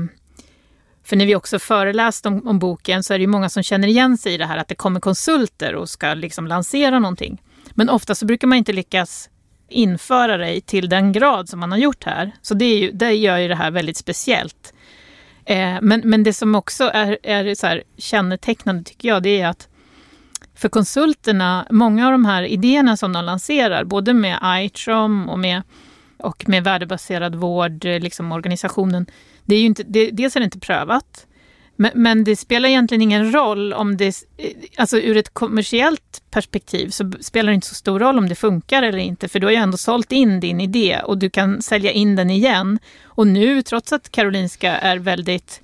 för 1.08 1.16
när 1.16 1.26
vi 1.26 1.36
också 1.36 1.60
föreläst 1.60 2.26
om, 2.26 2.48
om, 2.48 2.60
boken 2.60 3.04
så 3.04 3.14
är 3.14 3.18
det 3.18 3.22
ju 3.22 3.28
många 3.28 3.50
som 3.50 3.64
känner 3.64 3.88
igen 3.88 4.18
sig 4.18 4.34
i 4.34 4.38
det 4.38 4.46
här 4.46 4.58
att 4.58 4.68
det 4.68 4.76
kommer 4.76 5.00
konsulter 5.00 5.76
och 5.76 5.90
ska 5.90 6.14
liksom 6.14 6.48
lansera 6.48 7.00
någonting. 7.00 7.42
Men 7.74 7.90
ofta 7.90 8.16
så 8.16 8.26
brukar 8.26 8.48
man 8.48 8.58
inte 8.58 8.74
lyckas 8.74 9.30
införa 9.70 10.38
det 10.38 10.62
till 10.62 10.90
den 10.90 11.12
grad 11.12 11.50
som 11.50 11.60
man 11.60 11.72
har 11.72 11.80
gjort 11.80 12.04
här. 12.04 12.32
Så 12.42 12.54
det, 12.54 12.66
är 12.66 12.80
ju, 12.80 12.92
det 12.92 13.12
gör 13.14 13.38
ju 13.38 13.48
det 13.48 13.56
här 13.56 13.72
väldigt 13.72 13.98
speciellt. 13.98 14.74
Eh, 15.46 15.78
men, 15.82 16.02
men 16.06 16.24
det 16.24 16.34
som 16.34 16.56
också 16.56 16.84
är, 16.94 17.18
är 17.24 17.56
så 17.56 17.68
här 17.68 17.84
kännetecknande 17.98 18.84
tycker 18.84 19.08
jag, 19.08 19.24
det 19.24 19.42
är 19.42 19.48
att 19.48 19.68
för 20.56 20.70
konsulterna, 20.70 21.68
många 21.70 22.06
av 22.06 22.12
de 22.12 22.26
här 22.26 22.44
idéerna 22.44 22.98
som 22.98 23.14
de 23.14 23.26
lanserar, 23.26 23.84
både 23.84 24.14
med 24.14 24.40
iTrom 24.44 25.30
och 25.30 25.40
med 25.40 25.62
och 26.18 26.50
med 26.50 26.64
värdebaserad 26.64 27.36
vård, 27.36 27.84
liksom 27.84 28.32
organisationen. 28.32 29.06
Det 29.48 29.56
är 29.56 29.60
ju 29.60 29.66
inte, 29.66 29.84
det, 29.84 30.12
dels 30.12 30.36
är 30.36 30.40
det 30.40 30.44
inte 30.44 30.60
prövat, 30.60 31.28
men, 31.76 31.92
men, 31.96 32.24
det 32.24 32.36
spelar 32.36 32.70
egentligen 32.70 33.02
ingen 33.02 33.34
roll 33.34 33.74
om 33.74 33.98
det, 33.98 34.08
eh, 34.38 34.52
alltså 34.78 35.00
ur 35.00 35.18
ett 35.18 35.34
kommersiellt 35.34 36.22
perspektiv 36.32 36.90
så 36.90 37.12
spelar 37.20 37.52
det 37.52 37.56
inte 37.56 37.68
så 37.68 37.76
stor 37.76 38.00
roll 38.00 38.18
om 38.18 38.30
det 38.30 38.36
funkar 38.36 38.84
eller 38.84 38.98
inte, 38.98 39.28
för 39.28 39.40
du 39.40 39.48
har 39.48 39.52
ju 39.52 39.58
ändå 39.58 39.78
sålt 39.78 40.12
in 40.12 40.40
din 40.40 40.62
idé 40.62 41.02
och 41.04 41.18
du 41.18 41.30
kan 41.30 41.62
sälja 41.62 41.92
in 41.92 42.16
den 42.16 42.30
igen. 42.30 42.80
Och 43.04 43.28
nu, 43.28 43.62
trots 43.62 43.94
att 43.94 44.12
Karolinska 44.12 44.78
är 44.78 44.98
väldigt 44.98 45.62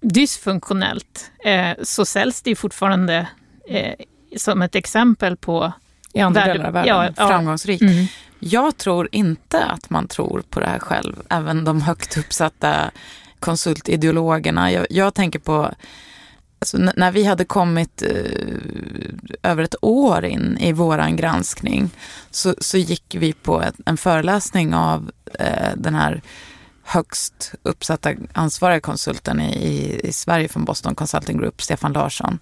dysfunktionellt, 0.00 1.30
eh, 1.44 1.70
så 1.82 2.04
säljs 2.04 2.42
det 2.42 2.50
ju 2.50 2.56
fortfarande 2.56 3.28
eh, 3.68 3.94
som 4.36 4.62
ett 4.62 4.74
exempel 4.74 5.36
på 5.36 5.72
i 6.12 6.20
andra 6.20 6.46
delar 6.46 6.64
av 6.64 6.72
världen. 6.72 7.14
Ja, 7.16 7.28
framgångsrikt. 7.28 7.82
Mm. 7.82 8.06
Jag 8.38 8.76
tror 8.76 9.08
inte 9.12 9.64
att 9.64 9.90
man 9.90 10.08
tror 10.08 10.42
på 10.50 10.60
det 10.60 10.66
här 10.66 10.78
själv, 10.78 11.22
även 11.30 11.64
de 11.64 11.82
högt 11.82 12.16
uppsatta 12.16 12.90
konsultideologerna. 13.40 14.72
Jag, 14.72 14.86
jag 14.90 15.14
tänker 15.14 15.38
på 15.38 15.74
Alltså, 16.58 16.78
när 16.96 17.12
vi 17.12 17.24
hade 17.24 17.44
kommit 17.44 18.02
eh, 18.02 19.50
över 19.50 19.62
ett 19.62 19.74
år 19.82 20.24
in 20.24 20.58
i 20.60 20.72
våran 20.72 21.16
granskning 21.16 21.90
så, 22.30 22.54
så 22.58 22.78
gick 22.78 23.16
vi 23.18 23.32
på 23.32 23.62
ett, 23.62 23.74
en 23.86 23.96
föreläsning 23.96 24.74
av 24.74 25.10
eh, 25.38 25.70
den 25.76 25.94
här 25.94 26.22
högst 26.82 27.54
uppsatta 27.62 28.14
ansvariga 28.32 28.80
konsulten 28.80 29.40
i, 29.40 30.00
i 30.04 30.12
Sverige 30.12 30.48
från 30.48 30.64
Boston 30.64 30.94
Consulting 30.94 31.38
Group, 31.38 31.62
Stefan 31.62 31.92
Larsson. 31.92 32.38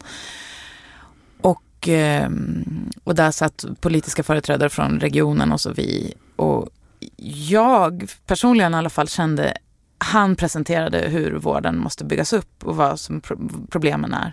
Och, 1.84 1.88
eh, 1.88 2.30
och 3.04 3.14
där 3.14 3.30
satt 3.30 3.64
politiska 3.80 4.22
företrädare 4.22 4.70
från 4.70 5.00
regionen 5.00 5.52
och 5.52 5.60
så 5.60 5.72
vi. 5.72 6.14
Och 6.36 6.68
jag 7.48 8.10
personligen 8.26 8.74
i 8.74 8.76
alla 8.76 8.90
fall 8.90 9.08
kände 9.08 9.56
han 9.98 10.36
presenterade 10.36 10.98
hur 10.98 11.32
vården 11.32 11.78
måste 11.78 12.04
byggas 12.04 12.32
upp 12.32 12.64
och 12.64 12.76
vad 12.76 13.00
som 13.00 13.20
pro 13.20 13.38
problemen 13.70 14.14
är. 14.14 14.32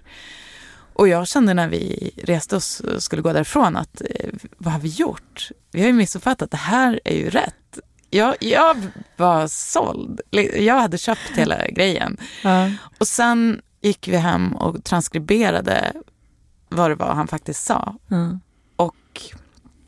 Och 0.94 1.07
jag 1.07 1.28
kände 1.28 1.53
när 1.53 1.68
vi 1.68 2.11
reste 2.23 2.56
oss 2.56 2.80
och 2.80 3.03
skulle 3.03 3.22
gå 3.22 3.34
därifrån 3.34 3.76
att 3.76 4.02
eh, 4.02 4.30
vad 4.57 4.73
har 4.73 4.80
vi 4.80 4.90
gjort? 4.90 5.49
Vi 5.72 5.80
har 5.80 5.88
ju 5.88 5.94
missuppfattat, 5.94 6.52
det 6.52 6.57
här 6.57 6.99
är 7.06 7.15
ju 7.15 7.30
rätt. 7.30 7.80
Jag, 8.10 8.36
jag 8.40 8.78
var 9.18 9.48
såld. 9.48 10.22
Jag 10.57 10.80
hade 10.80 10.98
köpt 10.98 11.32
hela 11.36 11.68
grejen. 11.68 12.18
Ja. 12.44 12.72
Och 12.98 13.07
sen 13.07 13.61
gick 13.82 14.07
vi 14.07 14.18
hem 14.18 14.56
och 14.56 14.84
transkriberade 14.84 15.94
vad 16.72 16.91
det 16.91 16.95
var 16.95 17.14
han 17.14 17.27
faktiskt 17.27 17.64
sa. 17.64 17.95
Ja. 18.07 18.39
Och 18.76 18.95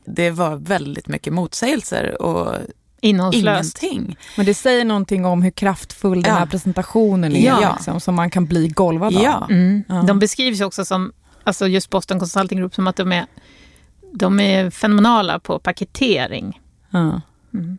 det 0.05 0.29
var 0.31 0.55
väldigt 0.55 1.07
mycket 1.07 1.33
motsägelser 1.33 2.21
och 2.21 2.55
Innehållslöst. 3.01 3.83
ingenting. 3.83 4.17
Men 4.37 4.45
det 4.45 4.53
säger 4.53 4.85
någonting 4.85 5.25
om 5.25 5.41
hur 5.41 5.51
kraftfull 5.51 6.21
den 6.21 6.33
Ja. 6.33 6.39
här 6.39 6.45
presentationen 6.45 7.35
är, 7.35 7.45
Ja. 7.45 7.73
liksom, 7.75 7.99
som 7.99 8.15
man 8.15 8.29
kan 8.29 8.45
bli 8.45 8.67
golvad 8.67 9.15
av. 9.17 9.23
Ja. 9.23 9.47
Mm. 9.49 9.83
Ja. 9.87 10.03
De 10.07 10.19
beskrivs 10.19 10.61
också 10.61 10.85
som, 10.85 11.11
alltså 11.43 11.67
just 11.67 11.89
Boston 11.89 12.19
Consulting 12.19 12.57
Group, 12.59 12.75
som 12.75 12.87
att 12.87 12.95
de 12.95 13.11
är, 13.11 13.25
de 14.13 14.39
är 14.39 14.69
fenomenala 14.69 15.39
på 15.39 15.59
paketering. 15.59 16.61
Ja. 16.89 17.21
Mm. 17.53 17.77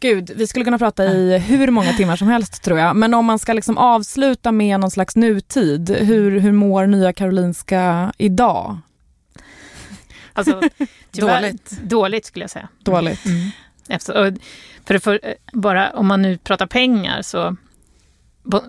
Gud, 0.00 0.30
vi 0.36 0.46
skulle 0.46 0.64
kunna 0.64 0.78
prata 0.78 1.04
i 1.04 1.38
hur 1.38 1.70
många 1.70 1.92
timmar 1.92 2.16
som 2.16 2.28
helst 2.28 2.62
tror 2.62 2.78
jag. 2.78 2.96
Men 2.96 3.14
om 3.14 3.24
man 3.24 3.38
ska 3.38 3.52
liksom 3.52 3.78
avsluta 3.78 4.52
med 4.52 4.80
någon 4.80 4.90
slags 4.90 5.16
nutid, 5.16 5.90
hur, 5.90 6.38
hur 6.40 6.52
mår 6.52 6.86
Nya 6.86 7.12
Karolinska 7.12 8.12
idag? 8.18 8.78
Alltså, 10.32 10.60
tyvärr, 11.10 11.42
Dåligt. 11.42 11.70
Dåligt 11.82 12.24
skulle 12.24 12.42
jag 12.42 12.50
säga. 12.50 12.68
Dåligt. 12.82 13.26
Mm. 13.26 13.50
Efter, 13.88 14.34
för, 14.84 14.98
för, 14.98 15.20
bara 15.52 15.90
om 15.90 16.06
man 16.06 16.22
nu 16.22 16.38
pratar 16.38 16.66
pengar 16.66 17.22
så 17.22 17.56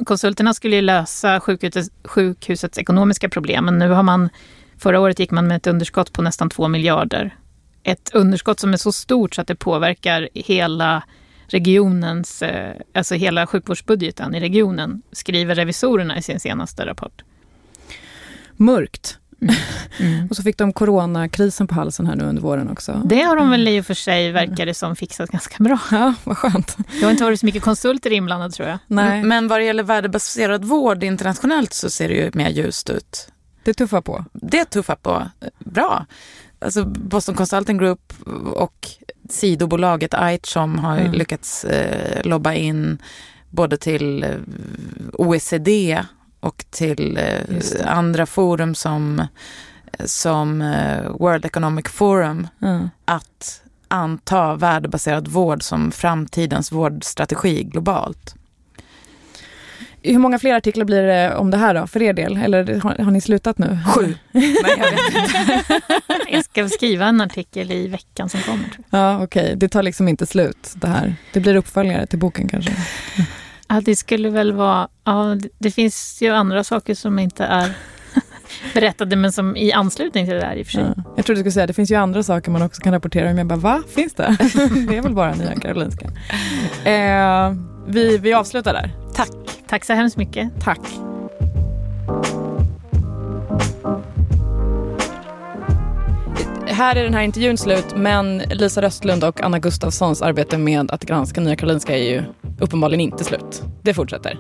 konsulterna 0.05 0.53
skulle 0.53 0.75
ju 0.75 0.81
lösa 0.81 1.39
sjukhusets, 1.39 1.91
sjukhusets 2.03 2.77
ekonomiska 2.77 3.29
problem, 3.29 3.65
men 3.65 3.79
nu 3.79 3.89
har 3.89 4.03
man, 4.03 4.29
förra 4.77 4.99
året 4.99 5.19
gick 5.19 5.31
man 5.31 5.47
med 5.47 5.57
ett 5.57 5.67
underskott 5.67 6.13
på 6.13 6.21
nästan 6.21 6.49
2 6.49 6.67
miljarder. 6.67 7.35
Ett 7.83 8.11
underskott 8.13 8.59
som 8.59 8.73
är 8.73 8.77
så 8.77 8.91
stort 8.91 9.35
så 9.35 9.41
att 9.41 9.47
det 9.47 9.55
påverkar 9.55 10.29
hela 10.33 11.03
regionens, 11.53 12.41
eh, 12.41 12.75
alltså 12.93 13.15
hela 13.15 13.47
sjukvårdsbudgeten 13.47 14.35
i 14.35 14.39
regionen, 14.39 15.01
skriver 15.11 15.55
revisorerna 15.55 16.17
i 16.17 16.21
sin 16.21 16.39
senaste 16.39 16.85
rapport. 16.85 17.23
Mörkt. 18.55 19.17
Mm. 19.99 20.27
Och 20.29 20.35
så 20.35 20.43
fick 20.43 20.57
de 20.57 20.73
coronakrisen 20.73 21.67
på 21.67 21.75
halsen 21.75 22.05
här 22.05 22.15
nu 22.15 22.23
under 22.23 22.41
våren 22.41 22.69
också. 22.69 23.01
Det 23.05 23.21
har 23.21 23.35
de 23.35 23.49
väl 23.49 23.67
i 23.67 23.81
och 23.81 23.85
för 23.85 23.93
sig, 23.93 24.31
verkar 24.31 24.65
det 24.65 24.73
som, 24.73 24.95
fixat 24.95 25.29
ganska 25.29 25.63
bra. 25.63 25.79
Ja, 25.91 26.13
vad 26.23 26.37
skönt. 26.37 26.77
Det 26.99 27.03
har 27.03 27.11
inte 27.11 27.23
varit 27.23 27.39
så 27.39 27.45
mycket 27.45 27.63
konsulter 27.63 28.11
inblandade 28.11 28.53
tror 28.53 28.69
jag. 28.69 28.77
Nej, 28.87 29.23
Men 29.23 29.47
vad 29.47 29.59
det 29.59 29.63
gäller 29.63 29.83
värdebaserad 29.83 30.65
vård 30.65 31.03
internationellt 31.03 31.73
så 31.73 31.89
ser 31.89 32.09
det 32.09 32.15
ju 32.15 32.31
mer 32.33 32.49
ljust 32.49 32.89
ut. 32.89 33.27
det 33.63 33.73
tuffar 33.73 34.01
på. 34.01 34.25
Det 34.33 34.65
tuffar 34.65 34.95
på 34.95 35.29
bra. 35.59 36.05
Alltså 36.59 36.85
Boston 36.85 37.35
Consulting 37.35 37.77
Group 37.77 38.13
och 38.53 38.87
sidobolaget 39.31 40.13
Aitchom 40.13 40.79
har 40.79 40.95
ju 40.95 41.01
Mm. 41.01 41.13
lyckats 41.13 41.63
eh, 41.65 42.21
lobba 42.23 42.53
in 42.53 42.97
både 43.49 43.77
till 43.77 44.23
eh, 44.23 44.29
OECD 45.13 46.03
och 46.39 46.65
till 46.69 47.17
eh, 47.17 47.97
andra 47.97 48.25
forum 48.25 48.75
som, 48.75 49.27
som 50.05 50.61
eh, 50.61 51.09
World 51.19 51.45
Economic 51.45 51.87
Forum 51.87 52.47
Ja. 52.59 52.79
att 53.05 53.61
anta 53.87 54.55
värdebaserad 54.55 55.27
vård 55.27 55.63
som 55.63 55.91
framtidens 55.91 56.71
vårdstrategi 56.71 57.63
globalt. 57.63 58.35
Hur 60.03 60.19
många 60.19 60.39
fler 60.39 60.55
artiklar 60.55 60.85
blir 60.85 61.03
det 61.03 61.35
om 61.35 61.51
det 61.51 61.57
här 61.57 61.73
då, 61.73 61.87
för 61.87 62.01
er 62.01 62.13
del? 62.13 62.37
Eller 62.37 62.79
har, 62.79 62.95
har 63.03 63.11
ni 63.11 63.21
slutat 63.21 63.57
nu? 63.57 63.79
Sju. 63.95 64.15
Nej, 64.31 64.55
jag 64.77 64.91
vet 64.91 65.31
inte. 65.31 65.81
Jag 66.31 66.45
ska 66.45 66.69
skriva 66.69 67.05
en 67.05 67.21
artikel 67.21 67.71
i 67.71 67.87
veckan 67.87 68.29
som 68.29 68.41
kommer. 68.41 68.69
Ja, 68.89 69.23
okej. 69.23 69.53
Det 69.57 69.69
tar 69.69 69.83
liksom 69.83 70.07
inte 70.07 70.25
slut 70.25 70.73
det 70.75 70.87
här. 70.87 71.15
Det 71.33 71.39
blir 71.39 71.55
uppföljare 71.55 72.05
till 72.05 72.19
boken 72.19 72.47
kanske. 72.47 72.71
Ja, 73.67 73.81
det 73.81 73.95
skulle 73.95 74.29
väl 74.29 74.53
vara... 74.53 74.87
Ja, 75.03 75.37
det, 75.41 75.49
det 75.57 75.71
finns 75.71 76.21
ju 76.21 76.29
andra 76.29 76.63
saker 76.63 76.95
som 76.95 77.19
inte 77.19 77.45
är 77.45 77.73
berättade, 78.73 79.15
men 79.15 79.31
som 79.31 79.57
i 79.57 79.71
anslutning 79.71 80.25
till 80.25 80.33
det 80.33 80.39
där 80.41 80.55
i 80.55 80.61
och 80.61 80.65
för 80.65 80.73
sig. 80.73 80.93
Ja. 80.97 81.03
Jag 81.15 81.25
trodde 81.25 81.39
du 81.39 81.41
skulle 81.41 81.51
säga 81.51 81.67
det 81.67 81.73
finns 81.73 81.91
ju 81.91 81.95
andra 81.95 82.23
saker 82.23 82.51
man 82.51 82.61
också 82.61 82.81
kan 82.81 82.93
rapportera 82.93 83.29
om. 83.31 83.37
Jag 83.37 83.47
bara, 83.47 83.59
va? 83.59 83.83
Finns 83.95 84.13
det? 84.13 84.37
det 84.89 84.97
är 84.97 85.01
väl 85.01 85.13
bara 85.13 85.35
Nya 85.35 85.55
Karolinska. 85.55 86.05
Eh, 86.85 87.53
vi, 87.87 88.17
vi 88.17 88.33
avslutar 88.33 88.73
där. 88.73 88.91
Tack. 89.13 89.29
Tack 89.67 89.85
så 89.85 89.93
hemskt 89.93 90.17
mycket. 90.17 90.49
Tack. 90.63 90.79
Här 96.67 96.95
är 96.95 97.03
den 97.03 97.13
här 97.13 97.21
intervjun 97.21 97.57
slut, 97.57 97.85
men 97.95 98.37
Lisa 98.37 98.81
Röstlund 98.81 99.23
och 99.23 99.43
Anna 99.43 99.59
Gustafssons 99.59 100.21
arbete 100.21 100.57
med 100.57 100.91
att 100.91 101.05
granska 101.05 101.41
Nya 101.41 101.55
Karolinska 101.55 101.97
är 101.97 102.03
ju 102.03 102.23
uppenbarligen 102.59 103.01
inte 103.01 103.23
slut. 103.23 103.63
Det 103.81 103.93
fortsätter. 103.93 104.39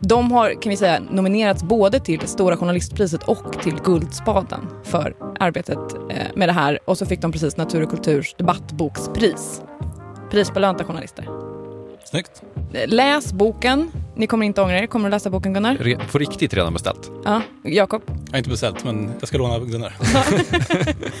De 0.00 0.32
har, 0.32 0.62
kan 0.62 0.70
vi 0.70 0.76
säga, 0.76 1.00
nominerats 1.10 1.62
både 1.62 2.00
till 2.00 2.20
Stora 2.20 2.56
Journalistpriset 2.56 3.22
och 3.22 3.62
till 3.62 3.74
Guldspaden 3.84 4.60
för 4.82 5.14
arbetet 5.40 5.78
eh, 6.10 6.26
med 6.36 6.48
det 6.48 6.52
här. 6.52 6.78
Och 6.84 6.98
så 6.98 7.06
fick 7.06 7.20
de 7.20 7.32
precis 7.32 7.56
Natur 7.56 7.82
och 7.82 7.90
kulturs 7.90 8.34
debattbokspris. 8.38 9.62
Prisbelönta 10.30 10.84
journalister. 10.84 11.28
Snyggt. 12.12 12.42
Läs 12.86 13.32
boken. 13.32 13.90
Ni 14.16 14.26
kommer 14.26 14.46
inte 14.46 14.62
ångra 14.62 14.78
er. 14.78 14.86
Kommer 14.86 15.08
du 15.08 15.10
läsa 15.10 15.30
boken 15.30 15.54
Gunnar? 15.54 16.06
På 16.12 16.18
riktigt 16.18 16.54
redan 16.54 16.72
beställt. 16.72 17.10
Ja, 17.24 17.42
Jakob? 17.64 18.02
Jag 18.06 18.32
har 18.32 18.38
inte 18.38 18.50
beställt, 18.50 18.84
men 18.84 19.10
jag 19.20 19.28
ska 19.28 19.38
låna 19.38 19.58
Gunnar. 19.58 19.94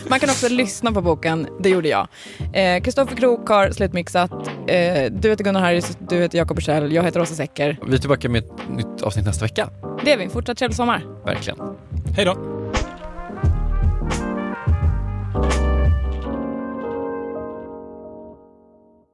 Man 0.08 0.20
kan 0.20 0.30
också 0.30 0.48
lyssna 0.48 0.92
på 0.92 1.00
boken. 1.00 1.46
Det 1.60 1.68
gjorde 1.68 1.88
jag. 1.88 2.08
Eh, 2.52 2.82
Kristoffer 2.82 3.12
eh, 3.12 3.18
Krook 3.18 3.48
har 3.48 3.70
slutmixat. 3.70 4.32
Eh, 4.68 5.12
du 5.12 5.30
heter 5.30 5.44
Gunnar 5.44 5.60
Harris, 5.60 5.98
du 6.08 6.16
heter 6.16 6.38
Jakob 6.38 6.56
Bursell, 6.56 6.92
jag 6.92 7.02
heter 7.02 7.20
Åsa 7.20 7.34
Secker. 7.34 7.78
Vi 7.86 7.94
är 7.94 7.98
tillbaka 7.98 8.28
med 8.28 8.44
ett 8.44 8.68
nytt 8.70 9.02
avsnitt 9.02 9.26
nästa 9.26 9.44
vecka. 9.44 9.68
Det 10.04 10.12
är 10.12 10.16
vi. 10.16 10.28
Fortsatt 10.28 10.58
trevlig 10.58 10.76
sommar. 10.76 11.04
Verkligen. 11.24 11.58
Hej 12.16 12.24
då. 12.24 12.36